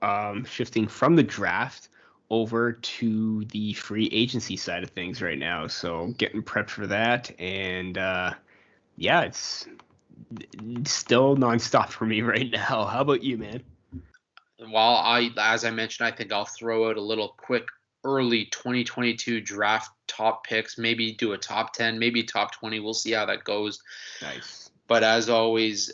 um, 0.00 0.46
shifting 0.46 0.88
from 0.88 1.16
the 1.16 1.22
draft 1.22 1.90
over 2.30 2.72
to 2.72 3.44
the 3.52 3.74
free 3.74 4.08
agency 4.10 4.56
side 4.56 4.82
of 4.82 4.90
things 4.90 5.20
right 5.20 5.38
now. 5.38 5.66
So 5.66 6.14
getting 6.16 6.42
prepped 6.42 6.70
for 6.70 6.86
that, 6.86 7.30
and 7.38 7.98
uh, 7.98 8.32
yeah, 8.96 9.20
it's 9.20 9.68
still 10.84 11.36
nonstop 11.36 11.88
for 11.90 12.06
me 12.06 12.22
right 12.22 12.50
now. 12.50 12.86
How 12.86 13.00
about 13.00 13.22
you, 13.22 13.36
man? 13.36 13.62
Well, 14.60 14.96
I 14.96 15.30
as 15.38 15.64
I 15.64 15.70
mentioned, 15.70 16.06
I 16.06 16.10
think 16.10 16.32
I'll 16.32 16.44
throw 16.44 16.88
out 16.90 16.96
a 16.96 17.02
little 17.02 17.34
quick 17.36 17.68
early 18.04 18.46
2022 18.46 19.40
draft 19.40 19.90
top 20.06 20.44
picks. 20.44 20.78
Maybe 20.78 21.12
do 21.12 21.32
a 21.32 21.38
top 21.38 21.72
10, 21.72 21.98
maybe 21.98 22.22
top 22.24 22.52
20. 22.52 22.80
We'll 22.80 22.94
see 22.94 23.12
how 23.12 23.26
that 23.26 23.44
goes. 23.44 23.80
Nice. 24.22 24.70
But 24.86 25.04
as 25.04 25.28
always, 25.28 25.92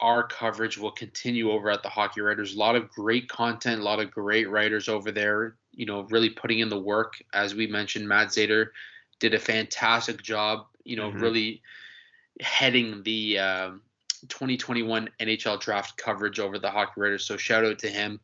our 0.00 0.26
coverage 0.26 0.78
will 0.78 0.90
continue 0.90 1.50
over 1.50 1.70
at 1.70 1.82
the 1.82 1.88
Hockey 1.88 2.20
Writers. 2.20 2.54
A 2.54 2.58
lot 2.58 2.76
of 2.76 2.88
great 2.90 3.28
content, 3.28 3.80
a 3.80 3.84
lot 3.84 4.00
of 4.00 4.10
great 4.10 4.48
writers 4.48 4.88
over 4.88 5.10
there, 5.10 5.56
you 5.72 5.86
know, 5.86 6.02
really 6.10 6.30
putting 6.30 6.60
in 6.60 6.68
the 6.68 6.80
work. 6.80 7.14
As 7.32 7.54
we 7.54 7.66
mentioned, 7.66 8.08
Matt 8.08 8.28
Zator 8.28 8.68
did 9.20 9.34
a 9.34 9.38
fantastic 9.38 10.22
job, 10.22 10.66
you 10.84 10.96
know, 10.96 11.10
Mhm. 11.10 11.20
really 11.20 11.62
heading 12.40 13.02
the 13.02 13.38
um, 13.38 13.82
2021 14.28 15.10
NHL 15.20 15.60
draft 15.60 15.96
coverage 15.96 16.40
over 16.40 16.58
the 16.58 16.70
Hockey 16.70 17.00
Writers. 17.00 17.26
So 17.26 17.36
shout 17.36 17.64
out 17.64 17.78
to 17.80 17.88
him. 17.88 18.20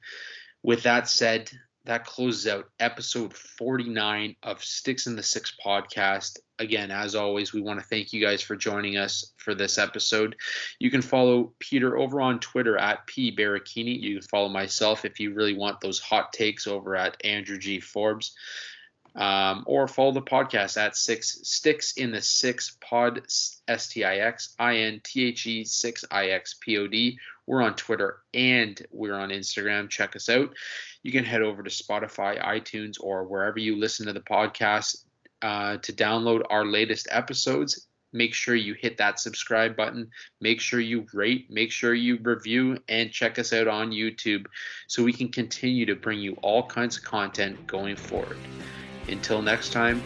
With 0.63 0.83
that 0.83 1.09
said, 1.09 1.51
that 1.87 2.05
closes 2.05 2.47
out 2.47 2.69
episode 2.79 3.35
49 3.35 4.37
of 4.43 4.63
Sticks 4.63 5.07
in 5.07 5.17
the 5.17 5.23
Six 5.23 5.57
podcast. 5.65 6.39
Again, 6.59 6.91
as 6.91 7.15
always, 7.15 7.55
we 7.55 7.63
want 7.63 7.81
to 7.81 7.87
thank 7.87 8.13
you 8.13 8.21
guys 8.21 8.43
for 8.43 8.55
joining 8.55 8.99
us 8.99 9.33
for 9.39 9.55
this 9.55 9.79
episode. 9.79 10.37
You 10.79 10.91
can 10.91 11.01
follow 11.01 11.55
Peter 11.59 11.97
over 11.97 12.21
on 12.21 12.39
Twitter 12.39 12.77
at 12.77 13.07
P. 13.07 13.35
You 13.35 14.19
can 14.19 14.23
follow 14.23 14.51
myself 14.51 15.07
if 15.07 15.19
you 15.19 15.33
really 15.33 15.57
want 15.57 15.81
those 15.81 15.99
hot 15.99 16.35
takes 16.35 16.67
over 16.67 16.97
at 16.97 17.17
Andrew 17.25 17.59
G 17.59 17.81
Forbes. 17.81 18.35
Um, 19.17 19.65
or 19.67 19.89
follow 19.89 20.13
the 20.13 20.23
podcast 20.23 20.77
at 20.77 20.97
six 20.97 21.41
sticks 21.43 21.95
in 21.95 22.13
the 22.13 22.23
six 22.23 22.77
pod 22.81 23.23
S 23.67 23.89
T 23.89 24.05
I 24.05 24.19
X 24.19 24.55
I 24.59 24.77
N 24.77 25.01
T 25.03 25.27
H 25.27 25.47
E 25.47 25.65
six 25.65 26.05
I 26.11 26.27
X 26.29 26.55
P 26.61 26.79
O 26.79 26.87
D. 26.87 27.19
We're 27.47 27.63
on 27.63 27.75
Twitter 27.75 28.21
and 28.33 28.81
we're 28.93 29.17
on 29.17 29.31
Instagram. 29.31 29.91
Check 29.91 30.15
us 30.15 30.29
out. 30.29 30.55
You 31.03 31.11
can 31.11 31.25
head 31.25 31.43
over 31.43 31.63
to 31.63 31.71
Spotify, 31.71 32.41
iTunes, 32.41 32.99
or 33.01 33.25
wherever 33.25 33.59
you 33.59 33.77
listen 33.77 34.07
to 34.07 34.13
the 34.13 34.21
podcast 34.21 35.05
uh, 35.43 35.79
to 35.79 35.93
download 35.93 36.43
our 36.49 36.65
latest 36.65 37.09
episodes. 37.11 37.89
Make 38.13 38.35
sure 38.35 38.55
you 38.55 38.75
hit 38.75 38.99
that 38.99 39.21
subscribe 39.21 39.77
button. 39.77 40.11
Make 40.41 40.61
sure 40.61 40.81
you 40.81 41.07
rate, 41.13 41.51
make 41.51 41.71
sure 41.71 41.95
you 41.95 42.19
review, 42.23 42.79
and 42.89 43.11
check 43.11 43.39
us 43.39 43.53
out 43.53 43.69
on 43.69 43.93
YouTube 43.93 44.47
so 44.89 45.03
we 45.03 45.13
can 45.13 45.29
continue 45.29 45.87
to 45.87 45.95
bring 45.95 46.19
you 46.19 46.35
all 46.43 46.67
kinds 46.67 46.99
of 46.99 47.05
content 47.05 47.67
going 47.67 47.97
forward. 47.97 48.37
Until 49.11 49.43
next 49.43 49.73
time, 49.73 50.03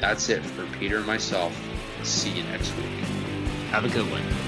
that's 0.00 0.28
it 0.28 0.44
for 0.44 0.66
Peter 0.78 0.98
and 0.98 1.06
myself. 1.06 1.56
See 2.02 2.30
you 2.30 2.44
next 2.44 2.74
week. 2.76 2.86
Have 3.70 3.84
a 3.84 3.88
good 3.88 4.08
one. 4.10 4.47